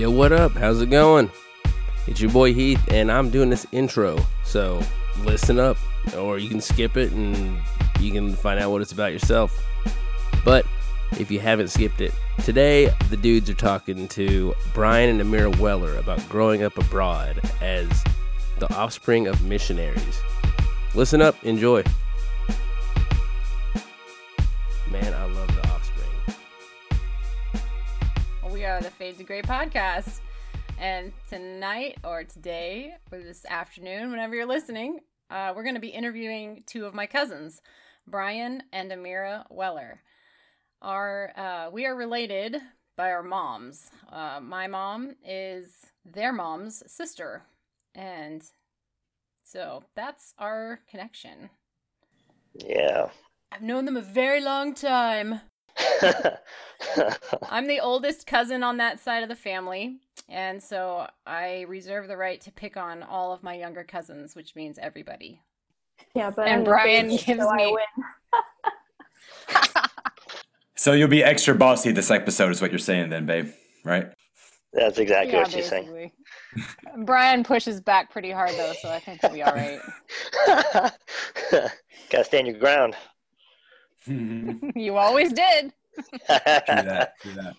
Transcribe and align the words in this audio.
Yo, 0.00 0.10
what 0.10 0.32
up? 0.32 0.52
How's 0.52 0.80
it 0.80 0.88
going? 0.88 1.30
It's 2.06 2.22
your 2.22 2.30
boy 2.30 2.54
Heath, 2.54 2.82
and 2.90 3.12
I'm 3.12 3.28
doing 3.28 3.50
this 3.50 3.66
intro. 3.70 4.18
So 4.44 4.80
listen 5.24 5.58
up, 5.58 5.76
or 6.16 6.38
you 6.38 6.48
can 6.48 6.62
skip 6.62 6.96
it 6.96 7.12
and 7.12 7.58
you 8.00 8.10
can 8.10 8.34
find 8.34 8.58
out 8.58 8.70
what 8.70 8.80
it's 8.80 8.92
about 8.92 9.12
yourself. 9.12 9.62
But 10.42 10.64
if 11.18 11.30
you 11.30 11.38
haven't 11.38 11.68
skipped 11.68 12.00
it, 12.00 12.14
today 12.44 12.90
the 13.10 13.16
dudes 13.18 13.50
are 13.50 13.54
talking 13.54 14.08
to 14.08 14.54
Brian 14.72 15.10
and 15.10 15.30
Amira 15.30 15.54
Weller 15.58 15.94
about 15.98 16.26
growing 16.30 16.62
up 16.62 16.78
abroad 16.78 17.38
as 17.60 17.86
the 18.58 18.74
offspring 18.74 19.26
of 19.26 19.44
missionaries. 19.44 20.22
Listen 20.94 21.20
up, 21.20 21.36
enjoy. 21.44 21.84
Man, 24.90 25.12
I 25.12 25.24
love 25.24 25.49
are 28.80 28.84
the 28.84 28.90
Fade 28.90 29.18
to 29.18 29.24
Gray 29.24 29.42
podcast. 29.42 30.20
And 30.78 31.12
tonight, 31.28 31.98
or 32.02 32.24
today, 32.24 32.94
or 33.12 33.18
this 33.18 33.44
afternoon, 33.44 34.10
whenever 34.10 34.34
you're 34.34 34.46
listening, 34.46 35.00
uh, 35.28 35.52
we're 35.54 35.64
going 35.64 35.74
to 35.74 35.82
be 35.82 35.88
interviewing 35.88 36.62
two 36.66 36.86
of 36.86 36.94
my 36.94 37.04
cousins, 37.04 37.60
Brian 38.06 38.62
and 38.72 38.90
Amira 38.90 39.44
Weller. 39.50 40.00
Our, 40.80 41.32
uh, 41.36 41.70
we 41.70 41.84
are 41.84 41.94
related 41.94 42.56
by 42.96 43.10
our 43.10 43.22
moms. 43.22 43.90
Uh, 44.10 44.40
my 44.40 44.66
mom 44.66 45.16
is 45.28 45.84
their 46.06 46.32
mom's 46.32 46.82
sister. 46.86 47.42
And 47.94 48.42
so 49.44 49.84
that's 49.94 50.32
our 50.38 50.80
connection. 50.90 51.50
Yeah. 52.54 53.10
I've 53.52 53.62
known 53.62 53.84
them 53.84 53.98
a 53.98 54.00
very 54.00 54.40
long 54.40 54.72
time. 54.72 55.42
I'm 57.50 57.66
the 57.66 57.80
oldest 57.80 58.26
cousin 58.26 58.62
on 58.62 58.78
that 58.78 59.00
side 59.00 59.22
of 59.22 59.28
the 59.28 59.36
family, 59.36 59.98
and 60.28 60.62
so 60.62 61.06
I 61.26 61.62
reserve 61.62 62.08
the 62.08 62.16
right 62.16 62.40
to 62.42 62.52
pick 62.52 62.76
on 62.76 63.02
all 63.02 63.32
of 63.32 63.42
my 63.42 63.54
younger 63.54 63.84
cousins, 63.84 64.34
which 64.34 64.54
means 64.56 64.78
everybody. 64.78 65.40
Yeah, 66.14 66.30
but 66.30 66.46
And 66.48 66.60
I'm 66.60 66.64
Brian 66.64 67.08
the 67.08 67.18
gives 67.18 67.42
so 67.42 67.48
I 67.48 67.56
me- 67.56 67.72
win. 67.72 67.84
So 70.80 70.92
you'll 70.92 71.08
be 71.08 71.22
extra 71.22 71.54
bossy 71.54 71.92
this 71.92 72.10
episode, 72.10 72.52
is 72.52 72.62
what 72.62 72.72
you're 72.72 72.78
saying, 72.78 73.10
then, 73.10 73.26
babe, 73.26 73.50
right? 73.84 74.06
That's 74.72 74.98
exactly 74.98 75.34
yeah, 75.34 75.40
what 75.42 75.50
she's 75.50 75.68
saying. 75.68 76.10
Brian 77.04 77.44
pushes 77.44 77.82
back 77.82 78.10
pretty 78.10 78.30
hard 78.30 78.52
though, 78.56 78.72
so 78.80 78.88
I 78.88 78.98
think 78.98 79.22
we'll 79.22 79.32
be 79.32 79.42
all 79.42 79.52
right. 79.54 79.78
Gotta 82.10 82.24
stand 82.24 82.46
your 82.46 82.56
ground. 82.56 82.96
True 84.04 84.58
you 84.74 84.96
always 84.96 85.32
did. 85.32 85.72
do 85.96 86.18
that. 86.28 87.14
True 87.20 87.34
that. 87.34 87.56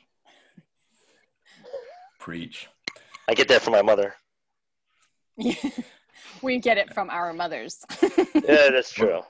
Preach. 2.20 2.68
I 3.28 3.34
get 3.34 3.48
that 3.48 3.62
from 3.62 3.74
my 3.74 3.82
mother. 3.82 4.16
we 6.42 6.60
get 6.60 6.78
it 6.78 6.94
from 6.94 7.10
our 7.10 7.34
mothers. 7.34 7.84
Yeah, 8.02 8.70
that's 8.70 8.92
true. 8.92 9.22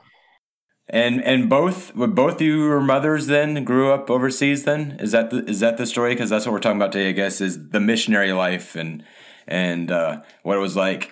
And 0.90 1.24
and 1.24 1.50
both 1.50 1.96
would 1.96 2.16
both 2.16 2.42
you 2.42 2.68
were 2.68 2.82
mothers 2.82 3.28
then 3.28 3.64
grew 3.64 3.92
up 3.92 4.10
overseas. 4.10 4.66
Then 4.66 4.98
is 5.00 5.14
that 5.14 5.30
the, 5.30 5.46
is 5.46 5.62
that 5.62 5.78
the 5.78 5.86
story? 5.86 6.14
Because 6.14 6.30
that's 6.30 6.46
what 6.46 6.52
we're 6.52 6.60
talking 6.60 6.78
about 6.78 6.92
today. 6.92 7.10
I 7.10 7.14
guess 7.14 7.40
is 7.40 7.70
the 7.70 7.80
missionary 7.80 8.34
life 8.34 8.76
and 8.76 9.04
and 9.48 9.92
uh, 9.92 10.22
what 10.44 10.58
it 10.58 10.62
was 10.62 10.76
like. 10.76 11.12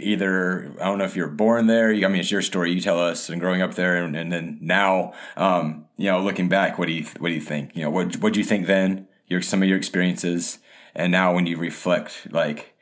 Either 0.00 0.74
I 0.80 0.84
don't 0.84 0.98
know 0.98 1.04
if 1.04 1.16
you're 1.16 1.28
born 1.28 1.66
there. 1.66 1.90
I 1.90 2.08
mean, 2.08 2.16
it's 2.16 2.30
your 2.30 2.42
story. 2.42 2.72
You 2.72 2.80
tell 2.80 2.98
us 2.98 3.28
and 3.28 3.40
growing 3.40 3.62
up 3.62 3.74
there, 3.74 3.96
and, 3.96 4.16
and 4.16 4.32
then 4.32 4.58
now, 4.60 5.12
um, 5.36 5.86
you 5.96 6.10
know, 6.10 6.20
looking 6.20 6.48
back, 6.48 6.78
what 6.78 6.86
do 6.86 6.92
you 6.92 7.04
what 7.18 7.28
do 7.28 7.34
you 7.34 7.40
think? 7.40 7.76
You 7.76 7.82
know, 7.82 7.90
what 7.90 8.16
what 8.16 8.32
do 8.32 8.40
you 8.40 8.44
think 8.44 8.66
then? 8.66 9.08
Your 9.26 9.40
some 9.42 9.62
of 9.62 9.68
your 9.68 9.78
experiences, 9.78 10.58
and 10.94 11.12
now 11.12 11.34
when 11.34 11.46
you 11.46 11.56
reflect, 11.56 12.28
like 12.30 12.74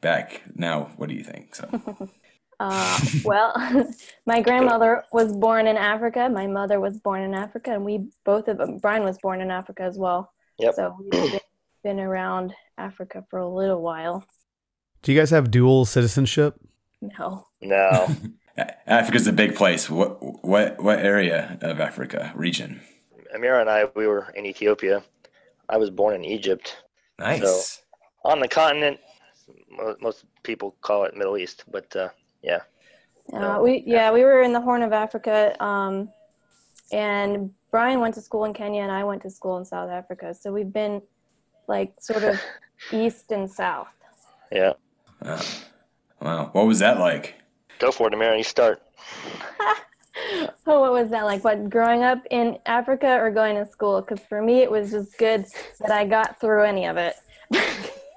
back 0.00 0.42
now, 0.54 0.90
what 0.96 1.08
do 1.08 1.14
you 1.14 1.24
think? 1.24 1.54
So. 1.54 2.10
Uh, 2.60 3.00
well, 3.24 3.54
my 4.26 4.42
grandmother 4.42 5.02
was 5.12 5.34
born 5.34 5.66
in 5.66 5.78
Africa. 5.78 6.28
My 6.28 6.46
mother 6.46 6.78
was 6.78 7.00
born 7.00 7.22
in 7.22 7.32
Africa, 7.32 7.72
and 7.72 7.86
we 7.86 8.10
both 8.22 8.48
of 8.48 8.58
them. 8.58 8.76
Brian 8.76 9.02
was 9.02 9.16
born 9.16 9.40
in 9.40 9.50
Africa 9.50 9.82
as 9.82 9.96
well. 9.96 10.30
Yep. 10.58 10.74
So 10.74 10.96
we've 11.00 11.10
been, 11.10 11.40
been 11.82 12.00
around 12.00 12.54
Africa 12.78 13.24
for 13.30 13.38
a 13.38 13.48
little 13.48 13.82
while. 13.82 14.24
Do 15.02 15.12
you 15.12 15.18
guys 15.18 15.30
have 15.30 15.50
dual 15.50 15.84
citizenship? 15.84 16.60
No, 17.00 17.46
No. 17.60 18.08
Africa's 18.86 19.26
a 19.26 19.32
big 19.32 19.54
place. 19.54 19.88
What 19.88 20.44
what 20.44 20.82
what 20.82 20.98
area 20.98 21.58
of 21.62 21.80
Africa 21.80 22.32
region? 22.34 22.80
Amira 23.34 23.60
and 23.60 23.70
I, 23.70 23.84
we 23.94 24.06
were 24.06 24.32
in 24.34 24.44
Ethiopia. 24.44 25.02
I 25.68 25.76
was 25.76 25.88
born 25.88 26.14
in 26.14 26.24
Egypt. 26.24 26.76
Nice. 27.18 27.82
On 28.24 28.40
the 28.40 28.48
continent, 28.48 28.98
most 30.00 30.24
people 30.42 30.74
call 30.82 31.04
it 31.04 31.16
Middle 31.16 31.38
East, 31.38 31.64
but 31.70 31.94
uh, 31.96 32.08
yeah. 32.42 32.60
uh, 33.32 33.60
we 33.62 33.82
yeah 33.86 34.12
we 34.12 34.24
were 34.24 34.42
in 34.42 34.52
the 34.52 34.60
Horn 34.60 34.82
of 34.82 34.92
Africa, 34.92 35.56
um, 35.62 36.10
and 36.92 37.50
Brian 37.70 38.00
went 38.00 38.14
to 38.16 38.20
school 38.20 38.44
in 38.44 38.52
Kenya, 38.52 38.82
and 38.82 38.92
I 38.92 39.04
went 39.04 39.22
to 39.22 39.30
school 39.30 39.56
in 39.58 39.64
South 39.64 39.90
Africa. 39.90 40.34
So 40.34 40.52
we've 40.52 40.72
been 40.72 41.00
like 41.70 41.92
sort 42.00 42.24
of 42.24 42.38
east 42.92 43.30
and 43.30 43.50
south. 43.50 43.88
Yeah. 44.52 44.72
Wow. 45.22 45.40
wow. 46.20 46.50
What 46.52 46.66
was 46.66 46.80
that 46.80 46.98
like? 46.98 47.36
Go 47.78 47.90
for 47.92 48.08
it, 48.08 48.14
Amira. 48.14 48.36
You 48.36 48.44
start. 48.44 48.82
Oh, 50.66 50.80
what 50.80 50.92
was 50.92 51.08
that 51.10 51.24
like? 51.24 51.42
What 51.44 51.70
growing 51.70 52.02
up 52.02 52.22
in 52.30 52.58
Africa 52.66 53.16
or 53.18 53.30
going 53.30 53.56
to 53.56 53.64
school? 53.64 54.00
Because 54.00 54.20
for 54.20 54.42
me, 54.42 54.58
it 54.58 54.70
was 54.70 54.90
just 54.90 55.16
good 55.18 55.46
that 55.80 55.90
I 55.90 56.04
got 56.04 56.38
through 56.40 56.64
any 56.64 56.86
of 56.86 56.96
it. 56.96 57.16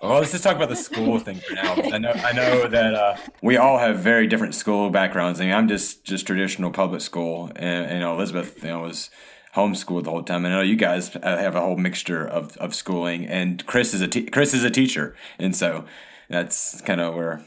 Well, 0.03 0.19
let's 0.19 0.33
just 0.33 0.43
talk 0.43 0.57
about 0.57 0.67
the 0.67 0.75
school 0.75 1.17
thing 1.17 1.37
for 1.37 1.53
now. 1.53 1.75
I 1.75 1.97
know 1.97 2.11
I 2.11 2.33
know 2.33 2.67
that 2.67 2.93
uh, 2.93 3.15
we 3.41 3.55
all 3.55 3.77
have 3.77 3.99
very 3.99 4.27
different 4.27 4.53
school 4.53 4.89
backgrounds. 4.89 5.39
I 5.39 5.45
mean, 5.45 5.53
I'm 5.53 5.69
just 5.69 6.03
just 6.03 6.27
traditional 6.27 6.71
public 6.71 6.99
school, 6.99 7.49
and, 7.55 7.85
and 7.85 7.93
you 7.93 7.99
know, 8.01 8.13
Elizabeth, 8.13 8.61
you 8.61 8.69
know, 8.69 8.81
was 8.81 9.09
homeschooled 9.55 10.03
the 10.03 10.09
whole 10.09 10.23
time. 10.23 10.45
I 10.45 10.49
know 10.49 10.61
you 10.61 10.75
guys 10.75 11.09
have 11.23 11.55
a 11.55 11.61
whole 11.61 11.77
mixture 11.77 12.25
of, 12.25 12.57
of 12.57 12.73
schooling, 12.73 13.25
and 13.25 13.65
Chris 13.65 13.93
is 13.93 14.01
a 14.01 14.07
te- 14.07 14.25
Chris 14.25 14.53
is 14.53 14.63
a 14.63 14.69
teacher, 14.69 15.15
and 15.37 15.55
so 15.55 15.85
that's 16.29 16.81
kind 16.81 16.99
of 17.01 17.15
where 17.15 17.43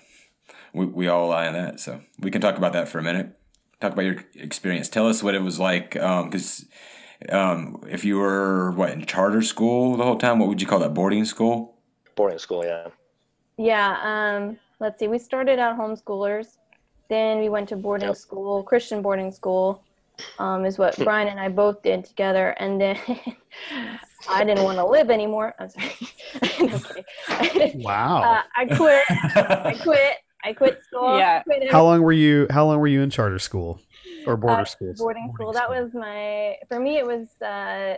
we, 0.73 0.87
we 0.87 1.09
all 1.09 1.29
lie 1.29 1.47
on 1.47 1.55
that. 1.55 1.81
So 1.81 2.01
we 2.19 2.31
can 2.31 2.41
talk 2.41 2.57
about 2.57 2.73
that 2.75 2.89
for 2.89 2.99
a 2.99 3.03
minute. 3.03 3.39
Talk 3.81 3.93
about 3.93 4.05
your 4.05 4.25
experience. 4.35 4.89
Tell 4.89 5.09
us 5.09 5.23
what 5.23 5.35
it 5.35 5.43
was 5.43 5.59
like, 5.59 5.91
because 5.93 6.67
um, 7.31 7.83
if 7.91 8.05
you 8.05 8.19
were 8.19 8.73
what 8.73 8.91
in 8.91 9.05
charter 9.05 9.43
school 9.43 9.97
the 9.97 10.05
whole 10.05 10.19
time, 10.19 10.39
what 10.39 10.49
would 10.49 10.61
you 10.61 10.67
call 10.67 10.79
that? 10.79 10.95
Boarding 10.95 11.25
school. 11.25 11.77
Boarding 12.15 12.39
school, 12.39 12.65
yeah. 12.65 12.89
Yeah. 13.59 13.99
Um, 14.03 14.59
let's 14.81 14.99
see. 14.99 15.09
We 15.09 15.19
started 15.19 15.59
out 15.59 15.79
homeschoolers. 15.79 16.57
Then 17.09 17.39
we 17.41 17.49
went 17.49 17.69
to 17.69 17.77
boarding 17.77 18.09
Yep. 18.09 18.17
school, 18.17 18.63
Christian 18.63 19.03
boarding 19.03 19.31
school, 19.31 19.83
um, 20.39 20.65
is 20.65 20.79
what 20.79 20.97
Brian 20.99 21.29
and 21.29 21.39
I 21.41 21.49
both 21.49 21.83
did 21.83 22.05
together. 22.05 22.51
And 22.59 22.81
then 22.81 22.99
I 24.29 24.45
didn't 24.45 24.65
want 24.65 24.79
to 24.79 24.87
live 24.87 25.11
anymore. 25.11 25.55
I'm 25.59 25.69
sorry. 25.71 25.93
No, 26.61 26.79
kidding. 27.49 27.83
Wow. 27.83 28.23
uh, 28.23 28.43
I 28.57 28.67
quit. 28.67 29.05
I 29.11 29.77
quit. 29.83 30.17
I 30.45 30.53
quit 30.53 30.81
school. 30.85 31.19
Yeah. 31.19 31.43
Quit 31.43 31.71
how 31.71 31.83
long 31.85 32.03
were 32.03 32.13
you? 32.13 32.47
How 32.51 32.65
long 32.67 32.79
were 32.79 32.87
you 32.87 33.03
in 33.03 33.11
charter 33.11 33.39
school 33.39 33.81
or 34.27 34.37
border 34.37 34.63
Uh, 34.63 34.65
schools? 34.65 34.99
boarding 34.99 35.31
school. 35.35 35.53
That 35.53 35.69
was 35.69 35.93
my 35.95 36.57
for 36.69 36.79
me. 36.81 36.99
It 36.99 37.07
was 37.07 37.41
uh, 37.43 37.97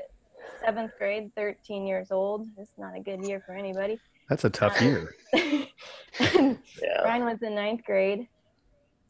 seventh 0.64 0.92
grade, 0.98 1.30
thirteen 1.36 1.86
years 1.86 2.10
old. 2.10 2.46
It's 2.56 2.72
not 2.78 2.96
a 2.96 3.00
good 3.00 3.24
year 3.26 3.42
for 3.44 3.52
anybody. 3.54 3.98
That's 4.28 4.44
a 4.44 4.50
tough 4.50 4.80
year. 4.80 5.14
Yeah. 5.32 7.02
Brian 7.02 7.24
was 7.24 7.42
in 7.42 7.54
ninth 7.54 7.84
grade, 7.84 8.28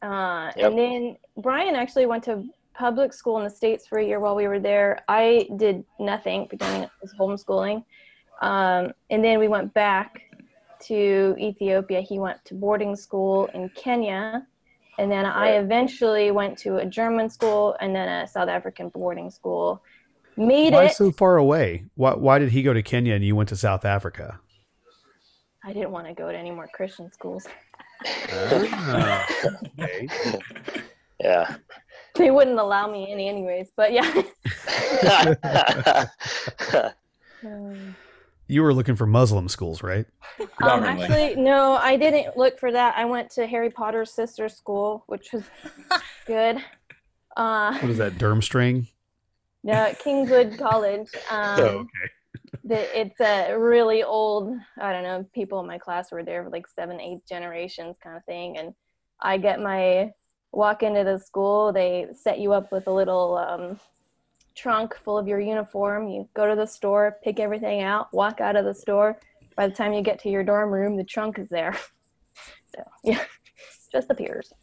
uh, 0.01 0.51
Yep. 0.55 0.69
and 0.71 0.77
then 0.79 1.17
Brian 1.37 1.75
actually 1.75 2.05
went 2.05 2.23
to 2.25 2.43
public 2.73 3.13
school 3.13 3.37
in 3.37 3.43
the 3.43 3.49
states 3.49 3.85
for 3.87 3.99
a 3.99 4.05
year 4.05 4.19
while 4.19 4.35
we 4.35 4.47
were 4.47 4.59
there. 4.59 5.03
I 5.07 5.47
did 5.57 5.83
nothing, 5.99 6.47
pretending 6.47 6.83
it 6.83 6.89
was 7.01 7.13
homeschooling, 7.19 7.83
um, 8.41 8.93
and 9.09 9.23
then 9.23 9.39
we 9.39 9.47
went 9.47 9.73
back 9.73 10.21
to 10.81 11.35
Ethiopia. 11.37 12.01
He 12.01 12.19
went 12.19 12.43
to 12.45 12.53
boarding 12.53 12.95
school 12.95 13.47
in 13.53 13.69
Kenya, 13.69 14.47
and 14.97 15.11
then 15.11 15.25
I 15.25 15.51
eventually 15.51 16.31
went 16.31 16.57
to 16.59 16.77
a 16.77 16.85
German 16.85 17.29
school 17.29 17.75
and 17.79 17.95
then 17.95 18.07
a 18.07 18.27
South 18.27 18.49
African 18.49 18.89
boarding 18.89 19.29
school. 19.29 19.81
Made 20.35 20.73
Why 20.73 20.85
it. 20.85 20.95
so 20.95 21.11
far 21.11 21.37
away? 21.37 21.85
Why, 21.95 22.13
why 22.13 22.39
did 22.39 22.49
he 22.49 22.63
go 22.63 22.73
to 22.73 22.81
Kenya 22.81 23.13
and 23.13 23.23
you 23.25 23.35
went 23.35 23.49
to 23.49 23.55
South 23.57 23.83
Africa? 23.83 24.39
I 25.63 25.73
didn't 25.73 25.91
want 25.91 26.07
to 26.07 26.13
go 26.13 26.31
to 26.31 26.37
any 26.37 26.51
more 26.51 26.67
Christian 26.73 27.11
schools. 27.11 27.47
Ah, 28.31 29.27
okay. 29.77 30.07
Yeah. 31.19 31.57
They 32.19 32.31
wouldn't 32.31 32.59
allow 32.59 32.91
me 32.91 33.11
any, 33.11 33.29
anyways. 33.29 33.71
But 33.75 33.93
yeah. 33.93 34.21
Um, 37.43 37.95
You 38.51 38.63
were 38.63 38.73
looking 38.73 38.95
for 38.95 39.05
Muslim 39.05 39.47
schools, 39.47 39.83
right? 39.83 40.05
Um, 40.61 40.83
actually, 40.83 41.35
no, 41.35 41.73
I 41.75 41.95
didn't 41.97 42.35
look 42.35 42.59
for 42.59 42.71
that. 42.71 42.97
I 42.97 43.05
went 43.05 43.29
to 43.31 43.45
Harry 43.47 43.69
Potter's 43.69 44.11
sister 44.11 44.49
school, 44.49 45.03
which 45.07 45.31
was 45.31 45.43
good. 46.27 46.57
Uh, 47.37 47.77
What 47.79 47.89
is 47.91 47.97
that, 47.99 48.13
Durmstrang? 48.13 48.87
no, 49.63 49.93
Kingswood 50.03 50.57
College. 50.57 51.07
Um, 51.31 51.59
Oh, 51.59 51.63
okay. 51.85 52.07
the, 52.63 52.99
it's 52.99 53.19
a 53.21 53.55
really 53.57 54.03
old. 54.03 54.57
I 54.79 54.91
don't 54.93 55.03
know. 55.03 55.25
People 55.33 55.59
in 55.61 55.67
my 55.67 55.77
class 55.77 56.11
were 56.11 56.23
there 56.23 56.43
for 56.43 56.49
like 56.49 56.67
seven, 56.67 56.99
eight 56.99 57.25
generations, 57.27 57.95
kind 58.03 58.17
of 58.17 58.25
thing. 58.25 58.57
And 58.57 58.73
I 59.21 59.37
get 59.37 59.59
my 59.61 60.11
walk 60.51 60.83
into 60.83 61.03
the 61.03 61.17
school. 61.19 61.71
They 61.71 62.07
set 62.13 62.39
you 62.39 62.53
up 62.53 62.71
with 62.71 62.87
a 62.87 62.91
little 62.91 63.37
um, 63.37 63.79
trunk 64.55 64.95
full 65.03 65.17
of 65.17 65.27
your 65.27 65.39
uniform. 65.39 66.07
You 66.07 66.27
go 66.33 66.47
to 66.47 66.55
the 66.55 66.65
store, 66.65 67.17
pick 67.23 67.39
everything 67.39 67.81
out, 67.81 68.13
walk 68.13 68.41
out 68.41 68.55
of 68.55 68.65
the 68.65 68.73
store. 68.73 69.19
By 69.55 69.67
the 69.67 69.75
time 69.75 69.93
you 69.93 70.01
get 70.01 70.19
to 70.19 70.29
your 70.29 70.43
dorm 70.43 70.71
room, 70.71 70.97
the 70.97 71.03
trunk 71.03 71.39
is 71.39 71.49
there. 71.49 71.75
So 72.75 72.83
yeah, 73.03 73.23
just 73.91 74.11
appears. 74.11 74.53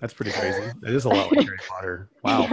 That's 0.00 0.12
pretty 0.12 0.32
crazy. 0.32 0.60
It 0.82 0.92
is 0.92 1.04
a 1.04 1.08
lot 1.08 1.30
like 1.32 1.46
Harry 1.46 1.58
Potter. 1.66 2.10
Wow. 2.22 2.48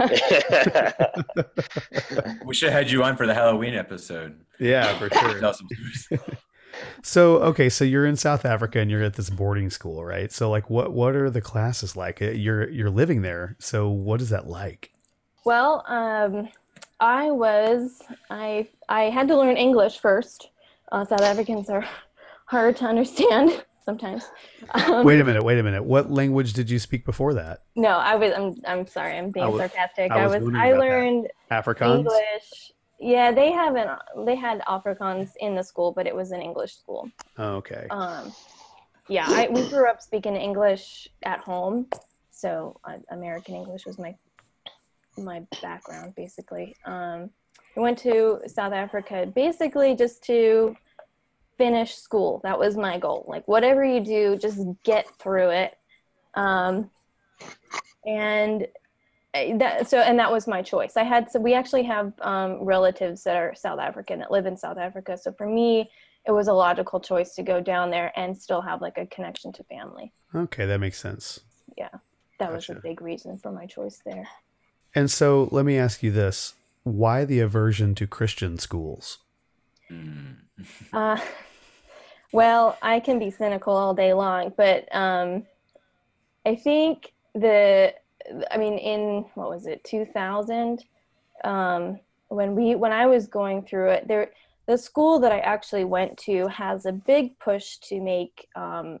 we 2.46 2.54
should 2.54 2.70
have 2.70 2.78
had 2.84 2.90
you 2.90 3.02
on 3.02 3.16
for 3.16 3.26
the 3.26 3.34
Halloween 3.34 3.74
episode. 3.74 4.40
Yeah, 4.58 4.96
for 4.96 5.10
sure. 5.10 5.40
Tell 6.74 6.82
some 6.82 6.92
stories. 6.92 7.06
So 7.06 7.36
okay, 7.38 7.68
so 7.68 7.84
you're 7.84 8.06
in 8.06 8.16
South 8.16 8.44
Africa 8.44 8.78
and 8.80 8.90
you're 8.90 9.02
at 9.02 9.14
this 9.14 9.30
boarding 9.30 9.70
school, 9.70 10.04
right? 10.04 10.30
So 10.32 10.50
like, 10.50 10.68
what 10.70 10.92
what 10.92 11.14
are 11.14 11.30
the 11.30 11.40
classes 11.40 11.96
like? 11.96 12.20
Uh, 12.22 12.26
You're 12.26 12.68
you're 12.70 12.90
living 12.90 13.22
there, 13.22 13.56
so 13.58 13.88
what 13.88 14.20
is 14.20 14.30
that 14.30 14.46
like? 14.46 14.90
Well, 15.44 15.84
um, 15.86 16.48
I 17.00 17.30
was 17.30 18.00
I 18.30 18.68
I 18.88 19.04
had 19.10 19.28
to 19.28 19.36
learn 19.36 19.56
English 19.56 19.98
first. 19.98 20.50
Uh, 20.92 21.04
South 21.04 21.22
Africans 21.22 21.68
are 21.70 21.84
hard 22.46 22.76
to 22.78 22.84
understand 22.84 23.64
sometimes. 23.84 24.24
Um, 24.70 25.04
Wait 25.04 25.20
a 25.20 25.24
minute, 25.24 25.42
wait 25.44 25.58
a 25.58 25.62
minute. 25.62 25.84
What 25.84 26.10
language 26.10 26.52
did 26.54 26.70
you 26.70 26.78
speak 26.78 27.04
before 27.04 27.34
that? 27.34 27.62
No, 27.76 27.88
I 27.90 28.14
was. 28.16 28.32
I'm. 28.34 28.54
I'm 28.66 28.86
sorry. 28.86 29.18
I'm 29.18 29.30
being 29.30 29.44
I 29.44 29.48
was- 29.48 29.60
sarcastic. 29.60 30.10
I 30.12 30.20
I 30.20 30.26
was 30.26 30.42
was. 30.42 30.54
I 30.54 30.66
about 30.68 30.80
that. 30.80 30.80
learned 30.80 31.28
Afrikaans. 31.50 31.98
English. 31.98 32.72
Yeah, 33.04 33.32
they 33.32 33.52
haven't. 33.52 33.90
They 34.24 34.34
had 34.34 34.62
Afrikaans 34.62 35.32
in 35.38 35.54
the 35.54 35.62
school, 35.62 35.92
but 35.92 36.06
it 36.06 36.16
was 36.16 36.32
an 36.32 36.40
English 36.40 36.74
school. 36.74 37.10
Oh, 37.36 37.56
okay. 37.56 37.86
Um, 37.90 38.32
yeah, 39.08 39.26
I, 39.28 39.46
we 39.50 39.68
grew 39.68 39.86
up 39.90 40.00
speaking 40.00 40.36
English 40.36 41.06
at 41.22 41.40
home, 41.40 41.86
so 42.30 42.80
uh, 42.84 42.96
American 43.10 43.56
English 43.56 43.84
was 43.84 43.98
my 43.98 44.14
my 45.18 45.42
background 45.60 46.14
basically. 46.14 46.74
Um, 46.86 47.28
I 47.76 47.80
went 47.80 47.98
to 47.98 48.40
South 48.46 48.72
Africa 48.72 49.30
basically 49.34 49.94
just 49.94 50.24
to 50.24 50.74
finish 51.58 51.96
school. 51.96 52.40
That 52.42 52.58
was 52.58 52.74
my 52.74 52.98
goal. 52.98 53.26
Like 53.28 53.46
whatever 53.46 53.84
you 53.84 54.00
do, 54.00 54.36
just 54.36 54.60
get 54.82 55.06
through 55.18 55.50
it. 55.50 55.76
Um, 56.34 56.90
and 58.06 58.66
that 59.34 59.88
so 59.88 59.98
and 59.98 60.18
that 60.18 60.30
was 60.30 60.46
my 60.46 60.62
choice. 60.62 60.96
I 60.96 61.02
had 61.02 61.30
so 61.30 61.40
we 61.40 61.54
actually 61.54 61.82
have 61.84 62.12
um, 62.20 62.62
relatives 62.62 63.24
that 63.24 63.36
are 63.36 63.54
South 63.54 63.80
African 63.80 64.20
that 64.20 64.30
live 64.30 64.46
in 64.46 64.56
South 64.56 64.78
Africa. 64.78 65.18
So 65.18 65.32
for 65.32 65.46
me, 65.46 65.90
it 66.26 66.30
was 66.30 66.48
a 66.48 66.52
logical 66.52 67.00
choice 67.00 67.34
to 67.34 67.42
go 67.42 67.60
down 67.60 67.90
there 67.90 68.12
and 68.16 68.36
still 68.36 68.62
have 68.62 68.80
like 68.80 68.96
a 68.96 69.06
connection 69.06 69.52
to 69.52 69.64
family. 69.64 70.12
Okay, 70.34 70.66
that 70.66 70.78
makes 70.78 70.98
sense. 70.98 71.40
Yeah. 71.76 71.88
That 72.38 72.52
was 72.52 72.68
a 72.68 72.74
big 72.74 73.00
reason 73.00 73.38
for 73.38 73.52
my 73.52 73.66
choice 73.66 74.02
there. 74.04 74.28
And 74.94 75.10
so 75.10 75.48
let 75.50 75.64
me 75.64 75.78
ask 75.78 76.02
you 76.02 76.10
this: 76.10 76.54
Why 76.82 77.24
the 77.24 77.40
aversion 77.40 77.94
to 77.96 78.06
Christian 78.06 78.58
schools? 78.58 79.18
Mm. 79.90 80.36
Uh, 80.92 81.18
well, 82.32 82.78
I 82.82 83.00
can 83.00 83.18
be 83.18 83.30
cynical 83.30 83.74
all 83.74 83.94
day 83.94 84.12
long, 84.12 84.52
but 84.56 84.94
um, 84.94 85.44
I 86.46 86.56
think 86.56 87.12
the, 87.34 87.94
I 88.50 88.56
mean, 88.56 88.78
in 88.78 89.24
what 89.34 89.50
was 89.50 89.66
it, 89.66 89.84
2000, 89.84 90.84
um, 91.44 91.98
when 92.28 92.54
we 92.54 92.74
when 92.74 92.92
I 92.92 93.06
was 93.06 93.26
going 93.26 93.62
through 93.62 93.90
it, 93.90 94.08
there 94.08 94.30
the 94.66 94.78
school 94.78 95.18
that 95.20 95.32
I 95.32 95.40
actually 95.40 95.84
went 95.84 96.16
to 96.20 96.48
has 96.48 96.86
a 96.86 96.92
big 96.92 97.38
push 97.38 97.76
to 97.88 98.00
make 98.00 98.48
um, 98.56 98.98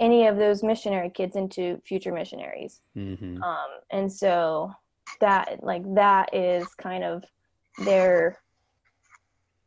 any 0.00 0.26
of 0.26 0.36
those 0.36 0.62
missionary 0.62 1.08
kids 1.08 1.36
into 1.36 1.80
future 1.86 2.12
missionaries. 2.12 2.80
Mm-hmm. 2.96 3.42
um, 3.42 3.68
and 3.90 4.12
so 4.12 4.74
that 5.20 5.62
like 5.62 5.82
that 5.94 6.34
is 6.34 6.66
kind 6.74 7.04
of 7.04 7.24
their 7.84 8.40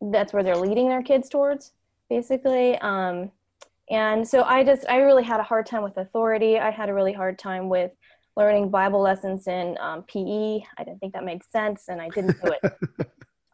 that's 0.01 0.33
where 0.33 0.43
they're 0.43 0.57
leading 0.57 0.87
their 0.87 1.03
kids 1.03 1.29
towards 1.29 1.71
basically 2.09 2.77
um, 2.79 3.31
and 3.89 4.27
so 4.27 4.43
i 4.43 4.63
just 4.63 4.85
i 4.89 4.97
really 4.97 5.23
had 5.23 5.39
a 5.39 5.43
hard 5.43 5.65
time 5.65 5.83
with 5.83 5.97
authority 5.97 6.57
i 6.59 6.69
had 6.69 6.89
a 6.89 6.93
really 6.93 7.13
hard 7.13 7.37
time 7.39 7.69
with 7.69 7.91
learning 8.37 8.69
bible 8.69 9.01
lessons 9.01 9.47
in 9.47 9.77
um, 9.81 10.03
pe 10.03 10.61
i 10.77 10.83
didn't 10.83 10.99
think 10.99 11.11
that 11.13 11.25
made 11.25 11.41
sense 11.43 11.85
and 11.89 12.01
i 12.01 12.09
didn't 12.09 12.39
do 12.41 12.51
it 12.51 12.71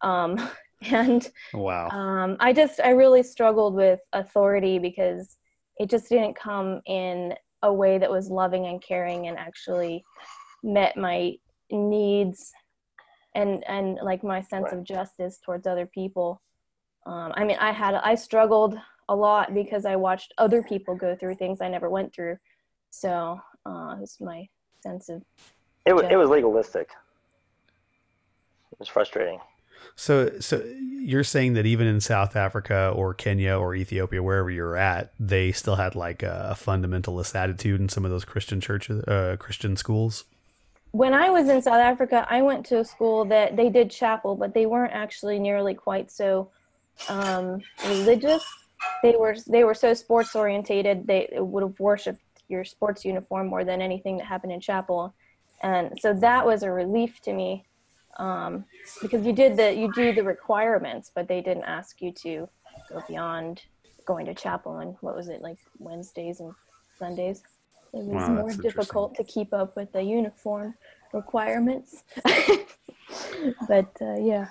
um, 0.02 0.50
and 0.82 1.30
Wow. 1.52 1.88
um, 1.90 2.36
I 2.40 2.52
just 2.52 2.80
I 2.80 2.90
really 2.90 3.22
struggled 3.22 3.74
with 3.74 4.00
authority 4.12 4.78
because 4.78 5.36
it 5.78 5.88
just 5.88 6.08
didn't 6.08 6.36
come 6.36 6.80
in 6.86 7.34
a 7.62 7.72
way 7.72 7.98
that 7.98 8.10
was 8.10 8.28
loving 8.28 8.66
and 8.66 8.82
caring 8.82 9.28
and 9.28 9.38
actually 9.38 10.04
met 10.62 10.96
my 10.96 11.34
needs 11.70 12.52
and 13.34 13.64
and 13.68 13.98
like 14.02 14.22
my 14.22 14.40
sense 14.40 14.72
of 14.72 14.84
justice 14.84 15.38
towards 15.44 15.66
other 15.66 15.86
people. 15.86 16.42
Um, 17.06 17.32
I 17.34 17.44
mean, 17.44 17.56
I 17.60 17.72
had 17.72 17.94
I 17.94 18.14
struggled 18.14 18.76
a 19.08 19.14
lot 19.14 19.54
because 19.54 19.84
I 19.84 19.96
watched 19.96 20.34
other 20.38 20.62
people 20.62 20.96
go 20.96 21.14
through 21.14 21.36
things 21.36 21.60
I 21.60 21.68
never 21.68 21.90
went 21.90 22.14
through. 22.14 22.36
So 22.90 23.38
uh, 23.66 23.96
was 23.98 24.16
my 24.20 24.46
sense 24.84 25.08
of 25.08 25.18
It 25.86 25.94
was 25.94 26.04
Yeah. 26.04 26.14
it 26.14 26.16
was 26.22 26.28
legalistic. 26.38 26.88
It 28.72 28.78
was 28.78 28.88
frustrating. 28.88 29.40
So, 29.96 30.14
so 30.40 30.54
you're 31.10 31.24
saying 31.34 31.52
that 31.54 31.66
even 31.66 31.86
in 31.86 32.00
South 32.00 32.34
Africa 32.36 32.92
or 32.94 33.14
Kenya 33.14 33.54
or 33.56 33.74
Ethiopia, 33.74 34.22
wherever 34.22 34.50
you're 34.50 34.76
at, 34.76 35.12
they 35.20 35.52
still 35.52 35.76
had 35.76 35.94
like 35.94 36.22
a, 36.22 36.56
fundamentalist 36.58 37.34
attitude 37.34 37.80
in 37.80 37.88
some 37.88 38.04
of 38.04 38.10
those 38.10 38.24
Christian 38.24 38.60
churches, 38.60 39.04
uh, 39.04 39.36
Christian 39.38 39.76
schools. 39.76 40.24
when 41.02 41.12
I 41.12 41.28
was 41.36 41.48
in 41.48 41.60
South 41.68 41.84
Africa, 41.92 42.18
I 42.28 42.40
went 42.42 42.64
to 42.70 42.78
a 42.80 42.84
school 42.84 43.24
that 43.26 43.56
they 43.58 43.68
did 43.68 43.90
chapel, 43.90 44.36
but 44.36 44.54
they 44.54 44.66
weren't 44.66 44.94
actually 45.04 45.38
nearly 45.38 45.74
quite 45.74 46.10
so 46.10 46.50
um, 47.08 47.60
religious. 47.86 48.44
They 49.02 49.14
were 49.22 49.36
they 49.54 49.64
were 49.64 49.74
so 49.84 49.90
sports 49.94 50.34
orientated. 50.42 50.96
They 51.06 51.22
would 51.52 51.62
have 51.66 51.78
worshipped 51.80 52.23
your 52.48 52.64
sports 52.64 53.04
uniform 53.04 53.48
more 53.48 53.64
than 53.64 53.80
anything 53.80 54.16
that 54.18 54.26
happened 54.26 54.52
in 54.52 54.60
chapel, 54.60 55.14
and 55.62 55.98
so 56.00 56.12
that 56.14 56.44
was 56.44 56.62
a 56.62 56.70
relief 56.70 57.20
to 57.22 57.32
me 57.32 57.64
um, 58.18 58.64
because 59.02 59.24
you 59.26 59.32
did 59.32 59.56
the 59.56 59.74
you 59.74 59.92
do 59.92 60.12
the 60.12 60.22
requirements, 60.22 61.10
but 61.14 61.28
they 61.28 61.40
didn't 61.40 61.64
ask 61.64 62.00
you 62.00 62.12
to 62.22 62.48
go 62.90 63.02
beyond 63.08 63.62
going 64.06 64.26
to 64.26 64.34
chapel 64.34 64.78
and 64.78 64.96
what 65.00 65.16
was 65.16 65.28
it 65.28 65.40
like 65.40 65.58
Wednesdays 65.78 66.40
and 66.40 66.52
Sundays. 66.98 67.42
It 67.92 68.04
was 68.04 68.28
Wow, 68.28 68.34
more 68.34 68.50
difficult 68.50 69.14
to 69.14 69.24
keep 69.24 69.54
up 69.54 69.76
with 69.76 69.92
the 69.92 70.02
uniform 70.02 70.74
requirements. 71.12 72.02
but 73.68 73.90
uh, 74.00 74.18
yeah, 74.18 74.48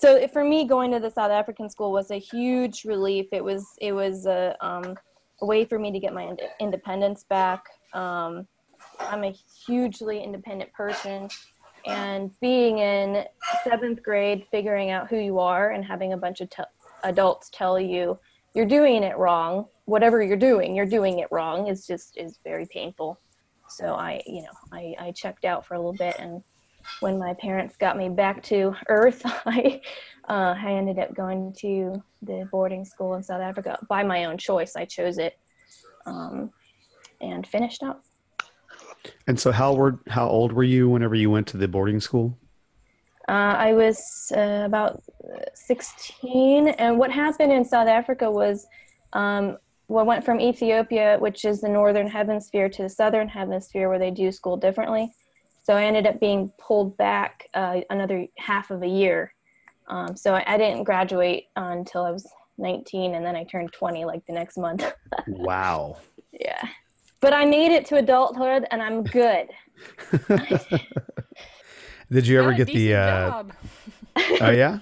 so 0.00 0.26
for 0.28 0.42
me, 0.42 0.66
going 0.66 0.90
to 0.92 0.98
the 0.98 1.10
South 1.10 1.30
African 1.30 1.68
school 1.68 1.92
was 1.92 2.10
a 2.10 2.18
huge 2.18 2.84
relief. 2.84 3.26
It 3.32 3.44
was 3.44 3.66
it 3.80 3.92
was 3.92 4.26
a, 4.26 4.56
um, 4.60 4.96
a 5.40 5.46
way 5.46 5.64
for 5.64 5.78
me 5.78 5.92
to 5.92 5.98
get 5.98 6.12
my 6.12 6.22
ind- 6.22 6.42
independence 6.60 7.24
back. 7.24 7.64
Um, 7.92 8.46
I'm 9.00 9.24
a 9.24 9.34
hugely 9.66 10.22
independent 10.22 10.72
person, 10.72 11.28
and 11.86 12.30
being 12.40 12.78
in 12.78 13.24
seventh 13.64 14.02
grade, 14.02 14.46
figuring 14.50 14.90
out 14.90 15.08
who 15.08 15.16
you 15.16 15.38
are, 15.38 15.70
and 15.70 15.84
having 15.84 16.12
a 16.12 16.16
bunch 16.16 16.40
of 16.40 16.50
te- 16.50 16.62
adults 17.04 17.50
tell 17.50 17.80
you 17.80 18.18
you're 18.54 18.66
doing 18.66 19.02
it 19.02 19.16
wrong. 19.16 19.66
Whatever 19.84 20.22
you're 20.22 20.36
doing, 20.36 20.74
you're 20.74 20.86
doing 20.86 21.20
it 21.20 21.28
wrong. 21.30 21.68
It's 21.68 21.86
just 21.86 22.16
is 22.16 22.38
very 22.44 22.66
painful. 22.66 23.20
So 23.68 23.94
I, 23.94 24.22
you 24.26 24.42
know, 24.42 24.48
I, 24.72 24.94
I 24.98 25.12
checked 25.12 25.44
out 25.44 25.64
for 25.64 25.74
a 25.74 25.78
little 25.78 25.92
bit, 25.92 26.16
and 26.18 26.42
when 27.00 27.18
my 27.18 27.34
parents 27.34 27.76
got 27.76 27.96
me 27.96 28.08
back 28.08 28.42
to 28.44 28.74
Earth, 28.88 29.22
I 29.46 29.80
uh, 30.28 30.54
I 30.56 30.72
ended 30.72 30.98
up 30.98 31.14
going 31.14 31.52
to 31.58 32.02
the 32.22 32.48
boarding 32.52 32.84
school 32.84 33.14
in 33.14 33.22
South 33.22 33.40
Africa 33.40 33.78
by 33.88 34.02
my 34.02 34.24
own 34.26 34.38
choice. 34.38 34.76
I 34.76 34.84
chose 34.84 35.18
it, 35.18 35.38
um, 36.06 36.50
and 37.20 37.46
finished 37.46 37.82
up. 37.82 38.04
And 39.26 39.38
so, 39.38 39.50
how 39.52 39.74
were 39.74 39.98
how 40.08 40.28
old 40.28 40.52
were 40.52 40.64
you 40.64 40.88
whenever 40.88 41.14
you 41.14 41.30
went 41.30 41.46
to 41.48 41.56
the 41.56 41.68
boarding 41.68 42.00
school? 42.00 42.36
Uh, 43.28 43.54
I 43.58 43.72
was 43.74 44.32
uh, 44.36 44.62
about 44.64 45.02
16, 45.54 46.68
and 46.68 46.98
what 46.98 47.12
happened 47.12 47.52
in 47.52 47.64
South 47.64 47.86
Africa 47.86 48.28
was 48.28 48.66
um, 49.12 49.56
well, 49.90 50.04
went 50.04 50.24
from 50.24 50.40
Ethiopia, 50.40 51.16
which 51.18 51.44
is 51.44 51.60
the 51.60 51.68
northern 51.68 52.06
hemisphere, 52.06 52.68
to 52.68 52.82
the 52.82 52.88
southern 52.88 53.28
hemisphere, 53.28 53.88
where 53.88 53.98
they 53.98 54.12
do 54.12 54.30
school 54.30 54.56
differently. 54.56 55.12
So 55.70 55.76
I 55.76 55.84
ended 55.84 56.04
up 56.04 56.18
being 56.18 56.50
pulled 56.58 56.96
back 56.96 57.48
uh, 57.54 57.82
another 57.90 58.26
half 58.36 58.72
of 58.72 58.82
a 58.82 58.88
year. 58.88 59.32
Um, 59.86 60.16
so 60.16 60.34
I, 60.34 60.42
I, 60.44 60.58
didn't 60.58 60.82
graduate 60.82 61.44
until 61.54 62.02
I 62.02 62.10
was 62.10 62.26
19, 62.58 63.14
and 63.14 63.24
then 63.24 63.36
I 63.36 63.44
turned 63.44 63.72
20 63.72 64.04
like 64.04 64.26
the 64.26 64.32
next 64.32 64.58
month. 64.58 64.92
wow. 65.28 65.96
Yeah, 66.32 66.60
but 67.20 67.32
I 67.32 67.44
made 67.44 67.70
it 67.70 67.86
to 67.86 67.98
adulthood, 67.98 68.66
and 68.72 68.82
I'm 68.82 69.04
good. 69.04 69.46
Did 72.10 72.26
you 72.26 72.40
ever 72.40 72.52
get 72.52 72.66
the? 72.66 72.94
Uh, 72.96 73.44
oh 74.40 74.50
yeah. 74.50 74.80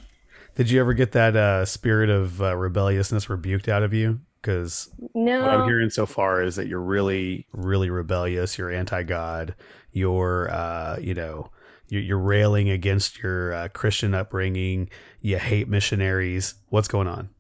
Did 0.55 0.71
you 0.71 0.81
ever 0.81 0.95
get 0.95 1.13
that 1.13 1.37
uh, 1.37 1.67
spirit 1.67 2.09
of 2.09 2.41
uh, 2.41 2.57
rebelliousness 2.57 3.29
rebuked 3.29 3.69
out 3.69 3.83
of 3.83 3.93
you? 3.93 4.21
Because 4.41 4.89
no. 5.15 5.43
what 5.43 5.51
I'm 5.51 5.69
hearing 5.69 5.91
so 5.91 6.07
far 6.07 6.43
is 6.43 6.57
that 6.57 6.67
you're 6.67 6.81
really, 6.81 7.47
really 7.53 7.91
rebellious. 7.91 8.57
You're 8.57 8.73
anti-God. 8.73 9.55
You're, 9.93 10.51
uh, 10.51 10.99
you 11.01 11.15
know, 11.15 11.51
you're, 11.89 12.19
railing 12.19 12.69
against 12.71 13.23
your 13.23 13.53
uh, 13.55 13.69
Christian 13.69 14.15
upbringing. 14.15 14.91
You 15.21 15.39
hate 15.39 15.69
missionaries. 15.69 16.55
What's 16.69 16.89
going 16.89 17.09
on? 17.09 17.31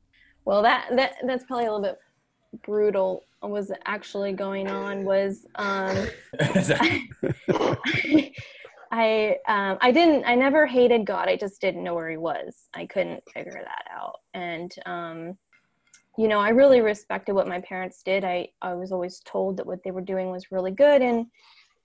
Well, 0.44 0.62
that 0.62 0.88
that 0.96 1.16
that's 1.26 1.44
probably 1.44 1.66
a 1.66 1.72
little 1.72 1.86
bit 1.86 1.98
brutal. 2.64 3.24
Was 3.42 3.70
actually 3.84 4.32
going 4.32 4.68
on 4.68 5.04
was 5.04 5.46
um, 5.56 6.08
I 8.90 9.36
um, 9.46 9.78
I 9.80 9.92
didn't 9.92 10.24
I 10.24 10.34
never 10.34 10.66
hated 10.66 11.04
God. 11.04 11.28
I 11.28 11.36
just 11.36 11.60
didn't 11.60 11.84
know 11.84 11.94
where 11.94 12.10
he 12.10 12.16
was. 12.16 12.68
I 12.74 12.86
couldn't 12.86 13.22
figure 13.32 13.62
that 13.62 13.84
out. 13.94 14.20
And 14.34 14.74
um, 14.86 15.38
you 16.16 16.26
know, 16.26 16.40
I 16.40 16.48
really 16.48 16.80
respected 16.80 17.34
what 17.34 17.46
my 17.46 17.60
parents 17.60 18.02
did. 18.02 18.24
I 18.24 18.48
I 18.62 18.74
was 18.74 18.90
always 18.90 19.20
told 19.20 19.56
that 19.58 19.66
what 19.66 19.84
they 19.84 19.90
were 19.90 20.00
doing 20.00 20.30
was 20.30 20.50
really 20.50 20.72
good 20.72 21.02
and 21.02 21.26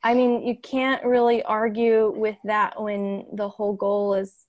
I 0.03 0.13
mean, 0.13 0.45
you 0.45 0.57
can't 0.57 1.03
really 1.05 1.43
argue 1.43 2.13
with 2.15 2.38
that 2.43 2.81
when 2.81 3.25
the 3.33 3.48
whole 3.48 3.74
goal 3.74 4.15
is 4.15 4.45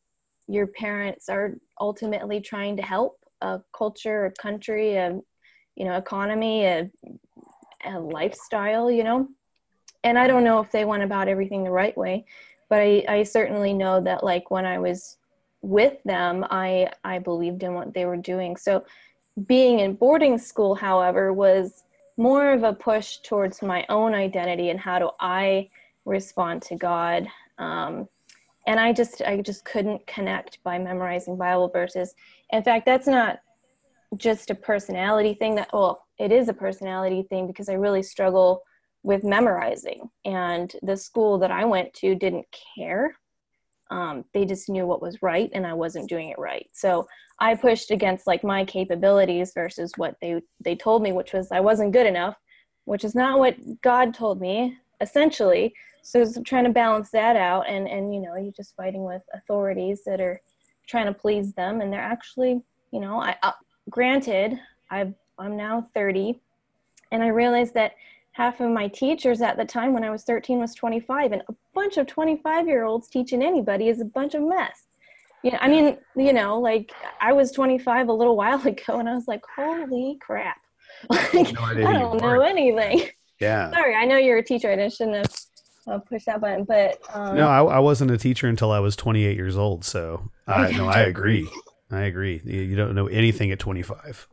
your 0.49 0.67
parents 0.67 1.29
are 1.29 1.57
ultimately 1.81 2.41
trying 2.41 2.77
to 2.77 2.83
help 2.83 3.19
a 3.41 3.61
culture, 3.77 4.27
a 4.27 4.33
country, 4.33 4.95
a 4.95 5.19
you 5.77 5.85
know, 5.85 5.97
economy, 5.97 6.65
a, 6.65 6.91
a 7.85 7.99
lifestyle, 7.99 8.91
you 8.91 9.05
know 9.05 9.29
and 10.05 10.19
I 10.19 10.27
don't 10.27 10.45
know 10.45 10.61
if 10.61 10.71
they 10.71 10.85
went 10.85 11.03
about 11.03 11.29
everything 11.29 11.65
the 11.65 11.71
right 11.71 11.97
way, 11.97 12.27
but 12.69 12.79
I, 12.79 13.05
I 13.09 13.23
certainly 13.23 13.73
know 13.73 14.01
that 14.03 14.23
like 14.23 14.51
when 14.51 14.67
I 14.67 14.79
was 14.79 15.17
with 15.63 15.97
them, 16.05 16.47
I 16.51 16.91
I 17.03 17.19
believed 17.19 17.63
in 17.63 17.75
what 17.75 17.95
they 17.95 18.05
were 18.05 18.19
doing. 18.19 18.57
So 18.57 18.85
being 19.47 19.81
in 19.81 19.95
boarding 19.95 20.37
school, 20.39 20.75
however, 20.75 21.33
was 21.33 21.84
more 22.17 22.53
of 22.53 22.63
a 22.63 22.73
push 22.73 23.19
towards 23.19 23.63
my 23.63 23.85
own 23.89 24.15
identity 24.15 24.71
and 24.71 24.79
how 24.79 24.99
do 24.99 25.11
I 25.21 25.69
respond 26.05 26.63
to 26.63 26.77
God. 26.77 27.27
Um, 27.59 28.09
and 28.67 28.81
I 28.81 28.93
just 28.93 29.23
I 29.23 29.41
just 29.41 29.65
couldn't 29.65 30.07
connect 30.07 30.63
by 30.63 30.79
memorizing 30.79 31.37
Bible 31.37 31.69
verses. 31.69 32.15
In 32.51 32.63
fact, 32.63 32.87
that's 32.87 33.07
not 33.07 33.41
just 34.17 34.51
a 34.51 34.55
personality 34.55 35.35
thing. 35.35 35.55
That 35.57 35.71
well, 35.73 36.07
it 36.19 36.33
is 36.33 36.49
a 36.49 36.55
personality 36.55 37.25
thing 37.29 37.47
because 37.47 37.69
I 37.69 37.75
really 37.75 38.03
struggle 38.03 38.63
with 39.03 39.23
memorizing. 39.23 40.09
And 40.25 40.75
the 40.83 40.97
school 40.97 41.39
that 41.39 41.51
I 41.51 41.65
went 41.65 41.93
to 41.95 42.15
didn't 42.15 42.47
care. 42.77 43.15
Um, 43.91 44.25
they 44.33 44.45
just 44.45 44.69
knew 44.69 44.87
what 44.87 45.03
was 45.03 45.23
right, 45.23 45.51
and 45.53 45.67
I 45.67 45.75
wasn't 45.75 46.09
doing 46.09 46.31
it 46.31 46.39
right. 46.39 46.69
So 46.73 47.07
I 47.39 47.55
pushed 47.55 47.91
against 47.91 48.27
like 48.27 48.45
my 48.45 48.65
capabilities 48.65 49.53
versus 49.55 49.93
what 49.97 50.17
they 50.21 50.41
they 50.61 50.77
told 50.77 51.03
me, 51.03 51.13
which 51.13 51.33
was 51.33 51.51
I 51.53 51.61
wasn't 51.61 51.93
good 51.93 52.07
enough, 52.07 52.37
which 52.85 53.05
is 53.05 53.15
not 53.15 53.39
what 53.39 53.57
God 53.83 54.15
told 54.15 54.41
me 54.41 54.77
essentially. 55.01 55.75
So 56.03 56.21
I 56.21 56.25
was 56.25 56.39
trying 56.45 56.65
to 56.65 56.71
balance 56.71 57.11
that 57.11 57.37
out, 57.37 57.69
and 57.69 57.89
and 57.89 58.15
you 58.15 58.21
know 58.21 58.37
you're 58.37 58.53
just 58.53 58.77
fighting 58.77 59.05
with 59.05 59.23
authorities 59.35 60.03
that 60.07 60.21
are 60.21 60.41
trying 60.87 61.07
to 61.07 61.15
please 61.15 61.53
them, 61.55 61.81
and 61.81 61.93
they're 61.93 62.01
actually 62.01 62.63
you 62.93 63.01
know 63.01 63.21
I 63.21 63.37
uh, 63.43 63.53
granted 63.91 64.59
I 64.91 65.13
I'm 65.39 65.57
now 65.57 65.89
30, 65.95 66.41
and 67.13 67.23
I 67.23 67.29
realized 67.29 67.75
that 67.75 67.93
half 68.33 68.61
of 68.61 68.71
my 68.71 68.89
teachers 68.89 69.41
at 69.43 69.57
the 69.57 69.65
time 69.65 69.93
when 69.93 70.05
I 70.05 70.11
was 70.11 70.25
13 70.25 70.59
was 70.59 70.75
25 70.75 71.33
and 71.33 71.43
bunch 71.75 71.97
of 71.97 72.07
25 72.07 72.67
year 72.67 72.85
olds 72.85 73.09
teaching 73.09 73.43
anybody 73.43 73.89
is 73.89 74.01
a 74.01 74.05
bunch 74.05 74.35
of 74.35 74.43
mess. 74.43 74.85
Yeah, 75.43 75.59
I 75.61 75.69
mean, 75.69 75.99
you 76.17 76.33
know, 76.33 76.59
like 76.59 76.93
I 77.21 77.33
was 77.35 77.53
25 77.53 78.09
a 78.09 78.13
little 78.13 78.37
while 78.37 78.61
ago 78.67 78.99
and 78.99 79.09
I 79.09 79.15
was 79.15 79.29
like, 79.29 79.43
holy 79.55 80.19
crap. 80.21 80.57
Like, 81.11 81.53
no 81.53 81.61
I 81.63 81.93
don't 81.99 82.21
know 82.21 82.41
anything. 82.41 83.11
Yeah. 83.41 83.71
Sorry, 83.71 83.95
I 83.95 84.07
know 84.07 84.17
you're 84.17 84.39
a 84.39 84.45
teacher. 84.45 84.71
I 84.71 84.89
shouldn't 84.89 85.17
have 85.17 85.35
uh, 85.87 85.99
pushed 85.99 86.27
that 86.27 86.41
button, 86.41 86.65
but 86.65 86.99
um, 87.13 87.37
no, 87.37 87.49
I, 87.49 87.63
I, 87.63 87.79
wasn't 87.81 88.11
a 88.11 88.17
teacher 88.17 88.47
until 88.47 88.71
I 88.71 88.79
was 88.79 88.97
28 88.97 89.37
years 89.37 89.59
old. 89.59 89.85
So 89.85 90.31
I, 90.47 90.71
no, 90.71 90.87
I 90.87 91.01
agree. 91.03 91.51
I 91.91 92.03
agree. 92.03 92.41
You 92.45 92.75
don't 92.77 92.95
know 92.95 93.09
anything 93.09 93.51
at 93.51 93.59
25. 93.59 94.29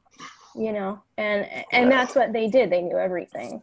You 0.56 0.72
know, 0.72 1.02
and 1.18 1.48
and 1.72 1.92
that's 1.92 2.16
what 2.16 2.32
they 2.32 2.48
did. 2.48 2.70
They 2.70 2.82
knew 2.82 2.98
everything 2.98 3.62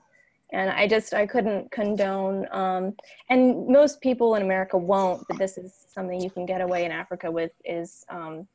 and 0.52 0.70
i 0.70 0.86
just 0.86 1.14
i 1.14 1.26
couldn't 1.26 1.70
condone 1.70 2.46
um, 2.52 2.94
and 3.30 3.66
most 3.68 4.00
people 4.00 4.34
in 4.34 4.42
america 4.42 4.76
won't 4.76 5.26
but 5.28 5.38
this 5.38 5.58
is 5.58 5.74
something 5.88 6.20
you 6.20 6.30
can 6.30 6.46
get 6.46 6.60
away 6.60 6.84
in 6.84 6.92
africa 6.92 7.30
with 7.30 7.52
is 7.64 8.04
um, 8.08 8.46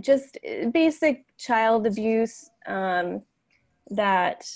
just 0.00 0.38
basic 0.72 1.24
child 1.36 1.86
abuse 1.86 2.50
um, 2.66 3.22
that 3.90 4.48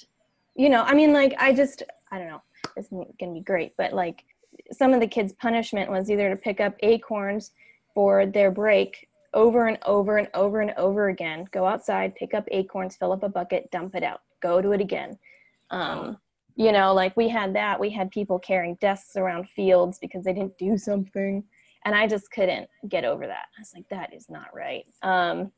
you 0.54 0.68
know 0.68 0.82
i 0.82 0.94
mean 0.94 1.12
like 1.12 1.34
i 1.38 1.52
just 1.52 1.82
i 2.10 2.18
don't 2.18 2.28
know 2.28 2.42
this 2.76 2.86
isn't 2.86 3.18
gonna 3.18 3.32
be 3.32 3.40
great 3.40 3.74
but 3.76 3.92
like 3.92 4.24
some 4.72 4.92
of 4.92 5.00
the 5.00 5.06
kids 5.06 5.32
punishment 5.34 5.90
was 5.90 6.10
either 6.10 6.30
to 6.30 6.36
pick 6.36 6.60
up 6.60 6.74
acorns 6.80 7.52
for 7.94 8.26
their 8.26 8.50
break 8.50 9.08
over 9.34 9.66
and 9.66 9.78
over 9.84 10.16
and 10.16 10.28
over 10.32 10.60
and 10.60 10.72
over 10.76 11.08
again 11.10 11.44
go 11.52 11.66
outside 11.66 12.14
pick 12.14 12.32
up 12.34 12.44
acorns 12.50 12.96
fill 12.96 13.12
up 13.12 13.22
a 13.22 13.28
bucket 13.28 13.70
dump 13.70 13.94
it 13.94 14.02
out 14.02 14.22
go 14.40 14.60
to 14.60 14.72
it 14.72 14.80
again. 14.80 15.18
Um, 15.70 16.18
you 16.58 16.72
know 16.72 16.92
like 16.92 17.16
we 17.16 17.28
had 17.28 17.54
that 17.54 17.78
we 17.78 17.88
had 17.88 18.10
people 18.10 18.38
carrying 18.38 18.76
desks 18.80 19.16
around 19.16 19.48
fields 19.48 19.98
because 19.98 20.24
they 20.24 20.32
didn't 20.32 20.58
do 20.58 20.76
something 20.76 21.42
and 21.84 21.94
i 21.94 22.06
just 22.06 22.30
couldn't 22.32 22.68
get 22.88 23.04
over 23.04 23.26
that. 23.26 23.46
I 23.56 23.60
was 23.60 23.72
like 23.74 23.88
that 23.88 24.12
is 24.12 24.28
not 24.28 24.54
right. 24.54 24.84
Um, 25.02 25.52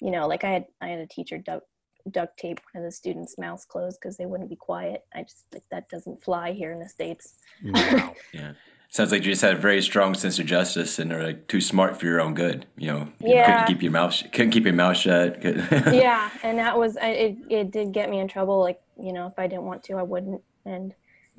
you 0.00 0.10
know 0.10 0.26
like 0.26 0.44
i 0.44 0.50
had 0.50 0.64
i 0.80 0.88
had 0.88 1.00
a 1.00 1.06
teacher 1.06 1.38
duct, 1.38 1.66
duct 2.10 2.38
tape 2.38 2.60
one 2.72 2.84
of 2.84 2.88
the 2.88 2.94
students 2.94 3.38
mouths 3.38 3.64
closed 3.64 3.98
because 4.00 4.16
they 4.16 4.26
wouldn't 4.26 4.48
be 4.48 4.56
quiet. 4.56 5.04
I 5.14 5.22
just 5.22 5.44
like 5.52 5.64
that 5.70 5.88
doesn't 5.88 6.22
fly 6.22 6.52
here 6.52 6.72
in 6.72 6.78
the 6.78 6.88
states. 6.88 7.34
Wow. 7.62 8.14
Yeah 8.32 8.52
sounds 8.88 9.12
like 9.12 9.24
you 9.24 9.32
just 9.32 9.42
had 9.42 9.54
a 9.54 9.58
very 9.58 9.82
strong 9.82 10.14
sense 10.14 10.38
of 10.38 10.46
justice 10.46 10.98
and 10.98 11.12
are 11.12 11.22
like 11.22 11.48
too 11.48 11.60
smart 11.60 11.98
for 11.98 12.06
your 12.06 12.20
own 12.20 12.34
good 12.34 12.66
you 12.76 12.90
know 12.90 13.08
you 13.20 13.34
yeah. 13.34 13.46
couldn't 13.46 13.66
keep 13.74 13.82
your 13.82 13.92
mouth 13.92 14.22
couldn't 14.32 14.50
keep 14.50 14.64
your 14.64 14.74
mouth 14.74 14.96
shut 14.96 15.42
yeah 15.92 16.30
and 16.42 16.58
that 16.58 16.78
was 16.78 16.96
it, 17.02 17.36
it 17.50 17.70
did 17.70 17.92
get 17.92 18.08
me 18.08 18.18
in 18.18 18.28
trouble 18.28 18.60
like 18.60 18.80
you 18.98 19.12
know, 19.12 19.26
if 19.26 19.38
I 19.38 19.46
didn't 19.46 19.64
want 19.64 19.82
to, 19.84 19.94
I 19.94 20.02
wouldn't. 20.02 20.42
And 20.64 20.94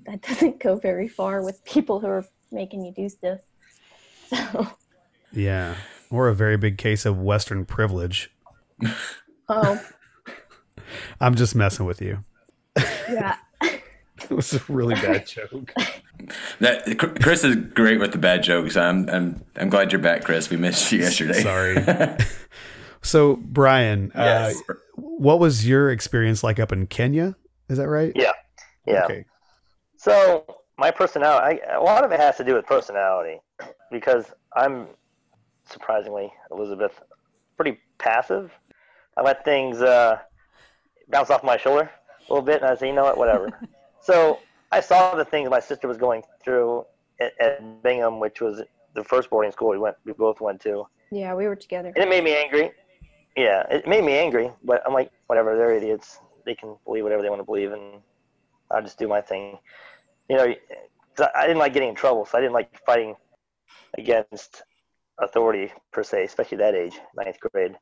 that 0.06 0.22
doesn't 0.28 0.60
go 0.60 0.76
very 0.76 1.08
far 1.08 1.44
with 1.44 1.64
people 1.66 2.00
who 2.00 2.08
are 2.08 2.26
making 2.52 2.86
you 2.86 2.94
do 2.94 3.10
stuff. 3.10 3.40
So. 4.30 4.68
Yeah. 5.32 5.76
Or 6.12 6.28
a 6.28 6.36
very 6.36 6.58
big 6.58 6.78
case 6.78 7.06
of 7.06 7.18
Western 7.18 7.64
privilege. 7.64 8.30
Oh. 9.48 9.82
I'm 11.22 11.36
just 11.36 11.56
messing 11.56 11.86
with 11.86 12.02
you. 12.02 12.26
Yeah. 13.10 13.38
it 13.62 14.30
was 14.30 14.54
a 14.54 14.62
really 14.68 14.96
bad 14.96 15.26
joke. 15.26 15.74
That 16.60 16.98
Chris 17.22 17.44
is 17.44 17.56
great 17.56 18.00
with 18.00 18.12
the 18.12 18.18
bad 18.18 18.44
jokes. 18.44 18.76
I'm 18.76 19.10
I'm 19.10 19.44
I'm 19.56 19.70
glad 19.70 19.92
you're 19.92 20.02
back, 20.02 20.24
Chris. 20.24 20.50
We 20.50 20.58
missed 20.58 20.92
you 20.92 21.00
yesterday. 21.00 21.42
Sorry. 21.42 21.78
so 23.02 23.38
Brian, 23.38 24.12
uh, 24.16 24.24
yes. 24.24 24.62
uh, 24.70 24.74
what 24.96 25.40
was 25.40 25.68
your 25.68 25.92
experience 25.92 26.44
like 26.44 26.60
up 26.60 26.72
in 26.72 26.88
Kenya? 26.88 27.36
Is 27.70 27.78
that 27.78 27.88
right? 27.88 28.12
Yeah. 28.16 28.32
Yeah. 28.86 29.06
Okay. 29.06 29.26
So 29.98 30.46
my 30.78 30.92
personality, 30.92 31.62
I, 31.68 31.76
a 31.76 31.82
lot 31.82 32.04
of 32.04 32.12
it 32.12 32.20
has 32.20 32.38
to 32.38 32.44
do 32.44 32.54
with 32.54 32.66
personality, 32.66 33.40
because 33.92 34.26
I'm 34.56 34.88
surprisingly 35.66 36.32
Elizabeth 36.52 37.02
pretty 37.56 37.80
passive. 37.98 38.52
I 39.18 39.24
let 39.24 39.44
things 39.44 39.82
uh, 39.82 40.20
bounce 41.10 41.30
off 41.30 41.44
my 41.44 41.58
shoulder 41.58 41.90
a 42.30 42.34
little 42.34 42.46
bit, 42.46 42.62
and 42.62 42.70
I 42.70 42.76
say, 42.76 42.88
you 42.88 42.94
know 42.94 43.04
what, 43.04 43.18
whatever. 43.18 43.50
so 44.02 44.40
I 44.72 44.80
saw 44.82 45.16
the 45.16 45.26
things 45.26 45.50
my 45.50 45.60
sister 45.60 45.88
was 45.88 45.98
going 45.98 46.24
through 46.44 46.86
at, 47.20 47.34
at 47.40 47.84
Bingham, 47.84 48.20
which 48.20 48.42
was 48.42 48.62
the 48.94 49.04
first 49.04 49.30
boarding 49.30 49.52
school 49.52 49.70
we 49.70 49.78
went, 49.78 49.96
we 50.06 50.14
both 50.14 50.42
went 50.42 50.60
to. 50.62 50.86
Yeah, 51.12 51.34
we 51.36 51.48
were 51.48 51.56
together. 51.56 51.90
And 51.96 51.98
it 51.98 52.10
made 52.10 52.24
me 52.24 52.36
angry. 52.36 52.72
Yeah, 53.36 53.64
it 53.70 53.88
made 53.88 54.04
me 54.04 54.18
angry, 54.18 54.52
but 54.64 54.82
I'm 54.86 54.94
like, 54.94 55.12
whatever, 55.28 55.56
they're 55.56 55.74
idiots 55.76 56.20
they 56.46 56.56
can 56.56 56.76
believe 56.86 57.04
whatever 57.04 57.22
they 57.22 57.30
want 57.30 57.42
to 57.42 57.46
believe, 57.46 57.74
and 57.74 58.02
I'll 58.72 58.82
just 58.82 58.98
do 58.98 59.08
my 59.08 59.22
thing. 59.22 59.60
you 60.30 60.38
know, 60.38 60.46
'cause 61.16 61.30
I 61.36 61.42
I 61.42 61.48
didn't 61.48 61.60
like 61.60 61.74
getting 61.74 61.90
in 61.90 61.96
trouble, 61.96 62.26
so 62.26 62.38
I 62.38 62.42
didn't 62.42 62.54
like 62.54 62.70
fighting 62.86 63.16
against 63.98 64.64
authority 65.20 65.72
per 65.92 66.04
se, 66.04 66.24
especially 66.26 66.58
that 66.60 66.76
age, 66.76 67.00
ninth 67.16 67.38
grade. 67.40 67.78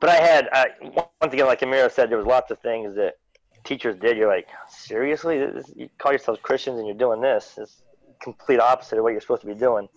But 0.00 0.10
I 0.10 0.16
had, 0.16 0.48
I, 0.52 0.66
once 1.20 1.32
again, 1.32 1.46
like 1.46 1.60
Amira 1.60 1.90
said, 1.90 2.10
there 2.10 2.18
was 2.18 2.26
lots 2.26 2.50
of 2.50 2.58
things 2.60 2.94
that 2.96 3.14
teachers 3.64 3.96
did. 4.00 4.16
You're 4.16 4.28
like, 4.28 4.48
seriously, 4.68 5.38
This- 5.46 5.72
you 5.74 5.88
call 5.98 6.12
yourselves 6.12 6.40
Christians 6.42 6.78
and 6.78 6.86
you're 6.86 6.96
doing 6.96 7.20
this? 7.20 7.54
It's 7.58 7.82
complete 8.22 8.60
opposite 8.60 8.98
of 8.98 9.04
what 9.04 9.10
you're 9.12 9.20
supposed 9.20 9.42
to 9.42 9.46
be 9.46 9.54
doing. 9.54 9.88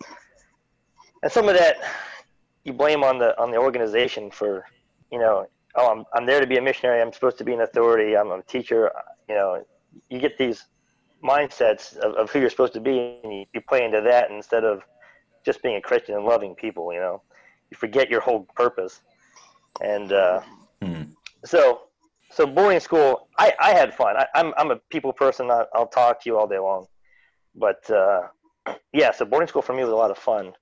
And 1.22 1.30
some 1.32 1.48
of 1.48 1.56
that 1.56 1.76
you 2.64 2.72
blame 2.72 3.02
on 3.02 3.18
the 3.18 3.38
on 3.40 3.50
the 3.50 3.56
organization 3.56 4.30
for, 4.30 4.64
you 5.10 5.18
know, 5.18 5.46
oh, 5.76 5.90
I'm 5.92 6.04
I'm 6.14 6.26
there 6.26 6.40
to 6.40 6.46
be 6.46 6.58
a 6.58 6.62
missionary. 6.62 7.00
I'm 7.00 7.12
supposed 7.12 7.38
to 7.38 7.44
be 7.44 7.54
an 7.54 7.60
authority. 7.62 8.16
I'm 8.16 8.30
a 8.30 8.42
teacher. 8.42 8.92
You 9.28 9.34
know, 9.34 9.64
you 10.10 10.18
get 10.18 10.38
these 10.38 10.66
mindsets 11.22 11.96
of, 11.96 12.14
of 12.14 12.30
who 12.30 12.40
you're 12.40 12.50
supposed 12.50 12.74
to 12.74 12.80
be, 12.80 13.18
and 13.24 13.32
you, 13.32 13.44
you 13.54 13.60
play 13.68 13.84
into 13.84 14.00
that 14.02 14.30
instead 14.30 14.64
of 14.64 14.82
just 15.44 15.62
being 15.62 15.76
a 15.76 15.80
Christian 15.80 16.14
and 16.14 16.24
loving 16.24 16.54
people. 16.54 16.92
You 16.92 17.00
know, 17.00 17.22
you 17.70 17.76
forget 17.76 18.08
your 18.10 18.20
whole 18.20 18.46
purpose. 18.54 19.00
And 19.82 20.12
uh, 20.12 20.40
Hmm. 20.82 21.02
so, 21.44 21.87
so 22.38 22.46
boarding 22.46 22.78
school, 22.78 23.26
I, 23.36 23.52
I 23.58 23.70
had 23.72 23.92
fun. 23.92 24.16
I, 24.16 24.24
I'm 24.36 24.54
I'm 24.56 24.70
a 24.70 24.76
people 24.90 25.12
person. 25.12 25.50
I, 25.50 25.64
I'll 25.74 25.88
talk 25.88 26.22
to 26.22 26.30
you 26.30 26.38
all 26.38 26.46
day 26.46 26.60
long. 26.60 26.86
But 27.56 27.90
uh, 27.90 28.28
yeah, 28.92 29.10
so 29.10 29.24
boarding 29.24 29.48
school 29.48 29.60
for 29.60 29.72
me 29.72 29.82
was 29.82 29.90
a 29.90 29.96
lot 29.96 30.12
of 30.12 30.18
fun, 30.18 30.52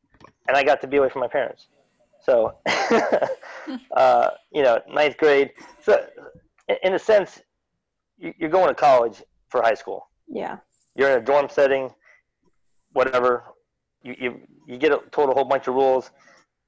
and 0.49 0.57
I 0.57 0.65
got 0.65 0.81
to 0.81 0.87
be 0.87 0.97
away 0.97 1.11
from 1.11 1.21
my 1.21 1.29
parents. 1.29 1.67
So, 2.25 2.57
uh, 3.95 4.31
you 4.55 4.63
know, 4.63 4.81
ninth 4.91 5.19
grade. 5.19 5.51
So, 5.83 6.03
in, 6.83 6.95
a 6.95 6.99
sense, 6.99 7.43
you, 8.17 8.33
you're 8.39 8.49
going 8.49 8.69
to 8.69 8.75
college 8.75 9.23
for 9.51 9.61
high 9.61 9.75
school. 9.75 10.09
Yeah. 10.27 10.57
You're 10.97 11.11
in 11.11 11.19
a 11.19 11.25
dorm 11.25 11.49
setting, 11.51 11.91
whatever. 12.95 13.45
You 14.03 14.15
you, 14.19 14.41
you 14.67 14.79
get 14.79 14.93
a, 14.93 15.03
told 15.11 15.29
a 15.29 15.35
whole 15.35 15.45
bunch 15.45 15.69
of 15.69 15.75
rules, 15.75 16.11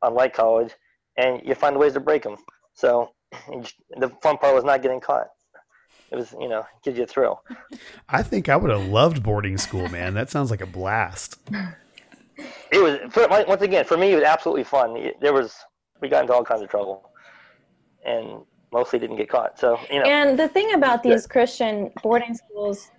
unlike 0.03 0.35
college, 0.35 0.75
and 1.17 1.41
you 1.47 1.55
find 1.55 1.79
ways 1.79 1.95
to 1.95 2.01
break 2.01 2.25
them. 2.25 2.37
So, 2.75 3.15
the 3.31 4.11
fun 4.23 4.39
part 4.39 4.55
was 4.55 4.65
not 4.65 4.83
getting 4.83 5.01
caught. 5.01 5.29
It 6.11 6.17
was, 6.17 6.35
you 6.41 6.49
know, 6.49 6.65
gives 6.83 6.97
you 6.97 7.05
a 7.05 7.07
thrill. 7.07 7.43
I 8.09 8.23
think 8.23 8.49
I 8.49 8.57
would 8.57 8.71
have 8.71 8.87
loved 8.87 9.23
boarding 9.23 9.59
school, 9.59 9.89
man. 9.89 10.15
That 10.15 10.31
sounds 10.31 10.51
like 10.51 10.63
a 10.63 10.67
blast. 10.67 11.39
It 12.73 12.83
was 12.83 13.13
for, 13.13 13.29
once 13.29 13.63
again 13.63 13.85
for 13.85 13.97
me. 13.97 14.13
It 14.13 14.17
was 14.17 14.25
absolutely 14.25 14.65
fun. 14.65 15.11
There 15.21 15.33
was 15.33 15.55
we 16.01 16.09
got 16.09 16.23
into 16.23 16.33
all 16.33 16.45
kinds 16.45 16.63
of 16.63 16.69
trouble, 16.69 17.11
and 18.07 18.41
mostly 18.73 18.99
didn't 18.99 19.17
get 19.17 19.29
caught. 19.29 19.59
So 19.59 19.79
you 19.91 19.99
know, 19.99 20.05
And 20.07 20.39
the 20.39 20.49
thing 20.49 20.73
about 20.75 21.03
these 21.03 21.27
Christian 21.27 21.91
boarding 22.03 22.35
schools, 22.35 22.91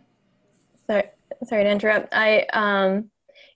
sorry, 0.86 1.10
sorry 1.46 1.64
to 1.64 1.70
interrupt, 1.70 2.14
I 2.14 2.46
um, 2.54 3.10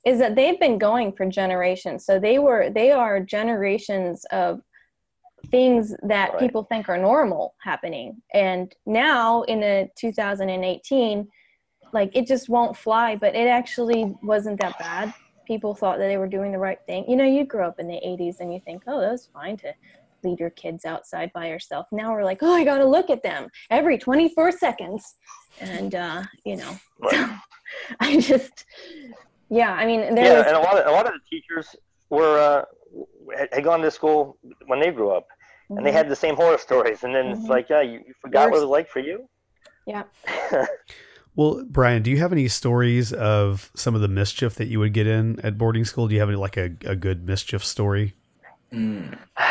is 0.06 0.20
that 0.20 0.36
they've 0.36 0.60
been 0.60 0.78
going 0.78 1.12
for 1.14 1.26
generations. 1.26 2.06
So 2.06 2.20
they 2.20 2.40
were 2.40 2.70
they 2.70 2.92
are 2.92 3.20
generations 3.20 4.26
of 4.32 4.62
things 5.52 5.96
that 6.04 6.32
Right. 6.34 6.40
people 6.40 6.64
think 6.64 6.90
are 6.90 6.98
normal 6.98 7.56
happening. 7.62 8.22
And 8.34 8.74
now 8.86 9.44
in 9.44 9.60
the 9.60 9.90
2018, 9.98 11.28
like 11.94 12.16
it 12.16 12.28
just 12.28 12.50
won't 12.50 12.76
fly. 12.78 13.16
But 13.16 13.36
it 13.36 13.48
actually 13.48 14.14
wasn't 14.24 14.60
that 14.62 14.78
bad. 14.80 15.14
People 15.46 15.76
thought 15.76 15.98
that 16.00 16.08
they 16.08 16.18
were 16.18 16.28
doing 16.28 16.52
the 16.52 16.58
right 16.60 16.80
thing. 16.88 17.06
You 17.08 17.16
know, 17.18 17.26
you 17.26 17.46
grew 17.46 17.64
up 17.66 17.80
in 17.80 17.88
the 17.88 18.00
80s 18.06 18.40
and 18.40 18.54
you 18.54 18.60
think, 18.66 18.84
oh, 18.88 19.00
that 19.02 19.12
was 19.12 19.30
fine 19.34 19.58
to 19.58 19.74
leave 20.24 20.40
your 20.40 20.50
kids 20.52 20.86
outside 20.86 21.32
by 21.34 21.48
yourself. 21.48 21.86
Now 21.92 22.14
we're 22.14 22.24
like, 22.24 22.40
oh, 22.42 22.54
I 22.54 22.64
got 22.64 22.78
to 22.78 22.86
look 22.86 23.10
at 23.10 23.24
them 23.24 23.50
every 23.70 23.98
24 23.98 24.54
seconds. 24.54 25.16
And, 25.60 25.94
uh, 25.94 26.24
you 26.46 26.56
know, 26.56 26.78
Right. 27.00 27.40
I 28.00 28.20
just, 28.20 28.66
yeah, 29.50 29.74
I 29.74 29.86
mean, 29.86 30.16
there 30.16 30.26
yeah, 30.26 30.38
was, 30.38 30.48
and 30.48 30.56
a 30.56 30.60
lot 30.60 30.78
of 30.78 30.88
a 30.88 30.92
lot 30.92 31.06
of 31.06 31.14
the 31.14 31.20
teachers 31.30 31.76
were 32.10 32.40
uh, 32.40 32.66
had, 33.38 33.50
had 33.54 33.64
gone 33.64 33.82
to 33.82 33.92
school 33.92 34.38
when 34.74 34.82
they 34.82 34.92
grew 34.92 35.12
up, 35.12 35.28
and 35.70 35.86
they 35.86 35.92
Mhm. 35.92 36.00
had 36.00 36.10
the 36.10 36.16
same 36.16 36.36
horror 36.36 36.58
stories. 36.58 37.04
And 37.04 37.14
then 37.16 37.28
it's 37.28 37.42
Mhm. 37.46 37.50
like, 37.50 37.70
yeah, 37.70 37.82
you, 37.82 38.00
you 38.08 38.14
forgot 38.22 38.46
what 38.46 38.54
Worse. 38.54 38.62
it 38.62 38.66
was 38.66 38.70
like 38.78 38.90
for 38.90 39.00
you. 39.00 39.30
yeah. 39.86 40.04
Well, 41.36 41.64
Brian, 41.68 42.04
do 42.04 42.12
you 42.12 42.18
have 42.20 42.32
any 42.32 42.48
stories 42.48 43.12
of 43.12 43.72
some 43.76 43.96
of 43.96 44.02
the 44.02 44.08
mischief 44.08 44.54
that 44.54 44.68
you 44.68 44.78
would 44.80 44.94
get 44.94 45.08
in 45.08 45.40
at 45.40 45.58
boarding 45.58 45.84
school? 45.84 46.08
Do 46.08 46.14
you 46.14 46.20
have 46.20 46.30
any, 46.30 46.38
like 46.38 46.58
a, 46.58 46.66
a 46.86 46.96
good 46.96 47.26
mischief 47.26 47.64
story? 47.66 48.14
Mm. 48.72 49.18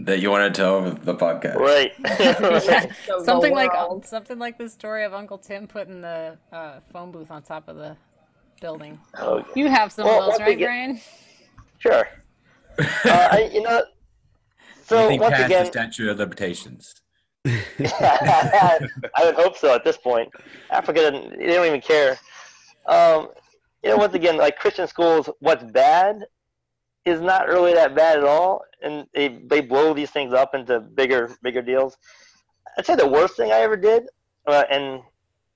That 0.00 0.20
you 0.20 0.30
want 0.30 0.52
to 0.54 0.60
tell 0.62 0.74
over 0.76 0.90
the 0.90 1.14
podcast. 1.14 1.56
right. 1.56 1.92
Yeah, 2.20 2.86
The 3.18 3.24
something 3.24 3.52
like 3.54 3.70
something 4.04 4.38
like 4.38 4.58
the 4.58 4.68
story 4.68 5.04
of 5.04 5.12
Uncle 5.14 5.38
Tim 5.38 5.66
putting 5.66 6.00
the 6.02 6.36
uh, 6.52 6.80
phone 6.92 7.10
booth 7.10 7.30
on 7.30 7.42
top 7.42 7.68
of 7.68 7.76
the 7.76 7.96
building. 8.60 8.98
Oh, 9.18 9.42
You 9.56 9.68
have 9.68 9.92
some 9.92 10.04
Well, 10.06 10.22
of 10.24 10.32
those, 10.32 10.40
right, 10.40 10.50
again- 10.56 10.66
Brian? 10.66 11.00
sure. 11.78 12.08
Uh, 12.78 12.84
I, 13.04 13.50
you 13.52 13.62
know. 13.62 13.82
So 14.84 15.14
once 15.16 15.38
again, 15.38 15.64
the 15.64 15.70
statute 15.70 16.08
of 16.08 16.18
limitations. 16.18 16.94
I 17.44 18.80
would 19.20 19.34
hope 19.34 19.56
so 19.56 19.74
at 19.74 19.84
this 19.84 19.96
point. 19.96 20.30
Africa 20.70 21.10
doesn't, 21.10 21.38
they 21.38 21.46
don't 21.46 21.66
even 21.66 21.80
care. 21.80 22.18
Um, 22.86 23.28
you 23.82 23.90
know, 23.90 23.96
once 23.96 24.14
again, 24.14 24.36
like 24.36 24.58
Christian 24.58 24.86
schools, 24.86 25.30
what's 25.40 25.64
bad 25.64 26.24
is 27.04 27.20
not 27.20 27.48
really 27.48 27.74
that 27.74 27.94
bad 27.94 28.18
at 28.18 28.24
all, 28.24 28.62
and 28.82 29.06
they 29.14 29.40
they 29.46 29.60
blow 29.60 29.94
these 29.94 30.10
things 30.10 30.32
up 30.32 30.54
into 30.54 30.80
bigger 30.80 31.36
bigger 31.42 31.62
deals. 31.62 31.96
I'd 32.76 32.86
say 32.86 32.96
the 32.96 33.06
worst 33.06 33.36
thing 33.36 33.50
I 33.52 33.60
ever 33.60 33.76
did, 33.76 34.08
uh, 34.46 34.64
and 34.70 35.02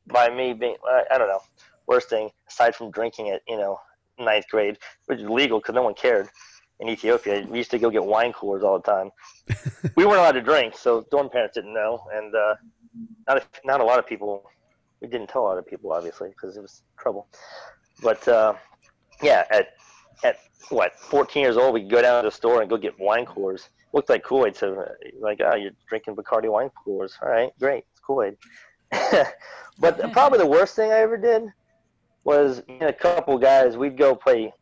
by 0.07 0.29
me 0.31 0.53
being, 0.53 0.77
I, 0.87 1.05
I 1.13 1.19
don't 1.19 1.29
know, 1.29 1.43
worst 1.87 2.09
thing 2.09 2.31
aside 2.49 2.75
from 2.75 2.91
drinking 2.91 3.31
at 3.31 3.43
you 3.49 3.57
know 3.57 3.79
ninth 4.19 4.47
grade, 4.51 4.79
which 5.07 5.21
is 5.21 5.29
legal 5.29 5.59
because 5.59 5.75
no 5.75 5.83
one 5.83 5.95
cared 5.95 6.29
in 6.83 6.89
Ethiopia. 6.89 7.47
We 7.49 7.59
used 7.59 7.71
to 7.71 7.79
go 7.79 7.91
get 7.91 8.05
wine 8.05 8.33
coolers 8.33 8.65
all 8.65 8.79
the 8.81 8.91
time. 8.91 9.11
we 9.97 10.05
weren't 10.05 10.19
allowed 10.19 10.33
to 10.33 10.43
drink, 10.43 10.77
so 10.77 11.07
dorm 11.11 11.31
parents 11.31 11.55
didn't 11.55 11.73
know, 11.73 12.05
and 12.13 12.35
uh, 12.35 12.55
not 13.29 13.37
a, 13.39 13.43
not 13.65 13.81
a 13.81 13.85
lot 13.85 13.99
of 14.01 14.07
people. 14.07 14.51
We 15.01 15.09
didn't 15.09 15.29
tell 15.29 15.43
a 15.43 15.47
lot 15.47 15.59
of 15.59 15.67
people, 15.67 15.93
obviously, 15.93 16.31
because 16.31 16.57
it 16.57 16.61
was 16.61 16.83
trouble. 16.99 17.29
But 18.03 18.27
uh, 18.27 18.55
yeah, 19.23 19.45
at 19.51 19.69
at 20.25 20.37
what 20.71 20.99
14 20.99 21.41
years 21.41 21.57
old, 21.57 21.73
we 21.73 21.83
go 21.83 22.03
down 22.03 22.23
to 22.25 22.29
the 22.29 22.35
store 22.35 22.61
and 22.61 22.69
go 22.69 22.77
get 22.77 22.99
wine 22.99 23.27
coolers. 23.27 23.69
Looked 23.93 24.09
like 24.09 24.25
Kool 24.25 24.47
Aid, 24.47 24.57
so 24.57 24.75
uh, 24.81 24.89
like, 25.21 25.41
oh, 25.45 25.55
you're 25.55 25.73
drinking 25.89 26.17
Bacardi 26.17 26.51
wine 26.51 26.71
coolers. 26.85 27.17
All 27.23 27.29
right, 27.29 27.53
great, 27.61 27.85
it's 27.93 28.01
Kool 28.01 28.25
Aid. 28.25 28.37
but 29.79 30.13
probably 30.13 30.39
the 30.39 30.47
worst 30.47 30.75
thing 30.75 30.91
I 30.91 30.99
ever 30.99 31.17
did 31.17 31.45
was 32.25 32.63
me 32.67 32.79
and 32.81 32.91
a 32.91 32.93
couple 32.93 33.39
guys. 33.39 33.77
We'd 33.77 33.97
go 33.97 34.17
play. 34.17 34.53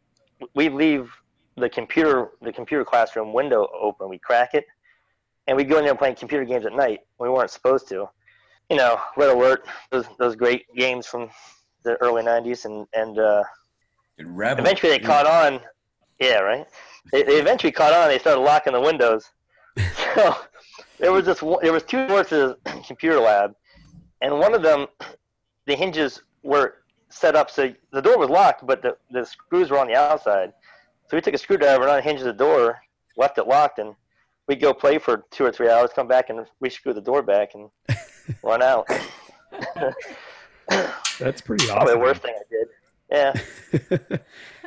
We'd 0.54 0.72
leave 0.72 1.10
the 1.60 1.68
computer 1.68 2.30
the 2.42 2.52
computer 2.52 2.84
classroom 2.84 3.32
window 3.32 3.68
open. 3.78 4.08
We 4.08 4.18
crack 4.18 4.54
it, 4.54 4.66
and 5.46 5.56
we 5.56 5.64
go 5.64 5.78
in 5.78 5.84
there 5.84 5.94
playing 5.94 6.16
computer 6.16 6.44
games 6.44 6.66
at 6.66 6.72
night. 6.72 7.00
We 7.18 7.28
weren't 7.28 7.50
supposed 7.50 7.88
to. 7.88 8.08
You 8.68 8.76
know, 8.76 9.00
Red 9.16 9.30
Alert, 9.30 9.66
those 9.90 10.06
those 10.18 10.36
great 10.36 10.64
games 10.76 11.06
from 11.06 11.30
the 11.82 11.96
early 11.96 12.22
'90s, 12.22 12.64
and 12.64 12.86
and 12.94 13.18
uh, 13.18 13.44
eventually 14.18 14.90
they 14.90 14.98
caught 14.98 15.26
on. 15.26 15.60
Yeah, 16.18 16.38
right. 16.38 16.66
They, 17.12 17.22
they 17.22 17.40
eventually 17.40 17.72
caught 17.72 17.92
on. 17.92 18.08
They 18.08 18.18
started 18.18 18.40
locking 18.40 18.72
the 18.72 18.80
windows. 18.80 19.30
So 20.14 20.34
there 20.98 21.12
was 21.12 21.24
this. 21.24 21.38
There 21.62 21.72
was 21.72 21.84
two 21.84 22.06
doors 22.08 22.28
to 22.28 22.58
the 22.64 22.82
computer 22.86 23.20
lab, 23.20 23.54
and 24.20 24.38
one 24.38 24.54
of 24.54 24.62
them, 24.62 24.86
the 25.66 25.76
hinges 25.76 26.20
were 26.42 26.80
set 27.10 27.34
up 27.34 27.50
so 27.50 27.72
the 27.92 28.00
door 28.00 28.18
was 28.18 28.28
locked, 28.28 28.66
but 28.66 28.82
the 28.82 28.96
the 29.10 29.24
screws 29.24 29.70
were 29.70 29.78
on 29.78 29.88
the 29.88 29.94
outside. 29.94 30.52
So 31.10 31.16
we 31.16 31.20
took 31.22 31.34
a 31.34 31.38
screwdriver 31.38 31.82
and 31.82 31.90
unhinged 31.90 32.22
the 32.22 32.32
door, 32.32 32.80
left 33.16 33.36
it 33.38 33.48
locked, 33.48 33.80
and 33.80 33.96
we'd 34.46 34.60
go 34.60 34.72
play 34.72 34.96
for 34.98 35.24
two 35.32 35.44
or 35.44 35.50
three 35.50 35.68
hours, 35.68 35.90
come 35.92 36.06
back 36.06 36.30
and 36.30 36.46
rescrew 36.62 36.94
the 36.94 37.00
door 37.00 37.20
back 37.20 37.54
and 37.54 37.68
run 38.44 38.62
out. 38.62 38.86
That's 41.18 41.40
pretty 41.40 41.66
Probably 41.66 41.94
the 41.94 41.98
worst 41.98 42.22
thing 42.22 42.36
I 42.38 42.42
did. 42.48 42.68
Yeah. 43.10 43.32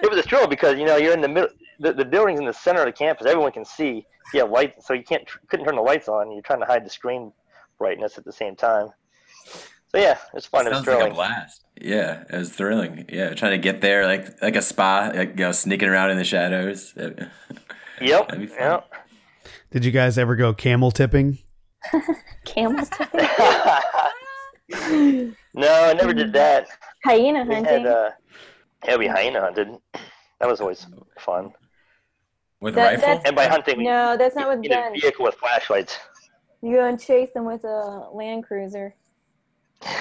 it 0.03 0.09
was 0.09 0.19
a 0.19 0.23
thrill 0.23 0.45
because 0.45 0.77
you 0.77 0.83
know 0.83 0.97
you're 0.97 1.13
in 1.13 1.21
the 1.21 1.29
middle. 1.29 1.49
The, 1.79 1.93
the 1.93 2.03
building's 2.03 2.41
in 2.41 2.45
the 2.45 2.51
center 2.51 2.81
of 2.81 2.87
the 2.87 2.91
campus. 2.91 3.25
Everyone 3.25 3.53
can 3.53 3.63
see. 3.63 4.05
Yeah, 4.33 4.41
have 4.41 4.51
lights, 4.51 4.85
so 4.85 4.93
you 4.93 5.03
can't 5.03 5.25
couldn't 5.47 5.65
turn 5.65 5.77
the 5.77 5.81
lights 5.81 6.09
on. 6.09 6.29
You're 6.29 6.41
trying 6.41 6.59
to 6.59 6.65
hide 6.65 6.85
the 6.85 6.89
screen 6.89 7.31
brightness 7.77 8.17
at 8.17 8.25
the 8.25 8.33
same 8.33 8.57
time. 8.57 8.89
So 9.93 10.01
yeah, 10.01 10.17
it's 10.33 10.47
fun. 10.47 10.65
It 10.65 10.69
was 10.71 10.85
Sounds 10.85 10.87
like 10.87 11.11
a 11.11 11.13
blast. 11.13 11.65
Yeah, 11.79 12.23
it 12.29 12.37
was 12.37 12.51
thrilling. 12.51 13.05
Yeah, 13.09 13.33
trying 13.35 13.51
to 13.51 13.57
get 13.59 13.81
there 13.81 14.05
like 14.07 14.41
like 14.41 14.55
a 14.55 14.61
spy, 14.61 15.11
like 15.11 15.29
you 15.31 15.35
know, 15.45 15.51
sneaking 15.51 15.89
around 15.89 16.09
in 16.11 16.17
the 16.17 16.23
shadows. 16.23 16.93
Yep. 16.97 17.19
That'd 17.99 18.39
be 18.39 18.47
fun. 18.47 18.57
Yep. 18.59 18.91
Did 19.71 19.85
you 19.85 19.91
guys 19.91 20.17
ever 20.17 20.35
go 20.35 20.53
camel 20.53 20.91
tipping? 20.91 21.39
camel 22.45 22.85
tipping. 22.85 23.19
no, 25.53 25.83
I 25.83 25.93
never 25.93 26.13
did 26.13 26.33
that. 26.33 26.67
hyena 27.03 27.43
We 27.43 27.55
hunting. 27.55 27.83
had 27.83 27.85
uh, 27.85 28.09
yeah, 28.87 28.95
we 28.97 29.07
hyena 29.07 29.41
hunted. 29.41 29.69
That 30.39 30.49
was 30.49 30.61
always 30.61 30.85
fun. 31.19 31.51
With 32.61 32.75
That- 32.75 32.99
rifle. 33.03 33.21
And 33.25 33.35
by 33.35 33.47
hunting, 33.47 33.83
no, 33.83 34.15
that's 34.17 34.35
not 34.35 34.47
what 34.47 34.65
in 34.65 34.71
a 34.71 34.75
guns. 34.75 35.01
vehicle 35.01 35.25
with 35.25 35.35
flashlights. 35.35 35.97
You 36.61 36.75
go 36.77 36.85
and 36.87 36.99
chase 36.99 37.29
them 37.33 37.45
with 37.45 37.63
a 37.65 38.07
Land 38.13 38.45
Cruiser. 38.45 38.95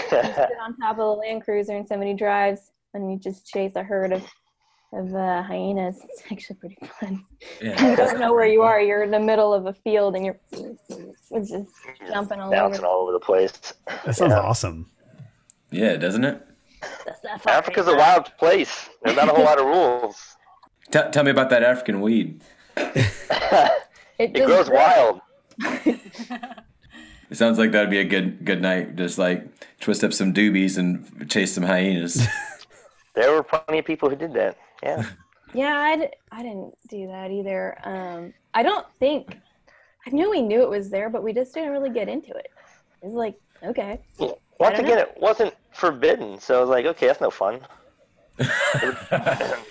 Sit 0.09 0.51
on 0.61 0.77
top 0.79 0.93
of 0.93 0.97
the 0.99 1.05
Land 1.07 1.43
Cruiser 1.45 1.77
and 1.77 1.87
somebody 1.87 2.15
drives, 2.15 2.71
and 2.95 3.11
you 3.11 3.19
just 3.19 3.47
chase 3.47 3.73
a 3.77 3.83
herd 3.83 4.13
of 4.13 4.25
of 4.95 5.15
uh, 5.15 5.43
hyenas. 5.43 5.99
It's 6.05 6.23
actually 6.31 6.57
pretty 6.57 6.77
fun. 7.01 7.25
you 7.63 7.97
don't 7.97 8.21
know 8.21 8.35
where 8.35 8.47
you 8.47 8.61
are. 8.63 8.79
You're 8.81 9.03
in 9.03 9.11
the 9.11 9.19
middle 9.21 9.55
of 9.55 9.65
a 9.67 9.73
field, 9.73 10.17
and 10.17 10.25
you're 10.27 10.39
just 10.51 11.55
jumping 12.13 12.41
all 12.41 12.49
over. 12.49 12.57
bouncing 12.57 12.85
all 12.85 13.03
over 13.03 13.13
the 13.13 13.21
place. 13.21 13.53
That 14.05 14.15
sounds 14.15 14.33
Yeah. 14.33 14.41
awesome. 14.41 14.91
yeah, 15.71 15.97
doesn't 15.97 16.25
it? 16.25 16.43
Africa's 17.47 17.87
a 17.89 17.97
wild 17.97 18.27
place. 18.39 18.91
There's 19.03 19.17
not 19.17 19.29
a 19.29 19.33
whole 19.33 19.45
lot 19.45 19.59
of 19.59 19.65
rules. 19.67 20.37
Tell 20.91 21.11
tell 21.11 21.25
me 21.25 21.31
about 21.31 21.49
that 21.51 21.63
African 21.63 22.01
weed. 22.01 22.43
It 24.19 24.35
just 24.35 24.47
grows 24.47 24.71
wild. 24.71 25.21
It 27.33 27.37
sounds 27.39 27.59
like 27.59 27.73
that'd 27.73 27.89
be 27.89 27.99
a 27.99 28.05
good 28.05 28.45
good 28.45 28.61
night. 28.61 28.95
Just 28.95 29.17
like 29.17 29.47
twist 29.81 30.05
up 30.05 30.13
some 30.13 30.35
doobies 30.35 30.77
and 30.77 31.29
chase 31.31 31.55
some 31.55 31.65
hyenas. 31.65 32.27
There 33.15 33.31
were 33.33 33.43
plenty 33.43 33.79
of 33.79 33.85
people 33.85 34.09
who 34.09 34.17
did 34.17 34.33
that. 34.35 34.57
Yeah. 34.83 35.05
Yeah, 35.55 35.77
I, 35.77 35.97
d- 35.97 36.09
I 36.31 36.43
didn't 36.43 36.75
do 36.89 37.07
that 37.09 37.31
either. 37.31 37.77
Um, 37.85 38.33
I 38.55 38.63
don't 38.63 38.87
think 38.99 39.37
I 40.07 40.11
knew 40.11 40.31
we 40.31 40.41
knew 40.41 40.63
it 40.63 40.69
was 40.71 40.89
there, 40.89 41.11
but 41.11 41.23
we 41.23 41.35
just 41.35 41.53
didn't 41.53 41.73
really 41.73 41.91
get 41.91 42.09
into 42.09 42.31
it. 42.31 42.51
It 43.03 43.07
was 43.07 43.13
like, 43.13 43.35
okay, 43.63 44.01
Once 44.19 44.39
don't 44.61 44.75
again, 44.87 44.97
know. 44.97 45.03
it 45.03 45.15
wasn't 45.21 45.55
forbidden, 45.73 46.41
so 46.41 46.57
I 46.57 46.61
was 46.63 46.71
like, 46.71 46.87
okay, 46.87 47.07
that's 47.07 47.21
no 47.21 47.31
fun. 47.31 47.61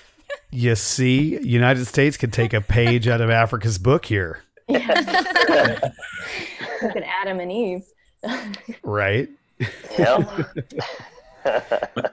You 0.52 0.76
see, 0.76 1.40
United 1.42 1.86
States 1.86 2.18
could 2.18 2.34
take 2.34 2.54
a 2.54 2.60
page 2.62 3.08
out 3.08 3.22
of 3.22 3.30
Africa's 3.30 3.78
book 3.78 4.06
here, 4.06 4.44
look 6.82 6.96
at 6.96 7.04
Adam 7.22 7.40
and 7.40 7.52
Eve. 7.52 7.84
right? 8.84 9.30
Yeah. 9.98 10.44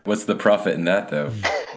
What's 0.05 0.25
the 0.25 0.35
profit 0.37 0.75
in 0.75 0.85
that 0.85 1.09
though? 1.09 1.31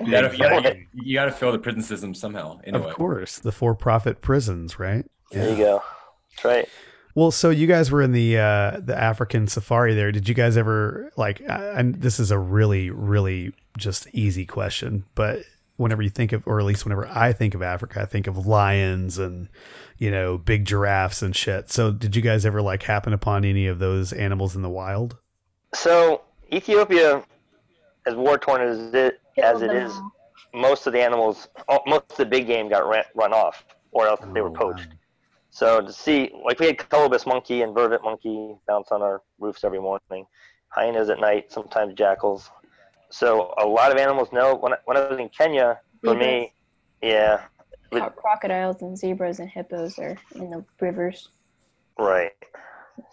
You 0.04 0.12
gotta, 0.12 0.32
you, 0.32 0.38
gotta, 0.40 0.78
you 0.94 1.14
gotta 1.14 1.32
fill 1.32 1.52
the 1.52 1.60
prison 1.60 1.82
system 1.82 2.14
somehow. 2.14 2.60
Anyway, 2.64 2.90
Of 2.90 2.96
course, 2.96 3.40
the 3.40 3.52
for-profit 3.52 4.22
prisons, 4.22 4.80
right? 4.80 5.06
there 5.32 5.50
you 5.50 5.58
go. 5.58 5.84
That's 6.32 6.46
right. 6.46 6.70
Well, 7.14 7.32
so 7.32 7.50
you 7.50 7.68
guys 7.68 7.92
were 7.92 8.02
in 8.02 8.14
the 8.14 8.38
uh, 8.38 8.80
the 8.80 8.98
African 8.98 9.48
safari 9.48 9.94
there. 9.94 10.14
Did 10.14 10.30
you 10.30 10.36
guys 10.36 10.56
ever 10.56 11.12
like? 11.18 11.42
And 11.46 11.96
this 11.96 12.20
is 12.22 12.32
a 12.32 12.40
really, 12.40 12.90
really 12.90 13.54
just 13.78 14.08
easy 14.14 14.46
question, 14.46 15.04
but 15.14 15.40
whenever 15.82 16.02
you 16.02 16.10
think 16.10 16.32
of, 16.32 16.48
or 16.48 16.60
at 16.60 16.66
least 16.66 16.86
whenever 16.86 17.08
I 17.08 17.34
think 17.34 17.54
of 17.56 17.62
Africa, 17.62 18.02
I 18.02 18.06
think 18.06 18.28
of 18.28 18.46
lions 18.48 19.18
and 19.18 19.50
you 19.98 20.10
know 20.12 20.38
big 20.38 20.66
giraffes 20.66 21.22
and 21.22 21.36
shit. 21.36 21.70
So, 21.70 21.92
did 21.92 22.16
you 22.16 22.22
guys 22.22 22.46
ever 22.46 22.62
like 22.62 22.84
happen 22.84 23.14
upon 23.14 23.44
any 23.46 23.68
of 23.68 23.80
those 23.80 24.14
animals 24.14 24.56
in 24.56 24.62
the 24.62 24.70
wild? 24.70 25.18
So 25.74 26.22
Ethiopia, 26.52 27.24
as 28.06 28.16
war 28.16 28.38
torn 28.38 28.62
as 28.62 28.94
it 28.94 29.20
as 29.42 29.60
Killed 29.60 29.64
it 29.64 29.68
them 29.68 29.78
is, 29.86 29.92
all. 29.94 30.12
most 30.54 30.88
of 30.88 30.94
the 30.94 31.02
animals, 31.02 31.48
uh, 31.70 31.80
most 31.88 32.12
of 32.12 32.18
the 32.18 32.26
big 32.26 32.48
game 32.48 32.70
got 32.70 32.88
ran, 32.88 33.04
run 33.16 33.34
off, 33.34 33.66
or 33.92 34.08
else 34.08 34.22
they 34.34 34.42
were 34.42 34.50
Oh, 34.50 34.54
poached. 34.54 34.88
wow. 34.90 34.96
So 35.50 35.82
to 35.82 35.92
see, 35.94 36.32
like 36.46 36.60
we 36.60 36.66
had 36.68 36.78
colobus 36.78 37.26
monkey 37.26 37.62
and 37.62 37.76
vervet 37.76 38.04
monkey 38.04 38.56
bounce 38.68 38.90
on 38.92 39.02
our 39.02 39.22
roofs 39.40 39.64
every 39.64 39.80
morning, 39.80 40.26
hyenas 40.70 41.10
at 41.10 41.20
night, 41.20 41.52
sometimes 41.52 41.94
jackals. 41.94 42.50
So 43.12 43.54
a 43.58 43.66
lot 43.68 43.92
of 43.92 43.98
animals 43.98 44.30
know. 44.32 44.56
When 44.56 44.74
I, 44.74 44.78
when 44.86 44.98
I 44.98 45.08
was 45.08 45.20
in 45.20 45.30
Kenya, 45.30 45.80
for 46.04 46.16
me, 46.16 46.54
yeah, 47.04 47.42
Cro- 47.92 48.10
crocodiles 48.10 48.82
and 48.82 48.98
zebras 48.98 49.40
and 49.40 49.50
hippos 49.50 50.00
are 50.00 50.18
in 50.36 50.50
the 50.50 50.64
rivers. 50.80 51.30
Right. 52.00 52.32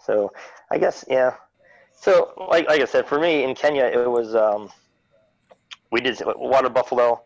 So 0.05 0.31
I 0.71 0.77
guess 0.77 1.03
yeah. 1.09 1.35
So 1.93 2.31
like 2.49 2.67
like 2.67 2.81
I 2.81 2.85
said, 2.85 3.07
for 3.07 3.19
me 3.19 3.43
in 3.43 3.53
Kenya 3.55 3.83
it 3.85 4.09
was 4.09 4.35
um, 4.35 4.69
we 5.91 5.99
did 5.99 6.21
water 6.37 6.69
buffalo. 6.69 7.21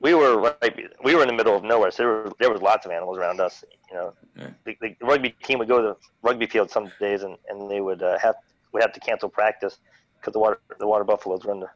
We 0.00 0.14
were 0.14 0.54
like 0.60 0.78
we 1.02 1.14
were 1.14 1.22
in 1.22 1.28
the 1.28 1.34
middle 1.34 1.56
of 1.56 1.64
nowhere, 1.64 1.90
so 1.90 2.02
there, 2.02 2.08
were, 2.12 2.32
there 2.38 2.52
was 2.52 2.60
lots 2.60 2.84
of 2.84 2.92
animals 2.92 3.16
around 3.18 3.40
us. 3.40 3.64
You 3.88 3.96
know, 3.96 4.14
Yeah. 4.36 4.50
the, 4.66 4.76
the 4.80 4.96
rugby 5.06 5.30
team 5.42 5.58
would 5.58 5.68
go 5.68 5.80
to 5.80 5.88
the 5.88 5.96
rugby 6.22 6.46
field 6.46 6.70
some 6.70 6.92
days, 7.00 7.22
and, 7.22 7.36
and 7.48 7.70
they 7.70 7.80
would 7.80 8.02
uh, 8.02 8.18
have 8.18 8.34
we 8.72 8.80
have 8.80 8.92
to 8.92 9.00
cancel 9.00 9.28
practice 9.28 9.78
because 10.22 10.32
the 10.32 10.38
water 10.38 10.60
the 10.78 10.86
water 10.86 11.04
buffaloes 11.04 11.44
were 11.44 11.52
in 11.52 11.60
the 11.60 11.68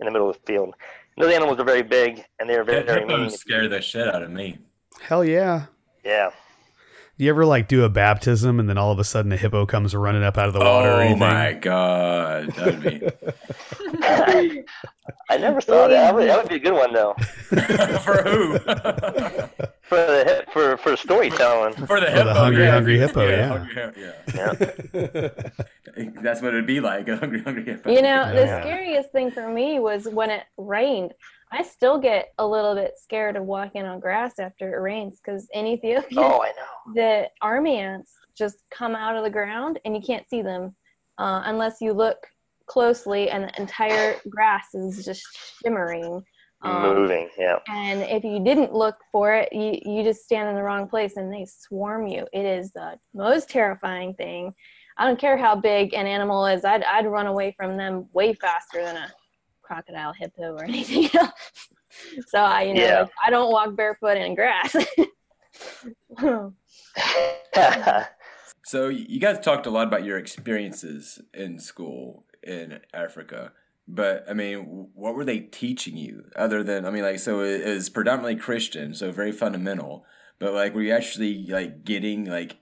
in 0.00 0.06
the 0.06 0.10
middle 0.10 0.28
of 0.28 0.36
the 0.36 0.52
field. 0.52 0.74
And 1.16 1.24
those 1.24 1.32
animals 1.32 1.58
are 1.60 1.64
very 1.64 1.82
big, 1.82 2.24
and 2.38 2.50
they 2.50 2.56
are 2.56 2.64
very 2.64 2.82
very 2.82 3.04
mean. 3.06 3.20
hippos 3.20 3.40
scare 3.40 3.68
the 3.68 3.80
shit 3.80 4.12
out 4.12 4.22
of 4.22 4.30
me. 4.30 4.58
Hell 5.00 5.24
yeah! 5.24 5.66
Yeah. 6.04 6.30
Do 7.18 7.24
you 7.24 7.30
ever 7.30 7.44
like 7.44 7.68
do 7.68 7.84
a 7.84 7.88
baptism 7.88 8.58
and 8.58 8.68
then 8.68 8.78
all 8.78 8.90
of 8.90 8.98
a 8.98 9.04
sudden 9.04 9.32
a 9.32 9.36
hippo 9.36 9.66
comes 9.66 9.94
running 9.94 10.22
up 10.24 10.38
out 10.38 10.48
of 10.48 10.54
the 10.54 10.60
water 10.60 10.90
oh 10.90 10.98
anything? 10.98 11.18
my 11.20 11.52
god, 11.52 12.48
that'd 12.54 12.82
be 12.82 13.10
I 15.28 15.36
never 15.38 15.60
saw 15.60 15.88
that. 15.88 15.90
That 15.90 16.14
would, 16.14 16.28
that 16.28 16.38
would 16.38 16.48
be 16.48 16.56
a 16.56 16.58
good 16.58 16.72
one 16.72 16.92
though. 16.92 17.14
for 17.98 18.22
who? 18.22 18.58
For 19.82 19.98
the 19.98 20.24
hip- 20.26 20.50
for 20.50 20.78
for 20.78 20.96
storytelling. 20.96 21.74
for 21.74 22.00
the 22.00 22.06
the 22.06 22.12
hippo, 22.12 22.32
hungry, 22.32 22.64
yeah. 22.64 22.70
hungry 22.70 22.98
hippo, 22.98 23.28
yeah. 23.28 23.48
hungry 23.48 23.74
yeah. 24.34 24.54
Yeah. 24.94 26.10
That's 26.22 26.40
what 26.40 26.54
it'd 26.54 26.66
be 26.66 26.80
like 26.80 27.08
a 27.08 27.18
hungry, 27.18 27.42
hungry 27.42 27.64
hippo. 27.64 27.90
You 27.90 28.00
know, 28.00 28.32
the 28.32 28.46
scariest 28.62 29.12
thing 29.12 29.30
for 29.30 29.46
me 29.52 29.80
was 29.80 30.08
when 30.08 30.30
it 30.30 30.44
rained. 30.56 31.12
I 31.52 31.62
still 31.62 31.98
get 31.98 32.32
a 32.38 32.46
little 32.46 32.74
bit 32.74 32.94
scared 32.96 33.36
of 33.36 33.44
walking 33.44 33.84
on 33.84 34.00
grass 34.00 34.38
after 34.38 34.74
it 34.74 34.80
rains 34.80 35.20
because 35.22 35.48
in 35.52 35.66
Ethiopia, 35.66 36.08
Oh, 36.18 36.42
I 36.42 36.48
know. 36.48 36.94
the 36.94 37.28
army 37.42 37.76
ants 37.76 38.12
just 38.36 38.64
come 38.70 38.94
out 38.96 39.16
of 39.16 39.22
the 39.24 39.30
ground 39.30 39.78
and 39.84 39.94
you 39.94 40.00
can't 40.02 40.26
see 40.28 40.40
them 40.42 40.74
uh, 41.18 41.42
unless 41.44 41.76
you 41.82 41.92
look 41.92 42.16
closely 42.66 43.28
and 43.28 43.44
the 43.44 43.60
entire 43.60 44.16
grass 44.30 44.68
is 44.74 45.04
just 45.04 45.22
shimmering. 45.62 46.22
Um, 46.64 46.94
Moving. 46.94 47.28
Yeah. 47.36 47.58
and 47.68 48.02
if 48.02 48.22
you 48.24 48.42
didn't 48.42 48.72
look 48.72 48.96
for 49.10 49.34
it, 49.34 49.52
you, 49.52 49.78
you 49.84 50.04
just 50.04 50.22
stand 50.22 50.48
in 50.48 50.54
the 50.54 50.62
wrong 50.62 50.88
place 50.88 51.16
and 51.16 51.30
they 51.30 51.44
swarm 51.44 52.06
you. 52.06 52.24
It 52.32 52.46
is 52.46 52.70
the 52.72 52.98
most 53.12 53.50
terrifying 53.50 54.14
thing. 54.14 54.54
I 54.96 55.06
don't 55.06 55.18
care 55.18 55.36
how 55.36 55.56
big 55.56 55.92
an 55.92 56.06
animal 56.06 56.46
is, 56.46 56.64
I'd, 56.64 56.84
I'd 56.84 57.06
run 57.06 57.26
away 57.26 57.52
from 57.58 57.76
them 57.76 58.06
way 58.12 58.32
faster 58.34 58.82
than 58.84 58.96
a 58.96 59.08
crocodile, 59.72 60.12
hippo, 60.12 60.54
or 60.54 60.64
anything 60.72 61.08
else. 61.14 61.30
So 62.26 62.38
I, 62.38 62.62
you 62.62 62.74
know, 62.74 62.82
Yeah. 62.82 63.06
I 63.24 63.30
don't 63.30 63.50
walk 63.50 63.74
barefoot 63.76 64.16
in 64.16 64.34
grass. 64.34 64.76
So 68.64 68.88
you 68.88 69.18
guys 69.18 69.40
talked 69.40 69.66
a 69.66 69.70
lot 69.70 69.88
about 69.88 70.04
your 70.04 70.16
experiences 70.18 71.20
in 71.34 71.58
school 71.58 72.24
in 72.44 72.78
Africa, 72.94 73.52
but 73.88 74.24
I 74.30 74.34
mean, 74.34 74.88
what 74.94 75.16
were 75.16 75.24
they 75.24 75.40
teaching 75.40 75.96
you 75.96 76.26
other 76.36 76.62
than 76.62 76.86
I 76.86 76.90
mean, 76.90 77.02
like, 77.02 77.18
so 77.18 77.40
it 77.40 77.60
is 77.60 77.90
predominantly 77.90 78.36
Christian, 78.36 78.94
so 78.94 79.10
very 79.10 79.32
fundamental. 79.32 80.06
But 80.38 80.54
like, 80.54 80.74
were 80.74 80.82
you 80.82 80.92
actually 80.92 81.46
like 81.46 81.84
getting 81.84 82.24
like 82.24 82.58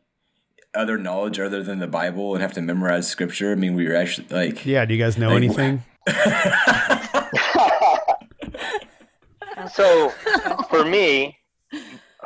other 0.75 0.99
knowledge 0.99 1.39
other 1.41 1.63
than 1.63 1.79
the 1.79 1.87
Bible 1.87 2.35
and 2.35 2.43
have 2.43 2.53
to 2.55 2.63
memorize 2.63 3.09
scripture? 3.09 3.53
I 3.53 3.57
mean, 3.57 3.75
we 3.75 3.87
were 3.89 3.97
actually 3.97 4.27
like, 4.31 4.65
Yeah, 4.67 4.85
do 4.85 4.95
you 4.95 5.03
guys 5.03 5.17
know 5.19 5.29
Like- 5.29 5.37
anything? 5.39 5.83
so 9.73 10.09
for 10.69 10.85
me, 10.85 11.37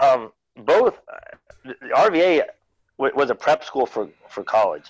um, 0.00 0.32
both 0.58 0.98
the 1.64 1.74
RVA 1.94 2.42
was 2.98 3.30
a 3.30 3.34
prep 3.34 3.64
school 3.64 3.86
for 3.86 4.08
for 4.28 4.44
college. 4.44 4.84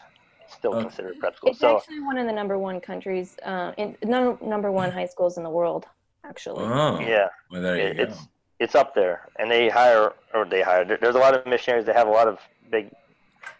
Still 0.48 0.74
Oh. 0.74 0.82
considered 0.82 1.18
prep 1.18 1.36
school. 1.36 1.50
it's 1.50 1.58
So 1.60 1.78
actually 1.78 2.00
one 2.00 2.16
of 2.18 2.26
the 2.26 2.32
number 2.32 2.58
one 2.58 2.80
countries, 2.80 3.36
uh, 3.44 3.72
in 3.76 3.96
num- 4.04 4.38
number 4.42 4.70
one 4.70 4.90
high 4.92 5.06
schools 5.06 5.36
in 5.36 5.42
the 5.42 5.50
world, 5.50 5.86
actually. 6.22 6.64
oh, 6.64 7.00
yeah, 7.00 7.28
well, 7.50 7.62
there 7.62 7.76
you 7.76 7.82
it, 7.82 7.96
go. 7.96 8.02
it's 8.04 8.18
it's 8.60 8.74
up 8.74 8.94
there, 8.94 9.28
and 9.38 9.50
they 9.50 9.68
hire 9.68 10.12
or 10.32 10.44
they 10.44 10.62
hire. 10.62 10.84
There's 10.84 11.16
a 11.16 11.18
lot 11.18 11.34
of 11.34 11.44
missionaries 11.46 11.86
that 11.86 11.96
have 11.96 12.08
a 12.08 12.10
lot 12.10 12.28
of 12.28 12.38
big. 12.70 12.90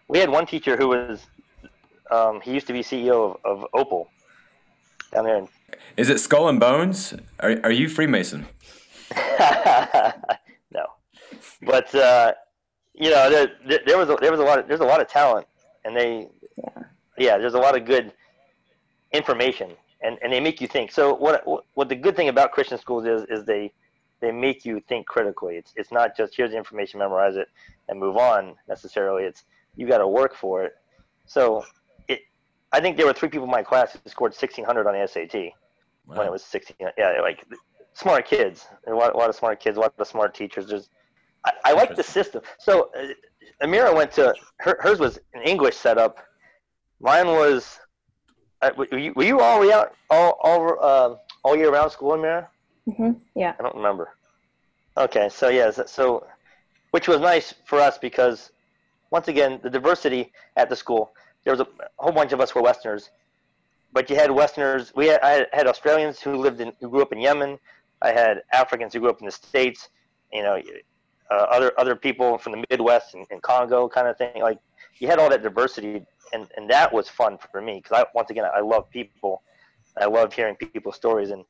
We 0.09 0.19
had 0.19 0.29
one 0.29 0.47
teacher 0.47 0.77
who 0.77 0.89
was, 0.89 1.27
um, 2.11 2.41
he 2.41 2.53
used 2.53 2.67
to 2.67 2.73
be 2.73 2.81
CEO 2.81 3.39
of, 3.45 3.63
of 3.63 3.67
Opal 3.73 4.09
down 5.13 5.25
there 5.25 5.37
in 5.37 5.49
Is 5.97 6.11
it 6.11 6.19
Skull 6.21 6.49
and 6.49 6.61
Bones? 6.61 7.15
Are 7.41 7.57
are 7.65 7.71
you 7.73 7.89
Freemason? 7.89 8.47
no, 10.73 10.87
but 11.63 11.95
uh, 11.95 12.33
you 12.95 13.11
know, 13.11 13.31
there, 13.31 13.49
there, 13.67 13.81
there 13.87 13.99
was 13.99 14.09
a, 14.11 14.17
there 14.21 14.31
was 14.31 14.41
a 14.41 14.45
lot 14.45 14.59
of 14.59 14.69
there's 14.69 14.81
a 14.81 14.85
lot 14.85 15.01
of 15.01 15.09
talent, 15.09 15.47
and 15.85 15.97
they, 15.97 16.29
yeah, 17.19 17.39
there's 17.39 17.55
a 17.55 17.59
lot 17.59 17.77
of 17.77 17.85
good 17.85 18.13
information, 19.13 19.71
and, 20.03 20.19
and 20.23 20.33
they 20.33 20.41
make 20.41 20.61
you 20.61 20.67
think. 20.67 20.91
So 20.93 21.15
what 21.15 21.47
what- 21.47 21.65
what 21.75 21.89
the 21.89 21.97
good 21.97 22.17
thing 22.17 22.29
about 22.29 22.53
Christian 22.53 22.79
schools 22.79 23.05
is 23.07 23.25
is 23.29 23.45
they 23.45 23.73
they 24.21 24.33
make 24.33 24.65
you 24.65 24.81
think 24.89 25.07
critically. 25.07 25.57
It's 25.57 25.73
it's 25.77 25.93
not 25.93 26.17
just 26.17 26.35
here's 26.37 26.51
the 26.51 26.57
information, 26.59 26.99
memorize 26.99 27.37
it, 27.37 27.49
and 27.89 27.99
move 28.01 28.17
on 28.17 28.57
necessarily. 28.69 29.25
It's 29.25 29.45
you 29.77 29.87
got 29.89 29.99
to 29.99 30.09
work 30.09 30.35
for 30.35 30.65
it. 30.65 30.73
So 31.27 31.65
it, 32.09 32.21
I 32.73 32.81
think 32.81 32.97
there 32.97 33.07
were 33.07 33.13
three 33.13 33.29
people 33.29 33.45
in 33.47 33.51
my 33.51 33.63
class 33.63 33.93
who 33.93 34.11
scored 34.11 34.31
1600 34.33 34.87
on 34.87 34.95
the 34.95 35.07
SAT 35.07 35.53
when 36.07 36.27
it 36.27 36.31
was 36.31 36.45
16 36.45 36.77
yeah 36.99 37.21
like 37.23 37.45
smart 37.95 38.27
kids 38.27 38.67
a 38.87 38.91
lot, 38.93 39.15
a 39.15 39.17
lot 39.17 39.31
of 39.31 39.37
smart 39.37 39.59
kids 39.61 39.77
a 39.79 39.81
lot 39.81 39.95
of 39.99 40.07
smart 40.07 40.35
teachers 40.35 40.67
there's 40.67 40.91
i, 41.47 41.53
I 41.65 41.73
like 41.73 41.95
the 41.97 42.03
system 42.03 42.43
so 42.59 42.91
uh, 42.99 43.65
amira 43.65 43.95
went 43.95 44.13
to 44.13 44.35
her, 44.59 44.77
hers 44.81 45.01
was 45.01 45.19
an 45.33 45.43
english 45.43 45.77
setup 45.77 46.19
mine 47.01 47.27
was 47.29 47.79
uh, 48.63 48.71
were 48.77 48.99
you, 48.99 49.13
were 49.17 49.25
you 49.25 49.41
all 49.41 49.65
year 49.65 49.91
all 50.11 50.39
all 50.43 50.79
uh, 50.81 51.15
all 51.43 51.57
year 51.57 51.71
round 51.71 51.91
school 51.93 52.15
in 52.15 52.23
there? 52.23 52.51
hmm 52.97 53.13
Yeah. 53.35 53.55
I 53.59 53.63
don't 53.63 53.77
remember. 53.77 54.11
Okay, 54.97 55.29
so 55.29 55.49
yeah, 55.49 55.71
so- 55.71 55.87
so 55.87 56.27
which 56.93 57.09
was 57.09 57.21
nice 57.21 57.55
for 57.65 57.81
us 57.81 57.99
because 57.99 58.51
once 59.15 59.29
again 59.29 59.61
the 59.63 59.71
diversity 59.71 60.33
at 60.57 60.69
the 60.69 60.75
school. 60.75 61.15
There 61.45 61.53
was 61.53 61.61
a 61.61 61.69
whole 61.99 62.11
bunch 62.21 62.33
of 62.33 62.41
us 62.41 62.53
were 62.53 62.63
Westerners, 62.63 63.11
but 63.93 64.11
you 64.11 64.17
had 64.17 64.29
Westerners. 64.29 64.93
We 64.97 65.07
had, 65.07 65.21
I 65.23 65.47
had, 65.53 65.69
Australians 65.69 66.17
who 66.21 66.33
lived 66.47 66.61
in 66.61 66.73
who 66.81 66.89
grew 66.91 67.03
up 67.07 67.13
in 67.13 67.21
Yemen. 67.21 67.53
I 68.03 68.11
had 68.11 68.43
Africans 68.53 68.93
who 68.93 68.99
grew 68.99 69.11
up 69.11 69.21
in 69.21 69.27
the 69.27 69.37
states. 69.53 69.89
You 70.33 70.43
know, 70.43 70.61
uh, 71.31 71.47
other 71.57 71.71
other 71.79 71.95
people 71.95 72.39
from 72.39 72.53
the 72.55 72.65
Midwest 72.69 73.15
and, 73.15 73.25
and 73.31 73.41
Congo 73.41 73.89
kind 73.89 74.09
of 74.09 74.19
thing. 74.19 74.43
Like 74.43 74.59
you 74.99 75.07
had 75.07 75.21
all 75.21 75.31
that 75.31 75.43
diversity, 75.45 76.05
and 76.33 76.49
and 76.57 76.69
that 76.69 76.93
was 76.93 77.09
fun 77.09 77.39
for 77.53 77.61
me 77.69 77.75
because 77.81 77.95
I 78.01 78.05
once 78.17 78.31
again 78.31 78.47
I 78.61 78.63
love 78.75 78.91
people. 78.91 79.43
I 80.05 80.07
love 80.07 80.33
hearing 80.33 80.57
people's 80.57 80.97
stories, 80.97 81.31
and 81.31 81.45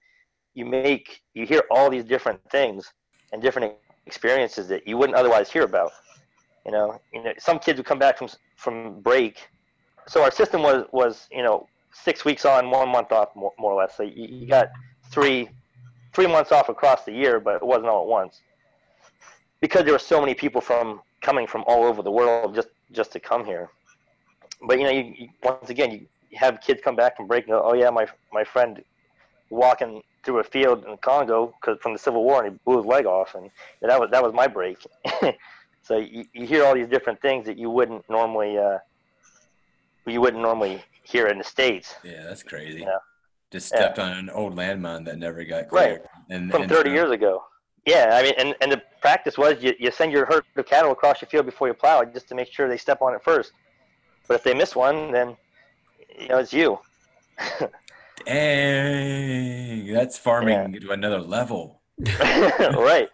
you 0.53 0.67
make 0.67 1.23
you 1.33 1.47
hear 1.47 1.63
all 1.71 1.89
these 1.89 2.05
different 2.05 2.41
things 2.51 2.93
and 3.33 3.41
different 3.41 3.73
experiences 4.05 4.69
that 4.69 4.87
you 4.87 4.99
wouldn't 4.99 5.17
otherwise 5.17 5.51
hear 5.51 5.63
about. 5.63 5.93
You 6.65 6.73
know, 6.73 7.01
you 7.13 7.23
know, 7.23 7.33
some 7.39 7.59
kids 7.59 7.77
would 7.79 7.87
come 7.87 7.99
back 7.99 8.19
from 8.19 8.29
from 8.57 9.01
break. 9.01 9.49
So 10.07 10.23
our 10.23 10.31
system 10.31 10.63
was 10.63 10.87
was 10.93 11.29
you 11.31 11.43
know 11.43 11.69
six 11.93 12.25
weeks 12.25 12.45
on, 12.45 12.71
one 12.71 12.89
month 12.89 13.13
off, 13.13 13.35
more, 13.37 13.53
more 13.59 13.73
or 13.73 13.81
less. 13.81 13.97
So 13.97 14.03
you, 14.03 14.27
you 14.29 14.47
got 14.47 14.71
three 15.11 15.49
three 16.13 16.27
months 16.27 16.53
off 16.53 16.69
across 16.69 17.05
the 17.05 17.13
year, 17.13 17.41
but 17.41 17.57
it 17.57 17.67
wasn't 17.67 17.89
all 17.89 18.03
at 18.03 18.09
once 18.09 18.41
because 19.61 19.85
there 19.85 19.95
were 19.95 19.99
so 19.99 20.21
many 20.21 20.35
people 20.35 20.61
from 20.61 21.01
coming 21.23 21.47
from 21.47 21.65
all 21.67 21.85
over 21.85 22.03
the 22.03 22.11
world 22.11 22.55
just 22.55 22.69
just 22.93 23.11
to 23.13 23.19
come 23.19 23.45
here. 23.45 23.71
But 24.67 24.79
you 24.79 24.85
know, 24.85 24.91
you, 24.91 25.15
you, 25.17 25.29
once 25.43 25.71
again, 25.71 25.91
you 25.93 26.07
have 26.35 26.61
kids 26.61 26.81
come 26.85 26.97
back 26.97 27.17
from 27.17 27.27
break 27.27 27.45
and 27.45 27.53
go, 27.53 27.63
"Oh 27.65 27.75
yeah, 27.75 27.91
my 27.91 28.07
my 28.33 28.45
friend 28.45 28.83
walking 29.51 30.03
through 30.23 30.39
a 30.41 30.45
field 30.45 30.85
in 30.87 30.97
Congo 30.99 31.55
cause 31.63 31.79
from 31.81 31.93
the 31.95 31.99
Civil 31.99 32.25
War 32.25 32.45
and 32.45 32.53
he 32.53 32.59
blew 32.65 32.77
his 32.79 32.87
leg 32.87 33.07
off, 33.07 33.35
and 33.35 33.51
that 33.81 33.99
was 33.99 34.11
that 34.11 34.23
was 34.23 34.33
my 34.35 34.47
break." 34.47 34.79
so 35.85 35.99
you, 35.99 36.25
you 36.33 36.47
hear 36.47 36.65
all 36.65 36.75
these 36.75 36.89
different 36.89 37.21
things 37.21 37.45
that 37.47 37.59
you 37.59 37.71
wouldn't 37.71 38.09
normally 38.09 38.59
uh, 38.59 38.79
you 40.07 40.21
wouldn't 40.21 40.43
normally 40.43 40.83
hear 41.03 41.27
in 41.29 41.39
the 41.39 41.45
states. 41.45 41.95
Yeah, 42.03 42.25
that's 42.25 42.43
crazy. 42.43 42.81
Yeah. 42.81 42.99
Just 43.51 43.71
Yeah. 43.73 43.79
stepped 43.79 43.99
on 43.99 44.13
an 44.13 44.31
old 44.31 44.57
landmine 44.57 45.05
that 45.05 45.19
never 45.19 45.45
got 45.45 45.71
Right. 45.73 46.01
cleared. 46.03 46.03
And, 46.31 46.51
from 46.51 46.63
and 46.63 46.71
30 46.71 46.91
so- 46.91 46.95
years 46.95 47.11
ago. 47.11 47.45
Yeah, 47.87 48.19
I 48.19 48.23
mean, 48.23 48.33
and, 48.39 48.55
and 48.63 48.73
the 48.73 48.81
practice 49.03 49.37
was 49.37 49.63
you, 49.63 49.75
you 49.79 49.91
send 49.91 50.11
your 50.11 50.25
herd 50.25 50.43
of 50.57 50.65
cattle 50.65 50.91
across 50.93 51.21
your 51.21 51.29
field 51.29 51.45
before 51.45 51.69
you 51.69 51.75
plow 51.75 52.01
it 52.01 52.15
just 52.15 52.27
to 52.29 52.35
make 52.35 52.51
sure 52.51 52.67
they 52.67 52.79
step 52.79 53.03
on 53.03 53.13
it 53.15 53.23
first. 53.23 53.53
But 54.27 54.37
if 54.37 54.43
they 54.43 54.55
miss 54.55 54.75
one, 54.75 55.13
then 55.13 55.37
you 56.19 56.29
know 56.29 56.39
it's 56.39 56.55
you. 56.55 56.79
Dang, 58.25 59.93
that's 59.93 60.17
farming 60.17 60.81
to 60.81 60.91
another 60.93 61.21
level. 61.21 61.83
right. 62.19 63.09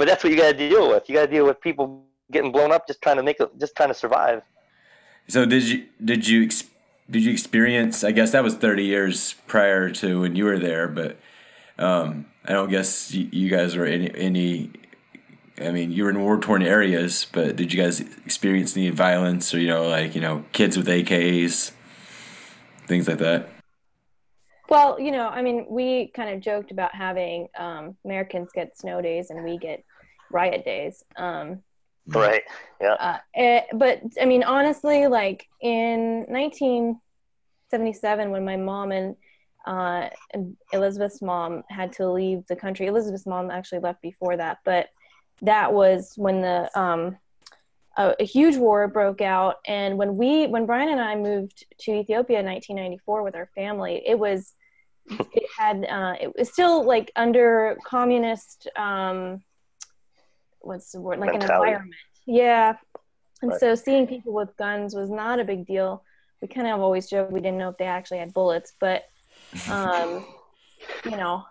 But 0.00 0.08
that's 0.08 0.24
what 0.24 0.30
you 0.30 0.38
got 0.38 0.52
to 0.52 0.56
deal 0.56 0.88
with. 0.88 1.10
You 1.10 1.14
got 1.14 1.26
to 1.26 1.30
deal 1.30 1.44
with 1.44 1.60
people 1.60 2.06
getting 2.32 2.52
blown 2.52 2.72
up 2.72 2.86
just 2.86 3.02
trying 3.02 3.16
to 3.16 3.22
make 3.22 3.38
it, 3.38 3.50
just 3.60 3.76
trying 3.76 3.90
to 3.90 3.94
survive. 3.94 4.40
So 5.28 5.44
did 5.44 5.62
you 5.64 5.88
did 6.02 6.26
you 6.26 6.48
did 7.10 7.22
you 7.22 7.30
experience? 7.30 8.02
I 8.02 8.12
guess 8.12 8.32
that 8.32 8.42
was 8.42 8.54
thirty 8.54 8.84
years 8.84 9.34
prior 9.46 9.90
to 9.90 10.22
when 10.22 10.36
you 10.36 10.46
were 10.46 10.58
there, 10.58 10.88
but 10.88 11.18
um, 11.78 12.24
I 12.46 12.54
don't 12.54 12.70
guess 12.70 13.12
you, 13.12 13.28
you 13.30 13.50
guys 13.50 13.76
were 13.76 13.84
any 13.84 14.10
any. 14.14 14.70
I 15.60 15.70
mean, 15.70 15.92
you 15.92 16.04
were 16.04 16.10
in 16.10 16.22
war 16.22 16.40
torn 16.40 16.62
areas, 16.62 17.26
but 17.30 17.56
did 17.56 17.70
you 17.70 17.78
guys 17.82 18.00
experience 18.00 18.74
any 18.78 18.88
violence 18.88 19.52
or 19.52 19.60
you 19.60 19.68
know, 19.68 19.86
like 19.86 20.14
you 20.14 20.22
know, 20.22 20.46
kids 20.52 20.78
with 20.78 20.86
AKs, 20.86 21.72
things 22.86 23.06
like 23.06 23.18
that? 23.18 23.50
Well, 24.70 24.98
you 24.98 25.10
know, 25.10 25.28
I 25.28 25.42
mean, 25.42 25.66
we 25.68 26.10
kind 26.14 26.30
of 26.30 26.40
joked 26.40 26.70
about 26.70 26.94
having 26.94 27.48
um, 27.58 27.96
Americans 28.06 28.48
get 28.54 28.78
snow 28.78 29.02
days 29.02 29.28
and 29.28 29.44
we 29.44 29.58
get 29.58 29.84
riot 30.30 30.64
days. 30.64 31.04
Um, 31.16 31.62
Right. 32.06 32.42
Yeah. 32.80 32.94
uh, 32.94 33.18
eh, 33.34 33.62
but 33.74 34.00
I 34.20 34.24
mean, 34.24 34.42
honestly, 34.42 35.06
like 35.06 35.46
in 35.60 36.24
1977, 36.28 38.30
when 38.30 38.44
my 38.44 38.56
mom 38.56 38.90
and 38.90 39.16
uh, 39.66 40.08
Elizabeth's 40.72 41.22
mom 41.22 41.62
had 41.68 41.92
to 41.94 42.10
leave 42.10 42.44
the 42.48 42.56
country, 42.56 42.86
Elizabeth's 42.86 43.26
mom 43.26 43.50
actually 43.50 43.80
left 43.80 44.02
before 44.02 44.36
that, 44.36 44.58
but 44.64 44.88
that 45.42 45.72
was 45.72 46.14
when 46.16 46.40
the 46.40 46.70
um, 46.78 47.16
a, 47.96 48.14
a 48.18 48.24
huge 48.24 48.56
war 48.56 48.88
broke 48.88 49.20
out. 49.20 49.56
And 49.66 49.98
when 49.98 50.16
we, 50.16 50.46
when 50.46 50.66
Brian 50.66 50.88
and 50.88 51.00
I 51.00 51.14
moved 51.14 51.66
to 51.80 51.92
Ethiopia 51.92 52.40
in 52.40 52.46
1994 52.46 53.22
with 53.22 53.36
our 53.36 53.50
family, 53.54 54.02
it 54.06 54.18
was 54.18 54.54
it 55.08 55.44
had 55.58 55.84
uh, 55.86 56.14
it 56.20 56.32
was 56.36 56.52
still 56.52 56.84
like 56.84 57.10
under 57.16 57.76
communist 57.84 58.68
um, 58.76 59.42
what's 60.60 60.92
the 60.92 61.00
word 61.00 61.18
like 61.18 61.34
an 61.34 61.42
environment. 61.42 61.94
Yeah. 62.26 62.76
And 63.42 63.50
Right. 63.52 63.60
so 63.60 63.74
seeing 63.74 64.06
people 64.06 64.32
with 64.34 64.56
guns 64.56 64.94
was 64.94 65.10
not 65.10 65.40
a 65.40 65.44
big 65.44 65.66
deal. 65.66 66.04
We 66.42 66.48
kind 66.48 66.66
of 66.68 66.80
always 66.80 67.08
joke 67.08 67.30
we 67.30 67.40
didn't 67.40 67.58
know 67.58 67.70
if 67.70 67.76
they 67.78 67.84
actually 67.86 68.18
had 68.18 68.32
bullets 68.32 68.72
but 68.80 69.02
um, 69.70 70.24
you 71.04 71.16
know 71.16 71.44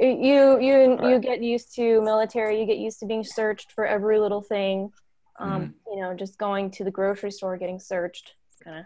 you 0.00 0.60
you 0.60 0.98
you 1.02 1.18
get 1.18 1.42
used 1.42 1.74
to 1.74 2.00
military 2.02 2.60
you 2.60 2.66
get 2.66 2.78
used 2.78 3.00
to 3.00 3.06
being 3.06 3.24
searched 3.24 3.72
for 3.72 3.84
every 3.86 4.18
little 4.18 4.42
thing. 4.42 4.92
Um, 5.40 5.48
Mm-hmm. 5.48 5.92
you 5.94 6.02
know 6.02 6.14
just 6.14 6.38
going 6.38 6.70
to 6.72 6.84
the 6.84 6.90
grocery 6.90 7.30
store 7.30 7.56
getting 7.56 7.78
searched 7.80 8.34
kind 8.64 8.78
of 8.80 8.84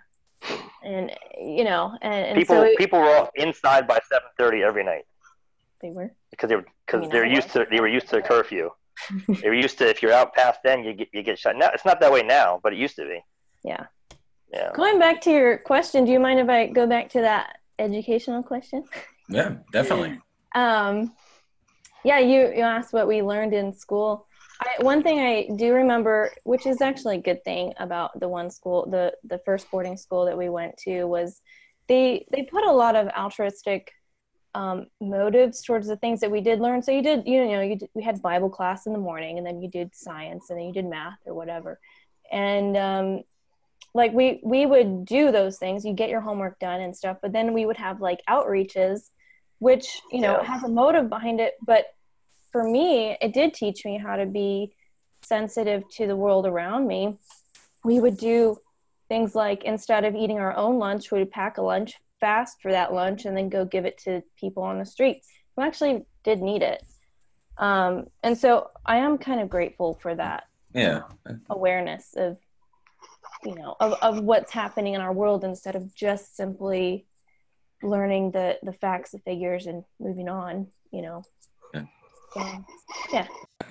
and 0.85 1.13
you 1.41 1.65
know 1.65 1.97
and, 2.03 2.27
and 2.27 2.37
people 2.37 2.57
so 2.57 2.63
it- 2.63 2.77
people 2.79 2.99
were 2.99 3.15
all 3.15 3.31
inside 3.37 3.87
by 3.87 3.99
7:30 4.39 4.63
every 4.63 4.85
night. 4.85 5.05
They 5.81 5.91
were? 5.91 6.13
Because 6.31 6.49
they 6.49 6.57
were 6.57 6.67
because 6.87 7.01
mean, 7.03 7.11
they're 7.11 7.27
used 7.27 7.51
to 7.51 7.67
they 7.71 7.81
were 7.81 7.89
used 7.89 8.09
to 8.09 8.17
the 8.17 8.23
curfew. 8.23 8.71
They 9.43 9.49
were 9.49 9.55
used 9.67 9.79
to 9.79 9.89
if 9.89 10.03
you're 10.03 10.13
out 10.13 10.35
past 10.35 10.61
then 10.65 10.85
you 10.85 10.93
get 10.95 11.09
you 11.13 11.23
get 11.23 11.39
shot. 11.39 11.57
Now 11.57 11.71
it's 11.75 11.85
not 11.85 12.01
that 12.01 12.13
way 12.13 12.23
now, 12.23 12.61
but 12.63 12.73
it 12.73 12.79
used 12.79 12.97
to 12.97 13.05
be. 13.13 13.21
yeah 13.65 13.85
Yeah. 14.53 14.71
going 14.75 14.99
back 14.99 15.21
to 15.23 15.31
your 15.31 15.59
question 15.73 16.05
do 16.05 16.11
you 16.13 16.21
mind 16.27 16.39
if 16.45 16.49
i 16.49 16.61
go 16.81 16.85
back 16.95 17.07
to 17.17 17.21
that 17.29 17.45
educational 17.79 18.43
question 18.43 18.81
Yeah, 19.39 19.51
definitely. 19.73 20.13
um 20.55 20.95
yeah 22.05 22.19
you 22.31 22.39
you 22.59 22.65
asked 22.77 22.93
what 22.93 23.07
we 23.13 23.23
learned 23.23 23.55
in 23.55 23.73
school 23.85 24.11
I, 24.61 24.83
one 24.93 25.03
thing 25.03 25.19
i 25.21 25.35
do 25.63 25.69
remember 25.83 26.17
which 26.45 26.67
is 26.73 26.81
actually 26.89 27.17
a 27.19 27.23
good 27.29 27.43
thing 27.49 27.65
about 27.87 28.11
the 28.23 28.29
one 28.29 28.51
school 28.51 28.79
the 28.91 29.07
the 29.33 29.39
first 29.47 29.65
boarding 29.71 29.97
school 29.97 30.23
that 30.27 30.37
we 30.43 30.49
went 30.61 30.75
to 30.87 31.05
was 31.17 31.41
they 31.91 32.05
they 32.33 32.43
put 32.43 32.65
a 32.65 32.73
lot 32.83 32.95
of 33.01 33.05
altruistic 33.23 33.83
um, 34.55 34.87
motives 35.01 35.63
towards 35.63 35.87
the 35.87 35.97
things 35.97 36.21
that 36.21 36.31
we 36.31 36.41
did 36.41 36.61
learn. 36.61 36.83
So 36.83 36.93
you 36.93 37.03
did 37.03 37.27
you 37.27 37.45
know 37.47 37.61
you 37.63 37.77
did, 37.77 37.89
we 37.95 38.03
had 38.03 38.21
bible 38.21 38.51
class 38.51 38.87
in 38.87 38.93
the 38.93 38.99
morning 38.99 39.39
and 39.39 39.47
then 39.47 39.63
you 39.63 39.69
did 39.69 39.95
science 39.95 40.51
and 40.51 40.59
then 40.59 40.67
you 40.67 40.73
did 40.73 40.85
math 40.87 41.19
or 41.27 41.35
whatever. 41.35 41.79
And 42.31 42.77
um, 42.77 43.23
like 43.95 44.13
we 44.13 44.41
we 44.45 44.67
would 44.67 45.05
do 45.05 45.33
those 45.33 45.59
things. 45.59 45.85
You 45.85 45.95
get 45.95 46.11
your 46.11 46.21
homework 46.21 46.59
done 46.59 46.81
and 46.81 46.97
stuff 46.97 47.17
but 47.23 47.33
then 47.33 47.53
we 47.55 47.65
would 47.67 47.77
have 47.79 48.01
like 48.01 48.21
outreaches 48.29 49.11
which 49.59 50.01
you 50.11 50.21
know 50.21 50.39
Yeah. 50.41 50.45
has 50.45 50.63
a 50.65 50.69
motive 50.69 51.09
behind 51.09 51.41
it. 51.41 51.55
But 51.67 51.87
for 52.51 52.63
me 52.65 53.17
it 53.21 53.33
did 53.33 53.55
teach 53.55 53.85
me 53.85 53.97
how 53.99 54.17
to 54.17 54.27
be 54.27 54.75
sensitive 55.23 55.83
to 55.97 56.07
the 56.07 56.17
world 56.17 56.47
around 56.47 56.87
me. 56.87 57.17
We 57.85 58.01
would 58.01 58.17
do 58.17 58.59
things 59.09 59.35
like 59.35 59.65
instead 59.65 60.05
of 60.05 60.15
eating 60.15 60.39
our 60.39 60.55
own 60.57 60.79
lunch 60.79 61.11
we 61.11 61.19
would 61.19 61.31
pack 61.31 61.59
a 61.59 61.63
lunch 61.63 61.95
fast 62.23 62.63
for 62.63 62.71
that 62.71 62.93
lunch 62.95 63.25
and 63.25 63.37
then 63.37 63.49
go 63.49 63.65
give 63.65 63.85
it 63.85 63.99
to 63.99 64.23
people 64.39 64.63
on 64.63 64.79
the 64.79 64.87
street 64.87 65.19
who 65.57 65.63
actually 65.63 66.07
did 66.23 66.41
need 66.41 66.63
it 66.63 66.81
um, 67.59 68.05
and 68.23 68.39
so 68.39 68.69
i 68.87 68.97
am 68.99 69.19
kind 69.19 69.41
of 69.41 69.51
grateful 69.51 69.99
for 70.01 70.15
that 70.15 70.45
Yeah. 70.73 71.03
awareness 71.51 72.15
of 72.17 72.39
you 73.45 73.57
know 73.57 73.75
of, 73.81 73.93
of 74.01 74.21
what's 74.23 74.53
happening 74.53 74.95
in 74.95 75.01
our 75.01 75.13
world 75.13 75.43
instead 75.43 75.75
of 75.75 75.93
just 75.95 76.37
simply 76.37 77.07
learning 77.83 78.31
the 78.31 78.57
the 78.63 78.73
facts 78.73 79.11
the 79.11 79.19
figures 79.19 79.67
and 79.67 79.83
moving 79.99 80.29
on 80.29 80.69
you 80.93 81.03
know 81.03 81.25
Yeah. 81.75 81.87
so, 82.35 82.65
yeah 83.13 83.27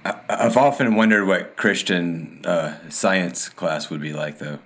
I, 0.05 0.19
I've 0.29 0.57
often 0.57 0.95
wondered 0.95 1.25
what 1.25 1.55
Christian 1.55 2.41
uh, 2.45 2.89
science 2.89 3.49
class 3.49 3.89
would 3.89 4.01
be 4.01 4.13
like, 4.13 4.39
though. 4.39 4.59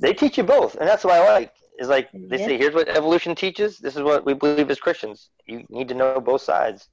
They 0.00 0.12
teach 0.12 0.36
you 0.36 0.44
both, 0.44 0.76
and 0.76 0.88
that's 0.88 1.04
what 1.04 1.14
I 1.14 1.32
like. 1.32 1.52
Is 1.78 1.88
like 1.88 2.08
they 2.12 2.38
Yeah. 2.38 2.46
say, 2.46 2.56
here's 2.58 2.74
what 2.74 2.88
evolution 2.88 3.34
teaches. 3.34 3.78
This 3.78 3.96
is 3.96 4.02
what 4.02 4.24
we 4.24 4.32
believe 4.34 4.70
as 4.70 4.78
Christians. 4.80 5.30
You 5.46 5.64
need 5.68 5.88
to 5.88 5.94
know 5.94 6.20
both 6.20 6.42
sides. 6.42 6.88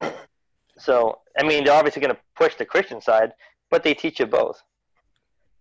So, 0.78 1.18
I 1.38 1.42
mean, 1.42 1.64
they're 1.64 1.74
obviously 1.74 2.00
going 2.00 2.14
to 2.14 2.20
push 2.36 2.54
the 2.54 2.64
Christian 2.64 3.02
side, 3.02 3.32
but 3.70 3.82
they 3.82 3.92
teach 3.92 4.18
you 4.18 4.24
both. 4.26 4.62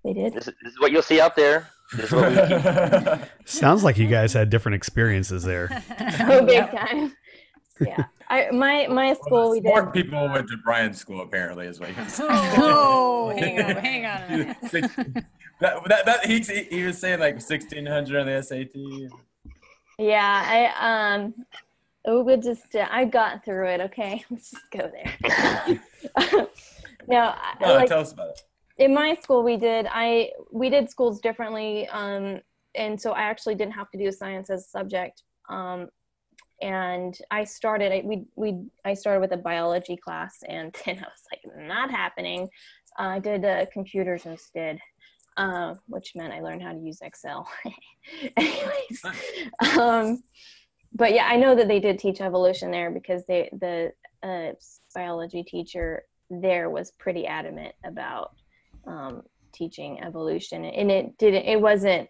they 0.05 0.13
did 0.13 0.33
This 0.33 0.47
is, 0.47 0.53
this 0.63 0.71
is 0.71 0.79
what 0.79 0.93
you'll 0.93 1.01
see 1.01 1.19
out 1.19 1.35
there. 1.35 1.67
This 1.93 2.05
is 2.05 2.11
what 2.13 2.29
we 2.29 3.17
teach. 3.17 3.29
Sounds 3.45 3.83
like 3.83 3.97
you 3.97 4.07
guys 4.07 4.31
had 4.31 4.49
different 4.49 4.75
experiences 4.75 5.43
there. 5.43 5.67
oh 6.21 6.45
big 6.45 6.71
time 6.71 7.13
Yeah. 7.79 8.05
I 8.29 8.51
my 8.51 8.87
my 8.87 9.13
school 9.13 9.51
we 9.51 9.59
did. 9.59 9.69
Smart 9.71 9.93
people 9.93 10.29
went 10.29 10.47
to 10.49 10.57
Brian's 10.63 10.97
school 10.99 11.21
apparently, 11.21 11.65
is 11.67 11.79
what 11.79 11.89
he 11.89 12.01
was 12.01 12.13
saying. 12.13 12.29
Oh, 12.57 13.33
hang 13.37 13.59
on, 13.61 13.75
hang 13.83 14.05
on. 14.05 14.55
Six- 14.69 14.95
that, 15.61 15.83
that, 15.87 16.05
that, 16.05 16.25
he, 16.25 16.39
he 16.39 16.83
was 16.85 16.97
saying 16.97 17.19
like 17.19 17.33
1600 17.35 18.19
on 18.19 18.27
the 18.27 18.41
SAT. 18.41 18.75
Yeah, 19.97 20.71
I 20.77 21.13
um, 21.15 21.33
oh, 22.05 22.23
we 22.23 22.37
just 22.37 22.75
uh, 22.75 22.87
I 22.89 23.05
got 23.05 23.43
through 23.43 23.67
it. 23.67 23.81
Okay, 23.81 24.23
let's 24.29 24.51
just 24.51 24.71
go 24.71 24.89
there. 24.91 25.79
no, 27.07 27.33
No, 27.61 27.73
like 27.75 27.89
tell 27.89 27.99
us 27.99 28.13
about 28.13 28.29
it. 28.29 28.41
in 28.77 28.93
my 28.93 29.15
school 29.15 29.43
we 29.43 29.57
did 29.57 29.87
I 29.91 30.29
we 30.51 30.69
did 30.69 30.89
schools 30.89 31.19
differently, 31.19 31.87
um, 31.89 32.39
and 32.75 32.99
so 32.99 33.11
I 33.11 33.21
actually 33.23 33.55
didn't 33.55 33.73
have 33.73 33.89
to 33.91 33.97
do 33.97 34.11
science 34.11 34.49
as 34.49 34.61
a 34.65 34.69
subject. 34.69 35.23
Um, 35.49 35.89
and 36.61 37.17
I 37.31 37.43
started 37.43 37.91
I, 37.91 38.01
we 38.05 38.25
we 38.35 38.65
I 38.85 38.93
started 38.93 39.21
with 39.21 39.31
a 39.31 39.37
biology 39.37 39.97
class, 39.97 40.37
and 40.47 40.75
then 40.85 40.97
I 40.99 41.01
was 41.01 41.23
like, 41.31 41.67
not 41.67 41.91
happening. 41.91 42.49
Uh, 42.99 43.03
I 43.03 43.19
did 43.19 43.45
uh, 43.45 43.65
computers 43.71 44.25
instead. 44.25 44.79
Uh, 45.37 45.73
which 45.87 46.11
meant 46.15 46.33
I 46.33 46.41
learned 46.41 46.61
how 46.61 46.73
to 46.73 46.79
use 46.79 46.99
Excel. 47.01 47.47
Anyways, 48.37 49.01
um, 49.77 50.21
but 50.93 51.13
yeah, 51.13 51.27
I 51.27 51.37
know 51.37 51.55
that 51.55 51.69
they 51.69 51.79
did 51.79 51.97
teach 51.97 52.19
evolution 52.19 52.71
there 52.71 52.91
because 52.91 53.23
they 53.25 53.49
the 53.53 53.93
uh, 54.21 54.51
biology 54.93 55.43
teacher 55.43 56.03
there 56.29 56.69
was 56.69 56.91
pretty 56.99 57.25
adamant 57.25 57.73
about 57.85 58.33
um, 58.85 59.21
teaching 59.53 60.01
evolution, 60.01 60.65
and 60.65 60.91
it 60.91 61.17
didn't. 61.17 61.45
It 61.45 61.61
wasn't 61.61 62.09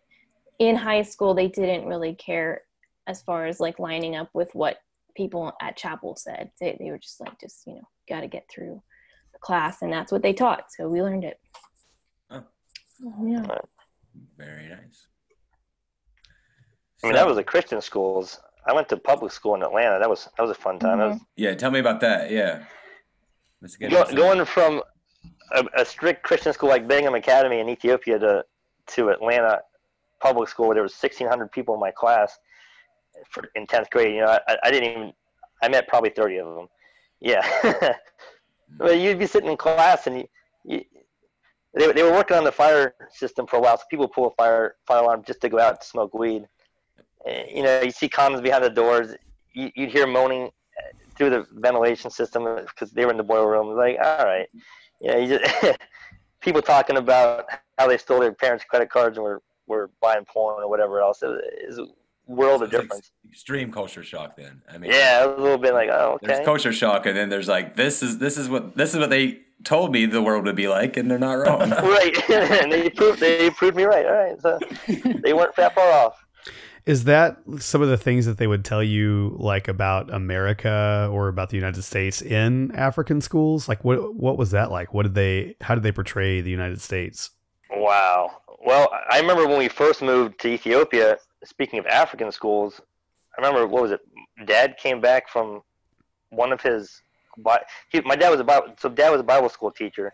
in 0.57 0.75
high 0.75 1.03
school. 1.03 1.33
They 1.33 1.49
didn't 1.49 1.85
really 1.85 2.15
care 2.15 2.63
as 3.09 3.23
far 3.23 3.47
as 3.47 3.59
like 3.59 3.79
lining 3.79 4.15
up 4.15 4.29
with 4.33 4.49
what 4.53 4.77
people 5.17 5.51
at 5.61 5.75
chapel 5.75 6.15
said. 6.15 6.51
They 6.61 6.77
they 6.79 6.91
were 6.91 6.99
just 6.99 7.19
like, 7.19 7.39
just 7.41 7.63
you 7.65 7.75
know, 7.75 7.87
got 8.07 8.21
to 8.21 8.27
get 8.27 8.45
through 8.53 8.81
the 9.33 9.39
class, 9.39 9.81
and 9.81 9.91
that's 9.91 10.11
what 10.11 10.21
they 10.21 10.31
taught. 10.31 10.65
So 10.69 10.87
we 10.87 11.01
learned 11.01 11.25
it. 11.25 11.39
Oh. 12.29 12.43
Yeah. 13.25 13.45
Very 14.37 14.69
nice. 14.69 15.07
I 17.03 17.07
mean, 17.07 17.15
that 17.15 17.27
was 17.27 17.37
the 17.37 17.43
Christian 17.43 17.81
schools. 17.81 18.39
I 18.67 18.73
went 18.73 18.89
to 18.89 18.97
public 18.97 19.31
school 19.31 19.55
in 19.55 19.63
Atlanta. 19.63 19.97
That 19.99 20.09
was 20.09 20.29
that 20.37 20.43
was 20.43 20.51
a 20.51 20.61
fun 20.61 20.77
time. 20.77 20.99
That 20.99 21.05
mm-hmm. 21.05 21.13
was 21.13 21.21
Yeah, 21.35 21.55
tell 21.55 21.71
me 21.71 21.79
about 21.79 21.99
that. 22.01 22.29
Yeah. 22.29 22.63
Go, 23.89 24.05
going 24.13 24.45
from 24.45 24.81
a, 25.53 25.65
a 25.77 25.85
strict 25.85 26.23
Christian 26.23 26.53
school 26.53 26.69
like 26.69 26.87
Bingham 26.87 27.15
Academy 27.15 27.59
in 27.59 27.69
Ethiopia 27.69 28.19
to 28.19 28.45
to 28.93 29.09
Atlanta 29.09 29.61
public 30.21 30.47
school, 30.49 30.67
where 30.67 30.75
there 30.75 30.83
was 30.83 30.93
sixteen 30.93 31.27
hundred 31.27 31.51
people 31.51 31.73
in 31.73 31.79
my 31.79 31.91
class 31.91 32.37
for, 33.29 33.49
in 33.55 33.65
tenth 33.67 33.89
grade. 33.89 34.15
You 34.15 34.21
know, 34.21 34.39
I, 34.47 34.57
I 34.63 34.71
didn't 34.71 34.91
even 34.91 35.13
I 35.61 35.69
met 35.69 35.87
probably 35.87 36.11
thirty 36.11 36.37
of 36.37 36.55
them. 36.55 36.67
Yeah, 37.19 37.45
but 38.77 38.99
you'd 38.99 39.19
be 39.19 39.27
sitting 39.27 39.49
in 39.49 39.57
class 39.57 40.07
and 40.07 40.19
you, 40.19 40.27
you 40.63 40.81
they, 41.73 41.91
they 41.91 42.03
were 42.03 42.11
working 42.11 42.37
on 42.37 42.43
the 42.43 42.51
fire 42.51 42.95
system 43.11 43.45
for 43.45 43.57
a 43.57 43.59
while, 43.59 43.77
so 43.77 43.83
people 43.89 44.07
pull 44.07 44.27
a 44.27 44.31
fire 44.31 44.75
fire 44.87 45.03
alarm 45.03 45.23
just 45.25 45.41
to 45.41 45.49
go 45.49 45.59
out 45.59 45.81
to 45.81 45.87
smoke 45.87 46.13
weed. 46.13 46.47
Uh, 47.27 47.43
You 47.53 47.63
know, 47.63 47.81
you 47.81 47.91
see 47.91 48.09
condoms 48.09 48.41
behind 48.41 48.63
the 48.63 48.69
doors. 48.69 49.15
You, 49.53 49.69
you'd 49.75 49.89
hear 49.89 50.07
moaning 50.07 50.45
uh, 50.45 50.81
through 51.15 51.31
the 51.31 51.45
ventilation 51.53 52.09
system 52.09 52.43
because 52.65 52.91
they 52.91 53.05
were 53.05 53.11
in 53.11 53.17
the 53.17 53.23
boiler 53.23 53.51
room. 53.51 53.75
Like, 53.75 53.97
all 54.01 54.25
right, 54.25 54.47
yeah, 55.01 55.17
you 55.17 55.37
just 55.37 55.77
people 56.41 56.61
talking 56.61 56.97
about 56.97 57.45
how 57.77 57.87
they 57.87 57.97
stole 57.97 58.19
their 58.19 58.33
parents' 58.33 58.65
credit 58.65 58.89
cards 58.89 59.17
and 59.17 59.23
were, 59.23 59.41
were 59.67 59.89
buying 60.01 60.25
porn 60.25 60.63
or 60.63 60.69
whatever 60.69 61.01
else. 61.01 61.21
It 61.21 61.27
was, 61.27 61.41
it 61.43 61.67
was 61.67 61.89
world 62.29 62.61
of 62.63 62.67
It's 62.69 62.73
like 62.73 62.81
difference. 62.83 63.11
extreme 63.29 63.71
culture 63.71 64.03
shock 64.03 64.37
then. 64.37 64.61
I 64.71 64.77
mean, 64.77 64.91
Yeah, 64.91 65.23
it 65.23 65.27
was 65.29 65.39
a 65.39 65.41
little 65.41 65.57
bit 65.57 65.73
like, 65.73 65.89
oh, 65.89 66.19
There's 66.21 66.45
culture 66.45 66.71
shock, 66.71 67.05
and 67.05 67.17
then 67.17 67.29
there's 67.29 67.47
like 67.47 67.75
this 67.75 68.01
is 68.01 68.19
this 68.19 68.37
is 68.37 68.47
what 68.47 68.75
this 68.77 68.93
is 68.93 68.99
what 68.99 69.09
they 69.09 69.39
told 69.65 69.91
me 69.91 70.05
the 70.05 70.21
world 70.21 70.45
would 70.45 70.55
be 70.55 70.67
like, 70.69 70.95
and 70.95 71.09
they're 71.11 71.19
not 71.19 71.33
wrong. 71.45 71.69
right, 71.71 72.29
and 72.29 72.71
they 72.71 72.89
proved 72.89 73.19
they 73.19 73.49
proved 73.49 73.75
me 73.75 73.83
right. 73.83 74.05
All 74.05 74.13
right, 74.13 74.41
so 74.41 74.59
they 75.23 75.33
weren't 75.33 75.55
that 75.57 75.75
far 75.75 75.91
off. 75.91 76.13
Is 76.85 77.03
that 77.03 77.37
some 77.59 77.81
of 77.83 77.89
the 77.89 77.97
things 77.97 78.25
that 78.25 78.37
they 78.37 78.47
would 78.47 78.63
tell 78.65 78.81
you, 78.81 79.35
like 79.37 79.67
about 79.67 80.11
America 80.11 81.07
or 81.11 81.27
about 81.27 81.49
the 81.49 81.57
United 81.57 81.83
States 81.83 82.21
in 82.21 82.71
African 82.73 83.21
schools? 83.21 83.67
Like, 83.67 83.83
what 83.83 84.15
what 84.15 84.37
was 84.37 84.51
that 84.51 84.71
like? 84.71 84.93
What 84.93 85.03
did 85.03 85.13
they? 85.13 85.55
How 85.61 85.75
did 85.75 85.83
they 85.83 85.91
portray 85.91 86.41
the 86.41 86.49
United 86.49 86.81
States? 86.81 87.31
Wow. 87.69 88.31
Well, 88.65 88.89
I 89.11 89.19
remember 89.19 89.47
when 89.47 89.57
we 89.59 89.67
first 89.67 90.01
moved 90.01 90.39
to 90.41 90.47
Ethiopia. 90.49 91.17
Speaking 91.43 91.79
of 91.79 91.85
African 91.87 92.31
schools, 92.31 92.81
I 93.37 93.41
remember 93.41 93.67
what 93.67 93.83
was 93.83 93.91
it? 93.91 94.01
Dad 94.45 94.77
came 94.77 94.99
back 94.99 95.29
from 95.29 95.61
one 96.29 96.51
of 96.51 96.61
his. 96.61 97.01
He, 97.91 98.01
my 98.01 98.15
dad 98.15 98.29
was 98.29 98.39
a 98.39 98.43
Bible, 98.43 98.73
so 98.77 98.89
dad 98.89 99.09
was 99.11 99.21
a 99.21 99.23
Bible 99.23 99.49
school 99.49 99.71
teacher, 99.71 100.11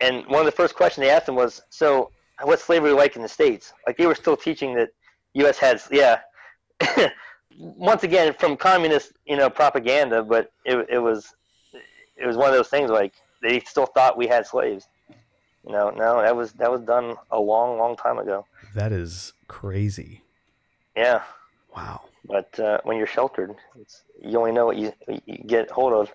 and 0.00 0.24
one 0.26 0.40
of 0.40 0.46
the 0.46 0.52
first 0.52 0.76
questions 0.76 1.04
they 1.04 1.10
asked 1.10 1.28
him 1.28 1.34
was, 1.34 1.62
"So, 1.70 2.10
what's 2.42 2.62
slavery 2.62 2.92
like 2.92 3.16
in 3.16 3.22
the 3.22 3.28
states?" 3.28 3.72
Like 3.86 3.96
they 3.96 4.06
were 4.06 4.14
still 4.14 4.36
teaching 4.36 4.74
that 4.74 4.90
U.S. 5.34 5.58
had, 5.58 5.80
yeah. 5.90 6.20
Once 7.58 8.02
again, 8.02 8.34
from 8.38 8.56
communist, 8.56 9.12
you 9.26 9.36
know, 9.36 9.50
propaganda, 9.50 10.22
but 10.22 10.52
it 10.64 10.86
it 10.88 10.98
was 10.98 11.34
it 12.16 12.26
was 12.26 12.36
one 12.36 12.48
of 12.48 12.54
those 12.54 12.68
things 12.68 12.90
like 12.90 13.12
they 13.42 13.60
still 13.60 13.86
thought 13.86 14.16
we 14.16 14.26
had 14.26 14.46
slaves. 14.46 14.86
You 15.66 15.72
know, 15.72 15.90
no, 15.90 16.20
that 16.22 16.34
was 16.34 16.52
that 16.54 16.70
was 16.70 16.80
done 16.80 17.16
a 17.30 17.38
long, 17.38 17.78
long 17.78 17.96
time 17.96 18.18
ago. 18.18 18.44
That 18.74 18.92
is 18.92 19.32
crazy. 19.46 20.22
Yeah, 20.96 21.22
Wow. 21.74 22.02
but 22.26 22.58
uh, 22.60 22.78
when 22.84 22.98
you're 22.98 23.06
sheltered, 23.06 23.54
it's, 23.80 24.02
you 24.20 24.38
only 24.38 24.52
know 24.52 24.66
what 24.66 24.76
you, 24.76 24.92
you 25.24 25.38
get 25.46 25.70
hold 25.70 25.94
of. 25.94 26.12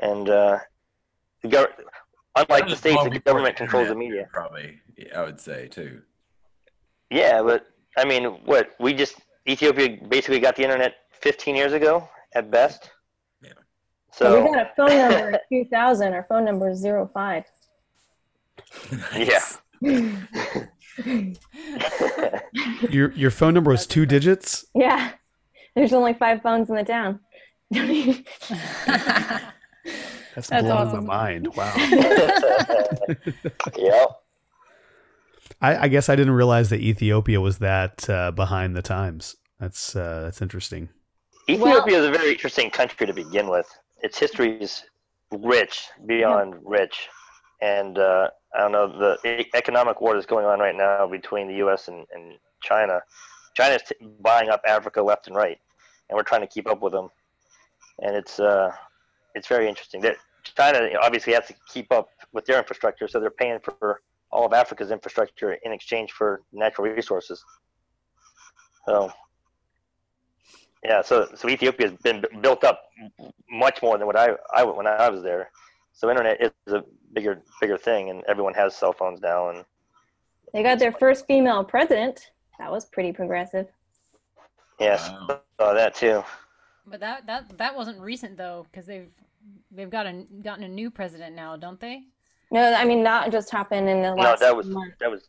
And 0.00 0.28
uh, 0.28 0.58
the 1.42 1.48
gov- 1.48 1.68
unlike 2.34 2.64
the 2.64 2.70
was 2.70 2.78
states, 2.78 3.04
the 3.04 3.20
government 3.20 3.54
controls 3.56 3.88
the 3.88 3.94
media. 3.94 4.26
Probably, 4.32 4.80
yeah, 4.96 5.20
I 5.20 5.24
would 5.24 5.38
say 5.38 5.68
too. 5.68 6.02
Yeah, 7.10 7.42
but 7.42 7.66
I 7.96 8.04
mean, 8.04 8.24
what 8.44 8.70
we 8.80 8.92
just 8.94 9.16
Ethiopia 9.46 9.98
basically 10.08 10.40
got 10.40 10.56
the 10.56 10.62
internet 10.64 10.94
15 11.20 11.54
years 11.54 11.74
ago 11.74 12.08
at 12.34 12.50
best. 12.50 12.90
Yeah. 13.42 13.50
So, 14.10 14.42
we 14.42 14.48
So 14.48 14.54
got 14.54 14.66
a 14.66 14.70
phone 14.76 14.96
number 14.98 15.30
in 15.50 15.64
2000. 15.68 16.12
Our 16.12 16.24
phone 16.28 16.44
number 16.44 16.70
is 16.70 16.82
05. 16.84 17.44
Yeah. 19.16 19.40
Your 22.90 23.12
your 23.12 23.30
phone 23.30 23.54
number 23.54 23.70
was 23.70 23.86
two 23.86 24.04
digits. 24.06 24.64
Yeah. 24.74 25.12
There's 25.74 25.92
only 25.92 26.14
five 26.14 26.40
phones 26.42 26.70
in 26.70 26.76
the 26.76 26.84
town. 26.84 27.20
That's, 27.70 28.20
That's 30.34 30.48
blowing 30.48 30.70
awesome. 30.70 31.06
my 31.06 31.16
mind. 31.16 31.54
Wow. 31.56 31.72
yeah. 33.76 34.04
I, 35.60 35.76
I 35.76 35.88
guess 35.88 36.08
I 36.08 36.16
didn't 36.16 36.32
realize 36.34 36.70
that 36.70 36.80
Ethiopia 36.80 37.40
was 37.40 37.58
that 37.58 38.08
uh, 38.08 38.30
behind 38.30 38.76
the 38.76 38.82
times. 38.82 39.36
That's 39.58 39.96
uh, 39.96 40.22
that's 40.24 40.40
interesting. 40.40 40.88
Ethiopia 41.48 41.98
is 41.98 42.06
a 42.06 42.10
very 42.10 42.32
interesting 42.32 42.70
country 42.70 43.06
to 43.06 43.12
begin 43.12 43.50
with. 43.50 43.66
Its 44.02 44.18
history 44.18 44.58
is 44.60 44.84
rich 45.32 45.86
beyond 46.06 46.54
rich, 46.64 47.08
and 47.60 47.98
uh, 47.98 48.30
I 48.54 48.60
don't 48.60 48.72
know 48.72 48.86
the 48.88 49.46
economic 49.54 50.00
war 50.00 50.14
that's 50.14 50.26
going 50.26 50.46
on 50.46 50.58
right 50.60 50.74
now 50.76 51.06
between 51.06 51.48
the 51.48 51.56
U.S. 51.56 51.88
and, 51.88 52.06
and 52.14 52.34
China. 52.62 53.00
China's 53.54 53.82
t- 53.88 53.94
buying 54.20 54.48
up 54.48 54.60
Africa 54.66 55.02
left 55.02 55.26
and 55.26 55.36
right, 55.36 55.58
and 56.08 56.16
we're 56.16 56.22
trying 56.22 56.40
to 56.40 56.46
keep 56.46 56.68
up 56.68 56.82
with 56.82 56.92
them. 56.92 57.08
And 58.00 58.16
it's 58.16 58.40
uh, 58.40 58.70
it's 59.34 59.48
very 59.48 59.68
interesting. 59.68 60.00
That 60.02 60.16
China 60.42 60.88
obviously 61.02 61.32
has 61.34 61.46
to 61.46 61.54
keep 61.72 61.90
up 61.92 62.08
with 62.32 62.44
their 62.46 62.58
infrastructure, 62.58 63.08
so 63.08 63.20
they're 63.20 63.30
paying 63.30 63.58
for 63.60 64.00
all 64.30 64.44
of 64.44 64.52
Africa's 64.52 64.90
infrastructure 64.90 65.52
in 65.64 65.72
exchange 65.72 66.12
for 66.12 66.42
natural 66.52 66.88
resources. 66.88 67.42
So 68.86 69.10
yeah, 70.84 71.00
so 71.02 71.28
so 71.34 71.48
Ethiopia 71.48 71.88
has 71.88 71.98
been 72.00 72.24
built 72.42 72.62
up 72.64 72.82
much 73.50 73.80
more 73.82 73.96
than 73.96 74.06
what 74.06 74.16
I, 74.16 74.30
I 74.54 74.64
when 74.64 74.86
I 74.86 75.08
was 75.08 75.22
there. 75.22 75.50
So 75.94 76.10
internet 76.10 76.40
is 76.42 76.50
a 76.68 76.82
bigger 77.12 77.40
bigger 77.60 77.78
thing, 77.78 78.10
and 78.10 78.22
everyone 78.28 78.52
has 78.54 78.74
cell 78.74 78.92
phones 78.92 79.20
now. 79.20 79.48
And 79.50 79.64
They 80.52 80.62
got 80.62 80.78
their 80.78 80.92
first 80.92 81.26
female 81.26 81.64
president. 81.64 82.30
That 82.58 82.70
was 82.70 82.84
pretty 82.84 83.12
progressive. 83.12 83.68
yes, 84.78 85.08
Wow. 85.10 85.40
saw 85.60 85.72
that 85.74 85.94
too. 85.94 86.22
But 86.86 87.00
that 87.00 87.26
that 87.26 87.56
that 87.58 87.74
wasn't 87.76 88.00
recent 88.00 88.36
though, 88.36 88.66
because 88.70 88.86
they've 88.86 89.08
they've 89.70 89.88
got 89.90 90.06
a 90.06 90.24
gotten 90.42 90.64
a 90.64 90.68
new 90.68 90.90
president 90.90 91.34
now, 91.36 91.56
don't 91.56 91.80
they? 91.80 92.02
No, 92.50 92.74
I 92.74 92.84
mean 92.84 93.02
that 93.04 93.30
just 93.32 93.50
happened 93.50 93.88
in 93.88 94.02
the 94.02 94.10
last 94.10 94.16
No, 94.16 94.22
last 94.24 94.40
that 94.40 94.56
was 94.56 94.66
month. 94.66 94.94
that 95.00 95.10
was 95.10 95.28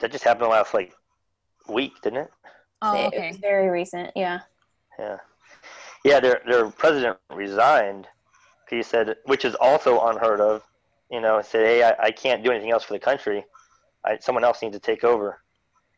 that 0.00 0.10
just 0.10 0.24
happened 0.24 0.48
last 0.50 0.72
like 0.74 0.92
week, 1.68 2.00
didn't 2.02 2.20
it? 2.24 2.30
Oh, 2.82 3.06
It- 3.08 3.14
It 3.14 3.28
was 3.28 3.36
very 3.36 3.68
recent. 3.68 4.10
Yeah. 4.16 4.40
Yeah, 4.98 5.18
yeah. 6.04 6.20
Their 6.20 6.40
their 6.46 6.70
president 6.70 7.18
resigned. 7.30 8.08
He 8.74 8.82
said, 8.82 9.16
which 9.24 9.44
is 9.44 9.54
also 9.54 10.06
unheard 10.06 10.40
of. 10.40 10.62
You 11.10 11.20
know, 11.20 11.40
said, 11.42 11.66
"Hey, 11.66 11.82
I, 11.82 11.94
I 12.06 12.10
can't 12.10 12.42
do 12.42 12.50
anything 12.50 12.70
else 12.70 12.82
for 12.82 12.94
the 12.94 12.98
country. 12.98 13.44
I, 14.04 14.18
someone 14.18 14.42
else 14.42 14.62
needs 14.62 14.74
to 14.74 14.80
take 14.80 15.04
over." 15.04 15.40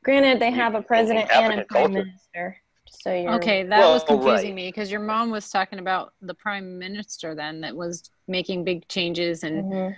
Granted, 0.05 0.41
they 0.41 0.51
have 0.51 0.74
a 0.74 0.83
president 0.83 1.31
and 1.33 1.61
a 1.61 1.64
prime 1.64 1.83
culture. 1.93 2.05
minister. 2.05 2.57
So 2.89 3.14
you're 3.14 3.35
Okay, 3.35 3.62
that 3.64 3.79
Well, 3.79 3.93
was 3.95 4.05
confusing 4.05 4.51
right. 4.51 4.55
me 4.55 4.68
because 4.68 4.91
your 4.91 5.01
mom 5.01 5.31
was 5.31 5.51
talking 5.51 5.79
about 5.79 6.12
the 6.20 6.35
prime 6.35 6.79
minister 6.79 7.35
then 7.35 7.61
that 7.62 7.74
was 7.74 8.11
making 8.29 8.64
big 8.64 8.87
changes 8.89 9.43
and 9.43 9.64
Mhm. 9.64 9.97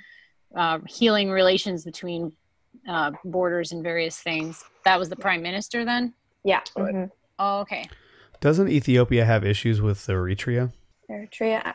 uh, 0.57 0.79
healing 0.87 1.31
relations 1.31 1.85
between 1.85 2.33
uh, 2.89 3.11
borders 3.25 3.73
and 3.73 3.83
various 3.83 4.19
things. 4.21 4.65
That 4.85 4.99
was 4.99 5.09
the 5.09 5.17
prime 5.17 5.43
minister 5.43 5.85
then. 5.85 6.15
Yeah. 6.45 6.61
Right. 6.77 6.95
mhm. 6.95 7.11
Oh, 7.39 7.61
okay. 7.61 7.85
Doesn't 8.41 8.69
Ethiopia 8.69 9.25
have 9.25 9.45
issues 9.45 9.81
with 9.83 9.99
Eritrea? 10.07 10.73
Eritrea. 11.11 11.75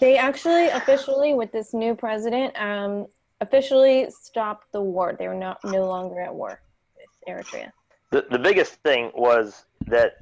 They 0.00 0.18
actually 0.18 0.68
officially, 0.68 1.34
with 1.34 1.50
this 1.52 1.72
new 1.72 1.94
president, 1.94 2.58
um, 2.60 3.06
officially 3.40 4.08
stopped 4.10 4.70
the 4.72 4.82
war. 4.82 5.14
They 5.18 5.28
were 5.28 5.34
not 5.34 5.58
no 5.64 5.86
longer 5.86 6.20
at 6.20 6.34
war 6.34 6.60
with 6.96 7.06
Eritrea. 7.28 7.70
The, 8.10 8.26
the 8.30 8.38
biggest 8.38 8.74
thing 8.82 9.10
was 9.14 9.64
that 9.86 10.16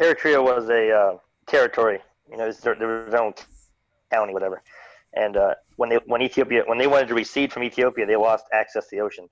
Eritrea 0.00 0.42
was 0.42 0.68
a 0.68 0.90
uh, 0.90 1.18
territory. 1.46 2.00
You 2.30 2.36
know, 2.36 2.44
it 2.44 2.48
was 2.48 2.60
their, 2.60 2.74
their 2.74 3.22
own 3.22 3.34
county, 4.12 4.32
whatever. 4.32 4.62
And 5.14 5.36
uh, 5.36 5.54
when 5.76 5.88
they 5.90 5.98
when 6.06 6.22
Ethiopia 6.22 6.64
when 6.66 6.78
they 6.78 6.86
wanted 6.86 7.08
to 7.08 7.14
recede 7.14 7.52
from 7.52 7.62
Ethiopia, 7.62 8.04
they 8.06 8.16
lost 8.16 8.46
access 8.52 8.88
to 8.88 8.96
the 8.96 9.02
ocean. 9.02 9.28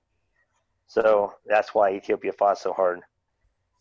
So 0.87 1.33
that's 1.45 1.73
why 1.75 1.91
Ethiopia 1.93 2.31
fought 2.33 2.57
so 2.57 2.71
hard 2.71 3.01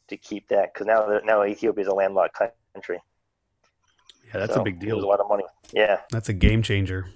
to 0.08 0.16
keep 0.16 0.48
that. 0.48 0.72
Because 0.72 0.86
now 0.86 1.20
now 1.24 1.44
Ethiopia 1.44 1.82
is 1.82 1.88
a 1.88 1.94
landlocked 1.94 2.36
country. 2.74 2.98
Yeah, 4.26 4.40
that's 4.40 4.54
So 4.54 4.60
a 4.60 4.64
big 4.64 4.82
It 4.82 4.86
was 4.86 4.92
a 4.94 5.00
deal. 5.00 5.08
lot 5.08 5.20
of 5.20 5.28
money. 5.28 5.44
Yeah. 5.72 6.00
That's 6.10 6.28
a 6.28 6.32
game 6.32 6.62
changer. 6.62 7.06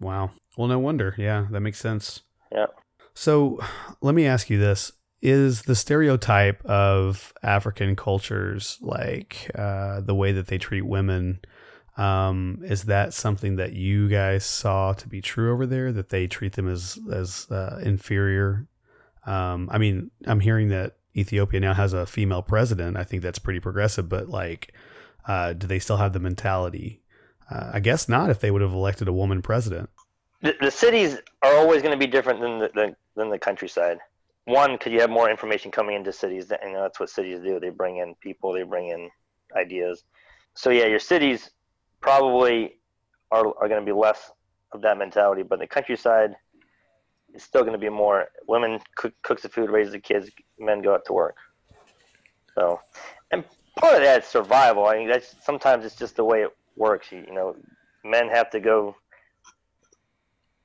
Wow. 0.00 0.30
Well, 0.56 0.68
no 0.68 0.78
wonder. 0.78 1.14
Yeah, 1.18 1.46
that 1.50 1.60
makes 1.60 1.78
sense. 1.78 2.22
Yeah. 2.52 2.66
So 3.14 3.60
let 4.00 4.14
me 4.14 4.26
ask 4.26 4.50
you 4.50 4.58
this. 4.58 4.92
Is 5.22 5.62
the 5.62 5.74
stereotype 5.74 6.64
of 6.64 7.34
African 7.42 7.94
cultures 7.94 8.78
like 8.80 9.50
uh, 9.54 10.00
the 10.00 10.14
way 10.14 10.32
that 10.32 10.46
they 10.46 10.56
treat 10.58 10.82
women? 10.82 11.40
Um, 11.98 12.60
is 12.64 12.84
that 12.84 13.12
something 13.12 13.56
that 13.56 13.74
you 13.74 14.08
guys 14.08 14.46
saw 14.46 14.94
to 14.94 15.06
be 15.08 15.20
true 15.20 15.52
over 15.52 15.66
there? 15.66 15.92
That 15.92 16.08
they 16.08 16.26
treat 16.26 16.54
them 16.54 16.68
as 16.68 16.98
as 17.12 17.46
uh, 17.50 17.80
inferior? 17.82 18.66
Um, 19.26 19.68
I 19.70 19.76
mean, 19.76 20.10
I'm 20.26 20.40
hearing 20.40 20.68
that 20.68 20.96
Ethiopia 21.14 21.60
now 21.60 21.74
has 21.74 21.92
a 21.92 22.06
female 22.06 22.40
president. 22.42 22.96
I 22.96 23.04
think 23.04 23.22
that's 23.22 23.38
pretty 23.38 23.60
progressive. 23.60 24.08
But 24.08 24.28
like, 24.30 24.72
uh, 25.26 25.52
do 25.52 25.66
they 25.66 25.78
still 25.78 25.96
have 25.96 26.12
the 26.12 26.20
mentality? 26.20 27.02
Uh, 27.50 27.70
I 27.74 27.80
guess 27.80 28.08
not. 28.08 28.30
If 28.30 28.40
they 28.40 28.50
would 28.50 28.62
have 28.62 28.72
elected 28.72 29.08
a 29.08 29.12
woman 29.12 29.42
president. 29.42 29.90
the, 30.42 30.54
the 30.60 30.70
cities 30.70 31.18
are 31.42 31.56
always 31.56 31.82
going 31.82 31.92
to 31.92 31.98
be 31.98 32.06
different 32.06 32.40
than 32.40 32.58
the, 32.58 32.70
the 32.74 32.96
than 33.16 33.30
the 33.30 33.38
countryside. 33.38 33.98
One, 34.44 34.72
because 34.72 34.92
you 34.92 35.00
have 35.00 35.10
more 35.10 35.30
information 35.30 35.70
coming 35.70 35.96
into 35.96 36.12
cities, 36.12 36.50
and 36.50 36.74
that's 36.74 36.98
what 36.98 37.10
cities 37.10 37.40
do. 37.40 37.60
They 37.60 37.70
bring 37.70 37.98
in 37.98 38.14
people, 38.16 38.52
they 38.52 38.62
bring 38.62 38.88
in 38.88 39.10
ideas. 39.54 40.04
So 40.54 40.70
yeah, 40.70 40.86
your 40.86 40.98
cities 40.98 41.50
probably 42.00 42.78
are 43.30 43.46
are 43.46 43.68
going 43.68 43.80
to 43.80 43.86
be 43.86 43.92
less 43.92 44.30
of 44.72 44.82
that 44.82 44.98
mentality, 44.98 45.42
but 45.42 45.58
the 45.58 45.66
countryside 45.66 46.34
is 47.34 47.42
still 47.42 47.62
going 47.62 47.72
to 47.72 47.78
be 47.78 47.88
more. 47.88 48.28
Women 48.46 48.80
cook 48.96 49.12
cooks 49.22 49.42
the 49.42 49.48
food, 49.48 49.70
raises 49.70 49.92
the 49.92 50.00
kids, 50.00 50.30
men 50.58 50.82
go 50.82 50.94
out 50.94 51.04
to 51.06 51.12
work. 51.12 51.36
So, 52.54 52.80
part 53.80 53.96
of 53.96 54.02
that 54.02 54.22
is 54.22 54.28
survival. 54.28 54.86
I 54.86 54.98
mean, 54.98 55.08
that's 55.08 55.34
sometimes 55.42 55.84
it's 55.84 55.96
just 55.96 56.16
the 56.16 56.24
way 56.24 56.42
it 56.42 56.50
works. 56.76 57.10
You, 57.10 57.24
you 57.26 57.32
know, 57.32 57.56
men 58.04 58.28
have 58.28 58.50
to 58.50 58.60
go 58.60 58.94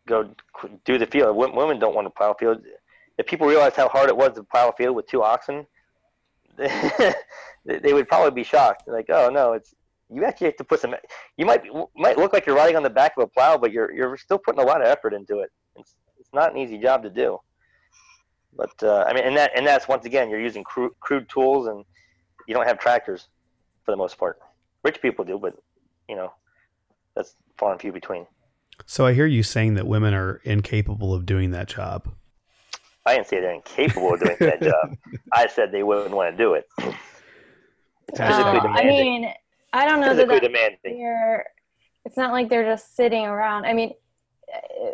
go 0.08 0.30
do 0.84 0.98
the 0.98 1.08
field. 1.08 1.36
Women 1.36 1.80
don't 1.80 1.96
want 1.96 2.06
to 2.06 2.12
plow 2.12 2.34
field. 2.34 2.62
If 3.18 3.26
people 3.26 3.48
realized 3.48 3.76
how 3.76 3.88
hard 3.90 4.10
it 4.10 4.18
was 4.18 4.34
to 4.36 4.44
plow 4.44 4.70
a 4.70 4.74
field 4.74 4.96
with 4.96 5.08
two 5.08 5.24
oxen, 5.24 5.66
they 6.58 7.14
they 7.66 7.94
would 7.94 8.08
probably 8.08 8.32
be 8.32 8.44
shocked. 8.44 8.84
Like, 8.88 9.10
oh 9.10 9.30
no, 9.30 9.54
it's 9.54 9.74
you 10.14 10.24
actually 10.24 10.48
have 10.48 10.58
to 10.58 10.64
put 10.64 10.82
some. 10.82 10.96
You 11.38 11.46
might 11.46 11.64
might 11.96 12.18
look 12.18 12.34
like 12.34 12.46
you're 12.46 12.56
riding 12.56 12.76
on 12.76 12.84
the 12.84 12.90
back 12.90 13.14
of 13.18 13.24
a 13.24 13.28
plow, 13.28 13.58
but 13.58 13.72
you're 13.72 13.92
you're 13.92 14.18
still 14.18 14.38
putting 14.38 14.62
a 14.62 14.66
lot 14.66 14.82
of 14.82 14.88
effort 14.88 15.14
into 15.14 15.40
it. 15.40 15.52
It's 15.78 15.96
it's 16.20 16.34
not 16.34 16.52
an 16.52 16.58
easy 16.58 16.78
job 16.78 17.04
to 17.04 17.10
do. 17.10 17.40
But 18.56 18.72
uh, 18.84 19.04
I 19.08 19.14
mean, 19.14 19.24
and 19.24 19.36
that 19.38 19.52
and 19.56 19.66
that's 19.66 19.88
once 19.88 20.06
again, 20.06 20.30
you're 20.30 20.42
using 20.42 20.64
crude, 20.64 20.94
crude 21.00 21.28
tools, 21.28 21.68
and 21.68 21.84
you 22.48 22.54
don't 22.54 22.68
have 22.68 22.80
tractors 22.80 23.28
for 23.84 23.92
the 23.92 23.98
most 23.98 24.18
part. 24.18 24.40
Rich 24.84 25.02
people 25.02 25.26
do, 25.26 25.38
but 25.40 25.56
you 26.08 26.16
know, 26.16 26.32
that's 27.16 27.36
far 27.58 27.72
and 27.72 27.82
few 27.82 27.92
between. 27.92 28.28
So 28.86 29.06
I 29.06 29.14
hear 29.14 29.26
you 29.26 29.42
saying 29.44 29.76
that 29.76 29.88
women 29.88 30.14
are 30.14 30.42
incapable 30.44 31.14
of 31.14 31.26
doing 31.26 31.52
that 31.52 31.68
job. 31.68 32.10
I 33.06 33.16
didn't 33.16 33.28
say 33.28 33.40
they're 33.40 33.54
incapable 33.54 34.14
of 34.16 34.20
doing 34.20 34.38
that 34.40 34.62
job. 34.62 34.98
I 35.32 35.48
said 35.48 35.72
they 35.72 35.84
wouldn't 35.84 36.12
want 36.16 36.36
to 36.36 36.38
do 36.38 36.54
it. 36.54 36.66
Physically 36.76 37.00
Uh, 38.20 38.68
I 38.68 38.84
mean, 38.84 39.32
I 39.74 39.86
don't 39.86 40.00
know 40.00 40.14
that 40.16 40.28
Physically 40.28 40.40
demanding. 40.40 41.00
they're 41.00 41.46
it's 42.06 42.18
not 42.18 42.32
like 42.32 42.50
they're 42.50 42.64
just 42.64 42.96
sitting 42.96 43.26
around 43.26 43.66
i 43.66 43.74
mean 43.74 43.92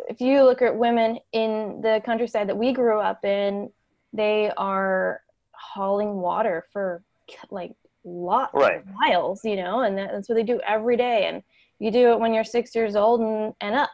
if 0.08 0.20
you 0.20 0.42
look 0.42 0.62
at 0.62 0.74
women 0.74 1.18
in 1.32 1.80
the 1.82 2.00
countryside 2.04 2.48
that 2.48 2.56
we 2.56 2.72
grew 2.72 2.98
up 2.98 3.24
in 3.24 3.70
they 4.12 4.50
are 4.56 5.20
hauling 5.52 6.14
water 6.14 6.66
for 6.72 7.02
like 7.50 7.72
lots 8.04 8.54
Right. 8.54 8.78
of 8.80 8.86
miles 8.86 9.44
you 9.44 9.56
know 9.56 9.80
and 9.80 9.96
that- 9.98 10.10
that's 10.12 10.28
what 10.28 10.34
they 10.34 10.42
do 10.42 10.60
every 10.66 10.96
day 10.96 11.26
and 11.26 11.42
you 11.78 11.90
do 11.90 12.12
it 12.12 12.20
when 12.20 12.34
you're 12.34 12.44
six 12.44 12.74
years 12.74 12.96
old 12.96 13.20
and, 13.20 13.54
and 13.60 13.74
up 13.74 13.90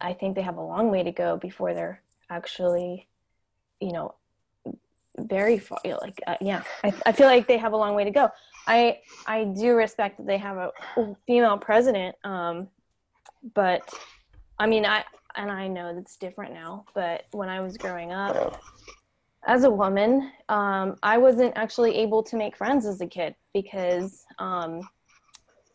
i 0.00 0.12
think 0.12 0.34
they 0.34 0.42
have 0.42 0.56
a 0.56 0.62
long 0.62 0.90
way 0.90 1.02
to 1.02 1.12
go 1.12 1.36
before 1.36 1.74
they're 1.74 2.02
actually 2.30 3.08
you 3.80 3.92
know 3.92 4.14
very 5.18 5.58
far 5.58 5.80
you 5.84 5.92
know, 5.92 5.98
like 6.02 6.20
uh, 6.26 6.36
yeah 6.40 6.62
I, 6.84 6.92
I 7.06 7.12
feel 7.12 7.26
like 7.26 7.46
they 7.46 7.58
have 7.58 7.72
a 7.72 7.76
long 7.76 7.94
way 7.94 8.04
to 8.04 8.10
go 8.10 8.30
i 8.66 8.98
i 9.26 9.44
do 9.44 9.74
respect 9.74 10.18
that 10.18 10.26
they 10.26 10.38
have 10.38 10.56
a 10.56 10.70
female 11.26 11.58
president 11.58 12.16
um 12.24 12.68
but 13.54 13.92
i 14.58 14.66
mean 14.66 14.84
i 14.84 15.04
and 15.36 15.50
i 15.50 15.68
know 15.68 15.94
that's 15.94 16.16
different 16.16 16.52
now 16.54 16.84
but 16.94 17.24
when 17.32 17.48
i 17.48 17.60
was 17.60 17.76
growing 17.76 18.12
up. 18.12 18.62
As 19.46 19.64
a 19.64 19.70
woman 19.70 20.30
um 20.48 20.96
i 21.02 21.16
wasn't 21.16 21.52
actually 21.56 21.96
able 21.96 22.22
to 22.22 22.36
make 22.36 22.56
friends 22.56 22.84
as 22.84 23.00
a 23.00 23.06
kid 23.06 23.34
because 23.54 24.24
um 24.38 24.80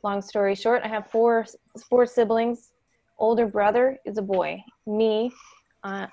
long 0.04 0.22
story 0.22 0.56
short 0.56 0.82
i 0.84 0.88
have 0.88 1.10
four 1.10 1.46
four 1.90 2.06
siblings. 2.06 2.72
Older 3.18 3.46
brother 3.46 4.00
is 4.04 4.18
a 4.18 4.22
boy 4.22 4.64
me 4.88 5.32
uh, 5.84 6.08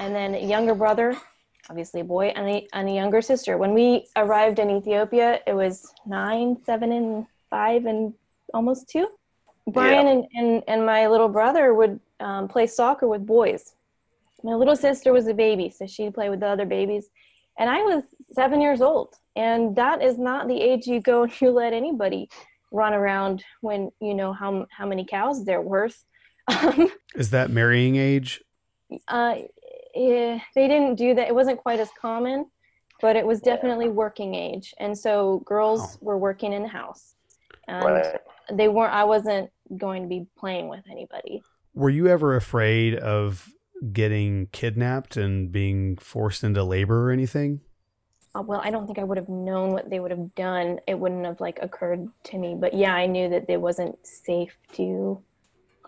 and 0.00 0.14
then 0.14 0.34
a 0.34 0.44
younger 0.44 0.74
brother 0.74 1.16
obviously 1.70 2.00
a 2.00 2.04
boy 2.04 2.32
and 2.34 2.48
a, 2.48 2.66
and 2.72 2.88
a 2.88 2.92
younger 2.92 3.20
sister. 3.20 3.58
When 3.58 3.74
we 3.74 4.06
arrived 4.16 4.58
in 4.58 4.68
ethiopia 4.70 5.40
it 5.46 5.54
was 5.54 5.86
nine 6.04 6.56
seven 6.64 6.92
and 6.92 7.26
five 7.48 7.86
and 7.86 8.12
almost 8.54 8.88
two. 8.88 9.06
Brian 9.68 10.06
and, 10.06 10.24
and, 10.34 10.62
and 10.66 10.86
my 10.86 11.06
little 11.06 11.28
brother 11.28 11.74
would 11.74 12.00
um, 12.20 12.48
play 12.48 12.66
soccer 12.66 13.06
with 13.06 13.24
boys 13.26 13.74
my 14.44 14.54
little 14.54 14.76
sister 14.76 15.12
was 15.12 15.26
a 15.26 15.34
baby 15.34 15.68
so 15.70 15.86
she'd 15.86 16.14
play 16.14 16.30
with 16.30 16.40
the 16.40 16.46
other 16.46 16.66
babies 16.66 17.08
and 17.58 17.68
i 17.68 17.78
was 17.82 18.02
seven 18.32 18.60
years 18.60 18.80
old 18.80 19.14
and 19.36 19.74
that 19.76 20.02
is 20.02 20.18
not 20.18 20.48
the 20.48 20.60
age 20.60 20.86
you 20.86 21.00
go 21.00 21.22
and 21.24 21.40
you 21.40 21.50
let 21.50 21.72
anybody 21.72 22.28
run 22.70 22.92
around 22.92 23.42
when 23.62 23.90
you 24.00 24.14
know 24.14 24.32
how, 24.32 24.66
how 24.70 24.86
many 24.86 25.04
cows 25.04 25.44
they're 25.44 25.62
worth 25.62 26.04
um, 26.48 26.88
Is 27.14 27.30
that 27.30 27.50
marrying 27.50 27.96
age? 27.96 28.42
uh, 29.08 29.34
eh, 29.94 30.38
they 30.54 30.66
didn't 30.68 30.94
do 30.94 31.14
that. 31.14 31.28
It 31.28 31.34
wasn't 31.34 31.58
quite 31.58 31.78
as 31.78 31.90
common, 32.00 32.46
but 33.02 33.16
it 33.16 33.26
was 33.26 33.40
definitely 33.42 33.90
working 33.90 34.34
age. 34.34 34.72
And 34.78 34.96
so 34.96 35.42
girls 35.44 35.80
Oh. 35.82 35.98
were 36.06 36.16
working 36.16 36.54
in 36.54 36.62
the 36.62 36.68
house. 36.68 37.14
And 37.66 37.84
Right. 37.84 38.16
they 38.50 38.68
weren't, 38.68 38.94
I 38.94 39.04
wasn't 39.04 39.50
going 39.76 40.02
to 40.04 40.08
be 40.08 40.26
playing 40.38 40.68
with 40.68 40.84
anybody. 40.90 41.42
Were 41.74 41.90
you 41.90 42.06
ever 42.08 42.34
afraid 42.34 42.94
of 42.94 43.46
getting 43.92 44.48
kidnapped 44.52 45.16
and 45.16 45.52
being 45.52 45.96
forced 45.96 46.44
into 46.44 46.62
labor 46.64 47.08
or 47.08 47.10
anything? 47.10 47.60
Uh, 48.34 48.42
well, 48.42 48.60
I 48.62 48.70
don't 48.70 48.86
think 48.86 48.98
I 48.98 49.04
would 49.04 49.18
have 49.18 49.28
known 49.28 49.72
what 49.72 49.88
they 49.88 50.00
would 50.00 50.10
have 50.10 50.34
done. 50.34 50.80
It 50.86 50.98
wouldn't 50.98 51.24
have 51.24 51.40
like 51.40 51.58
occurred 51.62 52.08
to 52.24 52.38
me. 52.38 52.54
But 52.58 52.74
yeah, 52.74 52.94
I 52.94 53.06
knew 53.06 53.28
that 53.30 53.46
it 53.48 53.60
wasn't 53.60 53.98
safe 54.06 54.56
to 54.74 55.20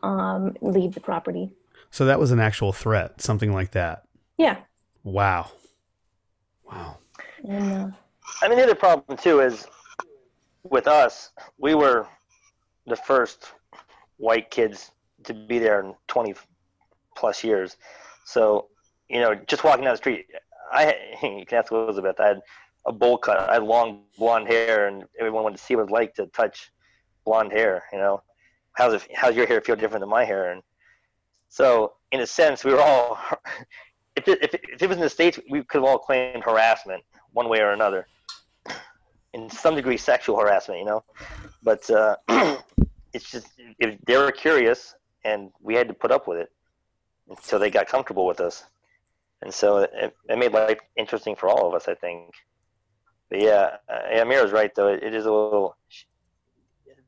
um, 0.03 0.57
leave 0.61 0.95
the 0.95 1.01
property. 1.01 1.53
So 1.91 2.07
that 2.07 2.19
was 2.19 2.31
an 2.31 2.41
actual 2.41 2.73
threat, 2.73 3.21
something 3.21 3.53
like 3.53 3.73
that. 3.73 4.05
Yeah. 4.39 4.59
Wow. 5.03 5.51
Wow. 6.65 6.99
And, 7.47 7.73
uh, 7.73 7.89
I 8.43 8.49
mean, 8.49 8.59
the 8.59 8.65
other 8.65 8.75
problem 8.75 9.19
too 9.19 9.41
is 9.41 9.67
with 10.63 10.87
us, 10.87 11.31
we 11.59 11.75
were 11.75 12.07
the 12.87 12.97
first 12.97 13.53
white 14.17 14.51
kids 14.51 14.93
to 15.25 15.35
be 15.35 15.59
there 15.59 15.81
in 15.81 15.95
20 16.09 16.35
plus 17.21 17.45
years. 17.45 17.77
So, 18.25 18.69
you 19.09 19.21
know, 19.21 19.35
just 19.35 19.63
walking 19.63 19.85
down 19.85 19.93
the 19.93 19.99
street, 19.99 20.27
I 20.73 20.95
you 21.23 21.45
can 21.47 21.59
ask 21.59 21.71
Elizabeth. 21.71 22.19
I 22.19 22.29
had 22.29 22.41
a 22.87 22.93
bowl 22.93 23.19
cut. 23.19 23.39
I 23.39 23.55
had 23.55 23.63
long 23.63 24.05
blonde 24.19 24.49
hair, 24.49 24.89
and 24.89 25.05
everyone 25.19 25.45
wanted 25.45 25.59
to 25.59 25.65
see 25.65 25.77
what 25.77 25.83
it's 25.83 25.93
like 25.93 26.15
to 26.15 26.27
touch 26.29 26.73
blonde 27.25 27.53
hair. 27.53 27.85
You 27.93 27.99
know, 27.99 28.23
how's 28.73 28.95
it? 28.95 29.07
How's 29.15 29.37
your 29.37 29.47
hair 29.47 29.61
feel 29.61 29.77
different 29.77 30.01
than 30.01 30.09
my 30.09 30.25
hair? 30.25 30.53
And 30.53 30.63
so, 31.49 31.93
in 32.11 32.21
a 32.21 32.27
sense, 32.27 32.65
we 32.65 32.73
were 32.73 32.81
all. 32.81 33.19
If 34.17 34.27
it, 34.27 34.43
if, 34.43 34.55
it, 34.55 34.61
if 34.75 34.83
it 34.83 34.89
was 34.89 34.97
in 34.97 35.03
the 35.03 35.09
states, 35.09 35.39
we 35.49 35.63
could 35.63 35.79
have 35.79 35.85
all 35.85 35.97
claimed 35.97 36.43
harassment 36.43 37.03
one 37.33 37.49
way 37.49 37.61
or 37.61 37.71
another. 37.71 38.09
in 39.35 39.49
some 39.49 39.77
degree 39.77 39.97
sexual 39.97 40.39
harassment, 40.39 40.81
you 40.81 40.85
know. 40.85 41.05
But 41.63 41.89
uh, 41.89 42.17
it's 43.15 43.31
just 43.31 43.47
if 43.79 43.97
they 44.05 44.19
were 44.19 44.33
curious, 44.33 44.97
and 45.25 45.53
we 45.63 45.75
had 45.75 45.87
to 45.89 45.95
put 45.95 46.11
up 46.11 46.27
with 46.27 46.39
it 46.39 46.51
until 47.31 47.59
they 47.59 47.71
got 47.71 47.87
comfortable 47.87 48.27
with 48.27 48.41
us, 48.41 48.65
and 49.43 49.53
so 49.53 49.79
it, 49.79 50.15
it 50.29 50.39
made 50.39 50.53
life 50.53 50.79
interesting 50.99 51.35
for 51.35 51.49
all 51.49 51.67
of 51.67 51.75
us, 51.75 51.89
I 51.89 51.95
think. 51.95 52.31
But 53.31 53.41
yeah, 53.41 53.77
uh, 53.89 54.01
yeah 54.13 54.23
right 54.51 54.75
though. 54.75 54.89
It, 54.89 55.03
it 55.03 55.15
is 55.15 55.25
a 55.25 55.33
little 55.33 55.77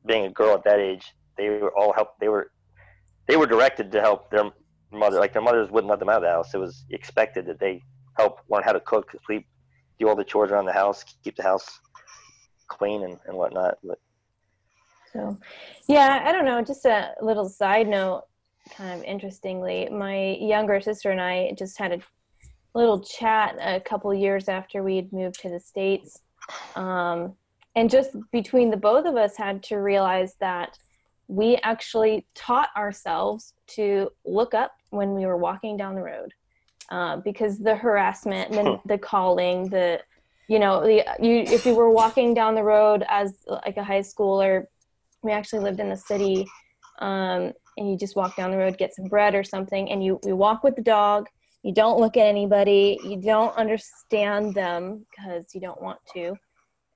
being 0.05 0.25
a 0.25 0.29
girl 0.29 0.55
at 0.55 0.63
that 0.63 0.79
age. 0.79 1.05
They 1.37 1.49
were 1.49 1.73
all 1.77 1.93
help. 1.93 2.19
They 2.19 2.29
were 2.29 2.51
they 3.27 3.35
were 3.35 3.45
directed 3.45 3.91
to 3.91 4.01
help 4.01 4.31
their 4.31 4.49
mother. 4.91 5.19
Like 5.19 5.33
their 5.33 5.41
mothers 5.41 5.69
wouldn't 5.69 5.89
let 5.89 5.99
them 5.99 6.09
out 6.09 6.17
of 6.17 6.23
the 6.23 6.29
house. 6.29 6.53
It 6.53 6.59
was 6.59 6.85
expected 6.89 7.45
that 7.47 7.59
they 7.59 7.81
help 8.17 8.39
learn 8.49 8.63
how 8.63 8.73
to 8.73 8.79
cook, 8.79 9.11
sleep, 9.25 9.45
do 9.99 10.07
all 10.07 10.15
the 10.15 10.23
chores 10.23 10.51
around 10.51 10.65
the 10.65 10.73
house, 10.73 11.03
keep 11.23 11.35
the 11.35 11.43
house 11.43 11.79
clean 12.67 13.03
and, 13.03 13.17
and 13.27 13.37
whatnot. 13.37 13.77
But 13.83 13.99
So, 15.11 15.37
yeah, 15.87 16.23
I 16.25 16.31
don't 16.31 16.45
know. 16.45 16.61
Just 16.61 16.85
a 16.85 17.13
little 17.21 17.49
side 17.49 17.87
note, 17.87 18.23
kind 18.69 18.99
of 18.99 19.05
interestingly, 19.05 19.89
my 19.91 20.37
younger 20.39 20.79
sister 20.81 21.11
and 21.11 21.21
I 21.21 21.53
just 21.57 21.77
had 21.77 21.91
a 21.93 21.99
little 22.75 22.99
chat 22.99 23.57
a 23.61 23.79
couple 23.79 24.13
years 24.13 24.47
after 24.47 24.83
we 24.83 24.95
had 24.95 25.11
moved 25.13 25.39
to 25.41 25.49
the 25.49 25.59
States. 25.59 26.21
Um, 26.75 27.33
and 27.75 27.89
just 27.89 28.11
between 28.31 28.69
the 28.69 28.77
both 28.77 29.05
of 29.05 29.15
us, 29.15 29.35
had 29.35 29.63
to 29.63 29.77
realize 29.77 30.35
that 30.39 30.77
we 31.27 31.57
actually 31.63 32.25
taught 32.35 32.69
ourselves 32.75 33.53
to 33.67 34.09
look 34.25 34.53
up 34.53 34.73
when 34.89 35.15
we 35.15 35.25
were 35.25 35.37
walking 35.37 35.77
down 35.77 35.95
the 35.95 36.01
road 36.01 36.33
uh, 36.89 37.17
because 37.17 37.59
the 37.59 37.75
harassment, 37.75 38.51
the, 38.51 38.79
the 38.85 38.97
calling, 38.97 39.69
the 39.69 39.99
you 40.47 40.59
know, 40.59 40.81
the 40.81 41.05
you 41.19 41.37
if 41.37 41.65
you 41.65 41.73
were 41.73 41.89
walking 41.89 42.33
down 42.33 42.53
the 42.53 42.63
road 42.63 43.03
as 43.07 43.43
like 43.47 43.77
a 43.77 43.83
high 43.83 44.01
schooler, 44.01 44.65
we 45.23 45.31
actually 45.31 45.59
lived 45.59 45.79
in 45.79 45.89
the 45.89 45.97
city, 45.97 46.45
um, 46.99 47.53
and 47.77 47.89
you 47.89 47.97
just 47.97 48.15
walk 48.15 48.35
down 48.35 48.51
the 48.51 48.57
road, 48.57 48.77
get 48.77 48.95
some 48.95 49.05
bread 49.05 49.35
or 49.35 49.43
something, 49.43 49.89
and 49.91 50.03
you 50.03 50.19
you 50.25 50.35
walk 50.35 50.63
with 50.63 50.75
the 50.75 50.81
dog. 50.81 51.27
You 51.63 51.73
don't 51.73 51.99
look 51.99 52.17
at 52.17 52.27
anybody. 52.27 52.99
You 53.03 53.21
don't 53.21 53.55
understand 53.55 54.53
them 54.53 55.05
because 55.09 55.45
you 55.53 55.61
don't 55.61 55.81
want 55.81 55.99
to, 56.13 56.35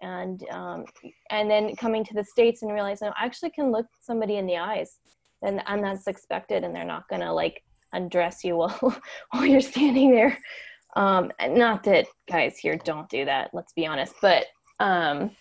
and 0.01 0.43
um, 0.51 0.85
and 1.29 1.49
then 1.49 1.75
coming 1.75 2.03
to 2.05 2.13
the 2.13 2.23
states 2.23 2.63
and 2.63 2.71
realizing 2.71 3.09
I 3.09 3.25
actually 3.25 3.51
can 3.51 3.71
look 3.71 3.87
somebody 4.01 4.37
in 4.37 4.45
the 4.45 4.57
eyes, 4.57 4.97
and 5.41 5.61
and 5.67 5.83
that's 5.83 6.07
expected, 6.07 6.63
and 6.63 6.75
they're 6.75 6.83
not 6.83 7.07
gonna 7.09 7.33
like 7.33 7.63
undress 7.93 8.43
you 8.43 8.55
while 8.57 9.01
while 9.31 9.45
you're 9.45 9.61
standing 9.61 10.11
there. 10.11 10.37
Um, 10.95 11.31
not 11.49 11.83
that 11.83 12.07
guys 12.29 12.57
here 12.57 12.77
don't 12.77 13.09
do 13.09 13.25
that. 13.25 13.51
Let's 13.53 13.73
be 13.73 13.85
honest, 13.85 14.15
but 14.21 14.45
um, 14.79 15.31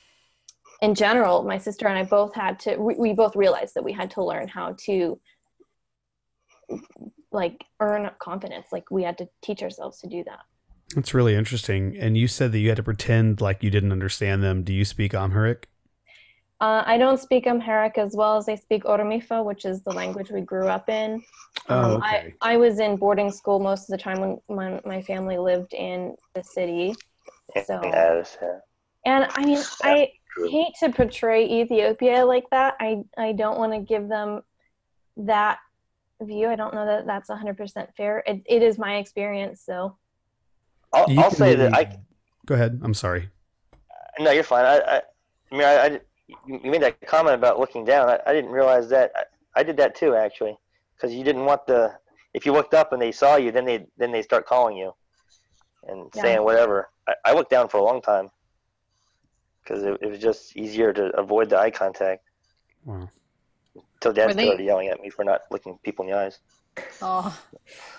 in 0.82 0.94
general, 0.94 1.42
my 1.42 1.58
sister 1.58 1.86
and 1.88 1.98
I 1.98 2.04
both 2.04 2.34
had 2.34 2.58
to. 2.60 2.76
We, 2.76 2.94
we 2.94 3.12
both 3.12 3.36
realized 3.36 3.74
that 3.74 3.84
we 3.84 3.92
had 3.92 4.10
to 4.12 4.24
learn 4.24 4.48
how 4.48 4.76
to 4.86 5.18
like 7.32 7.64
earn 7.80 8.10
confidence. 8.18 8.66
Like 8.72 8.90
we 8.90 9.02
had 9.02 9.18
to 9.18 9.28
teach 9.42 9.62
ourselves 9.62 10.00
to 10.00 10.08
do 10.08 10.24
that. 10.24 10.40
That's 10.94 11.14
really 11.14 11.34
interesting. 11.34 11.96
And 11.98 12.16
you 12.16 12.28
said 12.28 12.52
that 12.52 12.58
you 12.58 12.68
had 12.68 12.76
to 12.76 12.82
pretend 12.82 13.40
like 13.40 13.62
you 13.62 13.70
didn't 13.70 13.92
understand 13.92 14.42
them. 14.42 14.62
Do 14.62 14.72
you 14.72 14.84
speak 14.84 15.14
Amharic? 15.14 15.68
Uh, 16.60 16.82
I 16.86 16.96
don't 16.96 17.20
speak 17.20 17.46
Amharic 17.46 17.98
as 17.98 18.14
well 18.16 18.38
as 18.38 18.48
I 18.48 18.54
speak 18.54 18.84
Oromifa, 18.84 19.44
which 19.44 19.66
is 19.66 19.82
the 19.82 19.92
language 19.92 20.30
we 20.30 20.40
grew 20.40 20.68
up 20.68 20.88
in. 20.88 21.22
Oh, 21.68 21.78
Um, 21.78 21.92
okay. 21.96 22.34
I, 22.40 22.54
I 22.54 22.56
was 22.56 22.78
in 22.78 22.96
boarding 22.96 23.30
school 23.30 23.58
most 23.58 23.82
of 23.82 23.98
the 23.98 24.02
time 24.02 24.20
when, 24.20 24.38
when 24.46 24.80
my 24.86 25.02
family 25.02 25.36
lived 25.36 25.74
in 25.74 26.16
the 26.34 26.42
city. 26.42 26.94
So, 27.66 27.80
yes, 27.82 28.38
yeah. 28.40 28.58
and 29.04 29.26
I 29.30 29.44
mean, 29.44 29.62
I 29.82 30.10
True. 30.36 30.50
hate 30.50 30.74
to 30.80 30.90
portray 30.90 31.46
Ethiopia 31.46 32.24
like 32.24 32.44
that. 32.50 32.74
I, 32.80 33.02
I 33.16 33.32
don't 33.32 33.58
want 33.58 33.72
to 33.72 33.80
give 33.80 34.08
them 34.08 34.42
that 35.16 35.58
view. 36.20 36.48
I 36.48 36.56
don't 36.56 36.74
know 36.74 36.86
that 36.86 37.06
that's 37.06 37.30
100% 37.30 37.94
fair. 37.96 38.22
It, 38.26 38.42
it 38.46 38.62
is 38.62 38.78
my 38.78 38.96
experience, 38.96 39.62
so. 39.64 39.96
I'll, 40.92 41.06
I'll 41.18 41.30
can 41.30 41.38
say 41.38 41.54
that 41.56 41.74
I 41.74 41.98
Go 42.46 42.54
ahead. 42.54 42.80
I'm 42.82 42.94
sorry. 42.94 43.28
Uh, 43.72 44.22
no, 44.22 44.30
you're 44.30 44.44
fine. 44.44 44.64
I, 44.64 44.78
I, 44.78 45.02
I 45.52 45.56
mean, 45.56 45.64
I, 45.64 45.74
I, 45.74 46.00
you 46.46 46.70
made 46.70 46.82
that 46.82 47.00
comment 47.06 47.34
about 47.34 47.58
looking 47.58 47.84
down. 47.84 48.08
I, 48.08 48.20
I 48.26 48.32
didn't 48.32 48.50
realize 48.50 48.88
that. 48.90 49.12
I, 49.16 49.60
I 49.60 49.62
did 49.62 49.76
that 49.78 49.96
too, 49.96 50.14
actually, 50.14 50.56
because 50.96 51.14
you 51.14 51.24
didn't 51.24 51.44
want 51.44 51.66
the. 51.66 51.92
If 52.34 52.46
you 52.46 52.52
looked 52.52 52.74
up 52.74 52.92
and 52.92 53.02
they 53.02 53.12
saw 53.12 53.36
you, 53.36 53.50
then 53.50 53.64
they 53.64 53.86
then 53.96 54.12
they 54.12 54.22
start 54.22 54.46
calling 54.46 54.76
you, 54.76 54.92
and 55.88 56.10
Yeah. 56.14 56.22
saying 56.22 56.44
whatever. 56.44 56.88
I, 57.08 57.14
I 57.26 57.32
looked 57.32 57.50
down 57.50 57.68
for 57.68 57.78
a 57.78 57.82
long 57.82 58.00
time, 58.00 58.28
because 59.66 59.82
it, 59.82 59.98
it 60.00 60.06
was 60.10 60.18
just 60.18 60.56
easier 60.56 60.92
to 60.92 61.06
avoid 61.18 61.50
the 61.50 61.58
eye 61.58 61.70
contact. 61.70 62.22
Wow. 62.84 63.08
Till 64.00 64.12
Dad 64.12 64.34
they- 64.36 64.44
started 64.46 64.64
yelling 64.64 64.88
at 64.88 65.00
me 65.00 65.10
for 65.10 65.24
not 65.24 65.40
looking 65.50 65.78
people 65.82 66.04
in 66.04 66.12
the 66.12 66.16
eyes. 66.18 66.38
Oh, 67.00 67.38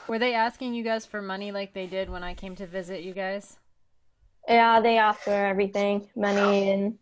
were 0.08 0.20
they 0.20 0.36
asking 0.36 0.76
you 0.76 0.84
guys 0.84 1.04
for 1.06 1.20
money 1.20 1.52
like 1.52 1.74
they 1.74 1.88
did 1.88 2.10
when 2.12 2.24
I 2.24 2.36
came 2.36 2.56
to 2.58 2.68
visit 2.68 3.02
you 3.02 3.12
guys? 3.14 3.58
Yeah, 4.48 4.80
they 4.80 4.98
ask 4.98 5.20
for 5.22 5.32
everything 5.32 6.08
money 6.16 6.70
and, 6.72 6.98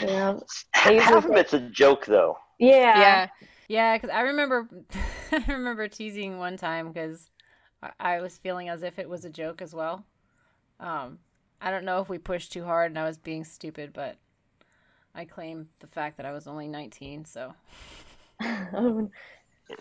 you 0.00 0.06
know, 0.06 0.42
They 0.86 0.98
Half 0.98 1.26
of 1.26 1.32
it's 1.36 1.52
a 1.52 1.60
joke, 1.60 2.06
though. 2.06 2.38
yeah. 2.58 2.98
Yeah, 2.98 3.28
yeah. 3.68 3.96
Because 3.96 4.10
I 4.10 4.22
remember, 4.22 4.66
I 5.32 5.44
remember 5.48 5.88
teasing 5.88 6.38
one 6.38 6.56
time 6.56 6.90
because 6.90 7.30
I, 7.82 7.90
I 8.00 8.20
was 8.22 8.38
feeling 8.38 8.70
as 8.70 8.82
if 8.82 8.98
it 8.98 9.08
was 9.08 9.24
a 9.26 9.30
joke 9.30 9.60
as 9.62 9.74
well. 9.74 10.04
Um, 10.80 11.18
I 11.60 11.70
don't 11.70 11.84
know 11.84 12.00
if 12.00 12.08
we 12.08 12.18
pushed 12.18 12.52
too 12.52 12.64
hard 12.64 12.90
and 12.90 12.98
I 12.98 13.04
was 13.04 13.18
being 13.18 13.44
stupid, 13.44 13.92
but 13.92 14.16
I 15.14 15.24
claim 15.24 15.68
the 15.80 15.86
fact 15.86 16.16
that 16.18 16.26
I 16.26 16.32
was 16.32 16.46
only 16.46 16.68
19. 16.68 17.24
So 17.24 17.54
Um, 18.40 19.10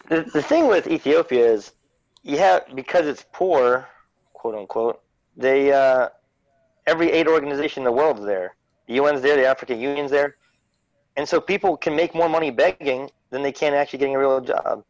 The, 0.10 0.22
the 0.34 0.42
thing 0.42 0.68
with 0.68 0.88
Ethiopia 0.88 1.46
is, 1.46 1.74
you 2.24 2.38
have 2.38 2.64
because 2.74 3.06
it's 3.06 3.26
poor, 3.34 3.88
quote 4.34 4.56
unquote. 4.56 5.02
They 5.36 5.74
uh, 5.74 6.10
every 6.88 7.12
aid 7.12 7.28
organization 7.28 7.82
in 7.82 7.86
the 7.86 7.92
world 7.92 8.20
is 8.20 8.26
there. 8.26 8.56
The 8.88 9.00
UN's 9.00 9.22
there, 9.22 9.36
the 9.36 9.46
African 9.46 9.80
Union's 9.80 10.12
there, 10.12 10.38
and 11.18 11.28
so 11.28 11.42
people 11.42 11.76
can 11.76 11.96
make 11.96 12.16
more 12.16 12.30
money 12.30 12.50
begging 12.50 13.10
than 13.30 13.42
they 13.42 13.52
can 13.52 13.74
actually 13.74 14.00
getting 14.00 14.16
a 14.16 14.20
real 14.20 14.40
job. 14.42 14.84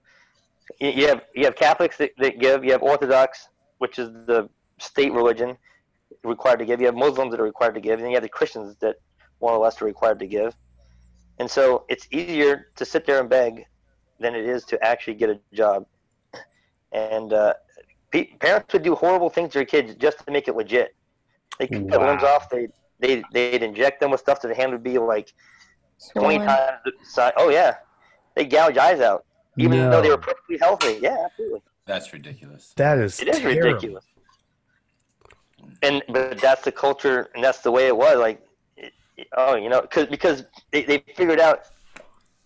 You, 0.79 0.89
you 0.89 1.07
have 1.07 1.21
you 1.35 1.45
have 1.45 1.55
Catholics 1.55 1.97
that, 1.97 2.11
that 2.19 2.39
give. 2.39 2.63
You 2.63 2.71
have 2.73 2.83
Orthodox, 2.83 3.49
which 3.79 3.97
is 3.97 4.13
the 4.27 4.49
state 4.79 5.11
religion, 5.11 5.57
required 6.23 6.59
to 6.59 6.65
give. 6.65 6.79
You 6.79 6.87
have 6.87 6.95
Muslims 6.95 7.31
that 7.31 7.39
are 7.39 7.43
required 7.43 7.75
to 7.75 7.81
give, 7.81 7.99
and 7.99 8.07
you 8.09 8.15
have 8.15 8.23
the 8.23 8.29
Christians 8.29 8.75
that 8.79 8.97
more 9.41 9.51
or 9.51 9.57
less 9.59 9.81
are 9.81 9.85
required 9.85 10.19
to 10.19 10.27
give. 10.27 10.55
And 11.39 11.49
so 11.49 11.85
it's 11.89 12.07
easier 12.11 12.67
to 12.75 12.85
sit 12.85 13.05
there 13.05 13.19
and 13.19 13.29
beg 13.29 13.65
than 14.19 14.35
it 14.35 14.45
is 14.45 14.63
to 14.65 14.83
actually 14.83 15.15
get 15.15 15.29
a 15.29 15.39
job. 15.53 15.85
And 16.91 17.33
uh, 17.33 17.53
pe- 18.11 18.33
parents 18.37 18.71
would 18.73 18.83
do 18.83 18.95
horrible 18.95 19.29
things 19.29 19.51
to 19.53 19.59
their 19.59 19.65
kids 19.65 19.95
just 19.95 20.23
to 20.25 20.31
make 20.31 20.47
it 20.47 20.55
legit. 20.55 20.95
They 21.59 21.67
could 21.67 21.89
cut 21.89 22.01
limbs 22.01 22.23
off. 22.23 22.49
They 22.49 22.67
they 22.99 23.23
they'd 23.31 23.63
inject 23.63 23.99
them 23.99 24.11
with 24.11 24.19
stuff 24.21 24.41
that 24.41 24.47
the 24.47 24.55
hand 24.55 24.71
would 24.71 24.83
be 24.83 24.97
like 24.97 25.33
twenty 26.13 26.37
times 26.39 26.79
the 26.85 26.91
size. 27.03 27.33
Oh 27.37 27.49
yeah, 27.49 27.75
they 28.35 28.45
gouge 28.45 28.77
eyes 28.77 28.99
out, 29.01 29.25
even 29.57 29.89
though 29.89 30.01
they 30.01 30.09
No. 30.09 30.15
were 30.15 30.21
perfectly 30.21 30.57
healthy. 30.59 30.99
Yeah, 31.01 31.17
absolutely. 31.25 31.61
That's 31.85 32.13
ridiculous. 32.13 32.73
That 32.77 32.97
is 32.97 33.19
It 33.19 33.27
is 33.27 33.39
terrible. 33.39 33.61
ridiculous. 33.61 34.05
And 35.83 36.01
but 36.07 36.39
that's 36.39 36.63
the 36.63 36.71
culture, 36.71 37.29
and 37.35 37.43
that's 37.43 37.59
the 37.59 37.69
way 37.69 37.87
it 37.87 37.95
was. 37.95 38.17
Like, 38.17 38.41
oh, 39.35 39.55
you 39.55 39.69
know, 39.69 39.81
cause, 39.81 40.07
because 40.07 40.45
they, 40.71 40.83
they 40.83 41.03
figured 41.15 41.41
out, 41.41 41.65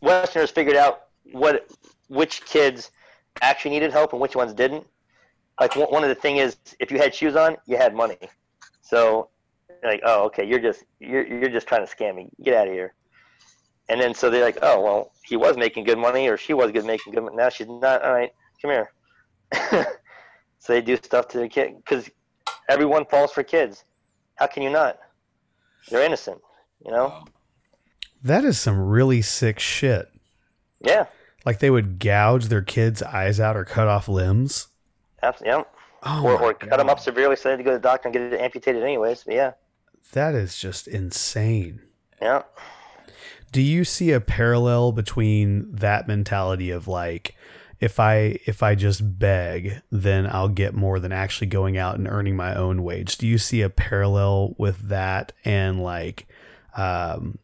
Westerners 0.02 0.50
figured 0.50 0.76
out 0.76 1.04
what 1.32 1.68
which 2.08 2.44
kids 2.46 2.92
actually 3.42 3.72
needed 3.72 3.92
help 3.92 4.12
and 4.14 4.22
which 4.22 4.36
ones 4.36 4.54
didn't. 4.54 4.86
Like 5.62 5.76
one 5.76 5.88
one 5.92 6.04
of 6.04 6.10
the 6.10 6.16
thing 6.16 6.38
is, 6.38 6.58
if 6.80 6.92
you 6.92 6.98
had 6.98 7.14
shoes 7.14 7.36
on, 7.36 7.58
you 7.68 7.78
had 7.78 7.94
money. 7.94 8.18
So, 8.82 9.30
like, 9.84 10.02
oh, 10.04 10.26
okay, 10.26 10.44
you're 10.44 10.60
just 10.60 10.84
you're 11.00 11.26
you're 11.26 11.50
just 11.50 11.68
trying 11.68 11.86
to 11.86 11.96
scam 11.96 12.16
me. 12.16 12.30
Get 12.44 12.56
out 12.56 12.68
of 12.68 12.74
here. 12.74 12.94
And 13.90 14.02
then 14.02 14.14
so 14.14 14.30
they're 14.30 14.44
like, 14.44 14.58
oh, 14.64 14.82
well, 14.82 15.12
he 15.24 15.38
was 15.38 15.58
making 15.58 15.86
good 15.86 15.98
money, 15.98 16.28
or 16.28 16.38
she 16.38 16.54
was 16.54 16.72
good 16.72 16.86
making 16.86 17.14
good 17.14 17.24
money. 17.24 17.36
Now 17.36 17.50
she's 17.50 17.68
not. 17.68 18.04
All 18.04 18.14
right, 18.14 18.32
come 18.62 18.72
here. 18.72 18.92
so 20.60 20.74
they 20.74 20.82
do 20.82 20.98
stuff 20.98 21.28
to 21.30 21.40
the 21.40 21.48
kid 21.48 21.76
because 21.78 22.10
everyone 22.70 23.06
falls 23.06 23.32
for 23.32 23.44
kids. 23.44 23.84
How 24.36 24.48
can 24.48 24.64
you 24.64 24.70
not? 24.70 25.00
They're 25.90 26.04
innocent, 26.04 26.40
you 26.86 26.92
know. 26.92 27.24
That 28.24 28.44
is 28.44 28.60
some 28.60 28.80
really 28.80 29.22
sick 29.22 29.60
shit. 29.60 30.10
Yeah, 30.80 31.06
Like 31.46 31.60
they 31.60 31.70
would 31.72 31.98
gouge 32.00 32.46
their 32.48 32.62
kids' 32.62 33.02
eyes 33.02 33.40
out 33.40 33.56
or 33.58 33.66
cut 33.66 33.88
off 33.88 34.08
limbs. 34.08 34.68
absolutely. 35.24 35.60
Yeah. 35.60 35.64
Oh 36.04 36.24
or 36.26 36.40
or 36.42 36.54
cut 36.54 36.78
them 36.78 36.90
up 36.90 37.00
severely 37.00 37.36
so 37.36 37.44
they 37.46 37.52
had 37.54 37.58
to 37.58 37.64
go 37.64 37.72
to 37.72 37.78
the 37.78 37.82
doctor 37.82 38.08
and 38.08 38.14
get 38.14 38.22
it 38.32 38.40
amputated 38.40 38.84
anyways. 38.84 39.24
But 39.24 39.34
yeah, 39.34 39.52
That 40.14 40.36
is 40.36 40.58
just 40.58 40.88
insane. 40.88 41.82
yeah. 42.22 42.44
Do 43.52 43.62
you 43.62 43.84
see 43.84 44.12
a 44.12 44.20
parallel 44.22 44.92
between 44.92 45.74
that 45.74 46.08
mentality 46.08 46.70
of 46.70 46.88
like 46.88 47.34
if 47.80 48.00
I 48.00 48.40
if 48.46 48.64
I 48.64 48.76
just 48.76 49.20
beg, 49.20 49.82
then 49.92 50.28
I'll 50.28 50.50
get 50.50 50.74
more 50.74 51.00
than 51.00 51.12
actually 51.12 51.48
going 51.48 51.78
out 51.78 51.96
and 51.96 52.08
earning 52.08 52.36
my 52.36 52.56
own 52.56 52.84
wage? 52.84 53.18
Do 53.18 53.28
you 53.28 53.38
see 53.38 53.62
a 53.62 53.70
parallel 53.70 54.56
with 54.58 54.90
that 54.90 55.34
and 55.46 55.82
like 55.82 56.28
um, 56.76 57.38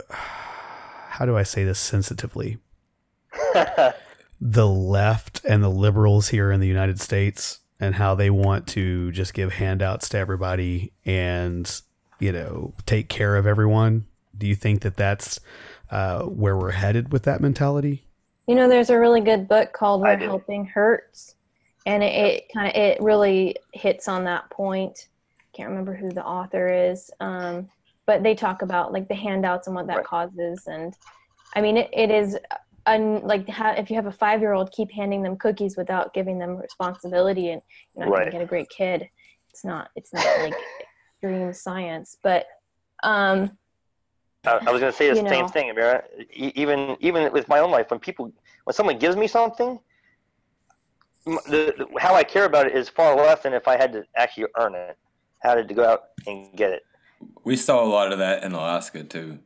how 0.10 1.26
do 1.26 1.36
I 1.36 1.42
say 1.42 1.64
this 1.64 1.78
sensitively? 1.78 2.58
the 4.40 4.68
left 4.68 5.40
and 5.44 5.62
the 5.62 5.68
liberals 5.68 6.28
here 6.28 6.52
in 6.52 6.60
the 6.60 6.68
United 6.68 7.00
States 7.00 7.60
and 7.80 7.96
how 7.96 8.14
they 8.14 8.30
want 8.30 8.66
to 8.68 9.10
just 9.12 9.34
give 9.34 9.54
handouts 9.54 10.08
to 10.08 10.18
everybody 10.18 10.92
and 11.04 11.80
you 12.20 12.30
know 12.30 12.74
take 12.86 13.08
care 13.08 13.36
of 13.36 13.46
everyone. 13.46 14.06
Do 14.36 14.46
you 14.46 14.54
think 14.54 14.82
that 14.82 14.96
that's 14.96 15.40
uh, 15.90 16.22
where 16.22 16.56
we're 16.56 16.72
headed 16.72 17.12
with 17.12 17.24
that 17.24 17.40
mentality? 17.40 18.04
You 18.46 18.54
know, 18.54 18.68
there's 18.68 18.90
a 18.90 18.98
really 18.98 19.20
good 19.20 19.48
book 19.48 19.72
called 19.72 20.02
"When. 20.02 20.20
Helping 20.20 20.66
Hurts," 20.66 21.34
and 21.86 22.02
it, 22.02 22.14
it 22.14 22.44
kind 22.52 22.68
of 22.68 22.74
it 22.74 23.00
really 23.00 23.56
hits 23.72 24.06
on 24.08 24.24
that 24.24 24.50
point. 24.50 25.08
Can't 25.54 25.70
remember 25.70 25.94
who 25.94 26.10
the 26.10 26.24
author 26.24 26.68
is, 26.68 27.10
um, 27.20 27.68
but 28.06 28.22
they 28.22 28.34
talk 28.34 28.62
about 28.62 28.92
like 28.92 29.08
the 29.08 29.14
handouts 29.14 29.66
and 29.66 29.74
what 29.76 29.86
that 29.86 29.98
Right. 29.98 30.04
causes. 30.06 30.66
And 30.66 30.94
I 31.54 31.60
mean, 31.60 31.76
it, 31.78 31.88
it 31.92 32.10
is 32.10 32.36
un, 32.86 33.20
like 33.26 33.48
ha- 33.48 33.76
if 33.78 33.88
you 33.88 33.96
have 33.96 34.06
a 34.06 34.12
five 34.12 34.40
year 34.40 34.52
old, 34.52 34.72
keep 34.72 34.90
handing 34.90 35.22
them 35.22 35.36
cookies 35.36 35.76
without 35.76 36.12
giving 36.12 36.38
them 36.38 36.56
responsibility, 36.56 37.50
and 37.50 37.62
you're 37.94 38.04
not 38.04 38.10
Right. 38.12 38.20
going 38.20 38.30
to 38.32 38.38
get 38.38 38.42
a 38.44 38.48
great 38.48 38.68
kid. 38.68 39.08
It's 39.50 39.64
not. 39.64 39.88
It's 39.96 40.12
not 40.12 40.26
like 40.40 40.54
dream 41.22 41.52
science, 41.54 42.18
but 42.22 42.46
um, 43.02 43.56
I, 44.46 44.60
I 44.66 44.70
was 44.70 44.80
going 44.80 44.92
to 44.92 44.96
say 44.96 45.08
the 45.10 45.16
You 45.16 45.28
same 45.28 45.42
know. 45.44 45.48
thing, 45.48 45.74
Amira. 45.74 46.02
E- 46.32 46.52
Even 46.54 46.96
even 47.00 47.32
with 47.32 47.48
my 47.48 47.58
own 47.60 47.70
life, 47.70 47.90
when 47.90 48.00
people 48.00 48.32
when 48.64 48.74
someone 48.74 48.98
gives 48.98 49.16
me 49.16 49.26
something, 49.26 49.78
the, 51.24 51.74
the 51.78 51.86
how 52.00 52.14
I 52.14 52.24
care 52.24 52.44
about 52.44 52.66
it 52.66 52.74
is 52.76 52.88
far 52.88 53.16
less 53.16 53.42
than 53.42 53.54
if 53.54 53.66
I 53.68 53.76
had 53.76 53.92
to 53.92 54.04
actually 54.16 54.46
earn 54.58 54.74
it. 54.74 54.96
How 55.42 55.54
to 55.54 55.62
go 55.62 55.84
out 55.84 56.04
and 56.26 56.54
get 56.56 56.70
it. 56.72 56.82
We 57.44 57.56
saw 57.56 57.84
a 57.84 57.86
lot 57.86 58.12
of 58.12 58.18
that 58.18 58.42
in 58.44 58.52
Alaska 58.52 59.04
too. 59.04 59.40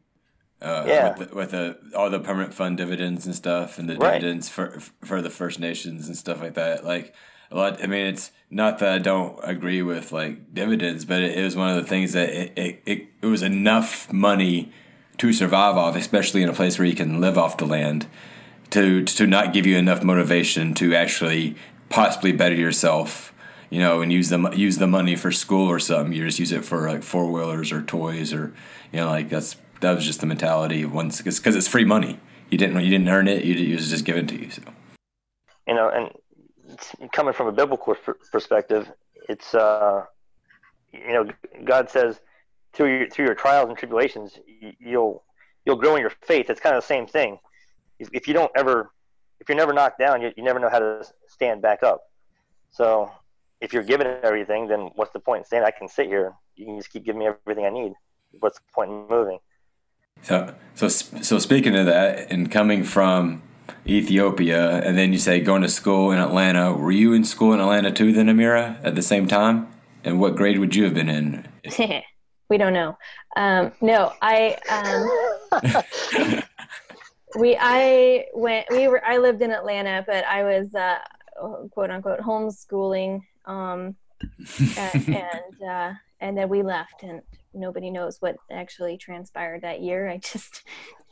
Uh, 0.62 0.84
Yeah. 0.86 1.16
With, 1.18 1.28
the, 1.30 1.34
with 1.34 1.50
the, 1.52 1.78
all 1.96 2.08
the 2.10 2.20
permanent 2.20 2.54
fund 2.54 2.76
dividends 2.76 3.26
and 3.26 3.34
stuff, 3.34 3.78
and 3.78 3.88
the 3.88 3.96
Right. 3.96 4.14
dividends 4.20 4.48
for 4.48 4.80
for 5.04 5.20
the 5.22 5.30
First 5.30 5.58
Nations 5.60 6.06
and 6.06 6.16
stuff 6.16 6.40
like 6.40 6.54
that. 6.54 6.84
Like 6.84 7.14
a 7.50 7.56
lot. 7.56 7.82
I 7.82 7.86
mean, 7.86 8.06
it's 8.06 8.30
not 8.50 8.78
that 8.78 8.92
I 8.92 8.98
don't 8.98 9.38
agree 9.42 9.82
with 9.82 10.12
like 10.12 10.52
dividends, 10.54 11.04
but 11.04 11.20
it, 11.20 11.38
it 11.38 11.42
was 11.44 11.56
one 11.56 11.70
of 11.70 11.76
the 11.82 11.88
things 11.88 12.12
that 12.12 12.28
it, 12.28 12.52
it, 12.56 12.82
it, 12.86 13.06
it 13.22 13.26
was 13.26 13.42
enough 13.42 14.12
money 14.12 14.72
to 15.18 15.32
survive 15.32 15.76
off, 15.76 15.96
especially 15.96 16.42
in 16.42 16.48
a 16.48 16.52
place 16.52 16.78
where 16.78 16.86
you 16.86 16.94
can 16.94 17.20
live 17.20 17.36
off 17.36 17.56
the 17.56 17.66
land, 17.66 18.06
to 18.70 19.04
to 19.04 19.26
not 19.26 19.52
give 19.52 19.66
you 19.66 19.76
enough 19.76 20.02
motivation 20.02 20.74
to 20.74 20.94
actually 20.94 21.56
possibly 21.88 22.32
better 22.32 22.54
yourself. 22.54 23.32
You 23.70 23.80
know, 23.80 24.00
and 24.00 24.10
use 24.10 24.30
the 24.30 24.38
use 24.50 24.78
the 24.78 24.86
money 24.86 25.14
for 25.14 25.30
school 25.30 25.68
or 25.68 25.78
something. 25.78 26.14
You 26.14 26.24
just 26.24 26.38
use 26.38 26.52
it 26.52 26.64
for 26.64 26.88
like 26.88 27.02
four 27.02 27.30
wheelers 27.30 27.70
or 27.70 27.82
toys 27.82 28.32
or 28.32 28.54
you 28.92 29.00
know, 29.00 29.08
like 29.08 29.28
that's 29.28 29.56
that 29.80 29.94
was 29.94 30.06
just 30.06 30.20
the 30.20 30.26
mentality 30.26 30.82
of 30.82 30.92
once 30.92 31.18
because 31.18 31.54
it's 31.54 31.68
free 31.68 31.84
money. 31.84 32.18
You 32.50 32.58
didn't 32.58 32.82
you 32.82 32.90
didn't 32.90 33.08
earn 33.08 33.28
it. 33.28 33.44
You, 33.44 33.54
it 33.54 33.74
was 33.74 33.90
just 33.90 34.04
given 34.04 34.26
to 34.28 34.40
you. 34.40 34.50
So 34.50 34.62
You 35.66 35.74
know, 35.74 35.90
and 35.90 37.12
coming 37.12 37.34
from 37.34 37.48
a 37.48 37.52
biblical 37.52 37.94
per- 37.94 38.16
perspective, 38.32 38.90
it's 39.28 39.54
uh, 39.54 40.04
you 40.92 41.12
know, 41.12 41.28
God 41.64 41.90
says 41.90 42.20
through 42.72 42.98
your 42.98 43.08
through 43.08 43.26
your 43.26 43.34
trials 43.34 43.68
and 43.68 43.78
tribulations, 43.78 44.38
you'll 44.78 45.24
you'll 45.64 45.76
grow 45.76 45.96
in 45.96 46.00
your 46.00 46.12
faith. 46.22 46.50
It's 46.50 46.60
kind 46.60 46.74
of 46.74 46.82
the 46.82 46.86
same 46.86 47.06
thing. 47.06 47.38
If, 47.98 48.08
if 48.12 48.28
you 48.28 48.34
don't 48.34 48.50
ever, 48.56 48.90
if 49.40 49.48
you're 49.48 49.56
never 49.56 49.72
knocked 49.72 49.98
down, 49.98 50.22
you, 50.22 50.32
you 50.36 50.42
never 50.42 50.58
know 50.58 50.70
how 50.70 50.78
to 50.78 51.06
stand 51.26 51.62
back 51.62 51.82
up. 51.82 52.02
So 52.70 53.10
if 53.60 53.72
you're 53.72 53.82
given 53.82 54.06
everything, 54.22 54.68
then 54.68 54.90
what's 54.94 55.12
the 55.12 55.20
point 55.20 55.40
in 55.40 55.44
saying 55.44 55.64
I 55.64 55.70
can 55.70 55.88
sit 55.88 56.06
here? 56.06 56.34
You 56.56 56.66
can 56.66 56.76
just 56.76 56.90
keep 56.90 57.04
giving 57.04 57.18
me 57.20 57.26
everything 57.26 57.66
I 57.66 57.70
need. 57.70 57.92
What's 58.40 58.58
the 58.58 58.64
point 58.72 58.90
in 58.90 59.06
moving? 59.08 59.38
So, 60.22 60.54
so, 60.74 60.88
so 60.88 61.38
speaking 61.38 61.76
of 61.76 61.86
that, 61.86 62.30
and 62.30 62.50
coming 62.50 62.82
from 62.82 63.42
Ethiopia, 63.86 64.80
and 64.80 64.98
then 64.98 65.12
you 65.12 65.18
say 65.18 65.40
going 65.40 65.62
to 65.62 65.68
school 65.68 66.10
in 66.10 66.18
Atlanta. 66.18 66.72
Were 66.72 66.90
you 66.90 67.12
in 67.12 67.24
school 67.24 67.52
in 67.52 67.60
Atlanta 67.60 67.90
too, 67.90 68.12
then 68.12 68.26
Amira, 68.26 68.78
at 68.82 68.94
the 68.94 69.02
same 69.02 69.26
time? 69.26 69.68
And 70.04 70.20
what 70.20 70.36
grade 70.36 70.58
would 70.58 70.74
you 70.74 70.84
have 70.84 70.94
been 70.94 71.08
in? 71.08 71.46
we 72.48 72.58
don't 72.58 72.72
know. 72.72 72.96
Um, 73.36 73.72
no, 73.80 74.12
I 74.22 74.56
um, 75.60 76.42
we 77.38 77.56
I 77.60 78.26
went 78.34 78.66
we 78.70 78.88
were 78.88 79.04
I 79.04 79.18
lived 79.18 79.42
in 79.42 79.50
Atlanta, 79.50 80.04
but 80.06 80.24
I 80.24 80.42
was 80.44 80.74
uh, 80.74 80.98
quote 81.70 81.90
unquote 81.90 82.20
homeschooling, 82.20 83.20
um, 83.44 83.96
and 84.76 85.08
and, 85.08 85.62
uh, 85.68 85.92
and 86.20 86.36
then 86.36 86.48
we 86.48 86.62
left, 86.62 87.02
and 87.02 87.22
nobody 87.54 87.90
knows 87.90 88.18
what 88.20 88.36
actually 88.50 88.96
transpired 88.96 89.62
that 89.62 89.80
year. 89.80 90.08
I 90.08 90.18
just 90.18 90.62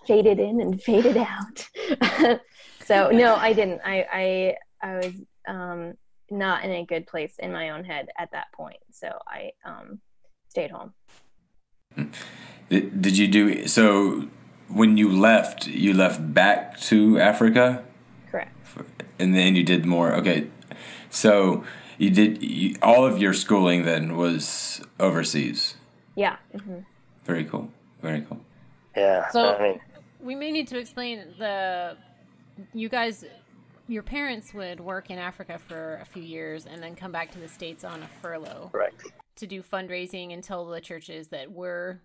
faded 0.07 0.39
in 0.39 0.61
and 0.61 0.80
faded 0.82 1.16
out. 1.16 2.41
so 2.84 3.11
no, 3.11 3.37
I 3.37 3.53
didn't. 3.53 3.80
I 3.84 4.07
I 4.12 4.57
I 4.82 4.97
was 4.97 5.12
um, 5.47 5.95
not 6.30 6.64
in 6.64 6.70
a 6.72 6.84
good 6.84 7.07
place 7.07 7.34
in 7.39 7.53
my 7.53 7.70
own 7.70 7.84
head 7.84 8.09
at 8.18 8.30
that 8.32 8.47
point, 8.53 8.80
so 8.91 9.18
I 9.28 9.51
um, 9.64 10.01
stayed 10.49 10.70
home. 10.70 10.95
Did, 12.68 13.01
did 13.03 13.18
you 13.18 13.28
do 13.28 13.66
so? 13.66 14.28
When 14.68 14.97
you 14.97 15.09
left, 15.09 15.68
you 15.68 15.94
left 15.94 16.34
back 16.34 16.78
to 16.90 17.20
Africa, 17.20 17.84
Correct. 18.30 18.51
and 19.18 19.32
then 19.34 19.55
you 19.55 19.62
did 19.62 19.86
more. 19.86 20.12
Okay, 20.14 20.49
so 21.09 21.62
you 21.99 22.11
did 22.11 22.42
you, 22.42 22.74
all 22.82 23.07
of 23.07 23.18
your 23.18 23.32
schooling 23.32 23.84
then 23.84 24.16
was 24.16 24.82
overseas. 24.99 25.76
Yeah. 26.16 26.36
hmm 26.53 26.80
Very 27.24 27.44
cool. 27.44 27.70
Very 28.03 28.22
cool. 28.22 28.40
Yeah. 28.97 29.28
So- 29.30 29.55
I 29.55 29.62
mean, 29.62 29.80
We 30.20 30.34
may 30.34 30.51
need 30.51 30.66
to 30.68 30.78
explain 30.78 31.34
the. 31.38 31.97
You 32.72 32.88
guys, 32.88 33.24
your 33.86 34.03
parents 34.03 34.53
would 34.55 34.80
work 34.80 35.11
in 35.11 35.18
Africa 35.18 35.59
for 35.59 35.99
a 36.03 36.05
few 36.07 36.22
years 36.22 36.66
and 36.66 36.82
then 36.82 36.97
come 36.97 37.12
back 37.12 37.30
to 37.32 37.38
the 37.38 37.49
States 37.49 37.84
on 37.84 38.03
a 38.03 38.09
furlough 38.20 38.70
correct. 38.72 39.12
To 39.37 39.47
do 39.47 39.62
fundraising 39.62 40.32
and 40.32 40.43
tell 40.43 40.66
the 40.66 40.80
churches 40.80 41.28
that 41.28 41.51
were 41.51 42.01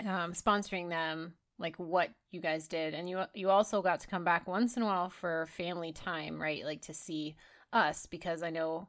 um, 0.00 0.32
sponsoring 0.32 0.88
them 0.88 1.34
like 1.58 1.76
what 1.76 2.10
you 2.30 2.40
guys 2.40 2.68
did. 2.68 2.94
And 2.94 3.08
you 3.08 3.22
you 3.34 3.50
also 3.50 3.82
got 3.82 4.00
to 4.00 4.08
come 4.08 4.24
back 4.24 4.46
once 4.46 4.76
in 4.76 4.82
a 4.82 4.86
while 4.86 5.10
for 5.10 5.46
family 5.46 5.92
time 5.92 6.40
right? 6.40 6.64
Like 6.64 6.82
to 6.82 6.94
see 6.94 7.36
us 7.72 8.06
because 8.06 8.42
i 8.42 8.50
know 8.50 8.86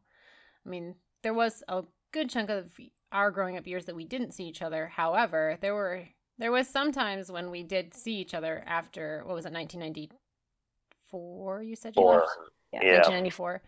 i 0.66 0.70
mean 0.70 0.96
there 1.22 1.34
was 1.34 1.64
a 1.70 1.84
good 2.12 2.30
chunk 2.30 2.50
of 2.50 2.70
our 3.14 3.32
growing 3.32 3.58
up 3.58 3.66
years 3.66 3.86
that 3.86 3.96
we 3.96 4.04
didn't 4.04 4.34
see 4.34 4.44
each 4.44 4.62
other. 4.62 4.88
However 4.88 5.58
there 5.62 5.74
were 5.74 6.04
there 6.38 6.52
was 6.52 6.68
some 6.68 6.92
times 6.92 7.32
when 7.32 7.50
we 7.50 7.64
did 7.64 7.94
see 7.94 8.16
each 8.16 8.34
other 8.34 8.62
after 8.66 9.22
what 9.26 9.36
was 9.36 9.46
it 9.46 9.54
1994 9.54 11.64
you 11.64 11.76
said 11.76 11.96
you 11.96 12.02
Or 12.02 12.20
left 12.20 12.32
Yeah. 12.74 12.80
Yeah. 12.84 12.98
1994 12.98 13.62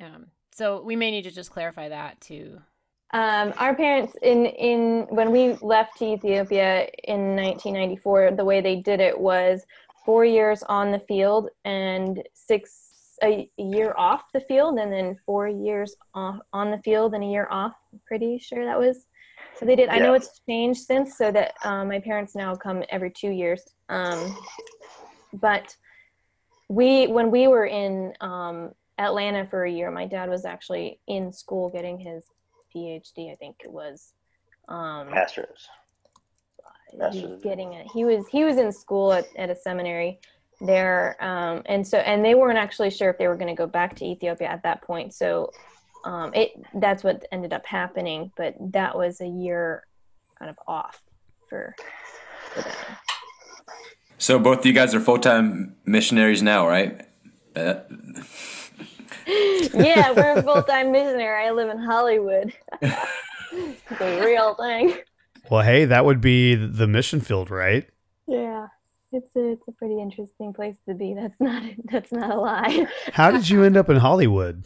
um 0.00 0.26
so 0.52 0.80
we 0.82 0.96
may 0.96 1.10
need 1.10 1.24
to 1.24 1.30
just 1.30 1.50
clarify 1.50 1.88
that 1.90 2.20
too 2.20 2.60
Um, 3.12 3.54
our 3.58 3.74
parents 3.74 4.16
in 4.22 4.46
in 4.46 5.06
when 5.10 5.30
we 5.30 5.54
left 5.62 5.98
to 5.98 6.04
Ethiopia 6.04 6.88
in 7.04 7.36
1994, 7.36 8.32
the 8.32 8.44
way 8.44 8.60
they 8.60 8.76
did 8.76 9.00
it 9.00 9.18
was 9.18 9.64
four 10.04 10.24
years 10.24 10.62
on 10.64 10.90
the 10.90 10.98
field 11.00 11.48
and 11.64 12.22
six 12.34 12.86
a, 13.22 13.48
year 13.56 13.94
off 13.96 14.24
the 14.32 14.40
field, 14.40 14.78
and 14.78 14.92
then 14.92 15.16
four 15.24 15.48
years 15.48 15.94
off 16.14 16.38
on 16.52 16.70
the 16.70 16.78
field 16.78 17.14
and 17.14 17.22
a 17.22 17.26
year 17.26 17.46
off. 17.50 17.72
I'm 17.92 18.00
pretty 18.06 18.38
sure 18.38 18.64
that 18.64 18.78
was. 18.78 19.06
So 19.58 19.64
they 19.64 19.76
did. 19.76 19.88
I 19.88 19.98
know 19.98 20.14
it's 20.14 20.40
changed 20.46 20.80
since, 20.80 21.16
so 21.16 21.30
that 21.32 21.54
um, 21.64 21.88
my 21.88 22.00
parents 22.00 22.34
now 22.34 22.54
come 22.54 22.82
every 22.90 23.10
two 23.10 23.30
years. 23.30 23.62
Um, 23.88 24.36
but 25.32 25.74
we 26.68 27.06
when 27.06 27.30
we 27.30 27.46
were 27.46 27.66
in 27.66 28.12
um, 28.20 28.72
Atlanta 28.98 29.46
for 29.46 29.64
a 29.64 29.70
year, 29.70 29.90
my 29.90 30.06
dad 30.06 30.28
was 30.28 30.44
actually 30.44 31.00
in 31.06 31.32
school 31.32 31.70
getting 31.70 31.98
his 31.98 32.24
PhD, 32.76 33.32
I 33.32 33.36
think 33.36 33.56
it 33.64 33.70
was. 33.70 34.12
Um, 34.68 35.10
Masters. 35.10 35.68
he 36.90 36.98
Masters 36.98 37.30
was 37.30 37.42
getting 37.42 37.72
it. 37.72 37.86
He 37.92 38.04
was 38.04 38.26
he 38.28 38.44
was 38.44 38.56
in 38.58 38.72
school 38.72 39.12
at, 39.12 39.26
at 39.36 39.48
a 39.48 39.56
seminary 39.56 40.18
there, 40.60 41.16
um, 41.20 41.62
and 41.66 41.86
so 41.86 41.98
and 41.98 42.24
they 42.24 42.34
weren't 42.34 42.58
actually 42.58 42.90
sure 42.90 43.10
if 43.10 43.18
they 43.18 43.28
were 43.28 43.36
going 43.36 43.54
to 43.54 43.58
go 43.58 43.66
back 43.66 43.96
to 43.96 44.04
Ethiopia 44.04 44.48
at 44.48 44.62
that 44.64 44.82
point. 44.82 45.14
So 45.14 45.50
um, 46.04 46.32
it 46.34 46.52
that's 46.74 47.02
what 47.04 47.24
ended 47.32 47.52
up 47.52 47.64
happening. 47.64 48.32
But 48.36 48.54
that 48.72 48.96
was 48.96 49.20
a 49.20 49.28
year 49.28 49.86
kind 50.38 50.50
of 50.50 50.58
off 50.66 51.02
for, 51.48 51.74
for 52.52 52.62
them. 52.62 52.72
So 54.18 54.38
both 54.38 54.60
of 54.60 54.66
you 54.66 54.72
guys 54.72 54.94
are 54.94 55.00
full 55.00 55.18
time 55.18 55.76
missionaries 55.84 56.42
now, 56.42 56.66
right? 56.66 57.06
Uh, 57.54 57.80
yeah, 59.26 60.12
we're 60.12 60.38
a 60.38 60.42
full 60.42 60.62
time 60.62 60.92
missionary. 60.92 61.46
I 61.46 61.50
live 61.50 61.68
in 61.68 61.78
Hollywood. 61.78 62.52
the 62.80 64.22
real 64.24 64.54
thing. 64.54 64.96
Well, 65.50 65.62
hey, 65.62 65.84
that 65.84 66.04
would 66.04 66.20
be 66.20 66.54
the 66.54 66.86
mission 66.86 67.20
field, 67.20 67.50
right? 67.50 67.88
Yeah. 68.26 68.68
It's 69.12 69.34
a, 69.36 69.52
it's 69.52 69.68
a 69.68 69.72
pretty 69.72 70.00
interesting 70.00 70.52
place 70.52 70.76
to 70.88 70.94
be. 70.94 71.14
That's 71.14 71.40
not 71.40 71.62
that's 71.84 72.12
not 72.12 72.30
a 72.30 72.36
lie. 72.36 72.86
How 73.12 73.30
did 73.30 73.48
you 73.48 73.62
end 73.62 73.76
up 73.76 73.88
in 73.88 73.96
Hollywood? 73.96 74.64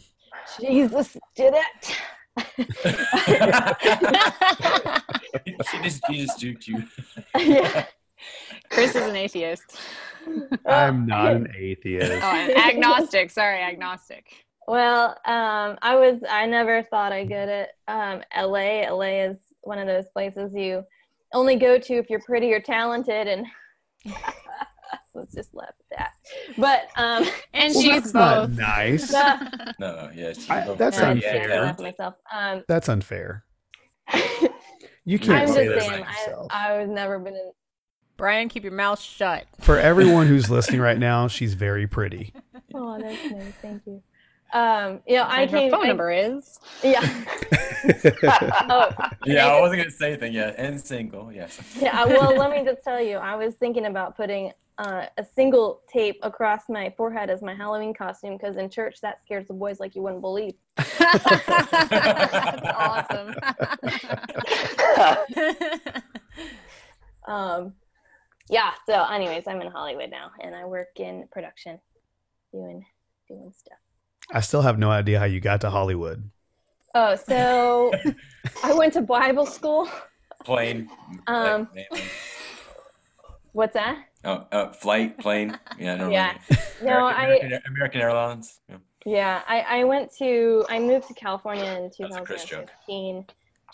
Jesus 0.59 1.15
did 1.35 1.53
it. 1.55 1.97
she 5.69 5.81
just 5.83 6.01
she 6.07 6.25
just 6.25 6.39
juked 6.39 6.67
you. 6.67 6.83
yeah. 7.37 7.85
Chris 8.71 8.95
is 8.95 9.05
an 9.07 9.15
atheist. 9.15 9.77
I'm 10.65 11.05
not 11.05 11.33
an 11.35 11.53
atheist. 11.57 12.11
Oh, 12.11 12.31
an 12.31 12.51
agnostic. 12.57 13.29
Sorry, 13.31 13.59
agnostic. 13.61 14.25
Well, 14.67 15.09
um, 15.25 15.77
I 15.81 15.95
was 15.95 16.21
I 16.29 16.45
never 16.45 16.83
thought 16.83 17.11
I'd 17.11 17.27
get 17.27 17.49
it. 17.49 17.69
Um, 17.87 18.21
LA, 18.35 18.81
LA 18.89 19.23
is 19.25 19.37
one 19.61 19.79
of 19.79 19.87
those 19.87 20.05
places 20.13 20.53
you 20.55 20.83
only 21.33 21.55
go 21.55 21.77
to 21.79 21.93
if 21.95 22.09
you're 22.09 22.21
pretty 22.21 22.53
or 22.53 22.59
talented, 22.61 23.27
and 23.27 23.45
let's 25.15 25.33
just 25.33 25.53
laugh 25.53 25.69
at 25.91 25.97
that. 25.97 26.11
But 26.57 26.87
um, 26.95 27.25
And 27.53 27.73
Well, 27.73 27.83
she's 27.83 28.03
that's 28.03 28.13
not 28.13 28.49
both. 28.49 28.57
nice. 28.57 29.11
No, 29.11 29.39
no, 29.79 30.09
yeah. 30.15 30.33
She, 30.33 30.49
I- 30.49 30.73
that's 30.75 30.99
I 30.99 31.11
unfair. 31.11 31.47
can't 31.47 31.63
laugh 31.63 31.75
at 31.75 31.79
myself. 31.81 32.13
Um, 32.31 32.63
That's 32.67 32.87
unfair. 32.89 33.43
You 35.03 35.17
I'm 35.17 35.19
can't 35.19 35.41
just 35.47 35.53
say 35.55 35.67
that 35.67 35.81
saying, 35.81 35.93
about 36.01 36.07
I, 36.07 36.19
yourself. 36.25 36.47
I 36.51 36.77
was 36.79 36.89
never 36.89 37.17
been 37.19 37.33
in. 37.33 37.51
Brian, 38.21 38.49
keep 38.49 38.61
your 38.61 38.71
mouth 38.71 39.01
shut. 39.01 39.47
For 39.61 39.79
everyone 39.79 40.27
who's 40.27 40.47
listening 40.47 40.79
right 40.79 40.99
now, 40.99 41.27
she's 41.27 41.55
very 41.55 41.87
pretty. 41.87 42.33
Oh, 42.73 42.97
that's 43.01 43.29
nice. 43.31 43.53
Thank 43.61 43.81
you. 43.85 44.01
Um, 44.53 45.01
you 45.05 45.17
know, 45.17 45.23
I 45.23 45.41
And 45.41 45.51
her 45.51 45.57
came. 45.57 45.71
phone 45.71 45.83
I- 45.83 45.87
number 45.87 46.09
is. 46.11 46.57
Yeah. 46.81 47.01
oh, 48.69 48.89
yeah, 49.25 49.47
I 49.47 49.59
wasn't 49.59 49.79
gonna 49.81 49.91
say 49.91 50.07
anything 50.11 50.31
yet. 50.31 50.55
And 50.57 50.79
single, 50.79 51.33
yes. 51.33 51.59
yeah. 51.81 52.05
Well, 52.05 52.33
let 52.37 52.49
me 52.51 52.63
just 52.63 52.81
tell 52.81 53.01
you, 53.01 53.17
I 53.17 53.35
was 53.35 53.55
thinking 53.55 53.87
about 53.87 54.15
putting 54.15 54.53
uh, 54.77 55.07
a 55.17 55.25
single 55.35 55.81
tape 55.91 56.17
across 56.21 56.69
my 56.69 56.93
forehead 56.95 57.29
as 57.29 57.41
my 57.41 57.53
Halloween 57.53 57.93
costume 57.93 58.37
because 58.37 58.55
in 58.55 58.69
church 58.69 59.01
that 59.01 59.19
scares 59.25 59.47
the 59.47 59.53
boys 59.53 59.81
like 59.81 59.93
you 59.93 60.01
wouldn't 60.03 60.21
believe. 60.21 60.53
That's 60.77 61.25
awesome. 62.77 63.35
Um, 67.27 67.73
yeah. 68.51 68.71
So, 68.85 69.03
anyways, 69.05 69.47
I'm 69.47 69.61
in 69.61 69.71
Hollywood 69.71 70.11
now, 70.11 70.31
and 70.41 70.53
I 70.53 70.65
work 70.65 70.89
in 70.97 71.27
production, 71.31 71.79
doing 72.53 72.85
doing 73.27 73.51
stuff. 73.57 73.79
I 74.31 74.41
still 74.41 74.61
have 74.61 74.77
no 74.77 74.91
idea 74.91 75.17
how 75.17 75.25
you 75.25 75.39
got 75.39 75.61
to 75.61 75.69
Hollywood. 75.69 76.29
Oh, 76.93 77.15
so 77.15 77.91
I 78.63 78.73
went 78.73 78.93
to 78.93 79.01
Bible 79.01 79.45
school. 79.45 79.89
Plane. 80.43 80.89
Um. 81.27 81.69
What's 83.53 83.73
that? 83.73 84.05
Oh, 84.23 84.45
uh, 84.51 84.71
flight, 84.71 85.17
plane. 85.17 85.57
Yeah, 85.79 85.95
no. 85.95 86.09
Yeah. 86.09 86.37
No, 86.83 87.05
I 87.05 87.23
American, 87.25 87.59
American 87.67 88.01
Airlines. 88.01 88.59
Yeah. 88.69 88.77
yeah, 89.05 89.41
I, 89.47 89.81
I 89.81 89.83
went 89.83 90.11
to 90.17 90.65
I 90.69 90.79
moved 90.79 91.07
to 91.07 91.13
California 91.13 91.65
in 91.65 91.91
That's 91.99 92.15
a 92.15 92.21
Chris 92.21 92.45
joke. 92.45 92.69
2015 92.87 93.25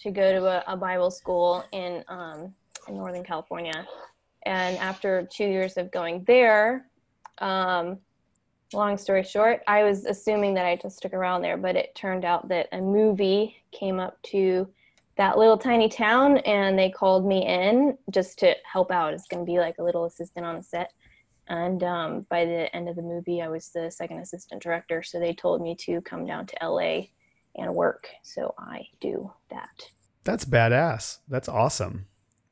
to 0.01 0.11
go 0.11 0.31
to 0.31 0.45
a, 0.45 0.73
a 0.73 0.77
Bible 0.77 1.11
school 1.11 1.63
in 1.71 2.03
um 2.07 2.53
in 2.87 2.95
Northern 2.95 3.23
California, 3.23 3.85
and 4.47 4.77
after 4.77 5.27
two 5.29 5.45
years 5.45 5.75
of 5.75 5.91
going 5.91 6.23
there, 6.25 6.87
um, 7.39 7.97
long 8.71 8.97
story 8.97 9.23
short, 9.23 9.61
I 9.67 9.83
was 9.83 10.05
assuming 10.05 10.53
that 10.53 10.65
I 10.65 10.77
just 10.77 10.95
stuck 10.97 11.13
around 11.13 11.41
there, 11.41 11.57
but 11.57 11.75
it 11.75 11.93
turned 11.95 12.23
out 12.23 12.47
that 12.47 12.69
a 12.71 12.79
movie 12.79 13.57
came 13.71 13.99
up 13.99 14.21
to 14.27 14.69
that 15.17 15.37
little 15.37 15.57
tiny 15.57 15.89
town 15.89 16.37
and 16.39 16.79
they 16.79 16.89
called 16.89 17.25
me 17.25 17.45
in 17.45 17.97
just 18.09 18.39
to 18.39 18.55
help 18.71 18.89
out. 18.89 19.13
It's 19.13 19.27
going 19.27 19.45
to 19.45 19.51
be 19.51 19.59
like 19.59 19.79
a 19.79 19.83
little 19.83 20.05
assistant 20.05 20.45
on 20.45 20.55
the 20.55 20.63
set. 20.63 20.93
And 21.49 21.83
um, 21.83 22.25
by 22.29 22.45
the 22.45 22.73
end 22.73 22.87
of 22.87 22.95
the 22.95 23.01
movie, 23.01 23.41
I 23.41 23.49
was 23.49 23.69
the 23.69 23.91
second 23.91 24.19
assistant 24.19 24.63
director. 24.63 25.03
So 25.03 25.19
they 25.19 25.33
told 25.33 25.61
me 25.61 25.75
to 25.81 25.99
come 26.01 26.25
down 26.25 26.45
to 26.45 26.55
LA 26.61 27.07
and 27.55 27.75
work. 27.75 28.07
So 28.23 28.53
I 28.57 28.87
do 29.01 29.29
that. 29.49 29.89
That's 30.23 30.45
badass. 30.45 31.19
That's 31.27 31.49
awesome. 31.49 32.07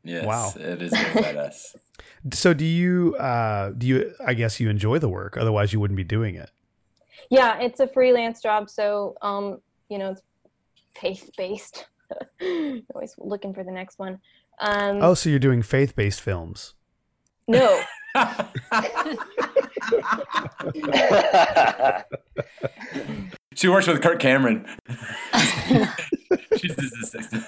Yes. 0.06 0.26
Wow. 0.26 0.54
It 0.56 0.82
is 0.82 0.92
very 0.92 1.24
badass. 1.24 1.76
So 2.34 2.54
do 2.56 2.66
you 2.66 3.16
uh 3.18 3.70
do 3.78 3.86
you 3.86 4.14
I 4.26 4.34
guess 4.34 4.60
you 4.60 4.68
enjoy 4.70 4.98
the 4.98 5.08
work 5.10 5.38
otherwise 5.38 5.72
you 5.74 5.80
wouldn't 5.80 5.96
be 5.98 6.04
doing 6.04 6.34
it. 6.36 6.50
Yeah, 7.30 7.60
it's 7.60 7.80
a 7.80 7.88
freelance 7.88 8.42
job. 8.42 8.68
So, 8.70 9.16
um, 9.22 9.60
you 9.90 10.00
know, 10.00 10.12
it's 10.12 10.22
faith 11.00 11.30
based. 11.38 11.86
Always 12.94 13.14
looking 13.20 13.54
for 13.54 13.64
the 13.64 13.72
next 13.72 14.00
one. 14.00 14.20
Um, 14.60 15.00
Oh, 15.04 15.14
so 15.14 15.30
you're 15.30 15.38
doing 15.40 15.62
faith-based 15.62 16.20
films. 16.22 16.74
no. 17.48 17.82
she 23.56 23.68
works 23.68 23.88
with 23.88 24.02
Kirk 24.02 24.20
Cameron. 24.20 24.66
She's 26.58 26.74
his 26.76 26.94
assistant. 27.04 27.44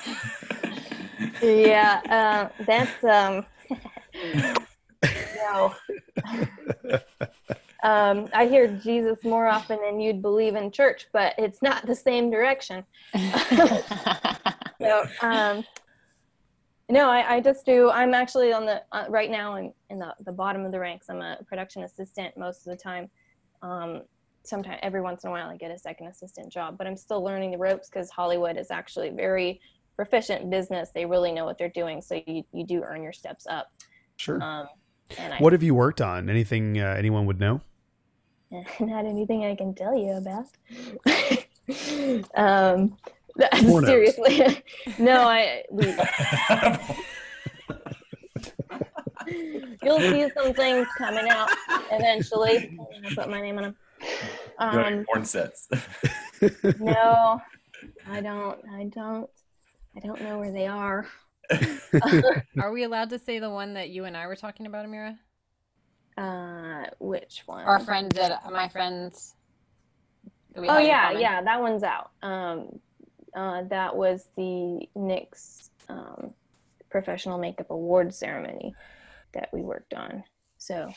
Yeah, 1.41 2.01
uh, 2.09 2.63
that's 2.65 3.03
um, 3.03 3.45
no. 5.35 5.75
um, 7.83 8.27
I 8.33 8.47
hear 8.47 8.67
Jesus 8.67 9.23
more 9.23 9.47
often 9.47 9.79
than 9.81 9.99
you'd 9.99 10.21
believe 10.21 10.55
in 10.55 10.71
church, 10.71 11.07
but 11.13 11.33
it's 11.38 11.61
not 11.61 11.85
the 11.85 11.95
same 11.95 12.29
direction. 12.29 12.83
So, 14.79 15.05
um, 15.21 15.63
no, 16.89 17.09
I, 17.09 17.35
I 17.35 17.41
just 17.41 17.65
do. 17.65 17.89
I'm 17.89 18.13
actually 18.13 18.53
on 18.53 18.65
the 18.65 18.81
uh, 18.91 19.05
right 19.09 19.29
now. 19.29 19.55
I'm 19.55 19.73
in 19.89 19.99
the 19.99 20.13
the 20.23 20.31
bottom 20.31 20.65
of 20.65 20.71
the 20.71 20.79
ranks. 20.79 21.07
I'm 21.09 21.21
a 21.21 21.38
production 21.47 21.83
assistant 21.83 22.38
most 22.38 22.65
of 22.65 22.71
the 22.71 22.81
time. 22.81 23.09
Um, 23.61 24.03
sometimes 24.43 24.79
every 24.81 25.01
once 25.01 25.23
in 25.23 25.29
a 25.29 25.31
while 25.31 25.49
I 25.49 25.57
get 25.57 25.71
a 25.71 25.77
second 25.77 26.07
assistant 26.07 26.51
job, 26.51 26.77
but 26.77 26.88
I'm 26.88 26.95
still 26.95 27.21
learning 27.21 27.51
the 27.51 27.57
ropes 27.57 27.89
because 27.89 28.09
Hollywood 28.09 28.55
is 28.55 28.71
actually 28.71 29.09
very 29.09 29.59
proficient 29.98 30.50
business. 30.50 30.91
They 30.93 31.06
really 31.06 31.34
know 31.34 31.43
what 31.43 31.58
they're 31.58 31.68
doing, 31.68 32.02
so 32.02 32.22
you 32.26 32.43
you 32.54 32.66
do 32.66 32.84
earn 32.84 33.04
your 33.04 33.12
steps 33.12 33.45
up. 33.48 33.72
Sure. 34.16 34.41
Um, 34.41 34.68
and 35.18 35.34
I, 35.34 35.38
what 35.39 35.52
have 35.52 35.64
you 35.64 35.74
worked 35.74 36.00
on? 36.00 36.30
Anything 36.30 36.80
uh, 36.80 36.95
anyone 36.98 37.26
would 37.26 37.39
know? 37.39 37.60
not 38.80 39.06
anything 39.06 39.43
I 39.43 39.56
can 39.56 39.74
tell 39.74 39.98
you 39.98 40.12
about. 40.14 40.45
um, 42.36 42.95
Pornos. 43.38 43.86
seriously, 43.86 44.64
no, 44.98 45.28
I. 45.28 45.64
We, 45.70 45.86
you'll 49.84 50.00
see 50.00 50.30
some 50.34 50.54
things 50.54 50.88
coming 50.98 51.30
out 51.30 51.50
eventually. 51.91 52.78
I'll 52.80 53.16
put 53.16 53.30
my 53.30 53.41
name 53.41 53.58
on 53.58 53.64
them. 53.64 53.76
Um, 54.60 55.06
porn 55.06 55.26
sets. 55.26 55.68
no, 56.80 57.39
I 58.10 58.22
don't. 58.22 58.60
I 58.74 58.86
don't. 58.86 59.30
I 59.98 60.00
don't 60.00 60.22
know 60.22 60.38
where 60.38 60.52
they 60.52 60.68
are. 60.68 61.08
Are 62.62 62.72
we 62.72 62.84
allowed 62.84 63.10
to 63.10 63.20
say 63.20 63.39
the 63.39 63.50
one 63.50 63.74
that 63.74 63.89
you 63.89 64.06
and 64.06 64.16
I 64.16 64.28
were 64.28 64.36
talking 64.36 64.68
about, 64.68 64.86
Amira? 64.86 65.18
Uh, 66.16 66.89
which 67.00 67.43
one? 67.48 67.66
Our 67.66 67.80
friend 67.80 68.12
that 68.12 68.52
my 68.52 68.70
friends. 68.70 69.36
Oh 70.56 70.78
yeah, 70.78 71.12
yeah, 71.12 71.41
that 71.41 71.60
one's 71.62 71.84
out. 71.84 72.12
Um, 72.22 72.80
uh, 73.36 73.64
that 73.70 73.95
was 73.95 74.28
the 74.36 74.88
NYX 74.95 75.70
um, 75.89 76.34
professional 76.89 77.39
makeup 77.39 77.72
award 77.72 78.14
ceremony 78.14 78.76
that 79.34 79.50
we 79.52 79.62
worked 79.62 79.93
on. 79.93 80.24
So 80.58 80.91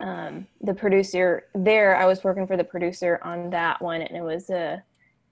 um, 0.00 0.46
the 0.60 0.74
producer 0.74 1.44
there, 1.54 1.96
I 1.96 2.06
was 2.06 2.24
working 2.24 2.46
for 2.46 2.56
the 2.56 2.64
producer 2.64 3.20
on 3.22 3.50
that 3.50 3.80
one, 3.80 4.02
and 4.02 4.16
it 4.16 4.22
was 4.22 4.50
a. 4.50 4.82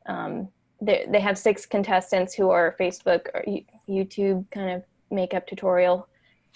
Um, 0.07 0.49
they 0.81 1.21
have 1.21 1.39
six 1.39 1.67
contestants 1.67 2.35
who 2.35 2.51
are 2.51 2.77
Facebook 2.79 3.29
or 3.35 3.45
YouTube 3.89 4.51
kind 4.51 4.71
of 4.71 4.83
makeup 5.11 5.47
tutorial 5.47 6.09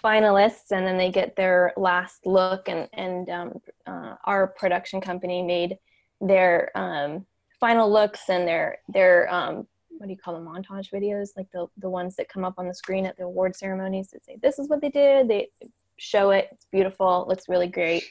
finalists, 0.03 0.71
and 0.71 0.87
then 0.87 0.97
they 0.97 1.11
get 1.11 1.37
their 1.37 1.73
last 1.77 2.27
look, 2.27 2.69
and 2.69 2.89
and 2.93 3.29
um, 3.31 3.61
uh, 3.87 4.15
our 4.25 4.47
production 4.47 5.01
company 5.01 5.43
made 5.43 5.79
their 6.21 6.71
um, 6.77 7.27
final 7.61 7.91
looks 7.91 8.29
and 8.29 8.47
their 8.47 8.79
their 8.89 9.33
um, 9.33 9.67
what 9.91 10.07
do 10.07 10.13
you 10.13 10.19
call 10.19 10.35
them 10.35 10.47
montage 10.47 10.91
videos 10.93 11.31
like 11.37 11.51
the 11.53 11.67
the 11.79 11.91
ones 11.91 12.17
that 12.17 12.29
come 12.29 12.45
up 12.45 12.55
on 12.59 12.69
the 12.69 12.75
screen 12.75 13.07
at 13.07 13.17
the 13.17 13.25
award 13.25 13.57
ceremonies 13.57 14.09
that 14.11 14.25
say 14.25 14.37
this 14.43 14.59
is 14.59 14.69
what 14.69 14.81
they 14.81 14.91
did. 14.91 15.29
They 15.29 15.49
show 15.97 16.31
it. 16.31 16.49
It's 16.53 16.67
beautiful. 16.71 17.27
Looks 17.29 17.49
really 17.49 17.67
great. 17.67 18.05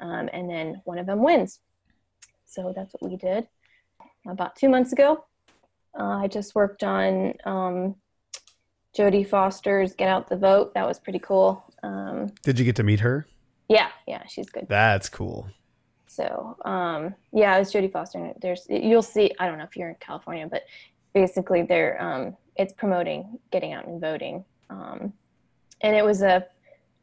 Um, 0.00 0.28
and 0.32 0.50
then 0.50 0.82
one 0.84 0.98
of 0.98 1.06
them 1.06 1.22
wins. 1.22 1.60
So 2.46 2.72
that's 2.74 2.94
what 2.98 3.10
we 3.10 3.16
did 3.16 3.46
about 4.26 4.56
two 4.56 4.68
months 4.68 4.92
ago 4.92 5.24
uh, 5.98 6.18
i 6.22 6.26
just 6.26 6.54
worked 6.54 6.82
on 6.82 7.34
um, 7.44 7.94
jodie 8.96 9.26
foster's 9.28 9.94
get 9.94 10.08
out 10.08 10.28
the 10.28 10.36
vote 10.36 10.72
that 10.74 10.86
was 10.86 10.98
pretty 10.98 11.18
cool 11.18 11.64
um, 11.82 12.28
Did 12.42 12.58
you 12.58 12.64
get 12.64 12.76
to 12.76 12.82
meet 12.84 13.00
her? 13.00 13.26
yeah 13.68 13.88
yeah 14.06 14.22
she's 14.28 14.48
good 14.50 14.66
That's 14.68 15.08
cool. 15.08 15.48
So 16.06 16.56
um, 16.66 17.14
yeah, 17.32 17.56
it 17.56 17.58
was 17.60 17.72
Jodie 17.72 17.90
Foster. 17.90 18.18
and 18.18 18.34
There's 18.42 18.66
you'll 18.68 19.00
see. 19.00 19.32
I 19.40 19.46
don't 19.46 19.56
know 19.56 19.64
if 19.64 19.74
you're 19.78 19.88
in 19.88 19.94
California, 19.98 20.46
but 20.46 20.64
basically 21.14 21.62
they're 21.62 22.00
um, 22.02 22.36
it's 22.56 22.74
promoting 22.74 23.38
getting 23.50 23.72
out 23.72 23.86
and 23.86 23.98
voting. 23.98 24.44
Um, 24.68 25.14
and 25.80 25.96
it 25.96 26.04
was 26.04 26.20
a 26.20 26.44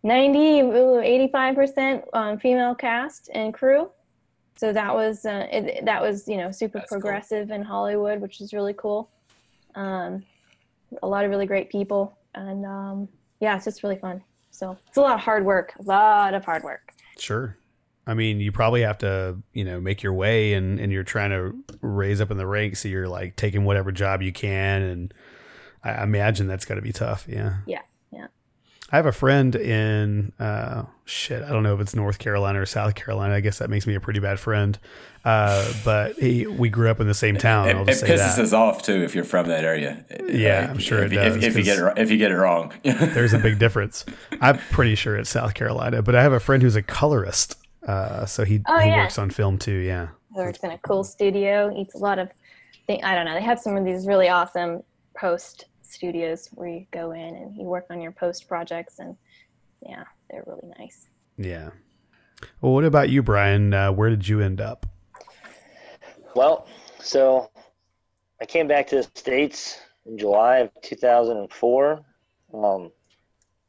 90, 0.03 0.59
85 1.03 1.55
percent 1.55 2.03
um, 2.13 2.37
female 2.37 2.75
cast 2.75 3.31
and 3.33 3.51
crew. 3.51 3.89
So 4.59 4.73
that 4.73 4.93
was 4.93 5.25
uh, 5.25 5.47
it, 5.49 5.85
that 5.85 6.01
was 6.01 6.27
you 6.27 6.35
know 6.35 6.51
super 6.51 6.79
That's 6.79 6.89
cool. 6.89 6.99
progressive 6.99 7.49
in 7.49 7.63
Hollywood, 7.63 8.19
which 8.19 8.41
is 8.41 8.53
really 8.53 8.73
cool. 8.73 9.09
Um, 9.75 10.25
a 11.01 11.07
lot 11.07 11.23
of 11.23 11.31
really 11.31 11.45
great 11.45 11.69
people. 11.69 12.17
and 12.35 12.65
um, 12.65 13.07
yeah, 13.39 13.55
it's 13.55 13.63
just 13.63 13.83
really 13.83 13.95
fun. 13.95 14.21
So 14.51 14.77
it's 14.85 14.97
a 14.97 15.01
lot 15.01 15.13
of 15.13 15.21
hard 15.21 15.45
work, 15.45 15.71
a 15.79 15.83
lot 15.83 16.33
of 16.33 16.43
hard 16.43 16.63
work. 16.63 16.91
Sure. 17.17 17.55
I 18.05 18.15
mean, 18.15 18.41
you 18.41 18.51
probably 18.51 18.81
have 18.81 18.97
to, 18.97 19.37
you 19.53 19.63
know, 19.63 19.79
make 19.79 20.03
your 20.03 20.11
way 20.11 20.55
and, 20.55 20.77
and 20.77 20.91
you're 20.91 21.03
trying 21.03 21.29
to 21.29 21.55
raise 21.79 22.19
up 22.19 22.29
in 22.29 22.35
the 22.35 22.45
ranks. 22.45 22.81
So 22.81 22.89
you're 22.89 23.07
like 23.07 23.37
taking 23.37 23.63
whatever 23.63 23.93
job 23.93 24.21
you 24.21 24.33
can. 24.33 24.81
And 24.81 25.13
I 25.85 26.03
imagine 26.03 26.47
that's 26.47 26.65
got 26.65 26.75
to 26.75 26.81
be 26.81 26.91
tough. 26.91 27.27
Yeah. 27.29 27.59
Yeah. 27.65 27.81
Yeah. 28.89 28.93
I 28.93 28.95
have 28.97 29.05
a 29.05 29.11
friend 29.11 29.55
in, 29.55 30.31
uh, 30.39 30.83
shit, 31.05 31.43
I 31.43 31.49
don't 31.49 31.63
know 31.63 31.75
if 31.75 31.81
it's 31.81 31.95
North 31.95 32.19
Carolina 32.19 32.61
or 32.61 32.65
South 32.65 32.95
Carolina. 32.95 33.33
I 33.35 33.39
guess 33.39 33.59
that 33.59 33.69
makes 33.69 33.85
me 33.87 33.95
a 33.95 33.99
pretty 33.99 34.19
bad 34.19 34.39
friend. 34.39 34.77
Uh, 35.25 35.71
but 35.83 36.15
he, 36.17 36.47
we 36.47 36.69
grew 36.69 36.89
up 36.89 36.99
in 36.99 37.07
the 37.07 37.13
same 37.13 37.35
town. 37.37 37.67
It, 37.69 37.75
I'll 37.75 37.89
it 37.89 37.95
say 37.95 38.07
pisses 38.07 38.35
that. 38.37 38.39
us 38.39 38.53
off 38.53 38.81
too 38.83 39.03
if 39.03 39.13
you're 39.13 39.23
from 39.25 39.47
that 39.47 39.63
area. 39.65 40.03
Yeah, 40.27 40.61
Like, 40.61 40.69
I'm 40.71 40.77
sure 40.79 41.03
if, 41.03 41.11
it 41.11 41.15
does, 41.15 41.35
If, 41.43 41.55
you 41.57 41.63
get 41.63 41.73
it, 41.73 41.75
'cause- 41.75 41.81
wrong- 41.81 41.97
if 41.97 42.09
you 42.11 42.17
get 42.17 42.31
it 42.31 42.35
wrong, 42.37 42.73
There's 42.83 43.33
a 43.33 43.39
big 43.39 43.59
difference. 43.59 44.05
I'm 44.41 44.57
pretty 44.71 44.95
sure 44.95 45.17
it's 45.17 45.29
South 45.29 45.53
Carolina, 45.53 46.01
but 46.01 46.15
I 46.15 46.23
have 46.23 46.33
a 46.33 46.39
friend 46.39 46.63
who's 46.63 46.75
a 46.77 46.81
colorist. 46.81 47.55
Uh, 47.85 48.25
so 48.25 48.43
he, 48.45 48.61
Oh, 48.67 48.79
he 48.79 48.89
yeah. 48.89 49.03
works 49.03 49.17
on 49.17 49.29
film 49.29 49.57
too. 49.57 49.73
Yeah. 49.73 50.07
Works 50.31 50.59
in 50.63 50.71
a 50.71 50.77
cool 50.79 51.03
studio. 51.03 51.71
Eats 51.75 51.95
a 51.95 51.97
lot 51.97 52.17
of. 52.19 52.29
Thing, 52.87 53.03
I 53.03 53.13
don't 53.13 53.25
know. 53.25 53.33
They 53.35 53.41
have 53.43 53.59
some 53.59 53.75
of 53.77 53.85
these 53.85 54.07
really 54.07 54.29
awesome 54.29 54.81
post 55.15 55.65
studios 55.89 56.49
where 56.53 56.67
you 56.67 56.85
go 56.91 57.11
in 57.11 57.35
and 57.35 57.55
you 57.55 57.63
work 57.63 57.85
on 57.89 58.01
your 58.01 58.11
post 58.11 58.47
projects, 58.47 58.99
and 58.99 59.15
yeah, 59.81 60.03
they're 60.29 60.43
really 60.45 60.71
nice. 60.77 61.07
Yeah. 61.37 61.71
Well, 62.61 62.73
what 62.73 62.85
about 62.85 63.09
you, 63.09 63.23
Brian? 63.23 63.73
Uh, 63.73 63.91
where 63.91 64.09
did 64.09 64.27
you 64.27 64.41
end 64.41 64.61
up? 64.61 64.85
Well, 66.35 66.67
so 66.99 67.49
I 68.41 68.45
came 68.45 68.67
back 68.67 68.87
to 68.87 68.97
the 68.97 69.03
States 69.15 69.79
in 70.05 70.17
July 70.17 70.57
of 70.57 70.71
2004. 70.81 72.05
Um, 72.53 72.91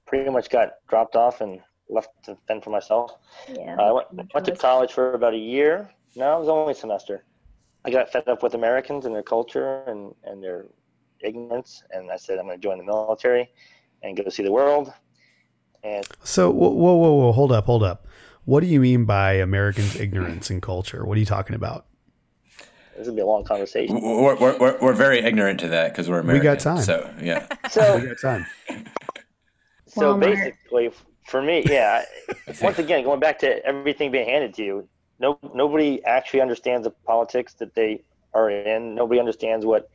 pretty 0.06 0.30
much 0.30 0.50
got 0.50 0.72
dropped 0.88 1.16
off 1.16 1.40
and 1.40 1.60
left 1.88 2.10
to 2.24 2.36
fend 2.46 2.62
for 2.62 2.70
myself. 2.70 3.16
Yeah. 3.48 3.76
Uh, 3.78 3.82
I 3.82 3.92
went, 3.92 4.34
went 4.34 4.46
to 4.46 4.56
college 4.56 4.92
for 4.92 5.14
about 5.14 5.34
a 5.34 5.38
year. 5.38 5.90
No, 6.16 6.36
it 6.36 6.40
was 6.40 6.48
only 6.48 6.72
a 6.72 6.76
semester. 6.76 7.24
I 7.84 7.90
got 7.90 8.10
fed 8.12 8.28
up 8.28 8.42
with 8.42 8.54
Americans 8.54 9.06
and 9.06 9.14
their 9.14 9.22
culture 9.22 9.82
and, 9.86 10.14
and 10.24 10.42
their 10.42 10.66
ignorance, 11.22 11.82
and 11.90 12.10
I 12.10 12.16
said 12.16 12.38
I'm 12.38 12.46
going 12.46 12.58
to 12.58 12.62
join 12.62 12.78
the 12.78 12.84
military 12.84 13.50
and 14.02 14.16
go 14.16 14.28
see 14.28 14.42
the 14.42 14.52
world. 14.52 14.92
And 15.82 16.06
So, 16.24 16.50
whoa, 16.50 16.70
whoa, 16.70 16.94
whoa, 16.94 17.12
whoa, 17.12 17.32
hold 17.32 17.52
up, 17.52 17.66
hold 17.66 17.82
up. 17.82 18.06
What 18.44 18.60
do 18.60 18.66
you 18.66 18.80
mean 18.80 19.04
by 19.04 19.34
Americans' 19.34 19.96
ignorance 19.96 20.50
and 20.50 20.60
culture? 20.60 21.04
What 21.04 21.16
are 21.16 21.20
you 21.20 21.26
talking 21.26 21.54
about? 21.54 21.86
this 23.00 23.06
would 23.06 23.16
be 23.16 23.22
a 23.22 23.26
long 23.26 23.44
conversation. 23.44 24.00
we're, 24.00 24.36
we're, 24.36 24.58
we're, 24.58 24.78
we're 24.78 24.92
very 24.92 25.20
ignorant 25.20 25.58
to 25.60 25.68
that 25.68 25.90
because 25.90 26.08
we're 26.08 26.20
American. 26.20 26.40
We 26.40 26.54
got 26.54 26.60
time. 26.60 26.82
So 26.82 27.12
yeah, 27.20 27.46
So, 27.70 27.98
We 27.98 28.06
got 28.06 28.20
time. 28.20 28.46
so 29.86 30.14
Walmart. 30.14 30.20
basically, 30.20 30.90
for 31.26 31.40
me, 31.42 31.62
yeah. 31.66 32.04
once 32.62 32.78
again, 32.78 33.04
going 33.04 33.20
back 33.20 33.38
to 33.40 33.64
everything 33.64 34.10
being 34.10 34.28
handed 34.28 34.54
to 34.54 34.62
you, 34.62 34.88
no, 35.18 35.38
nobody 35.54 36.04
actually 36.04 36.40
understands 36.42 36.84
the 36.84 36.90
politics 36.90 37.54
that 37.54 37.74
they 37.74 38.02
are 38.34 38.50
in. 38.50 38.94
Nobody 38.94 39.18
understands 39.18 39.64
what 39.64 39.90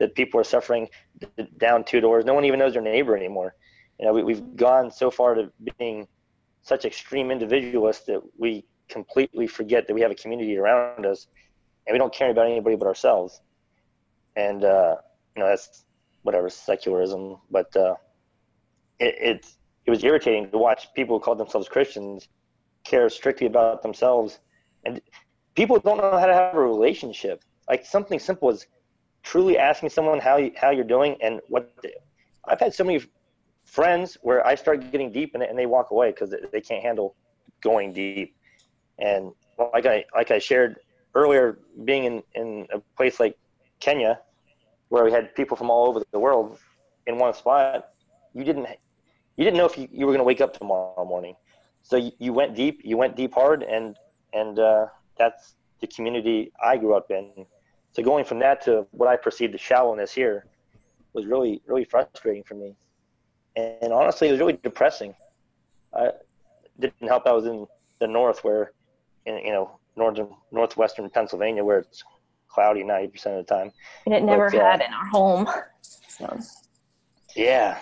that 0.00 0.14
people 0.16 0.40
are 0.40 0.44
suffering 0.44 0.88
down 1.58 1.84
two 1.84 2.00
doors. 2.00 2.24
No 2.24 2.34
one 2.34 2.44
even 2.44 2.58
knows 2.58 2.72
their 2.72 2.82
neighbor 2.82 3.16
anymore. 3.16 3.54
You 4.00 4.06
know, 4.06 4.14
we, 4.14 4.22
we've 4.24 4.56
gone 4.56 4.90
so 4.90 5.10
far 5.10 5.34
to 5.34 5.52
being 5.78 6.08
such 6.62 6.84
extreme 6.84 7.30
individualists 7.30 8.06
that 8.06 8.20
we 8.36 8.64
completely 8.88 9.46
forget 9.46 9.86
that 9.86 9.94
we 9.94 10.00
have 10.00 10.10
a 10.10 10.14
community 10.14 10.56
around 10.56 11.06
us, 11.06 11.28
and 11.86 11.94
we 11.94 11.98
don't 11.98 12.12
care 12.12 12.30
about 12.30 12.46
anybody 12.46 12.76
but 12.76 12.88
ourselves. 12.88 13.40
And 14.36 14.64
uh, 14.64 14.96
you 15.36 15.42
know, 15.42 15.48
that's 15.48 15.84
whatever 16.22 16.48
secularism, 16.48 17.36
but 17.50 17.74
uh, 17.76 17.94
it, 18.98 19.14
it's 19.20 19.58
it 19.86 19.90
was 19.90 20.02
irritating 20.02 20.50
to 20.50 20.58
watch 20.58 20.88
people 20.94 21.18
who 21.18 21.24
call 21.24 21.34
themselves 21.34 21.68
Christians 21.68 22.28
care 22.84 23.08
strictly 23.10 23.46
about 23.46 23.82
themselves, 23.82 24.38
and 24.84 25.00
people 25.54 25.78
don't 25.78 25.98
know 25.98 26.18
how 26.18 26.26
to 26.26 26.34
have 26.34 26.54
a 26.54 26.60
relationship. 26.60 27.44
Like 27.68 27.84
something 27.84 28.18
simple 28.18 28.48
as 28.48 28.66
truly 29.22 29.58
asking 29.58 29.90
someone 29.90 30.18
how 30.18 30.36
you, 30.36 30.52
how 30.56 30.70
you're 30.70 30.84
doing 30.84 31.16
and 31.22 31.40
what. 31.48 31.72
I've 32.46 32.58
had 32.58 32.74
so 32.74 32.84
many 32.84 33.04
friends 33.64 34.16
where 34.22 34.44
I 34.46 34.54
start 34.54 34.90
getting 34.90 35.12
deep 35.12 35.34
in 35.34 35.42
it 35.42 35.50
and 35.50 35.58
they 35.58 35.66
walk 35.66 35.90
away 35.90 36.10
because 36.10 36.30
they, 36.30 36.38
they 36.50 36.60
can't 36.60 36.82
handle 36.82 37.14
going 37.62 37.92
deep. 37.92 38.34
And 38.98 39.32
like 39.72 39.86
I 39.86 40.04
like 40.14 40.30
I 40.30 40.38
shared 40.38 40.78
earlier, 41.14 41.58
being 41.84 42.04
in 42.04 42.22
in 42.34 42.66
a 42.72 42.80
place 42.96 43.20
like 43.20 43.36
Kenya, 43.78 44.20
where 44.88 45.04
we 45.04 45.12
had 45.12 45.34
people 45.34 45.56
from 45.56 45.70
all 45.70 45.88
over 45.88 46.02
the 46.12 46.18
world 46.18 46.58
in 47.06 47.18
one 47.18 47.34
spot, 47.34 47.90
you 48.34 48.44
didn't 48.44 48.66
you 49.36 49.44
didn't 49.44 49.56
know 49.56 49.66
if 49.66 49.78
you, 49.78 49.88
you 49.90 50.06
were 50.06 50.12
going 50.12 50.20
to 50.20 50.24
wake 50.24 50.40
up 50.40 50.56
tomorrow 50.56 51.04
morning. 51.04 51.34
So 51.82 51.96
you, 51.96 52.12
you 52.18 52.32
went 52.32 52.54
deep, 52.54 52.82
you 52.84 52.96
went 52.96 53.16
deep 53.16 53.32
hard, 53.34 53.62
and 53.62 53.96
and 54.32 54.58
uh, 54.58 54.86
that's 55.18 55.54
the 55.80 55.86
community 55.86 56.52
I 56.62 56.76
grew 56.76 56.94
up 56.94 57.10
in. 57.10 57.46
So 57.92 58.02
going 58.02 58.24
from 58.24 58.38
that 58.40 58.62
to 58.64 58.86
what 58.92 59.08
I 59.08 59.16
perceived 59.16 59.54
the 59.54 59.58
shallowness 59.58 60.12
here 60.12 60.46
was 61.12 61.26
really 61.26 61.60
really 61.66 61.84
frustrating 61.84 62.44
for 62.44 62.54
me, 62.54 62.76
and, 63.56 63.74
and 63.82 63.92
honestly, 63.92 64.28
it 64.28 64.32
was 64.32 64.40
really 64.40 64.58
depressing. 64.62 65.14
I 65.94 66.10
didn't 66.78 67.08
help. 67.08 67.26
I 67.26 67.32
was 67.32 67.46
in 67.46 67.66
the 68.00 68.06
north, 68.06 68.44
where 68.44 68.72
in 69.26 69.38
you 69.38 69.52
know 69.52 69.80
northern 69.96 70.28
northwestern 70.52 71.10
Pennsylvania, 71.10 71.64
where 71.64 71.78
it's 71.80 72.04
cloudy 72.48 72.84
ninety 72.84 73.08
percent 73.08 73.38
of 73.38 73.46
the 73.46 73.54
time. 73.54 73.72
And 74.06 74.14
it 74.14 74.22
never 74.22 74.50
But, 74.50 74.58
uh, 74.60 74.70
had 74.70 74.82
in 74.82 74.92
our 74.92 75.06
home. 75.06 75.48
So 75.82 76.38
Yeah, 77.34 77.80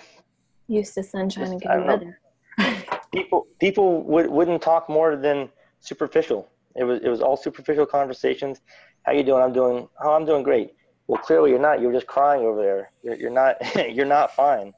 used 0.67 0.93
to 0.95 1.03
sunshine 1.03 1.51
and 1.51 1.61
Just- 1.61 1.71
I 1.71 1.77
good 1.77 1.87
weather. 1.87 2.19
people 3.13 3.47
people 3.59 4.03
would, 4.03 4.27
wouldn't 4.29 4.61
talk 4.61 4.89
more 4.89 5.15
than 5.15 5.49
superficial. 5.79 6.49
It 6.75 6.83
was 6.83 6.99
it 7.01 7.09
was 7.09 7.21
all 7.21 7.37
superficial 7.37 7.85
conversations. 7.85 8.61
How 9.09 9.15
you 9.15 9.23
doing? 9.23 9.41
I'm 9.41 9.53
doing. 9.53 9.89
Oh, 10.03 10.11
I'm 10.11 10.23
doing 10.23 10.43
great. 10.43 10.75
Well, 11.07 11.19
clearly 11.19 11.49
you're 11.49 11.57
not. 11.57 11.81
You're 11.81 11.91
just 11.91 12.05
crying 12.05 12.43
over 12.43 12.61
there. 12.61 12.91
You're, 13.01 13.15
you're 13.15 13.31
not. 13.31 13.55
you're 13.91 14.05
not 14.05 14.35
fine. 14.35 14.71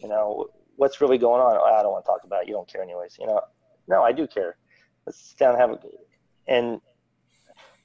You 0.00 0.08
know 0.08 0.48
what's 0.74 1.00
really 1.00 1.18
going 1.18 1.40
on? 1.40 1.56
Oh, 1.56 1.78
I 1.78 1.80
don't 1.80 1.92
want 1.92 2.04
to 2.04 2.08
talk 2.08 2.24
about 2.24 2.42
it. 2.42 2.48
You 2.48 2.54
don't 2.54 2.66
care 2.66 2.82
anyways. 2.82 3.16
You 3.20 3.28
know. 3.28 3.40
No, 3.86 4.02
I 4.02 4.10
do 4.10 4.26
care. 4.26 4.56
Let's 5.06 5.20
sit 5.20 5.38
down 5.38 5.50
and 5.50 5.60
have 5.60 5.70
a. 5.70 5.78
And 6.48 6.80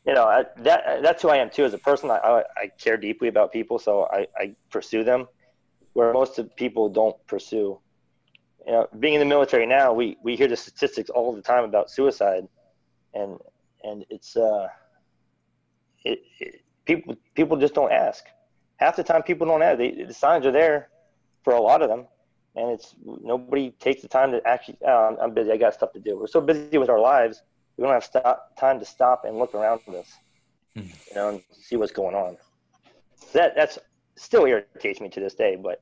you 0.07 0.15
know 0.15 0.23
I, 0.23 0.45
that 0.63 1.03
that's 1.03 1.21
who 1.21 1.29
I 1.29 1.37
am 1.37 1.51
too 1.51 1.65
as 1.65 1.75
a 1.75 1.77
person. 1.77 2.09
I 2.09 2.15
I, 2.15 2.43
I 2.57 2.71
care 2.79 2.97
deeply 2.97 3.27
about 3.27 3.53
people, 3.53 3.77
so 3.77 4.07
I, 4.11 4.25
I 4.35 4.55
pursue 4.71 5.03
them, 5.03 5.27
where 5.93 6.13
most 6.13 6.39
of 6.39 6.55
people 6.55 6.89
don't 6.89 7.15
pursue 7.27 7.79
you 8.65 8.71
know, 8.71 8.87
being 8.97 9.13
in 9.13 9.19
the 9.19 9.27
military 9.27 9.67
now, 9.67 9.93
we, 9.93 10.17
we 10.23 10.35
hear 10.35 10.47
the 10.47 10.57
statistics 10.57 11.11
all 11.11 11.35
the 11.35 11.41
time 11.43 11.63
about 11.63 11.91
suicide, 11.91 12.47
and 13.13 13.37
and 13.83 14.03
it's 14.09 14.35
uh, 14.35 14.67
it, 16.05 16.19
it 16.39 16.61
people 16.85 17.15
people 17.35 17.57
just 17.57 17.73
don't 17.73 17.91
ask. 17.91 18.23
Half 18.77 18.95
the 18.97 19.03
time, 19.03 19.23
people 19.23 19.47
don't 19.47 19.61
ask. 19.61 19.77
They, 19.77 19.91
the 20.03 20.13
signs 20.13 20.45
are 20.45 20.51
there 20.51 20.89
for 21.43 21.53
a 21.53 21.61
lot 21.61 21.81
of 21.81 21.89
them, 21.89 22.05
and 22.55 22.71
it's 22.71 22.95
nobody 23.03 23.71
takes 23.71 24.01
the 24.01 24.07
time 24.07 24.31
to 24.31 24.41
actually. 24.45 24.77
Oh, 24.85 25.09
I'm, 25.09 25.17
I'm 25.19 25.33
busy. 25.33 25.51
I 25.51 25.57
got 25.57 25.73
stuff 25.73 25.91
to 25.93 25.99
do. 25.99 26.17
We're 26.17 26.27
so 26.27 26.41
busy 26.41 26.77
with 26.77 26.89
our 26.89 26.99
lives, 26.99 27.41
we 27.77 27.83
don't 27.83 27.93
have 27.93 28.03
stop, 28.03 28.55
time 28.57 28.79
to 28.79 28.85
stop 28.85 29.25
and 29.25 29.37
look 29.37 29.53
around 29.53 29.81
us, 29.89 30.13
you 30.75 31.15
know, 31.15 31.29
and 31.29 31.43
see 31.51 31.75
what's 31.75 31.91
going 31.91 32.15
on. 32.15 32.37
That 33.33 33.55
that's 33.55 33.77
still 34.15 34.45
irritates 34.45 35.01
me 35.01 35.09
to 35.09 35.19
this 35.19 35.35
day, 35.35 35.57
but 35.57 35.81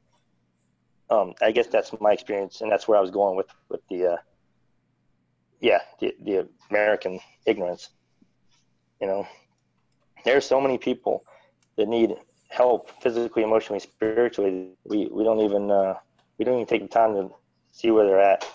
um, 1.10 1.34
I 1.42 1.52
guess 1.52 1.68
that's 1.68 1.92
my 2.00 2.12
experience, 2.12 2.62
and 2.62 2.72
that's 2.72 2.88
where 2.88 2.98
I 2.98 3.02
was 3.02 3.12
going 3.12 3.36
with 3.36 3.48
with 3.70 3.82
the, 3.90 4.14
uh, 4.14 4.18
yeah, 5.60 5.80
the 6.00 6.16
the 6.24 6.48
American 6.72 7.20
ignorance. 7.46 7.90
You 9.02 9.08
know, 9.08 9.28
there's 10.26 10.46
so 10.46 10.60
many 10.60 10.78
people 10.78 11.24
that 11.78 11.88
need 11.88 12.16
help 12.50 12.90
physically, 13.02 13.44
emotionally, 13.44 13.80
spiritually. 13.80 14.70
We 14.86 15.08
we 15.12 15.24
don't 15.24 15.40
even 15.40 15.72
uh, 15.72 15.96
we 16.38 16.46
don't 16.46 16.56
even 16.56 16.68
take 16.68 16.82
the 16.84 16.88
time 16.88 17.14
to 17.16 17.32
see 17.72 17.92
where 17.92 18.06
they're 18.06 18.22
at. 18.22 18.46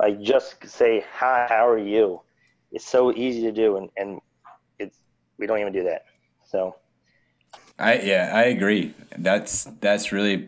I 0.00 0.12
just 0.12 0.68
say 0.68 1.04
hi, 1.12 1.46
how 1.48 1.68
are 1.68 1.78
you? 1.78 2.20
It's 2.72 2.86
so 2.86 3.12
easy 3.12 3.42
to 3.42 3.52
do, 3.52 3.76
and 3.76 3.90
and 3.96 4.20
it's 4.78 4.98
we 5.38 5.46
don't 5.46 5.58
even 5.58 5.72
do 5.72 5.84
that. 5.84 6.04
So. 6.44 6.76
I 7.78 7.94
yeah, 8.00 8.30
I 8.32 8.44
agree. 8.44 8.94
That's 9.16 9.64
that's 9.80 10.12
really 10.12 10.44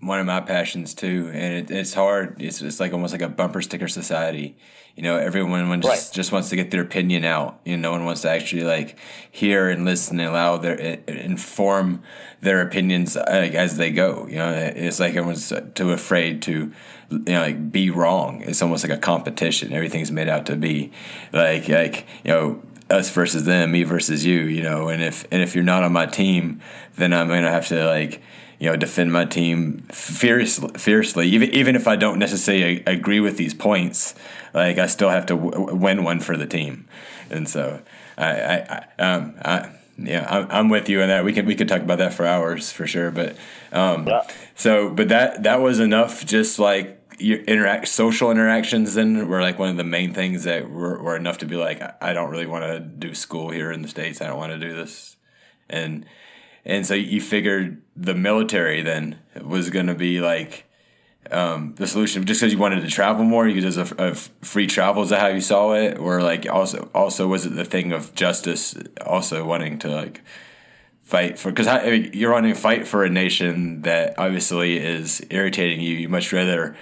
one 0.00 0.20
of 0.20 0.26
my 0.26 0.40
passions 0.40 0.94
too, 0.94 1.30
and 1.32 1.54
it, 1.54 1.70
it's 1.70 1.94
hard. 1.94 2.40
It's 2.40 2.62
it's 2.62 2.80
like 2.80 2.92
almost 2.92 3.12
like 3.12 3.22
a 3.22 3.28
bumper 3.28 3.60
sticker 3.62 3.88
society. 3.88 4.56
You 4.96 5.02
know, 5.04 5.16
everyone 5.16 5.80
just 5.80 6.08
Right. 6.08 6.14
just 6.14 6.32
wants 6.32 6.48
to 6.50 6.56
get 6.56 6.70
their 6.72 6.82
opinion 6.82 7.24
out. 7.24 7.60
You 7.64 7.76
know, 7.76 7.82
no 7.82 7.90
one 7.92 8.04
wants 8.04 8.22
to 8.22 8.30
actually 8.30 8.64
like 8.64 8.96
hear 9.30 9.68
and 9.68 9.84
listen 9.84 10.18
and 10.18 10.28
allow 10.28 10.56
their 10.56 10.74
inform 10.74 12.02
their 12.40 12.62
opinions 12.62 13.16
like, 13.16 13.54
as 13.54 13.76
they 13.76 13.90
go. 13.90 14.26
You 14.28 14.36
know, 14.38 14.50
it's 14.52 14.98
like 14.98 15.10
everyone's 15.14 15.52
too 15.74 15.92
afraid 15.92 16.42
to 16.42 16.72
you 17.10 17.18
know 17.26 17.40
like 17.42 17.70
be 17.70 17.90
wrong. 17.90 18.42
It's 18.42 18.62
almost 18.62 18.82
like 18.84 18.96
a 18.96 19.00
competition. 19.00 19.72
Everything's 19.72 20.10
made 20.10 20.28
out 20.28 20.46
to 20.46 20.56
be 20.56 20.90
like 21.32 21.68
like 21.68 22.06
you 22.24 22.32
know 22.32 22.62
us 22.90 23.10
versus 23.10 23.44
them, 23.44 23.72
me 23.72 23.82
versus 23.82 24.24
you, 24.24 24.40
you 24.40 24.62
know, 24.62 24.88
and 24.88 25.02
if 25.02 25.26
and 25.30 25.42
if 25.42 25.54
you're 25.54 25.64
not 25.64 25.82
on 25.82 25.92
my 25.92 26.06
team, 26.06 26.60
then 26.96 27.12
I'm 27.12 27.28
gonna 27.28 27.50
have 27.50 27.68
to 27.68 27.86
like 27.86 28.22
you 28.60 28.68
know, 28.68 28.74
defend 28.74 29.12
my 29.12 29.24
team 29.24 29.82
fiercely, 29.92 30.68
fiercely. 30.76 31.28
Even 31.28 31.50
even 31.50 31.76
if 31.76 31.86
I 31.86 31.94
don't 31.94 32.18
necessarily 32.18 32.82
agree 32.86 33.20
with 33.20 33.36
these 33.36 33.54
points, 33.54 34.16
like 34.52 34.78
I 34.78 34.86
still 34.86 35.10
have 35.10 35.26
to 35.26 35.36
w- 35.36 35.74
win 35.76 36.02
one 36.02 36.18
for 36.18 36.36
the 36.36 36.46
team. 36.46 36.88
And 37.30 37.48
so, 37.48 37.80
I, 38.16 38.26
I, 38.26 38.86
I 38.98 39.02
um, 39.02 39.34
I, 39.44 39.70
yeah, 39.96 40.26
I'm, 40.28 40.46
I'm 40.50 40.68
with 40.70 40.88
you 40.88 41.02
on 41.02 41.08
that. 41.08 41.24
We 41.24 41.32
can 41.32 41.46
we 41.46 41.54
could 41.54 41.68
talk 41.68 41.82
about 41.82 41.98
that 41.98 42.14
for 42.14 42.26
hours 42.26 42.72
for 42.72 42.84
sure. 42.86 43.12
But, 43.12 43.36
um, 43.70 44.08
Yeah. 44.08 44.22
so, 44.56 44.90
but 44.90 45.08
that 45.08 45.44
that 45.44 45.60
was 45.60 45.78
enough. 45.78 46.26
Just 46.26 46.58
like 46.58 46.97
your 47.18 47.38
interact, 47.40 47.88
social 47.88 48.30
interactions, 48.30 48.94
then 48.94 49.28
were 49.28 49.42
like 49.42 49.58
one 49.58 49.70
of 49.70 49.76
the 49.76 49.84
main 49.84 50.14
things 50.14 50.44
that 50.44 50.70
were, 50.70 51.02
were 51.02 51.16
enough 51.16 51.38
to 51.38 51.46
be 51.46 51.56
like, 51.56 51.80
I- 52.02 52.12
don't 52.12 52.30
really 52.30 52.46
want 52.46 52.64
to 52.64 52.80
do 52.80 53.14
school 53.14 53.50
here 53.50 53.70
in 53.70 53.82
the 53.82 53.88
states. 53.88 54.20
I 54.20 54.26
don't 54.26 54.38
want 54.38 54.52
to 54.52 54.58
do 54.58 54.74
this, 54.74 55.16
and 55.68 56.04
and 56.64 56.86
so 56.86 56.94
you 56.94 57.20
figured 57.20 57.82
the 57.96 58.14
military 58.14 58.82
then 58.82 59.18
was 59.42 59.70
going 59.70 59.86
to 59.86 59.94
be 59.94 60.20
like 60.20 60.64
um, 61.30 61.74
the 61.76 61.86
solution. 61.86 62.24
Just 62.26 62.40
because 62.40 62.52
you 62.52 62.58
wanted 62.58 62.80
to 62.82 62.88
travel 62.88 63.24
more 63.24 63.46
because 63.46 63.76
of, 63.76 63.92
of 63.92 64.30
free 64.42 64.66
travel 64.66 65.02
is 65.02 65.10
that 65.10 65.20
how 65.20 65.28
you 65.28 65.40
saw 65.40 65.72
it? 65.72 65.98
Or 65.98 66.22
like 66.22 66.48
also 66.48 66.90
also 66.94 67.26
was 67.26 67.46
it 67.46 67.54
the 67.54 67.64
thing 67.64 67.92
of 67.92 68.14
justice 68.14 68.76
also 69.04 69.44
wanting 69.44 69.78
to 69.80 69.88
like 69.88 70.22
fight 71.02 71.38
for 71.38 71.50
because 71.50 71.66
I 71.66 71.90
mean, 71.90 72.10
you're 72.12 72.32
wanting 72.32 72.54
to 72.54 72.60
fight 72.60 72.86
for 72.86 73.04
a 73.04 73.10
nation 73.10 73.82
that 73.82 74.18
obviously 74.18 74.76
is 74.76 75.24
irritating 75.30 75.80
you. 75.80 75.94
You 75.94 76.08
much 76.08 76.32
rather 76.32 76.76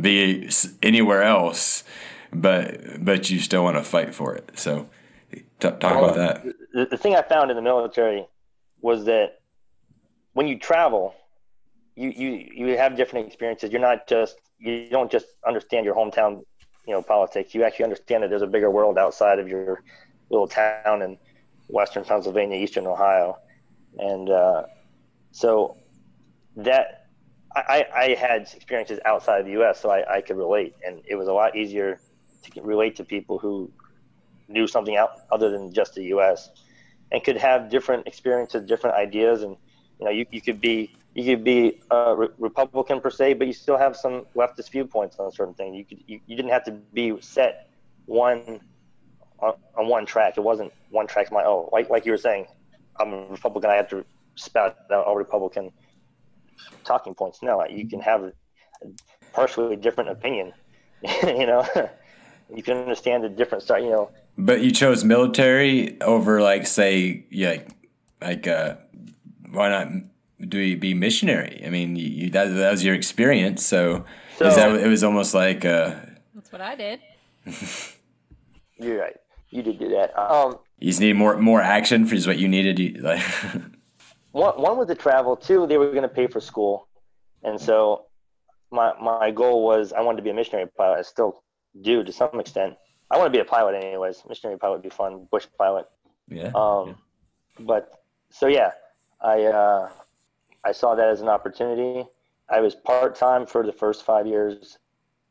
be 0.00 0.48
anywhere 0.82 1.22
else 1.22 1.84
but 2.32 3.04
but 3.04 3.30
you 3.30 3.38
still 3.38 3.62
want 3.64 3.76
to 3.76 3.82
fight 3.82 4.14
for 4.14 4.34
it 4.34 4.50
so 4.54 4.88
t- 5.30 5.68
talk 5.68 5.82
about 5.82 6.14
that 6.14 6.44
the, 6.72 6.86
the 6.86 6.96
thing 6.96 7.14
I 7.14 7.22
found 7.22 7.50
in 7.50 7.56
the 7.56 7.62
military 7.62 8.26
was 8.80 9.04
that 9.04 9.40
when 10.32 10.48
you 10.48 10.58
travel, 10.58 11.14
you, 11.94 12.10
you, 12.10 12.50
you 12.54 12.76
have 12.76 12.96
different 12.96 13.26
experiences. 13.26 13.70
You're 13.70 13.80
not 13.80 14.06
just 14.06 14.36
you 14.58 14.88
don't 14.88 15.10
just 15.10 15.26
understand 15.46 15.84
your 15.84 15.94
hometown, 15.94 16.44
you 16.86 16.92
know, 16.92 17.02
politics. 17.02 17.54
You 17.54 17.64
actually 17.64 17.84
understand 17.84 18.22
that 18.22 18.30
there's 18.30 18.42
a 18.42 18.46
bigger 18.46 18.70
world 18.70 18.96
outside 18.96 19.38
of 19.38 19.48
your 19.48 19.82
little 20.30 20.46
town 20.46 21.02
in 21.02 21.18
western 21.68 22.04
Pennsylvania, 22.04 22.56
eastern 22.56 22.86
Ohio, 22.86 23.38
and 23.98 24.30
uh, 24.30 24.62
so 25.32 25.76
that 26.56 27.01
I, 27.54 27.86
I 27.94 28.14
had 28.14 28.42
experiences 28.54 28.98
outside 29.04 29.40
of 29.40 29.46
the 29.46 29.52
U.S., 29.52 29.80
so 29.80 29.90
I, 29.90 30.16
I 30.16 30.20
could 30.20 30.36
relate, 30.36 30.74
and 30.84 31.00
it 31.06 31.16
was 31.16 31.28
a 31.28 31.32
lot 31.32 31.56
easier 31.56 32.00
to 32.42 32.62
relate 32.62 32.96
to 32.96 33.04
people 33.04 33.38
who 33.38 33.70
knew 34.48 34.66
something 34.66 34.96
out 34.96 35.20
other 35.30 35.50
than 35.50 35.72
just 35.72 35.94
the 35.94 36.04
U.S. 36.04 36.50
and 37.10 37.22
could 37.22 37.36
have 37.36 37.70
different 37.70 38.06
experiences, 38.06 38.66
different 38.66 38.96
ideas, 38.96 39.42
and 39.42 39.56
you 39.98 40.04
know, 40.04 40.10
you, 40.10 40.26
you 40.30 40.40
could 40.40 40.60
be 40.60 40.94
you 41.14 41.24
could 41.24 41.44
be 41.44 41.80
a 41.90 42.14
re- 42.16 42.28
Republican 42.38 43.00
per 43.00 43.10
se, 43.10 43.34
but 43.34 43.46
you 43.46 43.52
still 43.52 43.76
have 43.76 43.96
some 43.96 44.26
leftist 44.34 44.70
viewpoints 44.70 45.18
on 45.18 45.30
certain 45.30 45.54
things. 45.54 45.76
You 45.76 45.84
could 45.84 46.04
you, 46.06 46.20
you 46.26 46.36
didn't 46.36 46.50
have 46.50 46.64
to 46.64 46.72
be 46.72 47.20
set 47.20 47.68
one 48.06 48.60
on, 49.38 49.54
on 49.76 49.88
one 49.88 50.06
track. 50.06 50.38
It 50.38 50.40
wasn't 50.42 50.72
one 50.90 51.06
track. 51.06 51.30
My 51.30 51.44
oh, 51.44 51.68
like 51.72 51.90
like 51.90 52.06
you 52.06 52.12
were 52.12 52.18
saying, 52.18 52.46
I'm 52.98 53.12
a 53.12 53.26
Republican. 53.26 53.70
I 53.70 53.74
have 53.74 53.88
to 53.90 54.04
spout 54.36 54.76
out 54.90 55.04
all 55.04 55.16
Republican 55.16 55.70
talking 56.84 57.14
points. 57.14 57.42
No, 57.42 57.64
you 57.66 57.88
can 57.88 58.00
have 58.00 58.22
a 58.22 58.32
partially 59.32 59.76
different 59.76 60.10
opinion. 60.10 60.52
you 61.22 61.46
know, 61.46 61.66
you 62.54 62.62
can 62.62 62.76
understand 62.78 63.24
the 63.24 63.28
different 63.28 63.64
side. 63.64 63.82
You 63.82 63.90
know, 63.90 64.10
But 64.38 64.62
you 64.62 64.70
chose 64.70 65.04
military 65.04 66.00
over 66.00 66.40
like 66.42 66.66
say 66.66 67.24
yeah 67.30 67.50
like 67.50 67.68
like 68.20 68.46
uh 68.46 68.76
why 69.50 69.68
not 69.68 69.88
do 70.48 70.58
you 70.58 70.76
be 70.76 70.94
missionary? 70.94 71.62
I 71.66 71.70
mean 71.70 71.96
you, 71.96 72.06
you 72.06 72.30
that, 72.30 72.46
that 72.46 72.70
was 72.70 72.84
your 72.84 72.94
experience 72.94 73.64
so, 73.64 74.04
So- 74.38 74.46
is 74.46 74.56
that 74.56 74.74
it 74.74 74.88
was 74.88 75.04
almost 75.04 75.34
like 75.34 75.64
uh 75.64 75.94
That's 76.34 76.50
what 76.52 76.60
I 76.60 76.74
did. 76.76 77.00
you're 78.78 78.98
right. 79.00 79.16
You 79.50 79.62
did 79.62 79.78
do 79.78 79.88
that. 79.90 80.18
Um, 80.18 80.58
you 80.78 80.88
just 80.88 81.00
need 81.00 81.14
more 81.14 81.36
more 81.36 81.60
action 81.60 82.06
for 82.06 82.14
is 82.14 82.26
what 82.26 82.38
you 82.38 82.48
needed 82.48 82.78
you, 82.78 82.94
like 83.02 83.22
one 84.32 84.54
one 84.60 84.76
was 84.76 84.88
the 84.88 84.94
travel. 84.94 85.36
Two, 85.36 85.66
they 85.66 85.78
were 85.78 85.90
going 85.90 86.02
to 86.02 86.08
pay 86.08 86.26
for 86.26 86.40
school, 86.40 86.88
and 87.42 87.60
so 87.60 88.06
my 88.70 88.92
my 89.00 89.30
goal 89.30 89.64
was 89.64 89.92
I 89.92 90.00
wanted 90.00 90.16
to 90.16 90.22
be 90.22 90.30
a 90.30 90.34
missionary 90.34 90.68
pilot. 90.76 90.98
I 90.98 91.02
still 91.02 91.42
do 91.80 92.02
to 92.02 92.12
some 92.12 92.40
extent. 92.40 92.74
I 93.10 93.18
want 93.18 93.26
to 93.26 93.36
be 93.36 93.40
a 93.40 93.44
pilot 93.44 93.74
anyways. 93.74 94.22
Missionary 94.28 94.58
pilot 94.58 94.74
would 94.76 94.82
be 94.82 94.90
fun. 94.90 95.28
Bush 95.30 95.46
pilot. 95.58 95.86
yeah 96.28 96.50
Um, 96.54 96.96
but 97.60 98.02
so 98.30 98.46
yeah, 98.46 98.72
I 99.20 99.44
uh, 99.44 99.90
I 100.64 100.72
saw 100.72 100.94
that 100.94 101.08
as 101.08 101.20
an 101.20 101.28
opportunity. 101.28 102.08
I 102.48 102.60
was 102.60 102.74
part 102.74 103.14
time 103.14 103.46
for 103.46 103.64
the 103.64 103.72
first 103.72 104.04
five 104.04 104.26
years, 104.26 104.78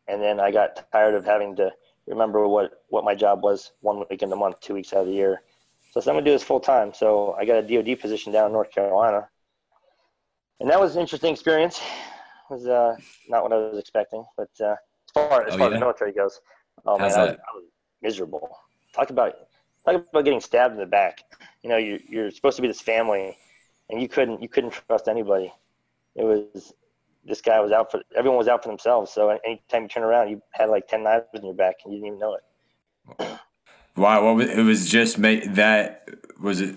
and 0.07 0.21
then 0.21 0.39
I 0.39 0.51
got 0.51 0.91
tired 0.91 1.15
of 1.15 1.25
having 1.25 1.55
to 1.57 1.71
remember 2.07 2.47
what 2.47 2.83
what 2.89 3.03
my 3.03 3.15
job 3.15 3.43
was 3.43 3.71
one 3.81 4.03
week 4.09 4.21
in 4.21 4.29
the 4.29 4.35
month, 4.35 4.59
two 4.61 4.75
weeks 4.75 4.93
out 4.93 5.01
of 5.01 5.07
the 5.07 5.13
year. 5.13 5.41
So 5.91 5.99
I'm 5.99 6.05
gonna 6.15 6.21
do 6.25 6.31
this 6.31 6.43
full 6.43 6.59
time. 6.59 6.93
So 6.93 7.33
I 7.39 7.45
got 7.45 7.63
a 7.63 7.67
DoD 7.83 7.99
position 7.99 8.31
down 8.33 8.47
in 8.47 8.53
North 8.53 8.71
Carolina, 8.71 9.29
and 10.59 10.69
that 10.69 10.79
was 10.79 10.95
an 10.95 11.01
interesting 11.01 11.33
experience. 11.33 11.79
It 11.79 12.53
was 12.53 12.67
uh, 12.67 12.95
not 13.29 13.43
what 13.43 13.53
I 13.53 13.57
was 13.57 13.77
expecting, 13.79 14.25
but 14.37 14.49
uh, 14.61 14.71
as 14.73 15.11
far 15.13 15.45
as 15.47 15.53
Oh, 15.53 15.57
far 15.57 15.67
as 15.67 15.73
yeah? 15.73 15.79
the 15.79 15.79
military 15.79 16.13
goes, 16.13 16.39
oh 16.85 16.97
How's 16.97 17.15
man, 17.15 17.19
I 17.19 17.31
was. 17.31 17.31
I 17.33 17.55
was 17.55 17.63
miserable. 18.01 18.57
Talk 18.93 19.09
about 19.09 19.35
talk 19.85 19.95
about 19.95 20.23
getting 20.23 20.39
stabbed 20.41 20.73
in 20.73 20.79
the 20.79 20.85
back. 20.85 21.23
You 21.63 21.69
know, 21.69 21.77
you, 21.77 21.99
you're 22.07 22.31
supposed 22.31 22.55
to 22.55 22.61
be 22.61 22.67
this 22.67 22.81
family, 22.81 23.37
and 23.89 24.01
you 24.01 24.07
couldn't 24.07 24.41
you 24.41 24.49
couldn't 24.49 24.71
trust 24.87 25.07
anybody. 25.09 25.51
It 26.15 26.23
was 26.23 26.73
this 27.25 27.41
guy 27.41 27.59
was 27.59 27.71
out 27.71 27.91
for 27.91 28.01
everyone 28.15 28.37
was 28.37 28.47
out 28.47 28.63
for 28.63 28.69
themselves. 28.69 29.11
So 29.11 29.29
anytime 29.45 29.83
you 29.83 29.87
turn 29.89 30.03
around, 30.03 30.29
you 30.29 30.41
had 30.51 30.69
like 30.69 30.87
ten 30.87 31.03
knives 31.03 31.25
in 31.33 31.43
your 31.45 31.53
back, 31.53 31.75
and 31.83 31.93
you 31.93 31.99
didn't 31.99 32.07
even 32.15 32.19
know 32.19 32.37
it. 33.19 33.39
wow 33.95 34.23
what 34.25 34.35
was, 34.35 34.49
it 34.49 34.63
was 34.63 34.89
just 34.89 35.17
ma- 35.17 35.45
that 35.47 36.07
was 36.41 36.61
it 36.61 36.75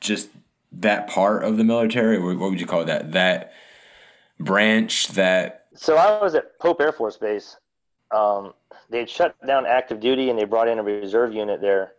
just 0.00 0.28
that 0.72 1.08
part 1.08 1.44
of 1.44 1.56
the 1.56 1.64
military 1.64 2.18
what 2.20 2.38
what 2.38 2.50
would 2.50 2.60
you 2.60 2.66
call 2.66 2.84
that 2.84 3.12
that 3.12 3.52
branch 4.38 5.08
that 5.08 5.66
So 5.74 5.96
I 5.96 6.20
was 6.22 6.34
at 6.34 6.58
Pope 6.58 6.80
Air 6.80 6.92
Force 6.92 7.16
Base. 7.16 7.56
Um, 8.10 8.52
they 8.90 8.98
had 9.00 9.10
shut 9.10 9.34
down 9.46 9.66
active 9.66 9.98
duty, 10.00 10.30
and 10.30 10.38
they 10.38 10.44
brought 10.44 10.68
in 10.68 10.78
a 10.78 10.82
reserve 10.82 11.32
unit 11.34 11.60
there. 11.60 11.92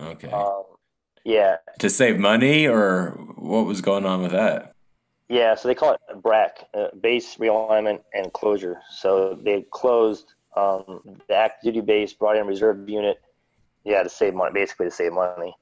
okay 0.00 0.30
Um, 0.30 0.64
yeah, 1.24 1.56
to 1.78 1.90
save 1.90 2.18
money 2.18 2.66
or 2.66 3.10
what 3.36 3.64
was 3.66 3.80
going 3.80 4.04
on 4.06 4.22
with 4.22 4.32
that 4.32 4.74
Yeah, 5.28 5.54
so 5.54 5.68
they 5.68 5.74
call 5.74 5.92
it 5.94 6.00
BRAC, 6.22 6.64
uh, 6.74 6.88
base 7.00 7.36
realignment 7.36 8.00
and 8.12 8.32
closure. 8.32 8.80
So 8.90 9.38
they 9.42 9.64
closed 9.70 10.34
um, 10.56 11.00
the 11.28 11.34
active 11.34 11.74
duty 11.74 11.80
base, 11.80 12.12
brought 12.12 12.36
in 12.36 12.42
a 12.42 12.44
reserve 12.44 12.88
unit. 12.88 13.20
Yeah, 13.84 14.02
to 14.02 14.08
save 14.08 14.34
money, 14.34 14.52
basically 14.52 14.86
to 14.86 14.90
save 14.90 15.12
money. 15.12 15.54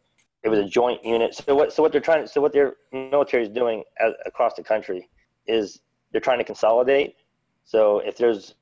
It 0.42 0.48
was 0.48 0.58
a 0.58 0.64
joint 0.64 1.04
unit. 1.04 1.34
So 1.34 1.54
what? 1.54 1.72
So 1.72 1.82
what 1.82 1.92
they're 1.92 2.00
trying. 2.00 2.26
So 2.26 2.40
what 2.40 2.52
their 2.52 2.74
military 2.92 3.42
is 3.42 3.48
doing 3.48 3.84
as, 4.00 4.12
across 4.24 4.54
the 4.54 4.62
country 4.62 5.08
is 5.46 5.80
they're 6.12 6.20
trying 6.20 6.38
to 6.38 6.44
consolidate. 6.44 7.16
So 7.64 7.98
if 8.00 8.16
there's 8.16 8.54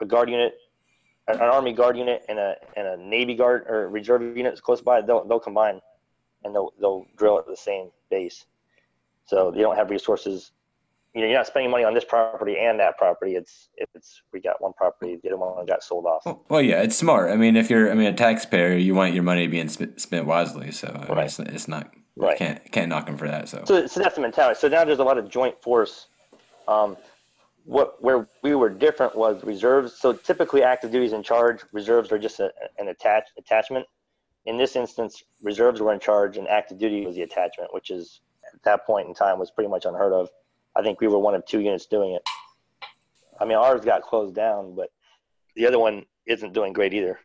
a 0.00 0.06
guard 0.06 0.28
unit, 0.28 0.54
an, 1.28 1.36
an 1.36 1.42
army 1.42 1.72
guard 1.72 1.96
unit, 1.96 2.24
and 2.28 2.38
a 2.38 2.56
and 2.76 2.86
a 2.86 2.96
navy 2.96 3.34
guard 3.34 3.64
or 3.68 3.88
reserve 3.88 4.36
unit 4.36 4.60
close 4.62 4.80
by, 4.80 5.00
they'll 5.02 5.24
they'll 5.24 5.40
combine, 5.40 5.80
and 6.44 6.54
they'll 6.54 6.72
they'll 6.80 7.06
drill 7.16 7.38
at 7.38 7.46
the 7.46 7.56
same 7.56 7.90
base 8.10 8.44
so 9.30 9.52
they 9.52 9.60
don't 9.60 9.76
have 9.76 9.90
resources. 9.90 10.50
You 11.14 11.22
know, 11.22 11.26
you're 11.26 11.36
not 11.38 11.46
spending 11.48 11.72
money 11.72 11.82
on 11.82 11.92
this 11.92 12.04
property 12.04 12.56
and 12.56 12.78
that 12.78 12.96
property. 12.96 13.34
It's 13.34 13.68
it's 13.76 14.22
we 14.32 14.40
got 14.40 14.62
one 14.62 14.72
property, 14.74 15.18
the 15.20 15.30
other 15.30 15.38
one 15.38 15.66
got 15.66 15.82
sold 15.82 16.06
off. 16.06 16.22
Well, 16.48 16.62
yeah, 16.62 16.82
it's 16.82 16.96
smart. 16.96 17.32
I 17.32 17.36
mean, 17.36 17.56
if 17.56 17.68
you're, 17.68 17.90
I 17.90 17.94
mean, 17.94 18.06
a 18.06 18.12
taxpayer, 18.12 18.74
you 18.76 18.94
want 18.94 19.12
your 19.14 19.24
money 19.24 19.48
being 19.48 19.68
sp- 19.74 19.98
spent 19.98 20.26
wisely. 20.26 20.70
So 20.70 20.88
I 20.88 20.98
mean, 21.08 21.08
Right. 21.16 21.26
it's, 21.26 21.38
it's 21.40 21.66
not, 21.68 21.90
Right. 22.16 22.36
can't 22.38 22.70
can't 22.70 22.88
knock 22.88 23.06
them 23.06 23.16
for 23.16 23.26
that. 23.26 23.48
So, 23.48 23.64
So 23.66 23.86
so 23.88 24.00
that's 24.00 24.14
the 24.14 24.20
mentality. 24.20 24.56
So 24.60 24.68
now 24.68 24.84
there's 24.84 25.00
a 25.00 25.04
lot 25.04 25.18
of 25.18 25.28
joint 25.28 25.60
force. 25.62 26.06
Um, 26.68 26.96
what 27.64 28.00
where 28.02 28.28
we 28.44 28.54
were 28.54 28.68
different 28.70 29.16
was 29.16 29.42
reserves. 29.42 29.94
So 29.94 30.12
typically 30.12 30.62
active 30.62 30.92
duty 30.92 31.06
is 31.06 31.12
in 31.12 31.24
charge. 31.24 31.62
Reserves 31.72 32.12
are 32.12 32.18
just 32.18 32.38
a, 32.38 32.52
an 32.78 32.86
attach 32.88 33.24
attachment. 33.36 33.84
In 34.46 34.56
this 34.56 34.76
instance, 34.76 35.24
reserves 35.42 35.80
were 35.80 35.92
in 35.92 35.98
charge, 36.00 36.36
and 36.36 36.46
active 36.48 36.78
duty 36.78 37.04
was 37.04 37.16
the 37.16 37.22
attachment, 37.22 37.74
which 37.74 37.90
is 37.90 38.20
at 38.54 38.62
that 38.62 38.86
point 38.86 39.08
in 39.08 39.14
time 39.14 39.38
was 39.40 39.50
pretty 39.50 39.68
much 39.68 39.84
unheard 39.86 40.12
of. 40.12 40.30
I 40.76 40.82
think 40.82 41.00
we 41.00 41.08
were 41.08 41.18
one 41.18 41.34
of 41.34 41.44
two 41.46 41.60
units 41.60 41.86
doing 41.86 42.12
it. 42.12 42.22
I 43.40 43.44
mean, 43.44 43.56
ours 43.56 43.84
got 43.84 44.02
closed 44.02 44.34
down, 44.34 44.74
but 44.74 44.90
the 45.56 45.66
other 45.66 45.78
one 45.78 46.04
isn't 46.26 46.52
doing 46.52 46.72
great 46.72 46.94
either. 46.94 47.18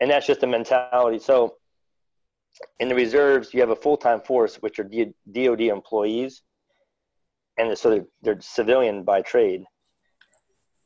And 0.00 0.10
that's 0.10 0.26
just 0.26 0.40
the 0.40 0.46
mentality. 0.46 1.18
So 1.18 1.56
in 2.80 2.88
the 2.88 2.94
reserves, 2.94 3.52
you 3.52 3.60
have 3.60 3.70
a 3.70 3.76
full 3.76 3.96
time 3.96 4.20
force, 4.20 4.56
which 4.56 4.78
are 4.78 4.84
DoD 5.32 5.60
employees, 5.62 6.42
and 7.58 7.76
so 7.76 7.90
they're, 7.90 8.06
they're 8.22 8.40
civilian 8.40 9.02
by 9.02 9.22
trade. 9.22 9.64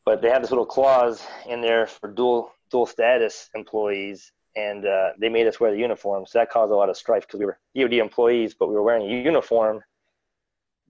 But 0.05 0.23
they 0.23 0.31
have 0.31 0.43
this 0.43 0.51
little 0.51 0.67
clause 0.67 1.23
in 1.49 1.61
there 1.61 1.87
for 1.87 2.11
dual 2.11 2.53
dual 2.71 2.87
status 2.87 3.49
employees, 3.55 4.33
and 4.57 4.87
uh, 4.87 5.11
they 5.19 5.29
made 5.29 5.47
us 5.47 5.61
wear 5.61 5.73
the 5.73 5.79
uniform. 5.79 6.25
So 6.27 6.39
that 6.39 6.51
caused 6.51 6.73
a 6.73 6.77
lot 6.77 6.89
of 6.89 6.97
strife 6.97 7.27
because 7.27 7.41
we 7.41 7.47
were 7.47 7.59
DoD 7.77 7.95
employees, 7.95 8.55
but 8.55 8.69
we 8.69 8.75
were 8.75 8.83
wearing 8.83 9.03
a 9.03 9.23
uniform 9.23 9.83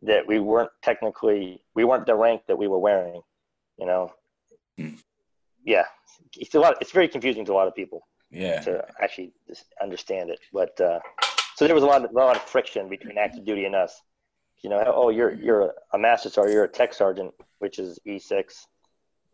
that 0.03 0.26
we 0.26 0.38
weren't 0.38 0.70
technically 0.82 1.62
we 1.74 1.84
weren't 1.84 2.07
the 2.07 2.14
rank 2.14 2.42
that 2.48 2.57
we 2.57 2.68
were 2.68 2.78
wearing. 2.78 3.20
You 3.78 3.86
know, 3.86 4.12
Hmm. 4.76 4.94
yeah, 5.64 5.84
it's 6.36 6.55
a 6.55 6.61
lot. 6.61 6.76
It's 6.80 6.92
very 6.92 7.09
confusing 7.09 7.44
to 7.46 7.53
a 7.53 7.55
lot 7.61 7.68
of 7.68 7.74
people 7.74 8.07
Yeah. 8.30 8.61
to 8.61 8.86
actually 9.01 9.32
just 9.48 9.64
understand 9.82 10.30
it. 10.30 10.40
But 10.53 10.80
uh, 10.80 11.01
so 11.57 11.66
there 11.66 11.74
was 11.74 11.84
a 11.84 11.86
lot, 11.86 12.05
of, 12.05 12.11
a 12.11 12.14
lot 12.14 12.36
of 12.36 12.42
friction 12.42 12.88
between 12.88 13.18
active 13.18 13.44
duty 13.44 13.64
and 13.64 13.74
us. 13.74 14.01
You 14.62 14.70
know, 14.70 14.82
oh, 14.86 15.09
you're 15.11 15.32
you're 15.32 15.74
a 15.92 15.98
master 15.98 16.28
sergeant, 16.30 16.55
you're 16.55 16.64
a 16.64 16.68
tech 16.68 16.92
sergeant, 16.94 17.32
which 17.59 17.78
is 17.78 17.98
E6. 18.07 18.66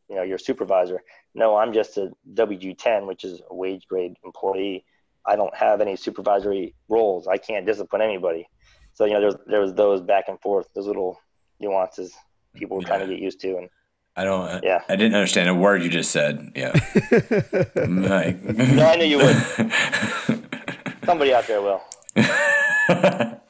You 0.08 0.14
know, 0.16 0.22
you're 0.22 0.36
a 0.36 0.40
supervisor. 0.50 1.02
No, 1.34 1.56
I'm 1.56 1.72
just 1.72 1.96
a 1.96 2.12
WG10, 2.34 3.06
which 3.08 3.24
is 3.24 3.40
a 3.50 3.54
wage 3.54 3.86
grade 3.88 4.14
employee. 4.24 4.84
I 5.26 5.34
don't 5.34 5.54
have 5.56 5.80
any 5.80 5.96
supervisory 5.96 6.74
roles. 6.88 7.26
I 7.26 7.38
can't 7.38 7.66
discipline 7.66 8.02
anybody. 8.02 8.48
So 8.96 9.04
you 9.04 9.12
know, 9.12 9.20
there's 9.20 9.34
there 9.46 9.60
was 9.60 9.74
those 9.74 10.00
back 10.00 10.24
and 10.28 10.40
forth, 10.40 10.68
those 10.74 10.86
little 10.86 11.20
nuances 11.60 12.14
people 12.54 12.78
were 12.78 12.82
trying 12.82 13.00
to 13.00 13.06
get 13.06 13.18
used 13.18 13.38
to, 13.42 13.58
and 13.58 13.68
I 14.16 14.24
don't. 14.24 14.64
Yeah. 14.64 14.80
I 14.88 14.96
didn't 14.96 15.14
understand 15.14 15.50
a 15.50 15.54
word 15.54 15.82
you 15.82 15.90
just 15.90 16.10
said. 16.10 16.52
Yeah. 16.54 16.72
Like- 17.76 18.42
No, 18.44 18.86
I 18.86 18.96
knew 18.96 19.04
you 19.04 19.18
would. 19.18 19.36
somebody 21.04 21.34
out 21.34 21.46
there 21.46 21.60
will. 21.60 21.82
well, 22.16 23.40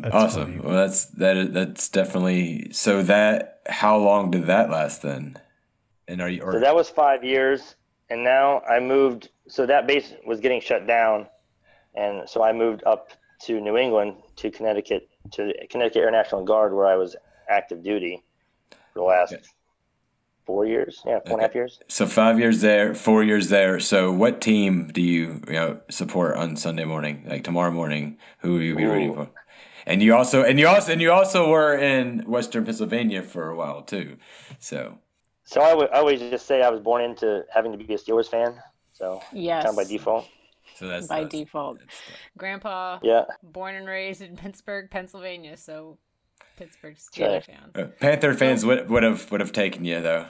That's 0.00 0.14
awesome. 0.14 0.44
funny. 0.44 0.58
Well, 0.60 0.74
that's 0.76 1.06
that. 1.06 1.36
is- 1.36 1.50
That's 1.52 1.88
definitely. 1.88 2.72
So 2.72 3.02
that. 3.04 3.60
How 3.68 3.96
long 3.96 4.32
did 4.32 4.46
that 4.46 4.70
last 4.70 5.02
then? 5.02 5.38
And 6.08 6.20
are 6.20 6.28
you? 6.28 6.42
Or, 6.42 6.54
So 6.54 6.60
that 6.60 6.74
was 6.74 6.90
five 6.90 7.22
years, 7.22 7.76
and 8.10 8.24
now 8.24 8.60
I 8.62 8.80
moved. 8.80 9.28
So 9.48 9.66
that 9.66 9.86
base 9.86 10.12
was 10.26 10.40
getting 10.40 10.60
shut 10.60 10.88
down, 10.88 11.28
and 11.94 12.28
so 12.28 12.42
I 12.42 12.52
moved 12.52 12.82
up 12.84 13.10
to 13.46 13.60
New 13.60 13.76
England 13.76 14.16
to 14.36 14.50
Connecticut 14.50 15.08
to 15.32 15.44
the 15.46 15.66
Connecticut 15.70 16.02
Air 16.02 16.10
National 16.10 16.44
Guard, 16.44 16.72
where 16.74 16.86
I 16.86 16.96
was 16.96 17.16
active 17.48 17.82
duty 17.82 18.22
for 18.92 19.00
the 19.00 19.04
last 19.04 19.34
Okay. 19.34 19.42
four 20.46 20.66
years. 20.66 21.02
Yeah, 21.06 21.20
four 21.26 21.38
and 21.38 21.44
a 21.44 21.48
half 21.48 21.54
Okay. 21.54 21.56
years. 21.56 21.80
so 21.88 22.06
five 22.06 22.38
years 22.38 22.60
there, 22.60 22.94
four 22.94 23.22
years 23.22 23.48
there. 23.48 23.78
So 23.80 24.10
what 24.12 24.40
team 24.40 24.88
do 24.88 25.00
you, 25.02 25.42
you 25.46 25.52
know, 25.54 25.80
support 25.90 26.36
on 26.36 26.56
Sunday 26.56 26.84
morning? 26.84 27.24
Like 27.26 27.44
tomorrow 27.44 27.70
morning, 27.70 28.18
who 28.38 28.52
will 28.54 28.62
you 28.62 28.76
be 28.76 28.86
rooting 28.86 29.12
for? 29.12 29.30
And 29.86 30.02
you 30.02 30.14
also, 30.14 30.42
and 30.44 30.58
you 30.58 30.68
also, 30.68 30.92
and 30.92 31.00
you 31.00 31.12
also 31.12 31.48
were 31.50 31.74
in 31.76 32.20
Western 32.20 32.64
Pennsylvania 32.64 33.22
for 33.22 33.50
a 33.50 33.56
while 33.56 33.82
too. 33.82 34.16
So 34.58 34.98
So 35.44 35.60
I 35.60 35.86
always 35.98 36.20
just 36.20 36.46
say 36.46 36.62
I 36.62 36.70
was 36.70 36.80
born 36.80 37.02
into 37.02 37.44
having 37.52 37.72
to 37.72 37.78
be 37.78 37.92
a 37.94 37.98
Steelers 37.98 38.28
fan. 38.28 38.62
So 38.92 39.24
Yes. 39.32 39.62
kind 39.62 39.72
of 39.72 39.76
by 39.76 39.84
default. 39.84 40.28
So 40.76 40.86
that's 40.88 41.06
By 41.06 41.22
that's- 41.24 41.40
default. 41.40 41.78
that's- 41.78 41.96
Grandpa, 42.36 42.98
Yeah. 43.02 43.24
born 43.42 43.74
and 43.74 43.86
raised 43.86 44.22
in 44.22 44.36
Pittsburgh, 44.36 44.90
Pennsylvania, 44.90 45.56
so 45.56 45.98
Pittsburgh 46.56 46.96
Right. 47.18 47.40
Steelers 47.42 47.44
fans. 47.46 47.76
Uh, 47.76 47.86
Panther 48.00 48.34
fans 48.34 48.64
would 48.64 48.88
would 48.90 49.02
have 49.02 49.30
would 49.30 49.40
have 49.40 49.52
taken 49.52 49.84
you 49.84 50.00
though. 50.00 50.26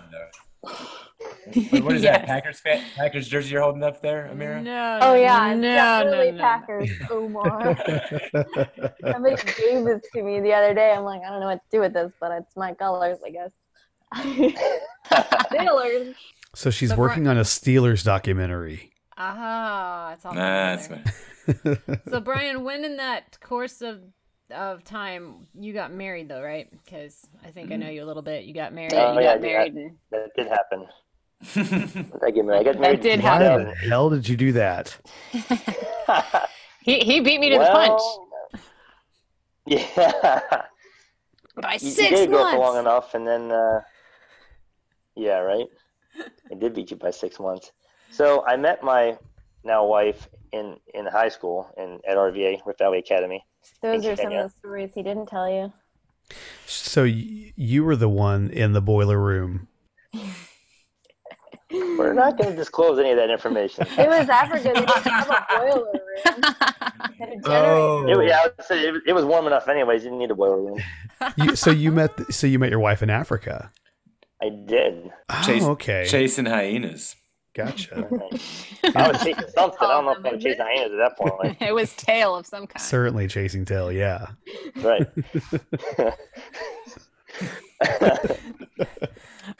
What, 0.61 1.82
what 1.82 1.95
is 1.95 2.03
Yes. 2.05 2.18
that? 2.18 2.26
Packers 2.26 2.61
fan, 2.61 2.84
Packers 2.97 3.26
jersey 3.28 3.51
you're 3.53 3.62
holding 3.62 3.82
up 3.82 4.01
there, 4.01 4.30
Amira? 4.32 4.62
No. 4.62 4.99
Oh 5.03 5.14
yeah, 5.14 5.53
no, 5.55 5.61
definitely 5.62 6.30
no, 6.32 6.36
no, 6.36 6.36
no. 6.36 6.43
Packers. 6.43 6.90
Omar. 7.11 7.76
Somebody 9.12 9.36
gave 9.59 9.84
this 9.84 10.03
to 10.14 10.22
me 10.22 10.40
the 10.40 10.53
other 10.53 10.72
day. 10.74 10.93
I'm 10.93 11.03
like, 11.05 11.22
I 11.26 11.30
don't 11.30 11.40
know 11.40 11.47
what 11.47 11.61
to 11.62 11.76
do 11.76 11.80
with 11.80 11.93
this, 11.93 12.12
but 12.20 12.30
it's 12.32 12.57
my 12.57 12.74
colors, 12.74 13.18
I 13.26 13.30
guess. 13.30 13.53
Steelers. 15.11 16.14
So 16.55 16.70
she's 16.70 16.90
So 16.90 16.97
Bri- 16.97 17.03
working 17.09 17.28
on 17.28 17.38
a 17.38 17.43
Steelers 17.43 18.05
documentary. 18.05 18.91
Ah, 19.24 20.12
it's 20.14 20.24
all 20.26 20.34
Nah, 20.34 20.76
that's 20.76 20.88
fine. 20.88 21.04
So 22.10 22.20
Brian, 22.20 22.64
when 22.64 22.84
in 22.84 22.96
that 22.98 23.38
course 23.40 23.82
of 23.82 24.00
of 24.50 24.84
time 24.84 25.46
you 25.58 25.72
got 25.72 25.92
married 25.92 26.28
though, 26.28 26.42
right? 26.42 26.68
Because 26.70 27.26
I 27.44 27.50
think 27.50 27.72
I 27.72 27.76
know 27.76 27.88
you 27.88 28.02
a 28.04 28.06
little 28.06 28.22
bit. 28.22 28.44
You 28.44 28.52
got 28.54 28.72
married. 28.74 28.92
Oh, 28.94 29.14
you 29.14 29.20
yeah, 29.20 29.34
got 29.34 29.42
yeah. 29.42 29.48
married. 29.52 29.74
and- 29.74 29.96
That 30.10 30.30
did 30.36 30.48
happen. 30.48 30.86
I 32.24 32.30
get 32.30 32.44
married. 32.44 32.60
I 32.68 32.72
got 32.72 32.80
That 32.80 33.00
did 33.02 33.18
in 33.18 33.22
Why 33.22 33.42
happen. 33.42 33.66
the 33.68 33.74
hell 33.74 34.10
did 34.10 34.28
you 34.28 34.36
do 34.36 34.52
that? 34.52 34.96
He 36.84 36.98
he 36.98 37.20
beat 37.20 37.38
me 37.40 37.50
to 37.50 37.58
the 37.58 37.64
punch. 37.64 38.02
Yeah. 39.66 40.40
punch 40.40 40.64
by 41.56 41.74
you, 41.74 41.86
you 41.86 41.90
six 41.92 42.10
did 42.10 42.30
go 42.30 42.38
months. 42.40 42.54
for 42.54 42.58
long 42.58 42.76
enough, 42.78 43.14
and 43.14 43.24
then, 43.26 43.52
uh, 43.52 43.80
yeah, 45.14 45.38
right. 45.38 45.66
I 46.50 46.54
did 46.58 46.74
beat 46.74 46.90
you 46.90 46.96
by 46.96 47.10
six 47.12 47.38
months. 47.38 47.70
So 48.12 48.44
I 48.46 48.56
met 48.56 48.82
my 48.84 49.16
now 49.64 49.84
wife 49.86 50.28
in 50.52 50.76
in 50.94 51.06
high 51.06 51.28
school 51.30 51.72
in 51.76 51.98
at 52.08 52.16
RVA 52.16 52.60
Rift 52.66 52.78
Valley 52.78 52.98
Academy. 52.98 53.44
Those 53.80 54.04
are 54.06 54.16
some 54.16 54.32
of 54.32 54.50
the 54.50 54.58
stories 54.58 54.90
he 54.94 55.02
didn't 55.02 55.26
tell 55.26 55.48
you. 55.50 55.72
So 56.66 57.02
y- 57.04 57.52
you 57.56 57.84
were 57.84 57.96
the 57.96 58.08
one 58.08 58.50
in 58.50 58.72
the 58.72 58.80
boiler 58.82 59.18
room. 59.18 59.68
We're 61.70 62.12
not 62.12 62.36
going 62.36 62.50
to 62.50 62.56
disclose 62.56 62.98
any 62.98 63.12
of 63.12 63.16
that 63.16 63.30
information. 63.30 63.86
It 63.96 64.06
was 64.08 64.28
Africa. 64.28 64.72
They 64.74 64.80
didn't 64.80 65.04
have 65.04 65.30
a 65.30 65.46
boiler 65.58 65.84
room. 65.84 66.42
A. 66.44 66.54
Oh. 67.44 68.06
It, 68.08 68.16
was- 68.18 68.26
yeah, 68.28 68.38
I 68.40 68.46
would 68.48 68.66
say 68.66 68.86
it, 68.86 68.92
was- 68.92 69.02
it 69.06 69.12
was 69.12 69.24
warm 69.24 69.46
enough, 69.46 69.68
anyways. 69.68 70.02
You 70.02 70.10
didn't 70.10 70.18
need 70.18 70.30
a 70.30 70.34
boiler 70.34 70.60
room. 70.60 70.80
You, 71.36 71.54
so 71.56 71.70
you 71.70 71.92
met 71.92 72.10
so 72.34 72.46
you 72.48 72.58
met 72.58 72.70
your 72.70 72.80
wife 72.80 73.02
in 73.02 73.08
Africa. 73.10 73.70
I 74.42 74.48
did. 74.50 75.10
Oh, 75.30 75.42
Chase- 75.46 75.62
okay. 75.62 76.04
Chasing 76.08 76.46
hyenas. 76.46 77.14
Gotcha. 77.55 78.09
I 78.94 79.09
was 79.09 79.22
chasing 79.22 79.44
something. 79.55 79.78
I 79.80 79.88
don't 79.88 80.05
know 80.07 80.12
if 80.12 80.24
I'm 80.24 80.40
chasing 80.40 80.61
hyenas 80.64 80.92
at 80.92 80.98
that 80.98 81.18
point. 81.18 81.57
it 81.61 81.74
was 81.74 81.92
tail 81.94 82.34
of 82.34 82.46
some 82.46 82.66
kind. 82.66 82.82
Certainly 82.82 83.28
chasing 83.28 83.64
tail. 83.64 83.92
Yeah. 83.92 84.28
Right. 84.76 85.07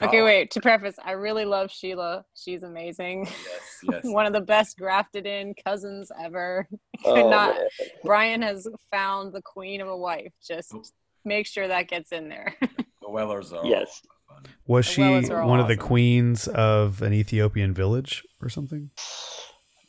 Okay, 0.01 0.21
Oh. 0.21 0.25
wait. 0.25 0.51
To 0.51 0.61
preface, 0.61 0.95
I 1.03 1.11
really 1.11 1.43
love 1.45 1.69
Sheila. 1.69 2.23
She's 2.35 2.63
amazing. 2.63 3.25
Yes, 3.25 3.79
yes. 3.83 4.01
One 4.05 4.25
of 4.25 4.31
the 4.33 4.41
best 4.41 4.77
grafted 4.77 5.25
in 5.25 5.53
cousins 5.65 6.09
ever. 6.23 6.67
Oh, 7.03 7.29
not. 7.29 7.55
man. 7.55 7.67
Brian 8.03 8.41
has 8.41 8.67
found 8.91 9.33
the 9.33 9.41
queen 9.41 9.81
of 9.81 9.89
a 9.89 9.97
wife. 9.97 10.31
Just 10.45 10.73
oh. 10.73 10.83
make 11.25 11.45
sure 11.47 11.67
that 11.67 11.89
gets 11.89 12.11
in 12.11 12.29
there. 12.29 12.55
The 13.01 13.09
Wellers 13.09 13.51
are. 13.51 13.65
Yes. 13.65 14.01
Fun. 14.33 14.43
Was 14.67 14.85
she 14.85 15.01
Wellers 15.01 15.29
are 15.29 15.41
all 15.41 15.49
one 15.49 15.59
of 15.59 15.67
the 15.67 15.73
awesome. 15.75 15.87
queens 15.87 16.47
of 16.47 17.01
an 17.01 17.13
Ethiopian 17.13 17.73
village 17.73 18.23
or 18.41 18.49
something? 18.49 18.89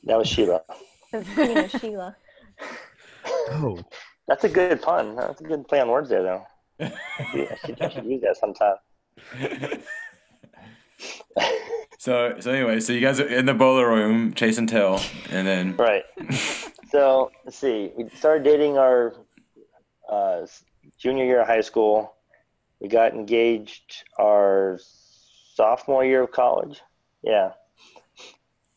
That 0.05 0.19
was 0.19 0.29
Sheila. 0.29 0.61
The 1.13 1.25
Queen 1.35 1.57
of 1.59 1.71
Sheila. 1.71 2.17
Oh, 3.51 3.79
That's 4.29 4.45
a 4.45 4.49
good 4.49 4.83
pun. 4.83 5.17
That's 5.17 5.41
a 5.41 5.45
good 5.45 5.67
play 5.69 5.81
on 5.81 5.89
words 5.89 6.09
there, 6.09 6.23
though. 6.23 6.47
Yeah, 7.35 7.47
I 7.51 7.67
should, 7.67 7.81
I 7.83 7.89
should 7.89 8.05
use 8.05 8.23
that 8.23 8.37
sometime. 8.37 8.77
So 11.99 12.35
so 12.39 12.51
anyway, 12.51 12.81
so 12.81 12.93
you 12.93 13.01
guys 13.01 13.19
are 13.19 13.27
in 13.27 13.47
the 13.47 13.55
bowler 13.55 13.89
room 13.89 14.35
chasing 14.35 14.67
tail, 14.67 15.01
and 15.31 15.47
then 15.47 15.75
Right. 15.77 16.05
So 16.91 17.31
let's 17.47 17.57
see. 17.57 17.93
We 17.97 18.11
started 18.11 18.45
dating 18.45 18.77
our 18.77 19.15
uh, 20.11 20.47
junior 20.99 21.25
year 21.25 21.41
of 21.41 21.47
high 21.47 21.63
school. 21.63 22.13
We 22.85 22.91
got 22.91 23.15
engaged 23.15 24.05
our 24.19 24.79
sophomore 25.55 26.05
year 26.05 26.25
of 26.25 26.33
college. 26.33 26.83
Yeah. 27.23 27.53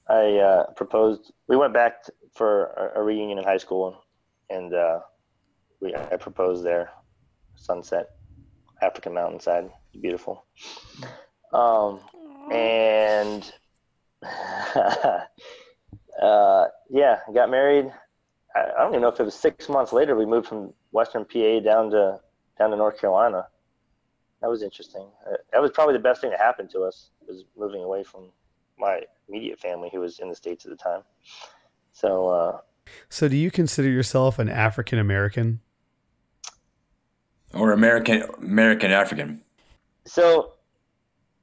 I 0.08 0.38
uh, 0.38 0.72
proposed. 0.78 1.34
We 1.50 1.58
went 1.58 1.74
back 1.74 2.06
for 2.34 2.68
a, 2.68 3.02
a 3.02 3.04
reunion 3.04 3.38
in 3.38 3.44
high 3.44 3.58
school, 3.58 4.02
and 4.50 4.74
uh, 4.74 5.00
we 5.82 5.94
I 5.94 6.16
proposed 6.16 6.64
there. 6.64 6.90
Sunset, 7.58 8.12
African 8.82 9.14
mountainside, 9.14 9.72
beautiful. 10.00 10.46
Um, 11.52 12.00
and 12.50 13.52
uh, 14.24 15.20
yeah, 16.90 17.20
got 17.34 17.50
married. 17.50 17.92
I, 18.56 18.60
I 18.60 18.84
don't 18.84 18.92
even 18.92 19.02
know 19.02 19.10
if 19.10 19.20
it 19.20 19.24
was 19.24 19.36
six 19.36 19.68
months 19.68 19.92
later. 19.92 20.16
We 20.16 20.26
moved 20.26 20.48
from 20.48 20.74
Western 20.92 21.26
PA 21.26 21.60
down 21.60 21.90
to 21.90 22.22
down 22.58 22.70
to 22.70 22.78
North 22.78 23.02
Carolina. 23.02 23.48
That 24.42 24.50
was 24.50 24.62
interesting. 24.62 25.08
Uh, 25.26 25.38
that 25.52 25.62
was 25.62 25.72
probably 25.72 25.94
the 25.94 26.00
best 26.00 26.22
thing 26.22 26.30
that 26.30 26.40
happened 26.40 26.70
to 26.72 26.82
us 26.82 27.10
was 27.28 27.46
moving 27.58 27.84
away 27.84 28.04
from 28.04 28.30
my 28.78 29.02
immediate 29.28 29.60
family 29.60 29.90
who 29.92 30.00
was 30.00 30.20
in 30.20 30.30
the 30.30 30.36
states 30.36 30.66
at 30.66 30.72
the 30.72 30.78
time. 30.78 31.02
So 31.92 32.30
uh, 32.30 32.58
so 33.10 33.28
do 33.28 33.36
you 33.36 33.52
consider 33.52 33.90
yourself 33.90 34.40
an 34.40 34.50
African 34.50 35.00
American? 35.00 35.62
or 37.54 37.72
American 37.72 38.24
American 38.40 38.92
African. 38.92 39.42
So 40.06 40.54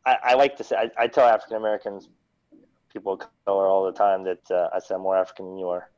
I, 0.07 0.17
I 0.23 0.35
like 0.35 0.57
to 0.57 0.65
say, 0.65 0.77
I, 0.77 1.05
I 1.05 1.07
tell 1.07 1.27
African 1.27 1.57
Americans, 1.57 2.09
people 2.93 3.15
of 3.15 3.21
color 3.45 3.67
all 3.67 3.85
the 3.85 3.93
time 3.93 4.25
that 4.25 4.51
uh, 4.51 4.69
I 4.75 4.79
say 4.79 4.95
I'm 4.95 5.03
more 5.03 5.17
African 5.17 5.47
than 5.47 5.59
you 5.59 5.69
are. 5.69 5.91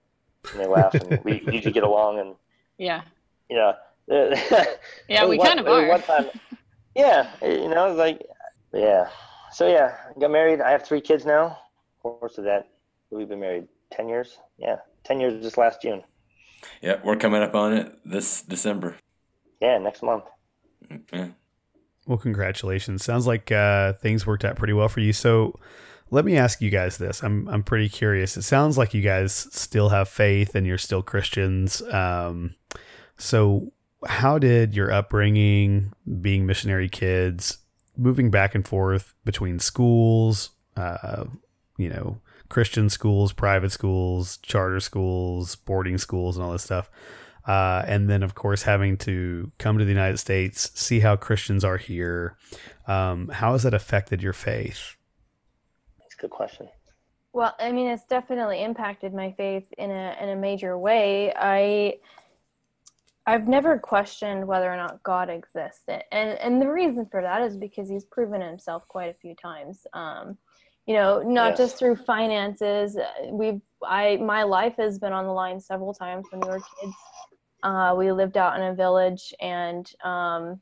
And 0.52 0.60
they 0.60 0.66
laugh 0.66 0.94
and 0.94 1.22
we 1.24 1.42
usually 1.52 1.72
get 1.72 1.82
along 1.82 2.20
and, 2.20 2.34
yeah. 2.78 3.02
you 3.50 3.56
know. 3.56 3.74
Yeah, 5.08 5.26
we 5.26 5.38
one- 5.38 5.46
kind 5.46 5.60
of 5.60 5.66
are. 5.66 5.88
One 5.88 6.02
time, 6.02 6.26
yeah, 6.96 7.30
you 7.42 7.68
know, 7.68 7.92
like, 7.92 8.22
yeah. 8.72 9.08
So 9.52 9.68
yeah, 9.68 9.96
I 10.08 10.18
got 10.18 10.30
married. 10.30 10.60
I 10.60 10.70
have 10.70 10.82
three 10.82 11.00
kids 11.00 11.24
now. 11.24 11.58
Of 11.96 12.02
course 12.02 12.38
of 12.38 12.44
that, 12.44 12.68
we've 13.10 13.28
been 13.28 13.40
married 13.40 13.68
10 13.92 14.08
years. 14.08 14.38
Yeah, 14.58 14.76
10 15.04 15.20
years 15.20 15.42
just 15.42 15.58
last 15.58 15.82
June. 15.82 16.02
Yeah, 16.80 16.96
we're 17.04 17.16
coming 17.16 17.42
up 17.42 17.54
on 17.54 17.72
it 17.74 17.92
this 18.04 18.42
December. 18.42 18.96
Yeah, 19.60 19.78
next 19.78 20.02
month. 20.02 20.24
Yeah. 21.12 21.28
Well, 22.06 22.18
congratulations. 22.18 23.04
Sounds 23.04 23.26
like 23.26 23.50
uh, 23.50 23.94
things 23.94 24.26
worked 24.26 24.44
out 24.44 24.56
pretty 24.56 24.72
well 24.72 24.88
for 24.88 25.00
you. 25.00 25.12
So, 25.12 25.58
let 26.10 26.24
me 26.24 26.36
ask 26.36 26.60
you 26.60 26.70
guys 26.70 26.98
this. 26.98 27.22
I'm 27.22 27.48
I'm 27.48 27.64
pretty 27.64 27.88
curious. 27.88 28.36
It 28.36 28.42
sounds 28.42 28.78
like 28.78 28.94
you 28.94 29.02
guys 29.02 29.32
still 29.32 29.88
have 29.88 30.08
faith 30.08 30.54
and 30.54 30.66
you're 30.66 30.78
still 30.78 31.02
Christians. 31.02 31.82
Um, 31.82 32.54
so, 33.16 33.72
how 34.06 34.38
did 34.38 34.74
your 34.74 34.90
upbringing, 34.90 35.92
being 36.20 36.46
missionary 36.46 36.88
kids, 36.88 37.58
moving 37.96 38.30
back 38.30 38.54
and 38.54 38.66
forth 38.66 39.14
between 39.24 39.58
schools, 39.58 40.50
uh, 40.76 41.24
you 41.78 41.88
know, 41.88 42.20
Christian 42.48 42.88
schools, 42.88 43.32
private 43.32 43.72
schools, 43.72 44.38
charter 44.38 44.80
schools, 44.80 45.56
boarding 45.56 45.98
schools, 45.98 46.36
and 46.36 46.44
all 46.44 46.52
this 46.52 46.62
stuff. 46.62 46.90
Uh, 47.46 47.84
and 47.86 48.10
then, 48.10 48.22
of 48.22 48.34
course, 48.34 48.62
having 48.62 48.96
to 48.96 49.50
come 49.58 49.78
to 49.78 49.84
the 49.84 49.90
United 49.90 50.18
States, 50.18 50.70
see 50.74 51.00
how 51.00 51.16
Christians 51.16 51.64
are 51.64 51.76
here. 51.76 52.36
Um, 52.88 53.28
how 53.28 53.52
has 53.52 53.62
that 53.62 53.74
affected 53.74 54.22
your 54.22 54.32
faith? 54.32 54.96
That's 56.00 56.14
a 56.14 56.20
good 56.22 56.30
question. 56.30 56.68
Well, 57.32 57.54
I 57.60 57.70
mean, 57.70 57.88
it's 57.88 58.04
definitely 58.04 58.62
impacted 58.62 59.12
my 59.12 59.32
faith 59.36 59.64
in 59.76 59.90
a 59.90 60.16
in 60.20 60.30
a 60.30 60.36
major 60.36 60.78
way. 60.78 61.32
I 61.36 61.98
I've 63.26 63.48
never 63.48 63.78
questioned 63.78 64.46
whether 64.46 64.72
or 64.72 64.76
not 64.76 65.02
God 65.02 65.28
exists, 65.30 65.82
and 65.88 66.38
and 66.38 66.62
the 66.62 66.70
reason 66.70 67.06
for 67.10 67.22
that 67.22 67.42
is 67.42 67.56
because 67.56 67.88
He's 67.88 68.04
proven 68.04 68.40
Himself 68.40 68.86
quite 68.88 69.10
a 69.10 69.14
few 69.14 69.34
times. 69.34 69.86
Um, 69.92 70.38
you 70.86 70.94
know, 70.94 71.22
not 71.22 71.50
Yes. 71.50 71.58
just 71.58 71.78
through 71.78 71.96
finances. 71.96 72.96
We've 73.30 73.60
I 73.84 74.16
my 74.18 74.44
life 74.44 74.74
has 74.78 74.98
been 74.98 75.12
on 75.12 75.26
the 75.26 75.32
line 75.32 75.60
several 75.60 75.92
times 75.92 76.26
when 76.30 76.40
we 76.40 76.48
were 76.48 76.60
kids. 76.80 76.94
Uh, 77.62 77.94
we 77.98 78.12
lived 78.12 78.36
out 78.36 78.56
in 78.56 78.62
a 78.62 78.74
village, 78.74 79.34
and 79.40 79.90
um, 80.04 80.60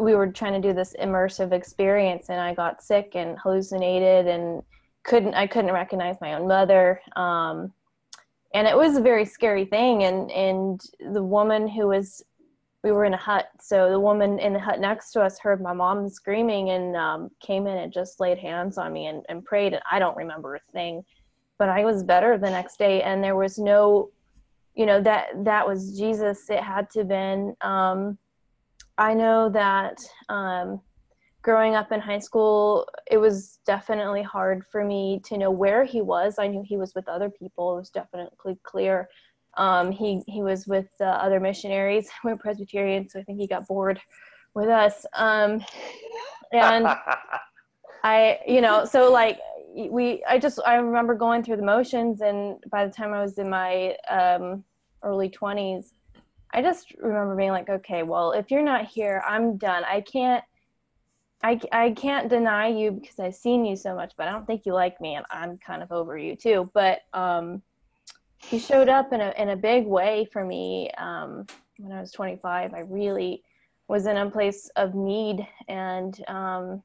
we 0.00 0.14
were 0.16 0.32
trying 0.32 0.60
to 0.60 0.68
do 0.68 0.74
this 0.74 0.94
immersive 1.00 1.52
experience, 1.52 2.28
and 2.28 2.40
I 2.40 2.54
got 2.54 2.82
sick 2.82 3.12
and 3.14 3.38
hallucinated, 3.38 4.26
and 4.26 4.62
couldn't 5.04 5.34
I 5.34 5.46
couldn't 5.46 5.72
recognize 5.72 6.16
my 6.20 6.34
own 6.34 6.48
mother. 6.48 7.00
Um, 7.14 7.72
and 8.54 8.66
it 8.66 8.76
was 8.76 8.96
a 8.96 9.00
very 9.00 9.24
scary 9.24 9.64
thing. 9.64 10.04
And 10.04 10.30
and 10.30 10.80
the 11.12 11.22
woman 11.22 11.68
who 11.68 11.88
was 11.88 12.22
we 12.82 12.90
were 12.90 13.04
in 13.04 13.14
a 13.14 13.18
hut. 13.18 13.46
So 13.60 13.90
the 13.90 14.00
woman 14.00 14.38
in 14.40 14.52
the 14.52 14.58
hut 14.60 14.80
next 14.80 15.12
to 15.12 15.20
us 15.20 15.38
heard 15.38 15.62
my 15.62 15.72
mom 15.72 16.08
screaming 16.08 16.70
and 16.70 16.96
um, 16.96 17.30
came 17.40 17.66
in 17.68 17.78
and 17.78 17.92
just 17.92 18.18
laid 18.18 18.38
hands 18.38 18.76
on 18.76 18.92
me 18.92 19.06
and, 19.06 19.24
and 19.28 19.44
prayed. 19.44 19.72
And 19.72 19.82
i 19.90 19.98
don't 19.98 20.16
remember 20.16 20.56
a 20.56 20.60
thing 20.72 21.04
but 21.58 21.68
i 21.68 21.84
was 21.84 22.02
better 22.02 22.36
the 22.36 22.50
next 22.50 22.76
day. 22.78 23.02
And 23.02 23.22
there 23.22 23.36
was 23.36 23.58
no 23.58 24.10
you 24.74 24.86
know 24.86 25.00
that 25.02 25.28
that 25.44 25.66
was 25.66 25.96
jesus. 25.98 26.50
It 26.50 26.60
had 26.60 26.90
to 26.90 27.04
been 27.04 27.54
um, 27.60 28.18
i 28.98 29.14
know 29.14 29.48
that 29.50 29.98
um, 30.28 30.80
growing 31.42 31.74
up 31.74 31.90
in 31.92 32.00
high 32.00 32.20
school, 32.20 32.88
it 33.10 33.18
was 33.18 33.58
definitely 33.66 34.22
hard 34.22 34.64
for 34.70 34.84
me 34.84 35.20
to 35.24 35.36
know 35.36 35.50
where 35.50 35.84
he 35.84 36.00
was. 36.00 36.36
I 36.38 36.46
knew 36.46 36.62
he 36.64 36.76
was 36.76 36.94
with 36.94 37.08
other 37.08 37.28
people. 37.28 37.74
It 37.74 37.80
was 37.80 37.90
definitely 37.90 38.58
clear. 38.62 39.08
Um, 39.56 39.92
he 39.92 40.22
he 40.26 40.42
was 40.42 40.66
with 40.66 40.88
uh, 41.00 41.04
other 41.04 41.40
missionaries. 41.40 42.08
We're 42.24 42.36
Presbyterian, 42.36 43.08
so 43.08 43.20
I 43.20 43.24
think 43.24 43.38
he 43.38 43.46
got 43.46 43.66
bored 43.66 44.00
with 44.54 44.68
us. 44.68 45.04
Um, 45.14 45.62
and 46.52 46.86
I, 48.04 48.38
you 48.46 48.60
know, 48.60 48.84
so 48.84 49.12
like 49.12 49.38
we, 49.74 50.22
I 50.28 50.38
just 50.38 50.60
I 50.64 50.76
remember 50.76 51.14
going 51.14 51.42
through 51.42 51.56
the 51.56 51.64
motions, 51.64 52.20
and 52.20 52.62
by 52.70 52.86
the 52.86 52.92
time 52.92 53.12
I 53.12 53.20
was 53.20 53.36
in 53.38 53.50
my 53.50 53.96
um, 54.08 54.64
early 55.02 55.28
twenties, 55.28 55.92
I 56.54 56.62
just 56.62 56.94
remember 56.98 57.34
being 57.36 57.50
like, 57.50 57.68
okay, 57.68 58.04
well, 58.04 58.32
if 58.32 58.50
you're 58.50 58.62
not 58.62 58.86
here, 58.86 59.22
I'm 59.26 59.56
done. 59.56 59.84
I 59.84 60.00
can't. 60.00 60.44
I, 61.42 61.60
I 61.72 61.90
can't 61.90 62.28
deny 62.28 62.68
you 62.68 62.92
because 62.92 63.18
I've 63.18 63.34
seen 63.34 63.64
you 63.64 63.74
so 63.74 63.94
much, 63.96 64.12
but 64.16 64.28
I 64.28 64.32
don't 64.32 64.46
think 64.46 64.64
you 64.64 64.74
like 64.74 65.00
me, 65.00 65.16
and 65.16 65.26
I'm 65.30 65.58
kind 65.58 65.82
of 65.82 65.90
over 65.90 66.16
you 66.16 66.36
too. 66.36 66.70
But 66.72 67.00
um, 67.12 67.62
he 68.38 68.58
showed 68.58 68.88
up 68.88 69.12
in 69.12 69.20
a 69.20 69.32
in 69.36 69.48
a 69.50 69.56
big 69.56 69.86
way 69.86 70.28
for 70.32 70.44
me 70.44 70.90
um, 70.98 71.46
when 71.78 71.92
I 71.92 72.00
was 72.00 72.12
25. 72.12 72.74
I 72.74 72.80
really 72.80 73.42
was 73.88 74.06
in 74.06 74.16
a 74.16 74.30
place 74.30 74.70
of 74.76 74.94
need, 74.94 75.46
and 75.68 76.18
um, 76.28 76.82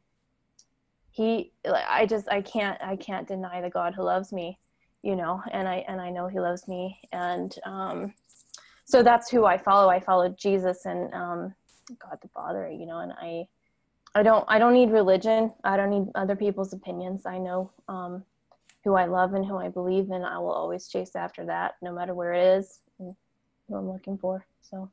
he 1.12 1.54
I 1.66 2.08
just 2.08 2.28
I 2.30 2.42
can't 2.42 2.82
I 2.82 2.96
can't 2.96 3.28
deny 3.28 3.62
the 3.62 3.70
God 3.70 3.94
who 3.94 4.04
loves 4.04 4.34
me, 4.34 4.58
you 5.04 5.16
know, 5.16 5.42
and 5.52 5.68
I 5.68 5.86
and 5.88 6.02
I 6.02 6.10
know 6.10 6.28
He 6.28 6.40
loves 6.40 6.68
me, 6.68 7.00
and 7.12 7.54
um, 7.64 8.14
so 8.86 9.04
that's 9.04 9.30
who 9.30 9.46
I 9.46 9.60
follow. 9.60 9.90
I 9.90 10.00
follow 10.00 10.30
Jesus 10.30 10.86
and 10.86 11.14
um, 11.14 11.54
God 12.00 12.18
the 12.24 12.30
Father, 12.30 12.70
you 12.70 12.88
know, 12.88 13.00
and 13.00 13.14
I. 13.14 13.48
I 14.18 14.24
don't 14.24 14.44
I 14.48 14.58
don't 14.58 14.74
need 14.74 14.90
religion. 14.90 15.54
I 15.64 15.78
don't 15.78 15.92
need 15.92 16.08
other 16.16 16.36
people's 16.36 16.74
opinions. 16.74 17.28
I 17.28 17.38
know 17.38 17.70
um, 17.88 18.24
who 18.84 18.96
I 18.96 19.06
love 19.06 19.36
and 19.36 19.46
who 19.46 19.58
I 19.58 19.70
believe 19.70 20.10
in. 20.10 20.24
I 20.24 20.40
will 20.40 20.52
always 20.52 20.88
chase 20.88 21.16
after 21.16 21.46
that, 21.46 21.76
no 21.84 21.94
matter 21.94 22.16
where 22.16 22.34
it 22.34 22.58
is, 22.58 22.80
and 22.98 23.16
who 23.68 23.76
I'm 23.76 23.88
looking 23.88 24.18
for. 24.18 24.44
So 24.62 24.90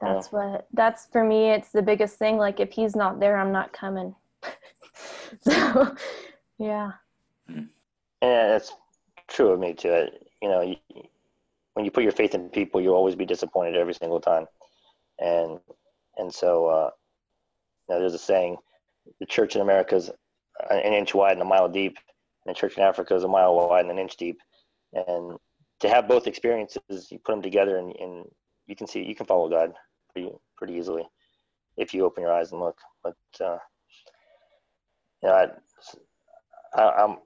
that's 0.00 0.32
what 0.32 0.66
that's 0.72 1.08
for 1.12 1.22
me. 1.22 1.50
It's 1.50 1.72
the 1.72 1.82
biggest 1.82 2.18
thing. 2.18 2.38
Like 2.38 2.58
if 2.58 2.72
he's 2.72 2.96
not 2.96 3.20
there, 3.20 3.36
I'm 3.36 3.52
not 3.52 3.74
coming. 3.74 4.14
so 5.42 5.94
yeah, 6.58 6.92
And 7.46 7.68
that's 8.22 8.72
true 9.28 9.50
of 9.50 9.60
me 9.60 9.74
too. 9.74 10.08
You 10.40 10.48
know, 10.48 10.62
you, 10.62 10.76
when 11.74 11.84
you 11.84 11.90
put 11.90 12.02
your 12.02 12.12
faith 12.12 12.34
in 12.34 12.48
people, 12.48 12.80
you'll 12.80 12.94
always 12.94 13.14
be 13.14 13.26
disappointed 13.26 13.76
every 13.76 13.92
single 13.92 14.20
time. 14.20 14.46
And 15.18 15.60
and 16.16 16.32
so, 16.32 16.66
uh, 16.68 16.90
know, 17.92 18.00
there's 18.00 18.14
a 18.14 18.18
saying: 18.18 18.56
the 19.20 19.26
church 19.26 19.54
in 19.56 19.62
America 19.62 19.96
is 19.96 20.10
an 20.70 20.92
inch 20.92 21.14
wide 21.14 21.32
and 21.32 21.42
a 21.42 21.46
mile 21.46 21.68
deep, 21.68 21.98
and 22.44 22.54
the 22.54 22.58
church 22.58 22.76
in 22.76 22.82
Africa 22.82 23.14
is 23.14 23.24
a 23.24 23.28
mile 23.28 23.54
wide 23.54 23.82
and 23.82 23.90
an 23.90 23.98
inch 23.98 24.16
deep. 24.16 24.40
And 24.92 25.38
to 25.80 25.88
have 25.88 26.08
both 26.08 26.26
experiences, 26.26 27.10
you 27.10 27.18
put 27.18 27.32
them 27.32 27.42
together, 27.42 27.78
and, 27.78 27.94
and 27.96 28.24
you 28.66 28.76
can 28.76 28.86
see 28.86 29.02
you 29.02 29.14
can 29.14 29.26
follow 29.26 29.48
God 29.48 29.72
pretty 30.12 30.30
pretty 30.56 30.74
easily 30.74 31.08
if 31.76 31.94
you 31.94 32.04
open 32.04 32.22
your 32.22 32.32
eyes 32.32 32.52
and 32.52 32.60
look. 32.60 32.78
But 33.02 33.16
uh, 33.40 33.58
you 35.22 35.28
know, 35.28 35.34
I, 35.34 36.80
I, 36.80 37.04
I'm 37.04 37.16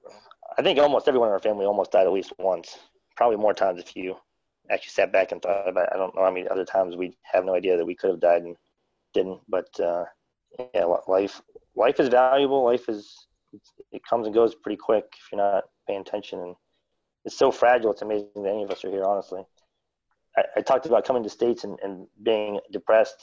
I 0.57 0.61
think 0.61 0.79
almost 0.79 1.07
everyone 1.07 1.29
in 1.29 1.33
our 1.33 1.39
family 1.39 1.65
almost 1.65 1.91
died 1.91 2.07
at 2.07 2.13
least 2.13 2.33
once. 2.39 2.77
Probably 3.15 3.37
more 3.37 3.53
times 3.53 3.79
if 3.79 3.95
you 3.95 4.15
actually 4.71 4.91
sat 4.91 5.11
back 5.11 5.31
and 5.31 5.41
thought 5.41 5.67
about. 5.67 5.85
It. 5.85 5.91
I 5.93 5.97
don't 5.97 6.15
know 6.15 6.23
how 6.23 6.31
many 6.31 6.47
other 6.47 6.65
times 6.65 6.95
we 6.95 7.15
have 7.31 7.45
no 7.45 7.55
idea 7.55 7.77
that 7.77 7.85
we 7.85 7.95
could 7.95 8.09
have 8.09 8.19
died 8.19 8.43
and 8.43 8.55
didn't. 9.13 9.39
But 9.47 9.67
uh, 9.79 10.05
yeah, 10.73 10.85
life 11.07 11.41
life 11.75 11.99
is 11.99 12.09
valuable. 12.09 12.63
Life 12.63 12.89
is 12.89 13.27
it 13.91 14.01
comes 14.03 14.25
and 14.25 14.35
goes 14.35 14.55
pretty 14.55 14.77
quick 14.77 15.05
if 15.13 15.31
you're 15.31 15.41
not 15.41 15.65
paying 15.87 16.01
attention. 16.01 16.39
And 16.39 16.55
it's 17.25 17.37
so 17.37 17.51
fragile. 17.51 17.91
It's 17.91 18.01
amazing 18.01 18.29
that 18.35 18.49
any 18.49 18.63
of 18.63 18.71
us 18.71 18.83
are 18.83 18.91
here. 18.91 19.03
Honestly, 19.03 19.43
I, 20.37 20.43
I 20.57 20.61
talked 20.61 20.85
about 20.85 21.05
coming 21.05 21.23
to 21.23 21.29
states 21.29 21.63
and, 21.63 21.77
and 21.83 22.07
being 22.23 22.59
depressed 22.71 23.21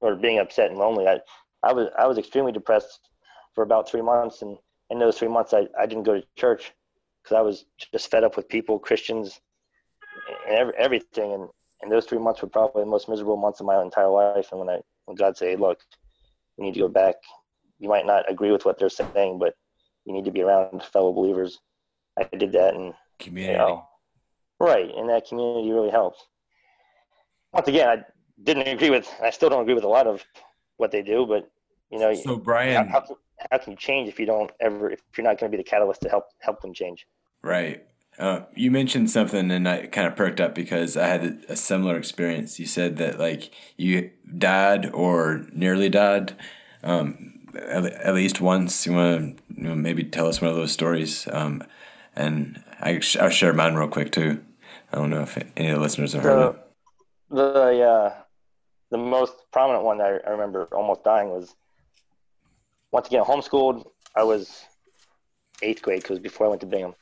or 0.00 0.16
being 0.16 0.38
upset 0.38 0.70
and 0.70 0.78
lonely. 0.78 1.06
I 1.06 1.20
I 1.62 1.72
was 1.72 1.88
I 1.98 2.06
was 2.06 2.18
extremely 2.18 2.52
depressed 2.52 3.10
for 3.54 3.62
about 3.62 3.88
three 3.88 4.02
months 4.02 4.42
and 4.42 4.56
in 4.90 4.98
those 4.98 5.18
three 5.18 5.28
months, 5.28 5.54
I, 5.54 5.68
I 5.78 5.86
didn't 5.86 6.02
go 6.02 6.14
to 6.14 6.26
church 6.36 6.72
because 7.22 7.36
I 7.36 7.40
was 7.40 7.64
just 7.92 8.10
fed 8.10 8.24
up 8.24 8.36
with 8.36 8.48
people, 8.48 8.78
Christians, 8.78 9.40
and 10.48 10.58
every, 10.58 10.74
everything. 10.76 11.32
And, 11.32 11.48
and 11.80 11.90
those 11.90 12.04
three 12.04 12.18
months 12.18 12.42
were 12.42 12.48
probably 12.48 12.82
the 12.82 12.90
most 12.90 13.08
miserable 13.08 13.36
months 13.36 13.60
of 13.60 13.66
my 13.66 13.80
entire 13.80 14.08
life. 14.08 14.48
And 14.50 14.60
when 14.60 14.68
I 14.68 14.80
when 15.06 15.16
God 15.16 15.36
said, 15.36 15.48
hey, 15.48 15.56
"Look, 15.56 15.80
you 16.56 16.64
need 16.64 16.74
to 16.74 16.80
go 16.80 16.88
back. 16.88 17.16
You 17.78 17.88
might 17.88 18.06
not 18.06 18.30
agree 18.30 18.50
with 18.52 18.64
what 18.64 18.78
they're 18.78 18.90
saying, 18.90 19.38
but 19.38 19.54
you 20.04 20.12
need 20.12 20.24
to 20.24 20.30
be 20.30 20.42
around 20.42 20.82
fellow 20.84 21.12
believers," 21.12 21.58
I 22.18 22.24
did 22.36 22.52
that, 22.52 22.74
and 22.74 22.94
Community. 23.18 23.52
you 23.52 23.58
know, 23.58 23.86
right, 24.58 24.90
and 24.94 25.08
that 25.08 25.26
community 25.26 25.70
really 25.72 25.90
helps. 25.90 26.26
Once 27.52 27.68
again, 27.68 27.88
I 27.88 28.04
didn't 28.42 28.68
agree 28.68 28.90
with. 28.90 29.08
I 29.22 29.30
still 29.30 29.48
don't 29.50 29.62
agree 29.62 29.74
with 29.74 29.84
a 29.84 29.88
lot 29.88 30.06
of 30.06 30.24
what 30.76 30.90
they 30.90 31.02
do, 31.02 31.26
but 31.26 31.50
you 31.90 31.98
know, 31.98 32.14
So 32.14 32.36
Brian, 32.36 32.86
how, 32.88 33.00
can- 33.00 33.16
how 33.50 33.58
can 33.58 33.72
you 33.72 33.76
change 33.76 34.08
if 34.08 34.20
you 34.20 34.26
don't 34.26 34.50
ever 34.60 34.90
if 34.90 35.00
you're 35.16 35.24
not 35.24 35.38
going 35.38 35.50
to 35.50 35.56
be 35.56 35.62
the 35.62 35.68
catalyst 35.68 36.02
to 36.02 36.08
help 36.08 36.24
help 36.40 36.60
them 36.60 36.72
change? 36.74 37.06
Right. 37.42 37.84
Uh, 38.20 38.44
you 38.54 38.70
mentioned 38.70 39.10
something 39.10 39.50
and 39.50 39.66
I 39.66 39.86
kind 39.86 40.06
of 40.06 40.14
perked 40.14 40.42
up 40.42 40.54
because 40.54 40.94
I 40.94 41.06
had 41.06 41.42
a, 41.48 41.56
similar 41.56 41.96
experience. 41.96 42.60
You 42.60 42.66
said 42.66 42.98
that 42.98 43.18
like 43.18 43.50
you 43.78 44.10
died 44.36 44.90
or 44.92 45.46
nearly 45.54 45.88
died 45.88 46.36
um, 46.82 47.48
at, 47.54 47.86
at 47.86 48.14
least 48.14 48.38
once. 48.38 48.86
You 48.86 48.92
want 48.92 49.38
to 49.38 49.42
you 49.54 49.68
know, 49.68 49.74
maybe 49.74 50.04
tell 50.04 50.26
us 50.26 50.42
one 50.42 50.50
of 50.50 50.56
those 50.58 50.70
stories? 50.70 51.26
Um, 51.32 51.64
and 52.14 52.62
I, 52.78 53.00
sh- 53.00 53.16
I'll 53.16 53.30
share 53.30 53.54
mine 53.54 53.74
real 53.74 53.88
quick 53.88 54.12
too. 54.12 54.44
I 54.92 54.96
don't 54.96 55.08
know 55.08 55.22
if 55.22 55.38
any 55.56 55.70
of 55.70 55.76
the 55.76 55.80
listeners 55.80 56.12
have 56.12 56.22
heard 56.22 56.50
it. 56.50 56.56
The 57.30 57.36
the 57.36 57.82
uh, 57.82 58.14
the 58.90 58.98
most 58.98 59.32
prominent 59.50 59.82
one 59.82 60.02
I, 60.02 60.18
I 60.26 60.30
remember 60.30 60.68
almost 60.72 61.04
dying 61.04 61.30
was 61.30 61.54
once 62.92 63.06
again 63.06 63.24
homeschooled. 63.24 63.86
I 64.14 64.24
was 64.24 64.62
eighth 65.62 65.80
grade 65.80 66.02
because 66.02 66.18
before 66.18 66.46
I 66.46 66.50
went 66.50 66.60
to 66.60 66.66
Bingham. 66.66 66.94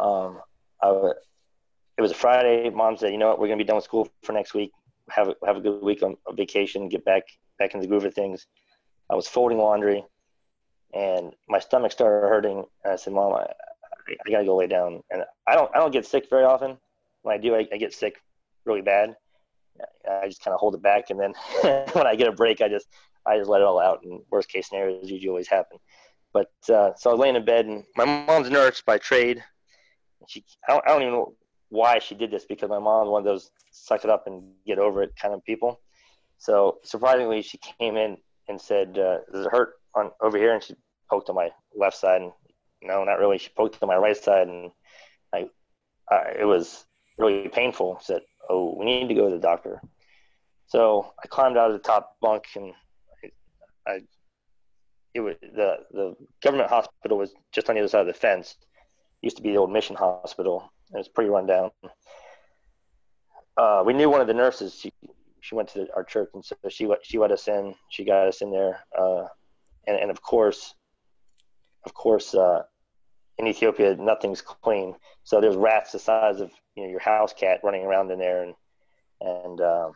Um, 0.00 0.40
I, 0.82 1.12
it 1.98 2.02
was 2.02 2.10
a 2.10 2.14
Friday. 2.14 2.70
Mom 2.70 2.96
said, 2.96 3.12
"You 3.12 3.18
know 3.18 3.28
what? 3.28 3.38
We're 3.38 3.48
gonna 3.48 3.58
be 3.58 3.64
done 3.64 3.76
with 3.76 3.84
school 3.84 4.08
for 4.22 4.32
next 4.32 4.54
week. 4.54 4.72
have 5.10 5.28
a, 5.28 5.34
have 5.46 5.56
a 5.56 5.60
good 5.60 5.82
week 5.82 6.02
on, 6.02 6.16
on 6.26 6.36
vacation, 6.36 6.88
get 6.88 7.04
back 7.04 7.24
back 7.58 7.74
in 7.74 7.80
the 7.80 7.86
groove 7.86 8.04
of 8.04 8.14
things. 8.14 8.46
I 9.10 9.14
was 9.14 9.28
folding 9.28 9.58
laundry, 9.58 10.04
and 10.94 11.32
my 11.48 11.58
stomach 11.58 11.92
started 11.92 12.26
hurting. 12.26 12.64
And 12.84 12.92
I 12.92 12.96
said, 12.96 13.12
"Mom, 13.12 13.34
I, 13.34 13.46
I 14.26 14.30
gotta 14.30 14.44
go 14.44 14.56
lay 14.56 14.66
down." 14.66 15.02
And 15.10 15.24
I 15.46 15.54
don't 15.54 15.70
I 15.74 15.78
don't 15.78 15.92
get 15.92 16.06
sick 16.06 16.28
very 16.30 16.44
often. 16.44 16.78
When 17.22 17.34
I 17.34 17.38
do, 17.38 17.54
I, 17.54 17.68
I 17.72 17.76
get 17.76 17.92
sick 17.92 18.16
really 18.64 18.82
bad. 18.82 19.16
I 20.10 20.26
just 20.26 20.42
kind 20.42 20.54
of 20.54 20.60
hold 20.60 20.74
it 20.74 20.82
back, 20.82 21.10
and 21.10 21.20
then 21.20 21.34
when 21.92 22.06
I 22.06 22.16
get 22.16 22.28
a 22.28 22.32
break, 22.32 22.62
I 22.62 22.68
just 22.68 22.86
I 23.26 23.36
just 23.36 23.50
let 23.50 23.60
it 23.60 23.64
all 23.64 23.78
out. 23.78 24.02
And 24.04 24.22
worst 24.30 24.48
case 24.48 24.68
scenarios 24.68 25.10
usually 25.10 25.28
always 25.28 25.48
happen. 25.48 25.78
But 26.32 26.50
uh, 26.68 26.92
so 26.96 27.10
I 27.10 27.12
was 27.12 27.20
laying 27.20 27.36
in 27.36 27.44
bed, 27.44 27.66
and 27.66 27.84
my 27.96 28.04
mom's 28.04 28.46
a 28.46 28.50
nurse 28.50 28.80
by 28.80 28.98
trade. 28.98 29.42
She 30.28 30.44
I 30.68 30.72
don't, 30.72 30.84
I 30.86 30.92
don't 30.92 31.02
even 31.02 31.14
know 31.14 31.34
why 31.70 31.98
she 31.98 32.14
did 32.14 32.30
this 32.30 32.44
because 32.44 32.68
my 32.68 32.78
mom's 32.78 33.08
one 33.08 33.20
of 33.20 33.24
those 33.24 33.50
suck 33.70 34.04
it 34.04 34.10
up 34.10 34.26
and 34.26 34.42
get 34.66 34.78
over 34.78 35.02
it 35.02 35.14
kind 35.20 35.34
of 35.34 35.44
people. 35.44 35.80
So 36.38 36.78
surprisingly, 36.84 37.42
she 37.42 37.58
came 37.58 37.96
in 37.96 38.16
and 38.48 38.60
said, 38.60 38.98
uh, 38.98 39.18
"Does 39.32 39.46
it 39.46 39.52
hurt 39.52 39.74
on 39.94 40.10
over 40.20 40.36
here?" 40.38 40.54
And 40.54 40.62
she 40.62 40.74
poked 41.08 41.28
on 41.28 41.36
my 41.36 41.50
left 41.74 41.96
side, 41.96 42.22
and 42.22 42.32
no, 42.82 43.04
not 43.04 43.18
really. 43.18 43.38
She 43.38 43.50
poked 43.56 43.78
on 43.82 43.88
my 43.88 43.96
right 43.96 44.16
side, 44.16 44.48
and 44.48 44.70
I, 45.32 45.48
I 46.10 46.34
it 46.40 46.46
was 46.46 46.86
really 47.18 47.48
painful. 47.48 47.98
Said, 48.02 48.22
"Oh, 48.48 48.74
we 48.78 48.84
need 48.84 49.08
to 49.08 49.14
go 49.14 49.28
to 49.28 49.34
the 49.34 49.40
doctor." 49.40 49.80
So 50.66 51.12
I 51.22 51.26
climbed 51.26 51.56
out 51.56 51.70
of 51.70 51.74
the 51.74 51.86
top 51.86 52.16
bunk, 52.20 52.44
and 52.56 52.72
I, 53.86 53.90
I 53.90 54.00
it 55.14 55.20
was 55.20 55.36
the 55.40 55.78
the 55.90 56.14
government 56.42 56.70
hospital 56.70 57.18
was 57.18 57.34
just 57.52 57.68
on 57.68 57.74
the 57.74 57.80
other 57.80 57.88
side 57.88 58.02
of 58.02 58.06
the 58.06 58.14
fence. 58.14 58.56
Used 59.22 59.36
to 59.36 59.42
be 59.42 59.50
the 59.50 59.58
old 59.58 59.70
mission 59.70 59.96
hospital. 59.96 60.72
It 60.92 60.98
was 60.98 61.08
pretty 61.08 61.30
run 61.30 61.46
down. 61.46 61.70
Uh, 63.56 63.82
we 63.84 63.92
knew 63.92 64.08
one 64.08 64.20
of 64.20 64.26
the 64.26 64.34
nurses. 64.34 64.74
She 64.74 64.92
she 65.40 65.54
went 65.54 65.68
to 65.70 65.80
the, 65.80 65.94
our 65.94 66.04
church, 66.04 66.30
and 66.34 66.44
so 66.44 66.56
she 66.68 66.86
let 66.86 67.04
she 67.04 67.18
let 67.18 67.30
us 67.30 67.48
in. 67.48 67.74
She 67.90 68.04
got 68.04 68.28
us 68.28 68.40
in 68.40 68.50
there, 68.50 68.80
uh, 68.98 69.24
and 69.86 69.96
and 69.96 70.10
of 70.10 70.22
course, 70.22 70.74
of 71.84 71.92
course, 71.94 72.34
uh, 72.34 72.62
in 73.38 73.46
Ethiopia 73.46 73.96
nothing's 73.96 74.40
clean. 74.40 74.94
So 75.24 75.40
there's 75.40 75.56
rats 75.56 75.92
the 75.92 75.98
size 75.98 76.40
of 76.40 76.50
you 76.74 76.84
know 76.84 76.90
your 76.90 77.00
house 77.00 77.32
cat 77.32 77.60
running 77.62 77.84
around 77.84 78.10
in 78.10 78.18
there, 78.18 78.42
and 78.44 78.54
and 79.20 79.60
um, 79.60 79.92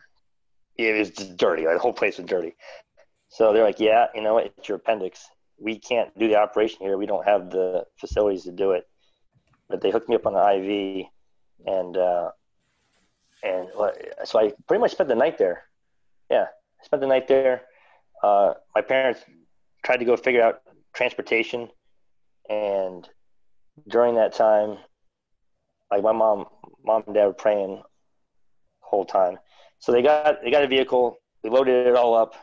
it 0.77 0.97
was 0.97 1.09
dirty. 1.11 1.65
Like, 1.65 1.75
the 1.75 1.81
whole 1.81 1.93
place 1.93 2.17
was 2.17 2.27
dirty. 2.27 2.55
So 3.29 3.53
they're 3.53 3.63
like, 3.63 3.79
yeah, 3.79 4.07
you 4.13 4.21
know, 4.21 4.37
it's 4.37 4.67
your 4.67 4.77
appendix. 4.77 5.25
We 5.59 5.79
can't 5.79 6.17
do 6.17 6.27
the 6.27 6.35
operation 6.35 6.79
here. 6.81 6.97
We 6.97 7.05
don't 7.05 7.25
have 7.25 7.49
the 7.49 7.85
facilities 7.97 8.43
to 8.43 8.51
do 8.51 8.71
it. 8.71 8.87
But 9.69 9.81
they 9.81 9.91
hooked 9.91 10.09
me 10.09 10.15
up 10.15 10.25
on 10.25 10.33
the 10.33 10.39
IV, 10.39 11.07
and 11.65 11.97
uh, 11.97 12.31
and 13.43 13.67
so 14.25 14.39
I 14.39 14.53
pretty 14.67 14.81
much 14.81 14.91
spent 14.91 15.09
the 15.09 15.15
night 15.15 15.37
there. 15.37 15.63
Yeah, 16.29 16.45
I 16.81 16.85
spent 16.85 17.01
the 17.01 17.07
night 17.07 17.27
there. 17.27 17.63
Uh, 18.23 18.53
my 18.73 18.81
parents 18.81 19.21
tried 19.83 19.97
to 19.97 20.05
go 20.05 20.15
figure 20.17 20.41
out 20.41 20.61
transportation, 20.93 21.69
and 22.49 23.07
during 23.87 24.15
that 24.15 24.33
time, 24.33 24.77
like 25.91 26.03
my 26.03 26.11
mom, 26.11 26.45
mom 26.83 27.03
and 27.05 27.15
dad 27.15 27.25
were 27.25 27.33
praying 27.33 27.77
the 27.77 27.83
whole 28.81 29.05
time. 29.05 29.37
So 29.79 29.91
they 29.91 30.01
got 30.01 30.43
they 30.43 30.51
got 30.51 30.63
a 30.63 30.67
vehicle. 30.67 31.17
We 31.43 31.49
loaded 31.49 31.87
it 31.87 31.95
all 31.95 32.15
up 32.15 32.33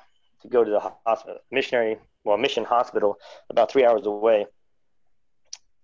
to 0.42 0.48
go 0.48 0.64
to 0.64 0.70
the 0.70 0.80
hospital, 1.06 1.38
missionary, 1.50 1.98
well, 2.24 2.36
mission 2.36 2.64
hospital, 2.64 3.16
about 3.50 3.70
three 3.70 3.84
hours 3.84 4.06
away. 4.06 4.46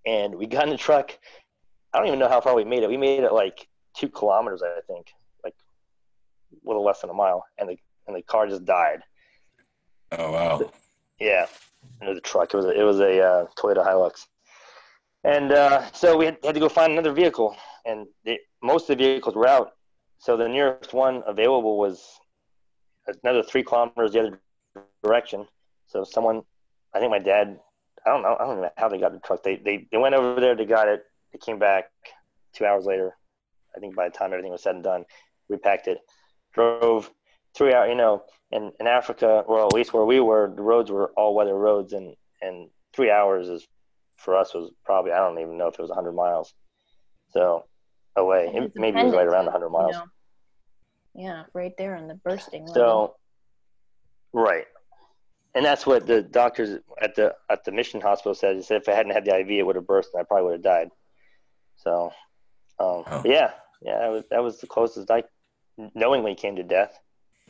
And 0.09 0.35
we 0.35 0.47
got 0.47 0.65
in 0.65 0.71
the 0.71 0.79
truck. 0.79 1.19
I 1.93 1.99
don't 1.99 2.07
even 2.07 2.19
know 2.19 2.31
how 2.31 2.41
far 2.41 2.55
we 2.55 2.65
made 2.65 2.83
it. 2.83 2.89
We 2.89 2.97
made 2.97 3.25
it 3.25 3.33
like 3.33 3.69
two 3.95 4.09
kilometers, 4.09 4.63
I 4.63 4.81
think, 4.87 5.09
like 5.45 5.55
a 6.53 6.67
little 6.67 6.83
less 6.83 7.03
than 7.03 7.11
a 7.11 7.15
mile, 7.15 7.45
and 7.59 7.69
the 7.69 7.77
and 8.07 8.17
the 8.17 8.23
car 8.23 8.47
just 8.47 8.65
died. 8.65 9.01
Oh 10.13 10.33
wow! 10.33 10.71
Yeah, 11.21 11.47
it 12.01 12.09
was 12.09 12.17
a 12.17 12.23
truck. 12.23 12.55
It 12.55 12.57
was 12.57 12.65
a, 12.65 12.81
it 12.81 12.85
was 12.85 13.01
a 13.01 13.21
uh, 13.21 13.47
Toyota 13.59 13.87
Hilux, 13.87 14.27
and 15.25 15.53
uh, 15.53 15.93
so 15.93 16.17
we 16.17 16.25
had, 16.25 16.39
had, 16.43 16.55
to 16.55 16.61
go 16.61 16.71
find 16.71 16.93
another 16.93 17.13
vehicle, 17.13 17.55
and 17.85 18.07
the, 18.25 18.39
most 18.63 18.89
of 18.89 18.97
the 18.97 19.05
vehicles 19.05 19.35
were 19.35 19.47
out. 19.47 19.73
So 20.21 20.39
the 20.39 20.49
nearest 20.49 20.95
one 20.95 21.23
available 21.27 21.77
was 21.77 22.03
another 23.23 23.43
three 23.43 23.63
kilometers 23.63 24.13
the 24.13 24.21
other 24.21 24.41
direction. 25.05 25.47
So 25.87 26.03
someone, 26.03 26.43
I 26.95 26.99
think 26.99 27.11
my 27.11 27.19
dad, 27.19 27.61
I 28.09 28.13
don't 28.13 28.23
know, 28.23 28.37
I 28.39 28.45
don't 28.45 28.61
know 28.61 28.71
how 28.77 28.89
they 28.89 28.99
got 28.99 29.13
the 29.13 29.21
truck. 29.21 29.43
They 29.43 29.57
they 29.57 29.87
they 29.91 29.99
went 29.99 30.15
over 30.15 30.41
there, 30.41 30.57
they 30.57 30.65
got 30.65 30.89
it, 30.89 31.05
they 31.33 31.39
came 31.39 31.59
back 31.59 31.91
two 32.53 32.65
hours 32.65 32.85
later. 32.85 33.17
I 33.77 33.81
think 33.81 33.95
by 33.95 34.09
the 34.09 34.17
time 34.17 34.33
everything 34.33 34.53
was 34.53 34.63
said 34.63 34.75
and 34.75 34.85
done, 34.85 35.05
we 35.49 35.57
packed 35.59 35.89
it, 35.89 35.99
drove 36.55 37.11
three 37.55 37.75
hours. 37.75 37.91
You 37.91 37.97
know, 37.97 38.25
in 38.51 38.73
in 38.81 38.87
Africa, 38.87 39.45
or 39.47 39.65
at 39.65 39.73
least 39.73 39.93
where 39.93 40.05
we 40.05 40.21
were, 40.21 40.53
the 40.55 40.63
roads 40.63 40.91
were 40.91 41.13
all 41.17 41.35
weather 41.35 41.55
roads, 41.55 41.93
and 41.93 42.17
and 42.41 42.71
three 42.93 43.11
hours 43.11 43.49
is 43.49 43.67
for 44.17 44.37
us 44.37 44.55
was 44.55 44.71
probably 44.85 45.13
I 45.13 45.19
don't 45.19 45.39
even 45.39 45.59
know 45.59 45.69
if 45.69 45.75
it 45.75 45.83
was 45.83 45.91
100 45.91 46.13
miles. 46.13 46.55
So 47.31 47.67
away, 48.17 48.51
it, 48.53 48.73
maybe 48.75 48.99
it 48.99 49.05
was 49.05 49.15
right 49.15 49.27
around 49.27 49.45
100 49.45 49.69
miles. 49.71 49.93
You 49.93 49.99
know? 49.99 50.05
Yeah, 51.15 51.45
right 51.53 51.73
there 51.77 51.97
on 51.97 52.09
the 52.09 52.15
bursting. 52.15 52.67
So, 52.69 53.17
right, 54.33 54.67
and 55.55 55.65
that's 55.65 55.87
what 55.87 56.07
the 56.07 56.23
doctors 56.23 56.81
at 57.01 57.15
the 57.15 57.35
at 57.51 57.65
the 57.65 57.73
mission 57.73 58.01
hospital 58.01 58.35
said. 58.35 58.57
He 58.57 58.63
said 58.63 58.83
if 58.83 58.89
I 58.89 58.93
hadn't 58.93 59.13
had 59.13 59.25
the 59.25 59.39
IV, 59.39 59.51
it 59.51 59.67
would 59.67 59.77
have 59.77 59.87
burst, 59.87 60.11
and 60.13 60.21
I 60.21 60.25
probably 60.25 60.45
would 60.45 60.53
have 60.55 60.63
died. 60.63 60.91
So, 61.77 62.13
um, 62.79 63.05
oh. 63.07 63.23
yeah, 63.25 63.53
yeah, 63.83 63.99
that 63.99 64.11
was 64.11 64.25
that 64.31 64.43
was 64.43 64.61
the 64.61 64.67
closest 64.67 65.11
I 65.11 65.25
knowingly 65.95 66.35
came 66.35 66.57
to 66.57 66.63
death. 66.63 66.99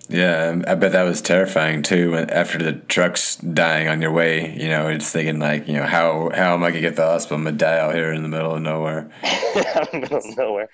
Yeah, 0.08 0.62
I 0.66 0.74
bet 0.76 0.92
that 0.92 1.02
was 1.02 1.20
terrifying 1.20 1.82
too. 1.82 2.14
After 2.16 2.58
the 2.58 2.74
truck's 2.74 3.36
dying 3.36 3.88
on 3.88 4.00
your 4.00 4.12
way, 4.12 4.54
you 4.56 4.68
know, 4.68 4.88
it's 4.88 5.10
thinking 5.10 5.40
like, 5.40 5.66
you 5.66 5.74
know, 5.74 5.84
how 5.84 6.30
how 6.34 6.54
am 6.54 6.62
I 6.62 6.70
gonna 6.70 6.80
get 6.80 6.96
the 6.96 7.04
hospital? 7.04 7.36
I'm 7.36 7.44
gonna 7.44 7.56
die 7.56 7.78
out 7.78 7.94
here 7.94 8.12
in 8.12 8.22
the 8.22 8.28
middle 8.28 8.54
of 8.54 8.62
nowhere. 8.62 9.10
middle 9.92 10.18
of 10.18 10.36
nowhere. 10.36 10.68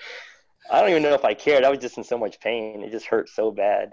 I 0.71 0.81
don't 0.81 0.91
even 0.91 1.03
know 1.03 1.15
if 1.15 1.25
I 1.25 1.35
cared. 1.35 1.65
I 1.65 1.71
was 1.71 1.79
just 1.79 1.99
in 1.99 2.05
so 2.05 2.19
much 2.19 2.41
pain. 2.41 2.83
It 2.83 2.91
just 2.91 3.07
hurt 3.07 3.29
so 3.29 3.51
bad. 3.51 3.93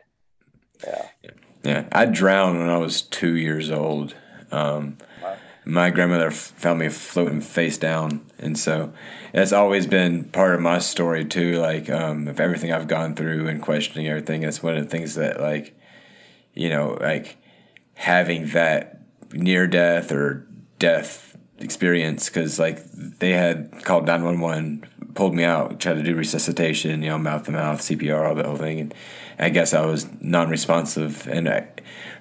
Yeah. 0.84 1.08
Yeah, 1.24 1.32
I 1.64 2.06
drowned 2.06 2.60
when 2.60 2.70
I 2.70 2.78
was 2.78 3.02
two 3.02 3.36
years 3.36 3.70
old. 3.70 4.16
Um, 4.52 4.98
wow. 5.22 5.38
My 5.64 5.90
grandmother 5.92 6.32
found 6.32 6.80
me 6.80 6.90
floating 6.90 7.42
face 7.42 7.78
down, 7.78 8.26
and 8.40 8.58
so 8.58 8.94
that's 9.32 9.54
always 9.54 9.86
been 9.86 10.26
part 10.26 10.56
of 10.56 10.62
my 10.62 10.80
story 10.80 11.24
too. 11.24 11.60
Like, 11.60 11.90
um, 11.90 12.28
of 12.28 12.40
everything 12.40 12.72
I've 12.72 12.88
gone 12.88 13.16
through 13.16 13.48
and 13.48 13.62
questioning 13.62 14.08
everything, 14.08 14.44
it's 14.44 14.64
one 14.64 14.76
of 14.76 14.84
the 14.84 14.90
things 14.90 15.16
that, 15.16 15.40
like, 15.40 15.78
you 16.54 16.70
know, 16.70 16.98
like 17.00 17.38
having 17.94 18.48
that 18.50 19.02
near 19.32 19.68
death 19.68 20.12
or 20.12 20.48
death 20.80 21.31
experience 21.62 22.30
because 22.30 22.60
like 22.60 22.84
they 22.94 23.32
had 23.32 23.84
called 23.84 24.06
911 24.06 24.86
pulled 25.14 25.36
me 25.36 25.44
out, 25.44 25.80
tried 25.80 25.96
to 25.96 26.04
do 26.04 26.16
resuscitation, 26.16 27.02
you 27.02 27.10
know, 27.10 27.18
mouth 27.18 27.44
to 27.46 27.52
mouth, 27.52 27.82
CPR, 27.82 28.28
all 28.28 28.36
that 28.36 28.46
whole 28.46 28.56
thing. 28.56 28.80
And 28.80 28.94
I 29.40 29.50
guess 29.50 29.74
I 29.74 29.86
was 29.86 30.08
non 30.22 30.50
responsive. 30.50 31.28
And 31.28 31.50
I, 31.50 31.68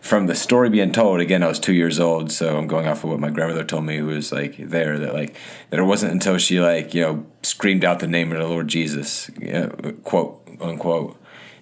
from 0.00 0.26
the 0.26 0.34
story 0.34 0.70
being 0.70 0.92
told, 0.92 1.20
again, 1.20 1.42
I 1.42 1.48
was 1.48 1.58
two 1.58 1.74
years 1.74 2.00
old, 2.00 2.32
so 2.32 2.56
I'm 2.56 2.66
going 2.66 2.86
off 2.86 3.04
of 3.04 3.10
what 3.10 3.20
my 3.20 3.30
grandmother 3.30 3.64
told 3.64 3.84
me, 3.84 3.98
who 3.98 4.06
was 4.06 4.32
like 4.32 4.56
there, 4.56 4.98
that 4.98 5.14
like, 5.14 5.36
that 5.70 5.80
it 5.80 5.84
wasn't 5.84 6.12
until 6.12 6.38
she 6.38 6.60
like, 6.60 6.94
you 6.94 7.02
know, 7.02 7.26
screamed 7.42 7.84
out 7.84 8.00
the 8.00 8.06
name 8.06 8.32
of 8.32 8.38
the 8.38 8.48
Lord 8.48 8.68
Jesus, 8.68 9.30
you 9.38 9.52
know, 9.52 9.68
quote 10.04 10.48
unquote, 10.60 11.16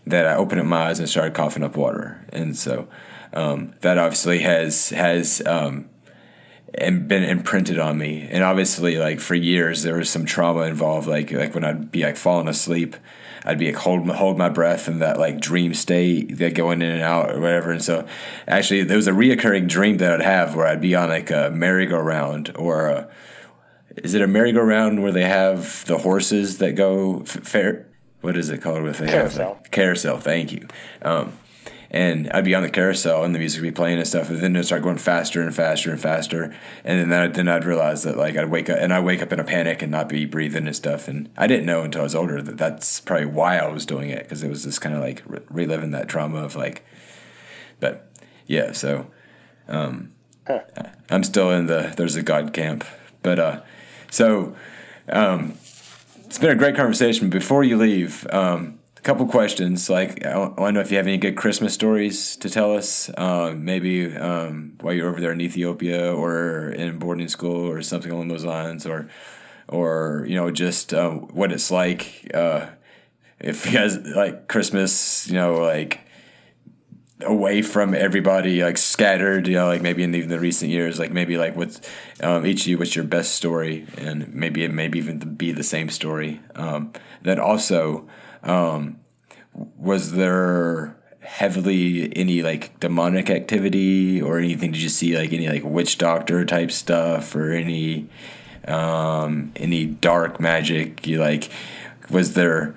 that 0.07 0.27
I 0.27 0.37
opened 0.37 0.61
up 0.61 0.67
my 0.67 0.89
eyes 0.89 0.99
and 0.99 1.09
started 1.09 1.35
coughing 1.35 1.65
up 1.65 1.77
water. 1.77 2.25
And 2.31 2.57
so, 2.57 2.89
um, 3.33 3.75
that 3.81 3.99
obviously 3.99 4.39
has, 4.39 4.91
has, 4.91 5.43
um, 5.45 5.91
and 6.75 7.09
been 7.09 7.23
imprinted 7.23 7.79
on 7.79 7.99
me. 7.99 8.29
And 8.31 8.45
obviously, 8.45 8.99
like 8.99 9.21
for 9.21 9.35
years, 9.35 9.83
there 9.83 9.97
was 9.97 10.11
some 10.11 10.25
trauma 10.25 10.63
involved. 10.63 11.09
Like 11.09 11.33
like 11.33 11.55
when 11.55 11.65
I'd 11.65 11.91
be 11.91 12.03
like 12.03 12.17
falling 12.17 12.49
asleep, 12.49 12.97
I'd 13.45 13.59
be 13.59 13.67
like 13.67 13.77
hold 13.77 14.09
hold 14.11 14.37
my 14.37 14.49
breath 14.49 14.89
in 14.89 14.99
that 14.99 15.19
like 15.19 15.41
dream 15.41 15.73
state, 15.75 16.39
like 16.41 16.55
going 16.55 16.83
in 16.83 16.91
and 16.91 17.03
out 17.03 17.31
or 17.31 17.41
whatever. 17.41 17.71
And 17.71 17.83
so, 17.83 18.07
actually, 18.47 18.83
there 18.83 18.97
was 18.97 19.09
a 19.09 19.13
reoccurring 19.13 19.69
dream 19.69 19.97
that 19.99 20.13
I'd 20.13 20.21
have 20.21 20.55
where 20.55 20.67
I'd 20.67 20.81
be 20.81 20.95
on 20.95 21.09
like 21.09 21.31
a 21.31 21.51
merry-go-round 21.51 22.55
or 22.57 22.89
a, 22.89 23.09
is 23.97 24.15
it 24.15 24.23
a 24.23 24.27
merry-go-round 24.27 25.03
where 25.03 25.13
they 25.13 25.25
have 25.25 25.85
the 25.87 25.99
horses 25.99 26.59
that 26.59 26.73
go 26.73 27.21
fair? 27.25 27.87
What 28.21 28.37
is 28.37 28.51
it 28.51 28.61
called? 28.61 28.83
With 28.83 28.99
they 28.99 29.07
carousel. 29.07 29.49
Have, 29.49 29.63
like, 29.63 29.71
carousel. 29.71 30.19
Thank 30.19 30.53
you. 30.53 30.67
Um, 31.03 31.33
and 31.91 32.31
I'd 32.31 32.45
be 32.45 32.55
on 32.55 32.63
the 32.63 32.71
carousel 32.71 33.25
and 33.25 33.35
the 33.35 33.39
music 33.39 33.63
would 33.63 33.69
be 33.69 33.75
playing 33.75 33.99
and 33.99 34.07
stuff, 34.07 34.29
and 34.29 34.41
then 34.41 34.55
it'd 34.55 34.67
start 34.67 34.83
going 34.83 34.99
faster 34.99 35.43
and 35.43 35.55
faster 35.55 35.91
and 35.91 36.01
faster, 36.01 36.55
and 36.85 37.11
then 37.11 37.21
I'd, 37.21 37.35
then 37.35 37.49
I'd 37.49 37.65
realize 37.65 38.03
that 38.03 38.17
like 38.17 38.37
I'd 38.37 38.51
wake 38.51 38.69
up 38.69 38.79
and 38.79 38.93
I 38.93 39.01
wake 39.01 39.23
up 39.23 39.33
in 39.33 39.41
a 39.41 39.45
panic 39.45 39.83
and 39.83 39.91
not 39.91 40.09
be 40.09 40.25
breathing 40.25 40.67
and 40.67 40.77
stuff, 40.77 41.09
and 41.09 41.31
I 41.37 41.47
didn't 41.47 41.67
know 41.67 41.83
until 41.83 42.03
I 42.03 42.05
was 42.05 42.15
older 42.15 42.43
that 42.43 42.59
that's 42.59 43.01
probably 43.01 43.27
why 43.27 43.59
I 43.59 43.69
was 43.69 43.87
doing 43.87 44.11
it 44.11 44.25
because 44.25 44.43
it 44.43 44.49
was 44.49 44.65
just 44.65 44.81
kind 44.81 44.95
of 44.95 45.01
like 45.01 45.23
re- 45.27 45.41
reliving 45.49 45.93
that 45.93 46.09
trauma 46.09 46.45
of 46.45 46.57
like, 46.57 46.85
but 47.81 48.11
yeah, 48.47 48.73
so 48.73 49.07
um, 49.69 50.13
huh. 50.47 50.61
I'm 51.11 51.25
still 51.25 51.51
in 51.51 51.67
the 51.67 51.95
there's 51.97 52.17
a 52.17 52.23
God 52.23 52.53
camp, 52.53 52.85
but 53.23 53.39
uh, 53.39 53.61
so 54.11 54.55
um, 55.09 55.55
it's 56.27 56.39
been 56.39 56.51
a 56.51 56.55
great 56.55 56.77
conversation. 56.77 57.31
Before 57.31 57.65
you 57.65 57.77
leave, 57.77 58.27
um, 58.31 58.78
couple 59.09 59.27
questions. 59.27 59.89
Like, 59.89 60.23
I 60.27 60.37
want 60.37 60.59
to 60.59 60.73
know 60.73 60.81
if 60.81 60.91
you 60.91 60.99
have 60.99 61.07
any 61.07 61.17
good 61.17 61.35
Christmas 61.35 61.73
stories 61.73 62.37
to 62.37 62.51
tell 62.51 62.77
us. 62.77 63.09
Uh, 63.17 63.55
maybe 63.57 64.15
um, 64.15 64.75
while 64.83 64.93
you're 64.93 65.09
over 65.09 65.19
there 65.19 65.33
in 65.33 65.41
Ethiopia 65.41 66.13
or 66.15 66.69
in 66.73 66.99
boarding 66.99 67.29
school 67.29 67.71
or 67.71 67.81
something 67.81 68.13
along 68.13 68.29
those 68.29 68.45
lines, 68.45 68.85
or 68.85 69.09
or 69.67 70.27
you 70.29 70.35
know 70.35 70.51
just 70.51 70.93
uh, 70.93 71.09
what 71.11 71.53
it's 71.53 71.71
like 71.71 72.31
uh, 72.35 72.67
if 73.41 73.65
you 73.65 73.73
guys 73.73 73.97
like 73.97 74.47
Christmas. 74.47 75.27
You 75.27 75.37
know, 75.37 75.55
like 75.55 76.01
away 77.23 77.63
from 77.63 77.95
everybody, 77.95 78.63
like 78.63 78.77
scattered. 78.77 79.49
You 79.49 79.55
know, 79.55 79.69
like 79.69 79.81
maybe 79.81 80.03
in 80.03 80.15
even 80.15 80.29
the 80.29 80.39
recent 80.39 80.71
years, 80.71 80.99
like 80.99 81.13
maybe 81.13 81.39
like 81.39 81.57
what's 81.57 81.81
um, 82.23 82.45
each 82.45 82.61
of 82.61 82.67
you, 82.67 82.77
what's 82.77 82.95
your 82.95 83.07
best 83.07 83.33
story, 83.37 83.87
and 83.97 84.35
maybe 84.35 84.65
it 84.65 84.71
maybe 84.71 84.99
even 84.99 85.19
be 85.19 85.51
the 85.51 85.65
same 85.65 85.89
story. 85.89 86.43
Um, 86.55 86.93
then 87.23 87.41
also 87.41 88.07
um, 88.43 89.01
was 89.53 90.13
there 90.13 90.97
heavily 91.21 92.17
any 92.17 92.43
like 92.43 92.79
demonic 92.81 93.31
activity 93.31 94.21
or 94.21 94.39
anything? 94.39 94.73
Did 94.73 94.83
you 94.83 94.89
see 94.89 95.17
like 95.17 95.33
any 95.33 95.49
like 95.49 95.65
witch 95.65 95.99
doctor 95.99 96.45
type 96.45 96.71
stuff 96.71 97.35
or 97.37 97.53
any 97.53 98.09
um, 98.67 99.53
any 99.57 99.87
dark 99.87 100.41
magic? 100.41 101.07
You 101.07 101.19
like 101.19 101.51
was 102.11 102.35
there 102.35 102.75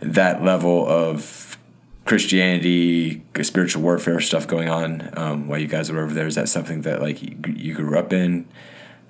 that 0.00 0.44
level 0.44 0.86
of 0.86 1.56
Christianity, 2.04 3.22
spiritual 3.42 3.82
warfare 3.82 4.20
stuff 4.20 4.46
going 4.46 4.68
on 4.68 5.10
um, 5.16 5.48
while 5.48 5.58
you 5.58 5.66
guys 5.66 5.90
were 5.90 6.02
over 6.02 6.12
there? 6.12 6.26
Is 6.26 6.34
that 6.34 6.50
something 6.50 6.82
that 6.82 7.00
like 7.00 7.22
you, 7.22 7.36
you 7.56 7.74
grew 7.74 7.98
up 7.98 8.12
in? 8.12 8.46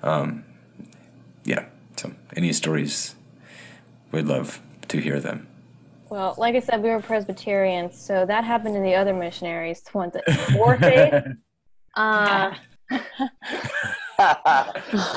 Um, 0.01 0.45
yeah. 1.43 1.65
So 1.97 2.13
any 2.35 2.53
stories? 2.53 3.15
We'd 4.11 4.25
love 4.25 4.61
to 4.87 4.99
hear 4.99 5.19
them. 5.19 5.47
Well, 6.09 6.35
like 6.37 6.55
I 6.55 6.59
said, 6.59 6.83
we 6.83 6.89
were 6.89 7.01
Presbyterians, 7.01 7.97
so 7.97 8.25
that 8.25 8.43
happened 8.43 8.75
to 8.75 8.81
the 8.81 8.95
other 8.95 9.13
missionaries. 9.13 9.81
The 9.81 9.97
ones 9.97 10.13
that 10.13 10.51
more 10.51 10.77
faith. 10.77 11.23
Uh, 11.95 12.53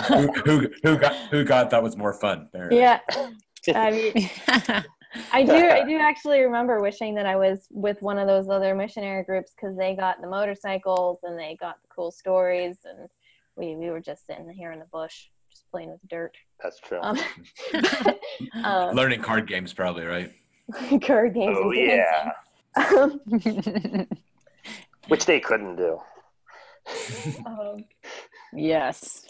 who, 0.08 0.32
who, 0.44 0.68
who 0.82 0.96
got 0.96 1.14
who 1.30 1.44
got 1.44 1.70
that 1.70 1.82
was 1.82 1.96
more 1.96 2.12
fun? 2.12 2.48
Apparently. 2.48 2.78
yeah, 2.78 3.00
I 3.74 3.90
mean, 3.90 4.30
I 5.32 5.42
do. 5.42 5.52
I 5.52 5.84
do 5.84 5.98
actually 5.98 6.40
remember 6.40 6.80
wishing 6.80 7.14
that 7.16 7.26
I 7.26 7.36
was 7.36 7.66
with 7.70 8.00
one 8.02 8.18
of 8.18 8.26
those 8.26 8.48
other 8.48 8.74
missionary 8.74 9.24
groups 9.24 9.52
because 9.54 9.76
they 9.76 9.94
got 9.94 10.20
the 10.20 10.28
motorcycles 10.28 11.18
and 11.22 11.38
they 11.38 11.56
got 11.60 11.80
the 11.82 11.88
cool 11.94 12.10
stories, 12.10 12.78
and 12.84 13.08
we 13.56 13.76
we 13.76 13.90
were 13.90 14.00
just 14.00 14.26
sitting 14.26 14.48
here 14.50 14.72
in 14.72 14.78
the 14.78 14.86
bush, 14.86 15.26
just 15.50 15.70
playing 15.70 15.90
with 15.90 16.00
dirt. 16.08 16.36
That's 16.62 16.80
true. 16.80 17.00
Um, 17.02 17.18
um, 18.64 18.94
Learning 18.94 19.20
card 19.20 19.46
games, 19.46 19.72
probably 19.72 20.04
right. 20.04 20.32
card 21.02 21.34
games. 21.34 21.56
oh 21.58 21.70
and 21.70 21.80
yeah, 21.80 22.32
dancing. 22.76 24.08
which 25.08 25.26
they 25.26 25.40
couldn't 25.40 25.76
do. 25.76 25.98
um, 27.46 27.84
yes. 28.52 29.26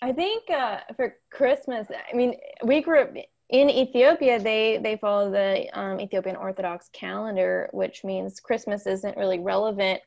I 0.00 0.12
think 0.12 0.50
uh, 0.50 0.80
for 0.96 1.16
Christmas, 1.30 1.86
I 1.90 2.16
mean, 2.16 2.34
we 2.64 2.82
grew 2.82 3.02
up 3.02 3.10
in 3.50 3.70
Ethiopia. 3.70 4.40
They 4.40 4.78
they 4.82 4.96
follow 4.96 5.30
the 5.30 5.68
um, 5.78 6.00
Ethiopian 6.00 6.36
Orthodox 6.36 6.88
calendar, 6.92 7.70
which 7.72 8.02
means 8.02 8.40
Christmas 8.40 8.86
isn't 8.86 9.16
really 9.16 9.38
relevant 9.38 10.00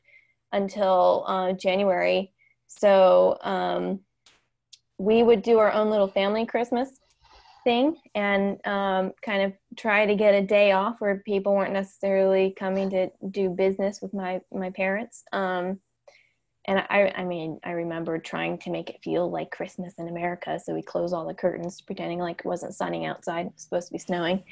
until 0.52 1.24
uh, 1.26 1.52
January. 1.52 2.32
So 2.66 3.38
um, 3.42 4.00
we 4.98 5.22
would 5.22 5.42
do 5.42 5.58
our 5.58 5.72
own 5.72 5.90
little 5.90 6.08
family 6.08 6.44
Christmas 6.44 6.90
thing 7.66 7.96
and 8.14 8.64
um, 8.64 9.12
kind 9.22 9.42
of 9.42 9.52
try 9.76 10.06
to 10.06 10.14
get 10.14 10.34
a 10.34 10.40
day 10.40 10.70
off 10.70 11.00
where 11.00 11.16
people 11.26 11.52
weren't 11.52 11.72
necessarily 11.72 12.54
coming 12.56 12.88
to 12.90 13.10
do 13.32 13.50
business 13.50 14.00
with 14.00 14.14
my 14.14 14.40
my 14.52 14.70
parents. 14.70 15.24
Um, 15.32 15.80
and 16.68 16.78
I, 16.90 17.12
I 17.16 17.24
mean, 17.24 17.58
I 17.64 17.72
remember 17.72 18.18
trying 18.18 18.58
to 18.58 18.70
make 18.70 18.88
it 18.88 19.02
feel 19.02 19.28
like 19.30 19.50
Christmas 19.50 19.94
in 19.98 20.08
America. 20.08 20.60
So 20.64 20.74
we 20.74 20.82
close 20.82 21.12
all 21.12 21.26
the 21.26 21.34
curtains, 21.34 21.80
pretending 21.80 22.20
like 22.20 22.40
it 22.40 22.44
wasn't 22.44 22.74
sunny 22.74 23.04
outside. 23.04 23.46
It 23.46 23.52
was 23.52 23.62
supposed 23.62 23.88
to 23.88 23.92
be 23.92 23.98
snowing. 23.98 24.42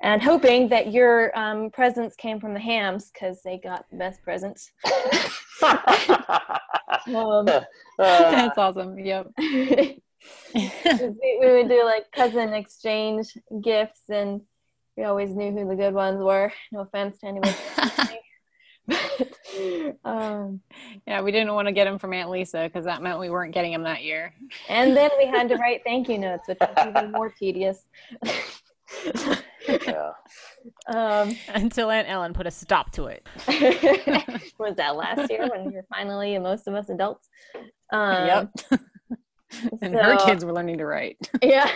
And 0.00 0.22
hoping 0.22 0.68
that 0.68 0.92
your 0.92 1.36
um, 1.38 1.70
presents 1.70 2.16
came 2.16 2.40
from 2.40 2.54
the 2.54 2.60
hams 2.60 3.10
because 3.10 3.42
they 3.42 3.58
got 3.58 3.86
the 3.90 3.96
best 3.96 4.22
presents. 4.22 4.70
um, 5.62 7.46
That's 7.98 8.58
awesome. 8.58 8.98
Yep. 8.98 9.28
We, 10.54 11.38
we 11.40 11.52
would 11.52 11.68
do 11.68 11.84
like 11.84 12.10
cousin 12.12 12.52
exchange 12.52 13.36
gifts, 13.62 14.02
and 14.08 14.42
we 14.96 15.04
always 15.04 15.30
knew 15.30 15.50
who 15.50 15.68
the 15.68 15.74
good 15.76 15.94
ones 15.94 16.22
were. 16.22 16.52
No 16.70 16.80
offense 16.80 17.18
to 17.20 17.26
anyone. 17.26 17.54
but, 18.86 19.98
um, 20.04 20.60
Yeah, 21.06 21.22
we 21.22 21.32
didn't 21.32 21.54
want 21.54 21.68
to 21.68 21.72
get 21.72 21.84
them 21.84 21.98
from 21.98 22.12
Aunt 22.12 22.30
Lisa 22.30 22.64
because 22.64 22.84
that 22.84 23.02
meant 23.02 23.18
we 23.18 23.30
weren't 23.30 23.54
getting 23.54 23.72
them 23.72 23.84
that 23.84 24.02
year. 24.02 24.34
and 24.68 24.96
then 24.96 25.10
we 25.18 25.26
had 25.26 25.48
to 25.48 25.56
write 25.56 25.82
thank 25.84 26.08
you 26.08 26.18
notes, 26.18 26.48
which 26.48 26.58
was 26.60 26.86
even 26.88 27.12
more 27.12 27.30
tedious. 27.30 27.84
yeah. 29.68 30.10
um, 30.88 31.36
Until 31.48 31.90
Aunt 31.90 32.08
Ellen 32.08 32.32
put 32.32 32.46
a 32.46 32.50
stop 32.50 32.90
to 32.92 33.06
it. 33.06 33.26
was 34.58 34.76
that 34.76 34.96
last 34.96 35.30
year 35.30 35.48
when 35.48 35.64
we 35.66 35.72
were 35.72 35.86
finally 35.88 36.38
most 36.38 36.66
of 36.68 36.74
us 36.74 36.88
adults? 36.88 37.28
Um, 37.92 38.26
yep. 38.26 38.80
and 39.82 39.94
her 39.94 40.16
kids 40.24 40.44
were 40.44 40.52
learning 40.52 40.78
to 40.78 40.86
write. 40.86 41.16
Yeah. 41.42 41.70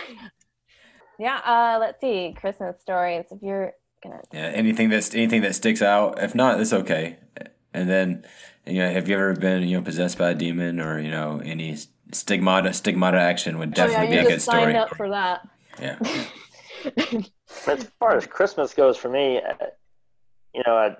Yeah. 1.19 1.37
Uh, 1.37 1.77
let's 1.79 1.99
see. 1.99 2.35
Christmas 2.39 2.79
stories. 2.79 3.25
If 3.31 3.41
you're 3.41 3.73
gonna. 4.03 4.21
Yeah, 4.31 4.51
anything 4.53 4.89
that's 4.89 5.13
anything 5.15 5.41
that 5.41 5.55
sticks 5.55 5.81
out. 5.81 6.21
If 6.21 6.35
not, 6.35 6.59
it's 6.61 6.73
okay. 6.73 7.17
And 7.73 7.89
then, 7.89 8.25
you 8.65 8.79
know, 8.79 8.91
have 8.91 9.07
you 9.07 9.15
ever 9.15 9.33
been 9.35 9.63
you 9.67 9.77
know 9.77 9.83
possessed 9.83 10.17
by 10.17 10.31
a 10.31 10.35
demon 10.35 10.79
or 10.79 10.99
you 10.99 11.11
know 11.11 11.41
any 11.43 11.77
stigmata 12.11 12.71
stigmata 12.73 13.19
action 13.19 13.57
would 13.59 13.77
Oh 13.77 13.85
yeah, 13.85 13.87
definitely 13.87 14.15
be 14.15 14.19
a 14.19 14.23
good 14.23 14.29
just 14.35 14.45
signed 14.45 14.61
story. 14.61 14.75
up 14.75 14.95
for 14.95 15.09
that. 15.09 15.47
Yeah. 15.81 15.97
as 17.67 17.91
far 17.99 18.15
as 18.15 18.25
Christmas 18.25 18.73
goes 18.73 18.97
for 18.97 19.09
me, 19.09 19.37
uh, 19.41 19.65
you 20.53 20.63
know, 20.65 20.77
uh, 20.77 20.95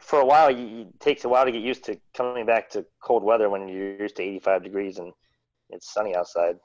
for 0.00 0.20
a 0.20 0.26
while, 0.26 0.50
you, 0.50 0.82
it 0.82 1.00
takes 1.00 1.24
a 1.24 1.28
while 1.28 1.44
to 1.44 1.52
get 1.52 1.62
used 1.62 1.84
to 1.84 1.98
coming 2.14 2.44
back 2.46 2.70
to 2.70 2.84
cold 3.02 3.22
weather 3.24 3.48
when 3.48 3.68
you're 3.68 3.96
used 4.02 4.16
to 4.16 4.22
85 4.22 4.62
degrees 4.62 4.98
and 4.98 5.12
it's 5.70 5.92
sunny 5.92 6.14
outside, 6.14 6.56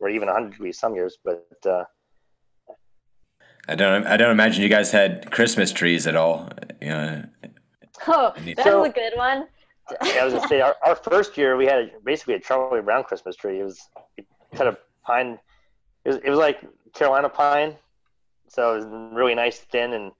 or 0.00 0.08
even 0.08 0.26
100 0.28 0.50
degrees 0.52 0.78
some 0.78 0.94
years. 0.94 1.18
But 1.24 1.46
uh, 1.66 1.84
I 3.68 3.74
don't 3.74 4.06
I 4.06 4.16
don't 4.16 4.30
imagine 4.30 4.62
you 4.62 4.68
guys 4.68 4.90
had 4.90 5.30
Christmas 5.30 5.72
trees 5.72 6.06
at 6.06 6.16
all. 6.16 6.48
You 6.80 6.88
know, 6.88 7.24
Oh, 8.06 8.32
Neat. 8.44 8.56
that's 8.56 8.68
So- 8.68 8.84
a 8.84 8.88
good 8.90 9.12
one. 9.16 9.46
I 10.00 10.24
was 10.24 10.34
gonna 10.34 10.46
say, 10.48 10.60
our, 10.60 10.76
our 10.86 10.94
first 10.94 11.36
year 11.36 11.56
we 11.56 11.66
had 11.66 11.90
basically 12.04 12.34
a 12.34 12.40
Charlie 12.40 12.80
Brown 12.80 13.02
Christmas 13.02 13.34
tree. 13.34 13.58
It 13.58 13.64
was 13.64 13.80
kind 14.54 14.68
of 14.68 14.76
pine. 15.04 15.36
It 16.04 16.08
was, 16.10 16.16
it 16.22 16.30
was 16.30 16.38
like 16.38 16.60
Carolina 16.94 17.28
pine, 17.28 17.76
so 18.48 18.72
it 18.72 18.76
was 18.76 18.86
really 19.12 19.34
nice, 19.34 19.58
thin, 19.58 19.92
and 19.94 20.12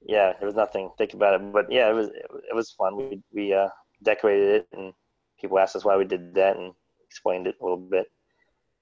yeah, 0.00 0.32
there 0.38 0.46
was 0.46 0.54
nothing 0.54 0.90
thick 0.96 1.12
about 1.12 1.34
it. 1.40 1.52
But 1.52 1.70
yeah, 1.72 1.90
it 1.90 1.92
was 1.92 2.06
it 2.08 2.54
was 2.54 2.70
fun. 2.70 2.96
We 2.96 3.20
we 3.34 3.52
uh, 3.52 3.68
decorated 4.04 4.48
it, 4.62 4.68
and 4.78 4.92
people 5.40 5.58
asked 5.58 5.74
us 5.74 5.84
why 5.84 5.96
we 5.96 6.04
did 6.04 6.32
that, 6.34 6.56
and 6.56 6.72
explained 7.10 7.46
it 7.46 7.56
a 7.60 7.64
little 7.64 7.76
bit. 7.76 8.06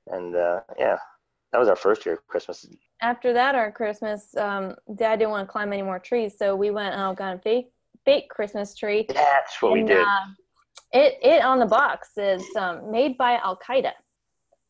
And 0.09 0.37
uh, 0.37 0.61
yeah, 0.79 0.99
that 1.53 1.59
was 1.59 1.69
our 1.69 1.77
first 1.77 2.05
year 2.05 2.15
of 2.17 2.27
Christmas. 2.27 2.67
After 3.01 3.33
that, 3.33 3.55
our 3.55 3.71
Christmas, 3.73 4.37
um, 4.37 4.75
Dad 4.97 5.17
didn't 5.17 5.31
want 5.31 5.49
to 5.49 5.53
climb 5.53 5.73
any 5.73 5.83
more 5.83 5.99
trees, 5.99 6.37
so 6.39 6.55
we 6.55 6.71
went 6.71 6.95
and 6.95 7.17
got 7.17 7.37
a 7.37 7.39
fake 7.39 7.71
fake 8.05 8.29
Christmas 8.29 8.75
tree. 8.75 9.07
That's 9.09 9.61
what 9.61 9.73
we 9.73 9.81
And, 9.81 9.89
did. 9.89 10.01
uh, 10.01 10.27
it 10.93 11.19
it 11.23 11.43
on 11.43 11.59
the 11.59 11.67
box 11.67 12.11
is 12.17 12.45
um, 12.57 12.91
made 12.91 13.19
by 13.19 13.33
Al 13.37 13.59
Qaeda, 13.59 13.93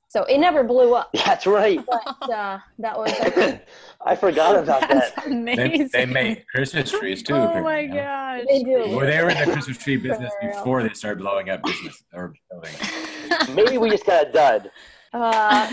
so 0.08 0.24
it 0.24 0.38
never 0.38 0.64
blew 0.64 0.94
up. 0.94 1.10
That's 1.24 1.46
right. 1.46 1.80
But 1.86 2.30
uh, 2.30 2.58
that 2.78 2.98
was 2.98 3.12
like, 3.36 3.66
I 4.04 4.16
forgot 4.16 4.56
about 4.56 4.80
That's 4.88 5.10
that. 5.14 5.24
they, 5.26 5.30
amazing. 5.32 5.90
they 5.92 6.06
make 6.06 6.46
Christmas 6.48 6.90
trees 6.90 7.22
too. 7.22 7.34
Oh 7.34 7.60
my 7.62 7.78
apparently, 7.80 7.96
gosh. 7.98 8.44
they 8.50 8.62
do. 8.64 8.96
Well, 8.96 9.06
they 9.06 9.22
were 9.22 9.30
in 9.30 9.38
the 9.38 9.52
Christmas 9.52 9.78
tree 9.78 9.96
business 9.96 10.32
before 10.42 10.82
they 10.82 10.92
started 10.94 11.18
blowing 11.20 11.50
up 11.50 11.62
business 11.62 12.02
or 12.12 12.34
building. 12.50 12.74
Maybe 13.54 13.78
we 13.78 13.90
just 13.90 14.06
got 14.06 14.28
a 14.28 14.32
dud. 14.32 14.70
Uh, 15.12 15.68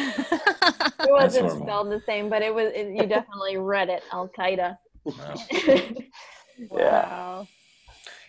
it 1.00 1.12
wasn't 1.12 1.52
spelled 1.52 1.92
the 1.92 2.02
same, 2.06 2.30
but 2.30 2.42
it 2.42 2.54
was. 2.54 2.72
It, 2.74 2.96
you 2.96 3.06
definitely 3.06 3.58
read 3.58 3.90
it, 3.90 4.04
Al 4.12 4.30
Qaeda. 4.30 4.78
Wow. 5.04 5.36
Yeah. 6.58 6.68
Wow. 6.70 7.48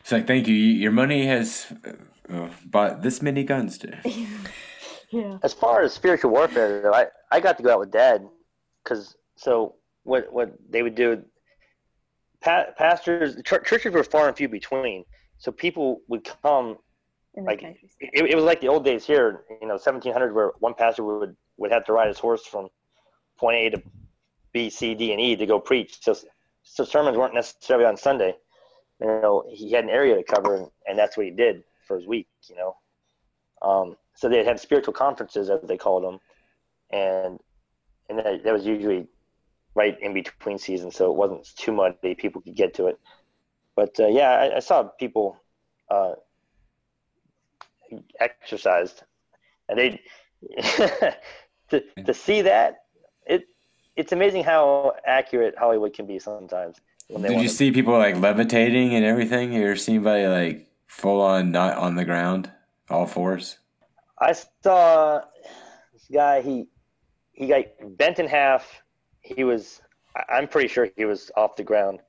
It's 0.01 0.11
like, 0.13 0.27
thank 0.27 0.49
you. 0.49 0.55
Your 0.55 0.91
money 0.91 1.27
has 1.27 1.73
uh, 1.85 1.93
uh, 2.33 2.51
bought 2.65 3.03
this 3.03 3.23
many 3.23 3.45
guns 3.45 3.79
today. 3.79 4.01
yeah. 5.13 5.39
as 5.43 5.53
far 5.53 5.83
as 5.83 5.93
spiritual 5.93 6.31
warfare, 6.33 6.83
though, 6.83 6.93
I, 6.93 7.07
I 7.31 7.41
got 7.41 7.57
to 7.59 7.63
go 7.63 7.73
out 7.73 7.81
with 7.81 7.93
Dad, 7.93 8.27
because 8.83 9.17
so 9.37 9.77
what 10.03 10.33
what 10.33 10.55
they 10.69 10.83
would 10.83 10.95
do, 10.95 11.23
pa- 12.41 12.67
pastors 12.77 13.37
ch- 13.45 13.65
churches 13.65 13.93
were 13.93 14.05
far 14.05 14.29
and 14.29 14.37
few 14.37 14.49
between, 14.49 15.05
so 15.39 15.53
people 15.53 16.01
would 16.09 16.25
come. 16.43 16.79
Like. 17.37 17.63
It, 17.63 18.31
it 18.31 18.35
was 18.35 18.45
like 18.45 18.61
the 18.61 18.69
old 18.69 18.85
days 18.85 19.07
here, 19.07 19.45
you 19.61 19.67
know, 19.67 19.75
1700, 19.75 20.35
where 20.35 20.53
one 20.61 20.75
pastor 20.75 21.05
would 21.05 21.37
would 21.59 21.73
have 21.73 21.85
to 21.87 21.93
ride 21.93 22.09
his 22.09 22.19
horse 22.19 22.45
from 22.47 22.69
point 23.39 23.57
A 23.57 23.71
to 23.71 23.83
B, 24.53 24.71
C, 24.71 24.95
D, 24.95 25.13
and 25.13 25.21
E 25.21 25.37
to 25.37 25.47
go 25.47 25.61
preach. 25.61 26.03
So 26.03 26.17
so 26.63 26.85
sermons 26.85 27.17
weren't 27.17 27.35
necessarily 27.35 27.87
on 27.87 27.97
Sunday. 27.97 28.37
You 29.01 29.07
know, 29.07 29.45
he 29.49 29.73
had 29.73 29.85
an 29.85 29.91
area 29.91 30.17
to 30.17 30.23
cover, 30.23 30.57
and, 30.57 30.67
and 30.87 30.99
that's 30.99 31.17
what 31.17 31.27
he 31.27 31.33
did 31.33 31.63
for 31.87 31.97
his 31.97 32.07
week. 32.07 32.27
You 32.49 32.57
know, 32.57 32.77
um, 33.63 33.97
so 34.15 34.29
they'd 34.29 34.47
have 34.47 34.59
spiritual 34.59 34.95
conferences 34.95 35.51
as 35.51 35.61
they 35.65 35.77
called 35.77 36.05
them, 36.05 36.19
and 36.91 37.39
and 38.09 38.19
that, 38.19 38.45
that 38.45 38.53
was 38.53 38.65
usually 38.65 39.07
right 39.75 40.01
in 40.01 40.15
between 40.15 40.59
seasons, 40.59 40.97
so 40.97 41.11
it 41.11 41.17
wasn't 41.17 41.47
too 41.57 41.73
muddy. 41.73 42.15
People 42.15 42.41
could 42.41 42.55
get 42.55 42.75
to 42.75 42.87
it. 42.87 42.99
But 43.75 44.01
uh, 44.01 44.07
yeah, 44.07 44.31
I, 44.31 44.57
I, 44.57 44.59
saw 44.61 44.85
people 44.85 45.37
uh, 45.91 46.15
exorcised, 48.21 49.03
and 49.69 49.79
they 49.79 50.01
to 51.71 51.83
to 52.05 52.15
see 52.15 52.43
that 52.43 52.85
it 53.27 53.45
it's 53.97 54.13
amazing 54.13 54.45
how 54.45 54.95
accurate 55.07 55.55
Hollywood 55.59 55.95
can 55.95 56.07
be 56.07 56.19
sometimes. 56.19 56.77
Did 57.09 57.41
you 57.41 57.49
see 57.49 57.71
people 57.71 57.97
like 57.97 58.17
levitating 58.17 58.95
and 58.95 59.05
everything? 59.05 59.53
You 59.53 59.65
ever 59.65 59.77
seen 59.77 59.97
anybody 59.97 60.27
like 60.27 60.69
full 60.87 61.21
on 61.21 61.53
not 61.53 61.77
on 61.77 61.95
the 61.95 62.05
ground, 62.05 62.51
all 62.91 63.07
fours? 63.07 63.59
I 64.19 64.35
saw 64.63 65.23
this 65.93 66.07
guy. 66.13 66.41
He 66.43 66.67
he 67.33 67.47
got 67.47 67.65
bent 67.97 68.19
in 68.19 68.27
half. 68.27 68.83
He 69.21 69.45
was. 69.45 69.81
I'm 70.31 70.49
pretty 70.49 70.69
sure 70.69 70.89
he 70.97 71.05
was 71.05 71.31
off 71.37 71.57
the 71.57 71.63
ground, 71.63 72.01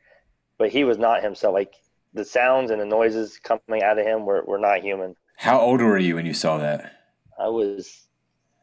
but 0.57 0.69
he 0.69 0.83
was 0.83 0.97
not 0.97 1.21
himself. 1.21 1.53
Like 1.53 1.73
the 2.13 2.25
sounds 2.25 2.71
and 2.71 2.81
the 2.81 2.85
noises 2.85 3.39
coming 3.39 3.83
out 3.83 3.99
of 3.99 4.05
him 4.05 4.25
were, 4.25 4.43
were 4.45 4.57
not 4.57 4.81
human. 4.81 5.15
How 5.38 5.59
old 5.59 5.81
were 5.81 5.99
you 5.99 6.15
when 6.15 6.26
you 6.26 6.34
saw 6.34 6.57
that? 6.57 6.93
I 7.39 7.47
was 7.47 8.07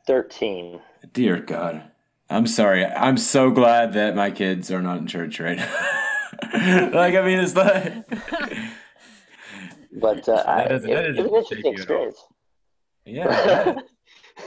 13. 0.09 0.80
Dear 1.12 1.38
God. 1.38 1.84
I'm 2.28 2.48
sorry. 2.48 2.84
I'm 2.84 3.16
so 3.16 3.52
glad 3.52 3.92
that 3.92 4.16
my 4.16 4.32
kids 4.32 4.72
are 4.72 4.82
not 4.82 4.98
in 4.98 5.06
church 5.06 5.38
right 5.38 5.56
now. 5.56 5.70
like, 6.92 7.14
I 7.14 7.22
mean, 7.24 7.38
it's 7.38 7.55
like. 7.55 8.09
but 10.01 10.28
uh, 10.28 10.42
I, 10.46 10.62
it, 10.62 10.84
it, 10.84 11.30
was 11.30 11.52
an 11.52 11.59
interesting 11.59 11.74
experience. 11.74 12.20
Yeah. 13.05 13.78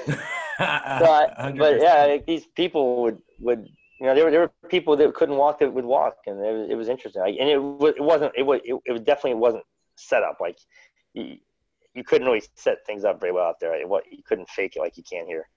but, 0.06 1.34
but 1.58 1.80
yeah, 1.80 2.18
these 2.28 2.45
people 2.58 3.04
would, 3.04 3.20
would 3.40 3.66
you 4.02 4.08
know, 4.08 4.16
there 4.16 4.26
were 4.26 4.32
there 4.32 4.41
were 4.41 4.52
people 4.68 4.98
that 4.98 5.14
couldn't 5.14 5.38
walk 5.38 5.60
that 5.60 5.74
would 5.74 5.86
walk, 5.86 6.18
and 6.28 6.44
it 6.45 6.54
was, 6.54 6.70
it 6.72 6.76
was 6.76 6.90
interesting. 6.90 7.22
Like, 7.22 7.38
and 7.40 7.49
it 7.49 7.58
was 7.58 7.94
it 7.95 8.04
wasn't 8.04 8.34
it 8.36 8.44
was 8.44 8.60
it, 8.66 8.76
it 8.86 9.06
definitely 9.06 9.40
wasn't 9.40 9.64
set 9.95 10.24
up 10.24 10.38
like 10.41 10.58
you, 11.98 12.03
couldn't 12.03 12.28
really 12.28 12.44
set 12.56 12.86
things 12.86 13.03
up 13.03 13.19
very 13.19 13.32
well 13.32 13.48
out 13.48 13.60
there. 13.60 13.86
What 13.88 14.03
you 14.11 14.24
couldn't 14.24 14.49
fake 14.49 14.76
it 14.76 14.80
like 14.80 14.98
you 14.98 15.03
can 15.03 15.26
here. 15.26 15.48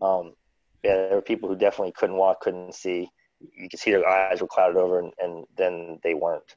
Um, 0.00 0.34
yeah, 0.82 0.94
there 0.94 1.14
were 1.14 1.22
people 1.22 1.48
who 1.48 1.56
definitely 1.56 1.92
couldn't 1.92 2.16
walk, 2.16 2.40
couldn't 2.40 2.74
see. 2.74 3.10
You 3.40 3.68
could 3.68 3.80
see 3.80 3.90
their 3.90 4.08
eyes 4.08 4.40
were 4.40 4.48
clouded 4.48 4.76
over, 4.76 5.00
and, 5.00 5.12
and 5.18 5.44
then 5.56 5.98
they 6.02 6.14
weren't. 6.14 6.56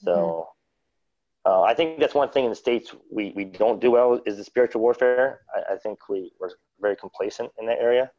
So 0.00 0.48
mm-hmm. 1.46 1.50
uh, 1.50 1.62
I 1.62 1.74
think 1.74 1.98
that's 1.98 2.14
one 2.14 2.30
thing 2.30 2.44
in 2.44 2.50
the 2.50 2.56
states 2.56 2.94
we, 3.10 3.32
we 3.34 3.44
don't 3.44 3.80
do 3.80 3.90
well 3.90 4.20
is 4.26 4.36
the 4.36 4.44
spiritual 4.44 4.82
warfare. 4.82 5.40
I, 5.54 5.74
I 5.74 5.76
think 5.76 6.08
we 6.08 6.32
we're 6.40 6.50
very 6.80 6.96
complacent 6.96 7.50
in 7.58 7.66
that 7.66 7.78
area. 7.78 8.10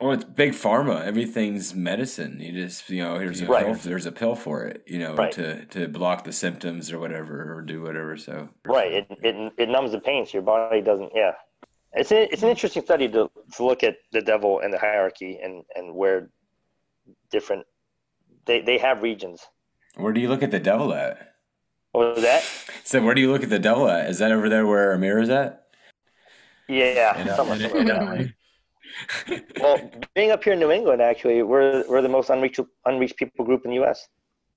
Well, 0.00 0.12
it's 0.12 0.24
big 0.24 0.52
pharma. 0.52 1.04
Everything's 1.04 1.74
medicine. 1.74 2.40
You 2.40 2.52
just, 2.52 2.88
you 2.88 3.02
know, 3.02 3.18
here's 3.18 3.42
a 3.42 3.46
right. 3.46 3.66
pill. 3.66 3.74
There's 3.74 4.06
a 4.06 4.12
pill 4.12 4.34
for 4.34 4.64
it. 4.64 4.82
You 4.86 4.98
know, 4.98 5.14
right. 5.14 5.32
to 5.32 5.66
to 5.66 5.88
block 5.88 6.24
the 6.24 6.32
symptoms 6.32 6.90
or 6.90 6.98
whatever, 6.98 7.54
or 7.54 7.60
do 7.60 7.82
whatever. 7.82 8.16
So 8.16 8.48
right, 8.64 8.90
it 8.90 9.06
it, 9.22 9.52
it 9.58 9.68
numbs 9.68 9.92
the 9.92 10.00
pain, 10.00 10.24
so 10.24 10.32
your 10.32 10.42
body 10.42 10.80
doesn't. 10.80 11.10
Yeah, 11.14 11.32
it's 11.92 12.12
a, 12.12 12.32
it's 12.32 12.42
an 12.42 12.48
interesting 12.48 12.82
study 12.82 13.08
to 13.08 13.30
to 13.56 13.64
look 13.64 13.82
at 13.82 13.96
the 14.12 14.22
devil 14.22 14.60
and 14.60 14.72
the 14.72 14.78
hierarchy 14.78 15.38
and 15.42 15.64
and 15.74 15.94
where 15.94 16.30
different 17.30 17.66
they 18.46 18.62
they 18.62 18.78
have 18.78 19.02
regions. 19.02 19.46
Where 19.96 20.14
do 20.14 20.20
you 20.20 20.28
look 20.28 20.42
at 20.42 20.50
the 20.50 20.60
devil 20.60 20.94
at? 20.94 21.34
What 21.92 22.14
was 22.14 22.22
that? 22.22 22.42
So 22.84 23.02
where 23.02 23.14
do 23.14 23.20
you 23.20 23.30
look 23.30 23.42
at 23.42 23.50
the 23.50 23.58
devil 23.58 23.88
at? 23.88 24.08
Is 24.08 24.18
that 24.20 24.32
over 24.32 24.48
there 24.48 24.66
where 24.66 24.92
Amir 24.92 25.18
is 25.18 25.28
at? 25.28 25.66
Yeah, 26.68 27.34
somewhere 27.36 27.58
well, 29.60 29.90
being 30.14 30.30
up 30.30 30.42
here 30.44 30.52
in 30.54 30.60
New 30.60 30.70
England, 30.70 31.02
actually, 31.02 31.42
we're 31.42 31.84
we're 31.88 32.02
the 32.02 32.08
most 32.08 32.30
unreached 32.30 32.60
unreached 32.84 33.16
people 33.16 33.44
group 33.44 33.64
in 33.64 33.70
the 33.70 33.76
U.S. 33.76 34.08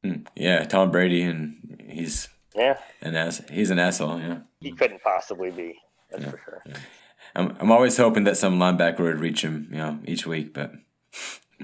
Hmm. 0.04 0.24
Yeah, 0.36 0.64
Tom 0.66 0.92
Brady, 0.92 1.24
and 1.24 1.82
he's 1.90 2.28
yeah, 2.56 2.78
an 3.02 3.16
ass. 3.16 3.42
He's 3.50 3.70
an 3.70 3.80
asshole. 3.80 4.20
Yeah, 4.20 4.40
he 4.60 4.72
couldn't 4.72 5.02
possibly 5.02 5.52
be. 5.52 5.76
That's 6.12 6.24
yeah, 6.24 6.32
for 6.32 6.42
sure. 6.44 6.64
Yeah. 6.66 6.78
I'm 7.36 7.56
I'm 7.60 7.72
always 7.72 7.98
hoping 7.98 8.26
that 8.26 8.38
some 8.38 8.60
linebacker 8.60 9.00
would 9.00 9.20
reach 9.20 9.42
him, 9.42 9.68
you 9.72 9.78
know, 9.78 10.00
each 10.06 10.26
week, 10.26 10.54
but. 10.54 10.74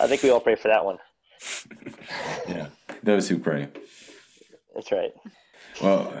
I 0.00 0.06
think 0.06 0.22
we 0.22 0.30
all 0.30 0.40
pray 0.40 0.54
for 0.54 0.68
that 0.68 0.84
one. 0.84 0.98
yeah, 2.48 2.68
those 3.02 3.28
who 3.28 3.38
pray. 3.38 3.68
That's 4.74 4.92
right. 4.92 5.12
Well, 5.82 6.12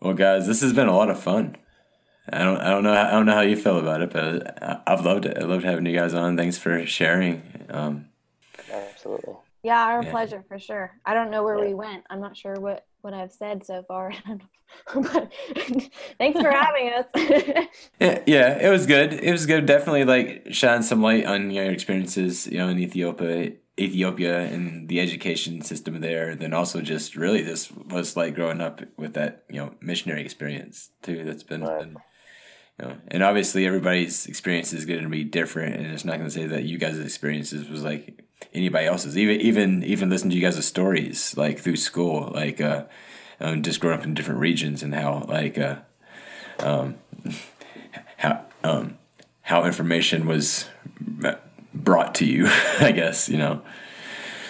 well, 0.00 0.14
guys, 0.14 0.46
this 0.46 0.60
has 0.60 0.72
been 0.72 0.88
a 0.88 0.96
lot 0.96 1.10
of 1.10 1.20
fun. 1.20 1.56
I 2.28 2.38
don't, 2.38 2.58
I 2.58 2.70
don't 2.70 2.82
know, 2.82 2.92
I 2.92 3.10
don't 3.10 3.26
know 3.26 3.34
how 3.34 3.42
you 3.42 3.56
feel 3.56 3.78
about 3.78 4.02
it, 4.02 4.12
but 4.12 4.82
I've 4.86 5.04
loved 5.04 5.26
it. 5.26 5.38
I 5.38 5.44
loved 5.44 5.64
having 5.64 5.86
you 5.86 5.96
guys 5.96 6.12
on. 6.12 6.36
Thanks 6.36 6.58
for 6.58 6.84
sharing. 6.86 7.42
Um, 7.70 8.06
Absolutely. 8.70 9.34
Yeah, 9.62 9.84
our 9.84 10.02
yeah. 10.02 10.10
pleasure 10.10 10.44
for 10.48 10.58
sure. 10.58 10.92
I 11.04 11.14
don't 11.14 11.30
know 11.30 11.44
where 11.44 11.58
yeah. 11.58 11.66
we 11.66 11.74
went. 11.74 12.04
I'm 12.10 12.20
not 12.20 12.36
sure 12.36 12.54
what 12.54 12.84
what 13.02 13.14
I've 13.14 13.32
said 13.32 13.64
so 13.64 13.84
far. 13.86 14.12
but 14.94 15.32
thanks 16.18 16.40
for 16.40 16.50
having 16.50 16.92
us. 16.92 17.06
yeah, 18.00 18.22
yeah, 18.26 18.58
it 18.58 18.70
was 18.70 18.86
good. 18.86 19.12
It 19.12 19.30
was 19.30 19.46
good. 19.46 19.66
Definitely 19.66 20.04
like 20.04 20.48
shine 20.50 20.82
some 20.82 21.02
light 21.02 21.24
on 21.24 21.50
your 21.50 21.70
experiences, 21.70 22.46
you 22.46 22.58
know, 22.58 22.68
in 22.68 22.78
Ethiopia 22.78 23.52
Ethiopia 23.78 24.40
and 24.40 24.88
the 24.88 25.00
education 25.00 25.60
system 25.60 26.00
there, 26.00 26.34
then 26.34 26.54
also 26.54 26.80
just 26.80 27.14
really 27.14 27.42
this 27.42 27.70
was 27.70 28.16
like 28.16 28.34
growing 28.34 28.60
up 28.60 28.80
with 28.96 29.14
that 29.14 29.44
you 29.50 29.56
know 29.56 29.74
missionary 29.80 30.22
experience 30.22 30.90
too. 31.02 31.24
That's 31.24 31.42
been, 31.42 31.62
right. 31.62 31.80
been 31.80 31.96
you 32.78 32.86
know, 32.86 32.96
and 33.08 33.22
obviously 33.22 33.66
everybody's 33.66 34.26
experience 34.26 34.72
is 34.72 34.86
going 34.86 35.02
to 35.02 35.08
be 35.08 35.24
different, 35.24 35.76
and 35.76 35.86
it's 35.86 36.04
not 36.04 36.16
going 36.16 36.28
to 36.28 36.34
say 36.34 36.46
that 36.46 36.64
you 36.64 36.78
guys' 36.78 36.98
experiences 36.98 37.68
was 37.68 37.84
like 37.84 38.24
anybody 38.54 38.86
else's. 38.86 39.16
Even 39.16 39.40
even 39.40 39.84
even 39.84 40.08
listen 40.08 40.30
to 40.30 40.36
you 40.36 40.42
guys' 40.42 40.64
stories 40.64 41.36
like 41.36 41.58
through 41.58 41.76
school, 41.76 42.30
like 42.34 42.60
uh, 42.62 42.84
um, 43.40 43.62
just 43.62 43.80
growing 43.80 43.98
up 43.98 44.04
in 44.04 44.14
different 44.14 44.40
regions 44.40 44.82
and 44.82 44.94
how 44.94 45.26
like 45.28 45.58
uh, 45.58 45.76
um, 46.60 46.96
how 48.16 48.44
um, 48.64 48.96
how 49.42 49.64
information 49.64 50.26
was 50.26 50.66
brought 51.76 52.14
to 52.16 52.24
you, 52.24 52.46
I 52.80 52.92
guess, 52.92 53.28
you 53.28 53.38
know. 53.38 53.62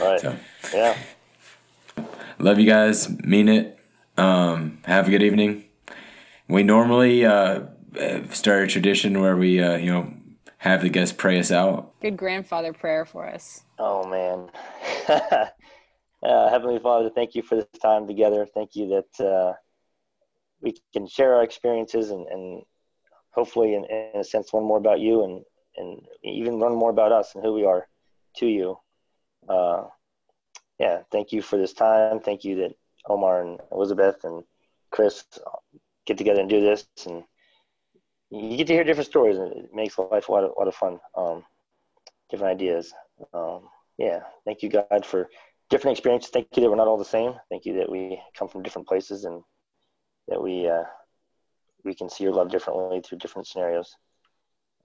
Right. 0.01 0.21
So, 0.21 0.37
yeah. 0.75 0.97
Love 2.39 2.59
you 2.59 2.67
guys. 2.67 3.09
Mean 3.23 3.49
it. 3.49 3.79
Um, 4.17 4.79
have 4.85 5.09
a 5.09 5.11
good 5.11 5.23
evening. 5.23 5.65
We 6.49 6.63
normally 6.63 7.25
uh, 7.25 7.63
start 8.31 8.65
a 8.65 8.67
tradition 8.67 9.21
where 9.21 9.37
we, 9.37 9.61
uh, 9.61 9.77
you 9.77 9.91
know, 9.91 10.13
have 10.59 10.83
the 10.83 10.89
guests 10.89 11.15
pray 11.17 11.39
us 11.39 11.51
out. 11.51 11.99
Good 12.01 12.17
grandfather 12.17 12.73
prayer 12.73 13.05
for 13.05 13.29
us. 13.29 13.63
Oh, 13.79 14.07
man. 14.07 14.51
uh, 16.23 16.51
Heavenly 16.51 16.79
Father, 16.79 17.11
thank 17.11 17.35
you 17.35 17.43
for 17.43 17.57
this 17.57 17.67
time 17.83 18.07
together. 18.07 18.47
Thank 18.47 18.75
you 18.75 19.03
that 19.19 19.25
uh, 19.25 19.53
we 20.61 20.75
can 20.93 21.07
share 21.07 21.35
our 21.35 21.43
experiences 21.43 22.11
and, 22.11 22.27
and 22.29 22.63
hopefully, 23.31 23.75
in, 23.75 23.85
in 23.85 24.21
a 24.21 24.25
sense, 24.25 24.53
learn 24.53 24.65
more 24.65 24.79
about 24.79 25.01
you 25.01 25.25
and 25.25 25.45
and 25.77 26.01
even 26.23 26.59
learn 26.59 26.75
more 26.75 26.91
about 26.91 27.13
us 27.13 27.35
and 27.35 27.45
who 27.45 27.53
we 27.53 27.65
are 27.65 27.87
to 28.37 28.47
you. 28.47 28.79
Uh, 29.49 29.85
yeah, 30.79 31.03
thank 31.11 31.33
you 31.33 31.43
for 31.43 31.57
this 31.57 31.73
time. 31.73 32.21
Thank 32.21 32.45
you 32.45 32.57
that 32.57 32.75
Omar 33.09 33.43
and 33.43 33.61
Elizabeth 33.73 34.25
and 34.25 34.45
Chris 34.91 35.25
get 36.07 36.19
together 36.19 36.41
and 36.41 36.51
do 36.51 36.61
this, 36.61 36.87
and 37.07 37.25
you 38.31 38.57
get 38.57 38.67
to 38.67 38.73
hear 38.73 38.85
different 38.85 39.09
stories, 39.09 39.39
and 39.39 39.53
it 39.53 39.75
makes 39.75 39.99
life 39.99 40.29
a 40.29 40.33
lot 40.33 40.45
of, 40.45 40.51
a 40.51 40.59
lot 40.59 40.69
of 40.69 40.75
fun. 40.75 40.99
Um, 41.17 41.45
different 42.31 42.53
ideas. 42.53 42.93
Um, 43.33 43.69
yeah, 43.99 44.21
thank 44.45 44.63
you, 44.63 44.69
God, 44.69 45.05
for 45.07 45.29
different 45.71 45.97
experiences. 45.97 46.31
Thank 46.31 46.49
you 46.55 46.63
that 46.63 46.71
we're 46.71 46.77
not 46.77 46.89
all 46.89 46.99
the 46.99 47.05
same. 47.05 47.35
Thank 47.51 47.65
you 47.65 47.75
that 47.79 47.91
we 47.91 48.21
come 48.37 48.49
from 48.49 48.63
different 48.63 48.89
places 48.89 49.25
and 49.25 49.43
that 50.29 50.43
we 50.43 50.69
uh, 50.69 50.85
we 51.85 51.95
can 51.95 52.11
see 52.11 52.25
your 52.25 52.33
love 52.33 52.51
differently 52.51 53.01
through 53.01 53.19
different 53.19 53.47
scenarios. 53.47 53.95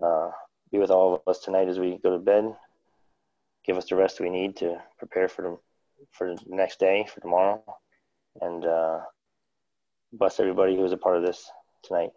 Uh, 0.02 0.30
be 0.72 0.80
with 0.80 0.92
all 0.92 1.14
of 1.16 1.22
us 1.28 1.40
tonight 1.40 1.68
as 1.68 1.80
we 1.80 2.00
go 2.02 2.12
to 2.12 2.18
bed. 2.18 2.56
Give 3.66 3.78
us 3.78 3.90
the 3.90 3.96
rest 3.96 4.20
we 4.20 4.30
need 4.30 4.58
to 4.58 4.82
prepare 4.98 5.28
for 5.28 5.42
the 5.42 5.58
for 6.12 6.34
the 6.34 6.42
next 6.48 6.80
day, 6.80 7.06
for 7.14 7.22
tomorrow, 7.22 7.64
and 8.42 8.66
uh, 8.66 9.02
bless 10.14 10.40
everybody 10.40 10.76
who 10.76 10.84
is 10.84 10.92
a 10.92 10.98
part 10.98 11.18
of 11.18 11.24
this 11.24 11.50
tonight. 11.84 12.12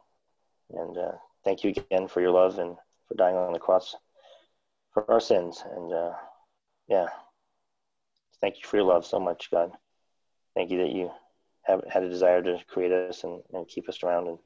And 0.70 0.97
uh, 0.97 1.12
thank 1.44 1.64
you 1.64 1.70
again 1.70 2.09
for 2.09 2.20
your 2.20 2.31
love 2.31 2.59
and 2.59 2.76
for 3.06 3.14
dying 3.14 3.36
on 3.36 3.52
the 3.52 3.59
cross 3.59 3.94
for 4.93 5.10
our 5.10 5.20
sins. 5.20 5.62
And 5.76 5.93
uh, 5.93 6.12
yeah, 6.89 7.09
thank 8.40 8.56
you 8.56 8.66
for 8.66 8.76
your 8.76 8.86
love 8.86 9.05
so 9.05 9.20
much, 9.20 9.51
God. 9.51 9.72
Thank 10.55 10.70
you 10.70 10.78
that 10.78 10.93
you 10.93 11.10
have 11.64 11.82
had 11.90 12.05
a 12.05 12.09
desire 12.09 12.43
to 12.43 12.59
create 12.68 12.93
us 12.93 13.24
and, 13.24 13.43
and 13.52 13.68
keep 13.68 13.89
us 13.89 14.02
around 14.02 14.28
and 14.28 14.39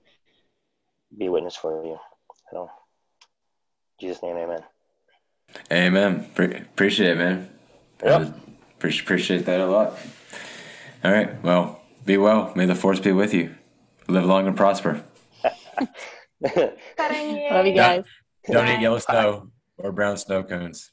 be 1.17 1.27
a 1.27 1.31
witness 1.31 1.57
for 1.57 1.85
you. 1.85 1.99
So, 2.51 2.71
Jesus' 4.01 4.23
name, 4.23 4.37
amen. 4.37 4.61
Amen. 5.73 6.31
Pre- 6.35 6.57
appreciate 6.57 7.13
it, 7.13 7.19
man. 7.19 7.51
Yep. 8.05 8.21
Uh, 8.21 8.31
pre- 8.79 8.99
appreciate 8.99 9.47
that 9.47 9.61
a 9.61 9.67
lot. 9.67 9.99
All 11.05 11.13
right. 11.13 11.43
Well, 11.43 11.81
be 12.05 12.17
well. 12.17 12.53
May 12.55 12.67
the 12.67 12.75
force 12.75 13.01
be 13.01 13.13
with 13.13 13.35
you. 13.35 13.55
Live 14.09 14.25
long 14.25 14.47
and 14.47 14.57
prosper. 14.57 15.03
Love 16.41 17.67
you 17.67 17.75
guys. 17.75 18.05
Don't 18.51 18.69
eat 18.69 18.81
yellow 18.81 18.99
snow 18.99 19.51
or 19.77 19.93
brown 19.93 20.17
snow 20.17 20.43
cones. 20.43 20.91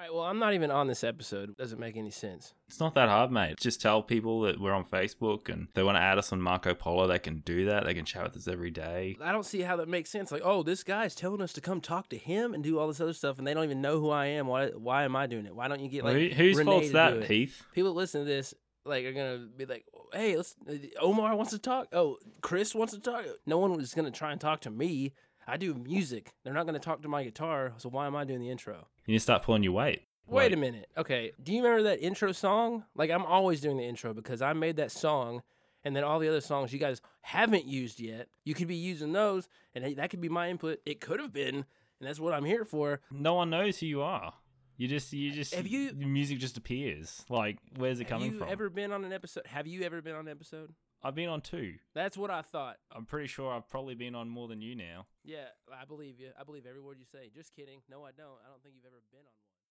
All 0.00 0.06
right. 0.06 0.14
Well, 0.14 0.24
I'm 0.24 0.38
not 0.38 0.54
even 0.54 0.70
on 0.70 0.86
this 0.86 1.04
episode. 1.04 1.54
Doesn't 1.58 1.78
make 1.78 1.94
any 1.94 2.10
sense. 2.10 2.54
It's 2.68 2.80
not 2.80 2.94
that 2.94 3.10
hard, 3.10 3.30
mate. 3.30 3.58
Just 3.60 3.82
tell 3.82 4.02
people 4.02 4.40
that 4.42 4.58
we're 4.58 4.72
on 4.72 4.86
Facebook 4.86 5.50
and 5.50 5.68
they 5.74 5.82
want 5.82 5.96
to 5.96 6.00
add 6.00 6.16
us 6.16 6.32
on 6.32 6.40
Marco 6.40 6.72
Polo, 6.72 7.06
they 7.06 7.18
can 7.18 7.40
do 7.40 7.66
that. 7.66 7.84
They 7.84 7.92
can 7.92 8.06
chat 8.06 8.22
with 8.22 8.34
us 8.34 8.48
every 8.48 8.70
day. 8.70 9.18
I 9.20 9.30
don't 9.30 9.44
see 9.44 9.60
how 9.60 9.76
that 9.76 9.88
makes 9.90 10.08
sense. 10.08 10.32
Like, 10.32 10.40
oh, 10.42 10.62
this 10.62 10.84
guy's 10.84 11.14
telling 11.14 11.42
us 11.42 11.52
to 11.52 11.60
come 11.60 11.82
talk 11.82 12.08
to 12.10 12.16
him 12.16 12.54
and 12.54 12.64
do 12.64 12.78
all 12.78 12.88
this 12.88 12.98
other 12.98 13.12
stuff, 13.12 13.36
and 13.36 13.46
they 13.46 13.52
don't 13.52 13.64
even 13.64 13.82
know 13.82 14.00
who 14.00 14.08
I 14.08 14.26
am. 14.26 14.46
Why? 14.46 14.68
Why 14.68 15.04
am 15.04 15.16
I 15.16 15.26
doing 15.26 15.44
it? 15.44 15.54
Why 15.54 15.68
don't 15.68 15.80
you 15.80 15.90
get 15.90 16.02
like 16.02 16.16
Who- 16.16 16.28
whose 16.34 16.56
Renee 16.56 16.70
fault's 16.70 16.92
that. 16.92 17.24
Heath? 17.24 17.62
People 17.74 17.92
listen 17.92 18.22
to 18.22 18.26
this 18.26 18.54
like 18.86 19.04
are 19.04 19.12
gonna 19.12 19.48
be 19.54 19.66
like, 19.66 19.84
hey, 20.14 20.34
let's. 20.36 20.56
Omar 20.98 21.36
wants 21.36 21.52
to 21.52 21.58
talk. 21.58 21.88
Oh, 21.92 22.16
Chris 22.40 22.74
wants 22.74 22.94
to 22.94 23.00
talk. 23.00 23.26
No 23.44 23.58
one 23.58 23.78
is 23.78 23.92
gonna 23.92 24.10
try 24.10 24.32
and 24.32 24.40
talk 24.40 24.62
to 24.62 24.70
me. 24.70 25.12
I 25.50 25.56
do 25.56 25.74
music. 25.74 26.32
They're 26.44 26.52
not 26.54 26.66
gonna 26.66 26.78
talk 26.78 27.02
to 27.02 27.08
my 27.08 27.24
guitar. 27.24 27.72
So 27.78 27.88
why 27.88 28.06
am 28.06 28.14
I 28.16 28.24
doing 28.24 28.40
the 28.40 28.50
intro? 28.50 28.86
You 29.06 29.12
need 29.12 29.18
to 29.18 29.22
stop 29.22 29.44
pulling 29.44 29.62
your 29.62 29.72
weight. 29.72 30.02
Wait 30.26 30.44
Like, 30.44 30.52
a 30.52 30.56
minute. 30.56 30.88
Okay. 30.96 31.32
Do 31.42 31.52
you 31.52 31.62
remember 31.62 31.82
that 31.84 32.00
intro 32.00 32.30
song? 32.32 32.84
Like 32.94 33.10
I'm 33.10 33.24
always 33.26 33.60
doing 33.60 33.76
the 33.76 33.84
intro 33.84 34.14
because 34.14 34.42
I 34.42 34.52
made 34.52 34.76
that 34.76 34.92
song 34.92 35.42
and 35.84 35.96
then 35.96 36.04
all 36.04 36.18
the 36.20 36.28
other 36.28 36.40
songs 36.40 36.72
you 36.72 36.78
guys 36.78 37.00
haven't 37.22 37.64
used 37.66 37.98
yet. 38.00 38.28
You 38.44 38.54
could 38.54 38.68
be 38.68 38.76
using 38.76 39.12
those 39.12 39.48
and 39.74 39.96
that 39.96 40.10
could 40.10 40.20
be 40.20 40.28
my 40.28 40.48
input. 40.50 40.78
It 40.86 41.00
could 41.00 41.18
have 41.20 41.32
been, 41.32 41.54
and 41.56 41.64
that's 42.00 42.20
what 42.20 42.32
I'm 42.34 42.44
here 42.44 42.64
for. 42.64 43.00
No 43.10 43.34
one 43.34 43.50
knows 43.50 43.78
who 43.80 43.86
you 43.86 44.02
are. 44.02 44.32
You 44.76 44.88
just, 44.88 45.12
you 45.12 45.30
just, 45.32 45.54
Have 45.54 45.66
you- 45.66 45.92
music 45.94 46.38
just 46.38 46.56
appears. 46.56 47.24
Like, 47.28 47.58
where's 47.76 48.00
it 48.00 48.04
Have 48.08 48.18
coming 48.20 48.32
you 48.32 48.38
from? 48.38 48.48
ever 48.48 48.70
been 48.70 48.92
on 48.92 49.04
an 49.04 49.12
episode? 49.12 49.44
Have 49.46 49.66
you 49.66 49.82
ever 49.82 50.00
been 50.00 50.14
on 50.14 50.26
an 50.26 50.30
episode? 50.30 50.72
I've 51.02 51.14
been 51.14 51.28
on 51.28 51.40
two. 51.40 51.74
That's 51.94 52.16
what 52.16 52.30
I 52.30 52.42
thought. 52.42 52.76
I'm 52.94 53.06
pretty 53.06 53.26
sure 53.26 53.52
I've 53.52 53.68
probably 53.68 53.94
been 53.94 54.14
on 54.14 54.28
more 54.28 54.48
than 54.48 54.60
you 54.60 54.74
now. 54.76 55.06
Yeah, 55.24 55.48
I 55.72 55.84
believe 55.86 56.20
you. 56.20 56.28
I 56.38 56.44
believe 56.44 56.66
every 56.66 56.80
word 56.80 56.98
you 56.98 57.06
say. 57.10 57.30
Just 57.34 57.54
kidding. 57.54 57.80
No, 57.88 58.04
I 58.04 58.10
don't. 58.12 58.36
I 58.44 58.50
don't 58.50 58.62
think 58.62 58.74
you've 58.76 58.84
ever 58.84 59.00
been 59.10 59.20
on 59.20 59.32
one. 59.40 59.49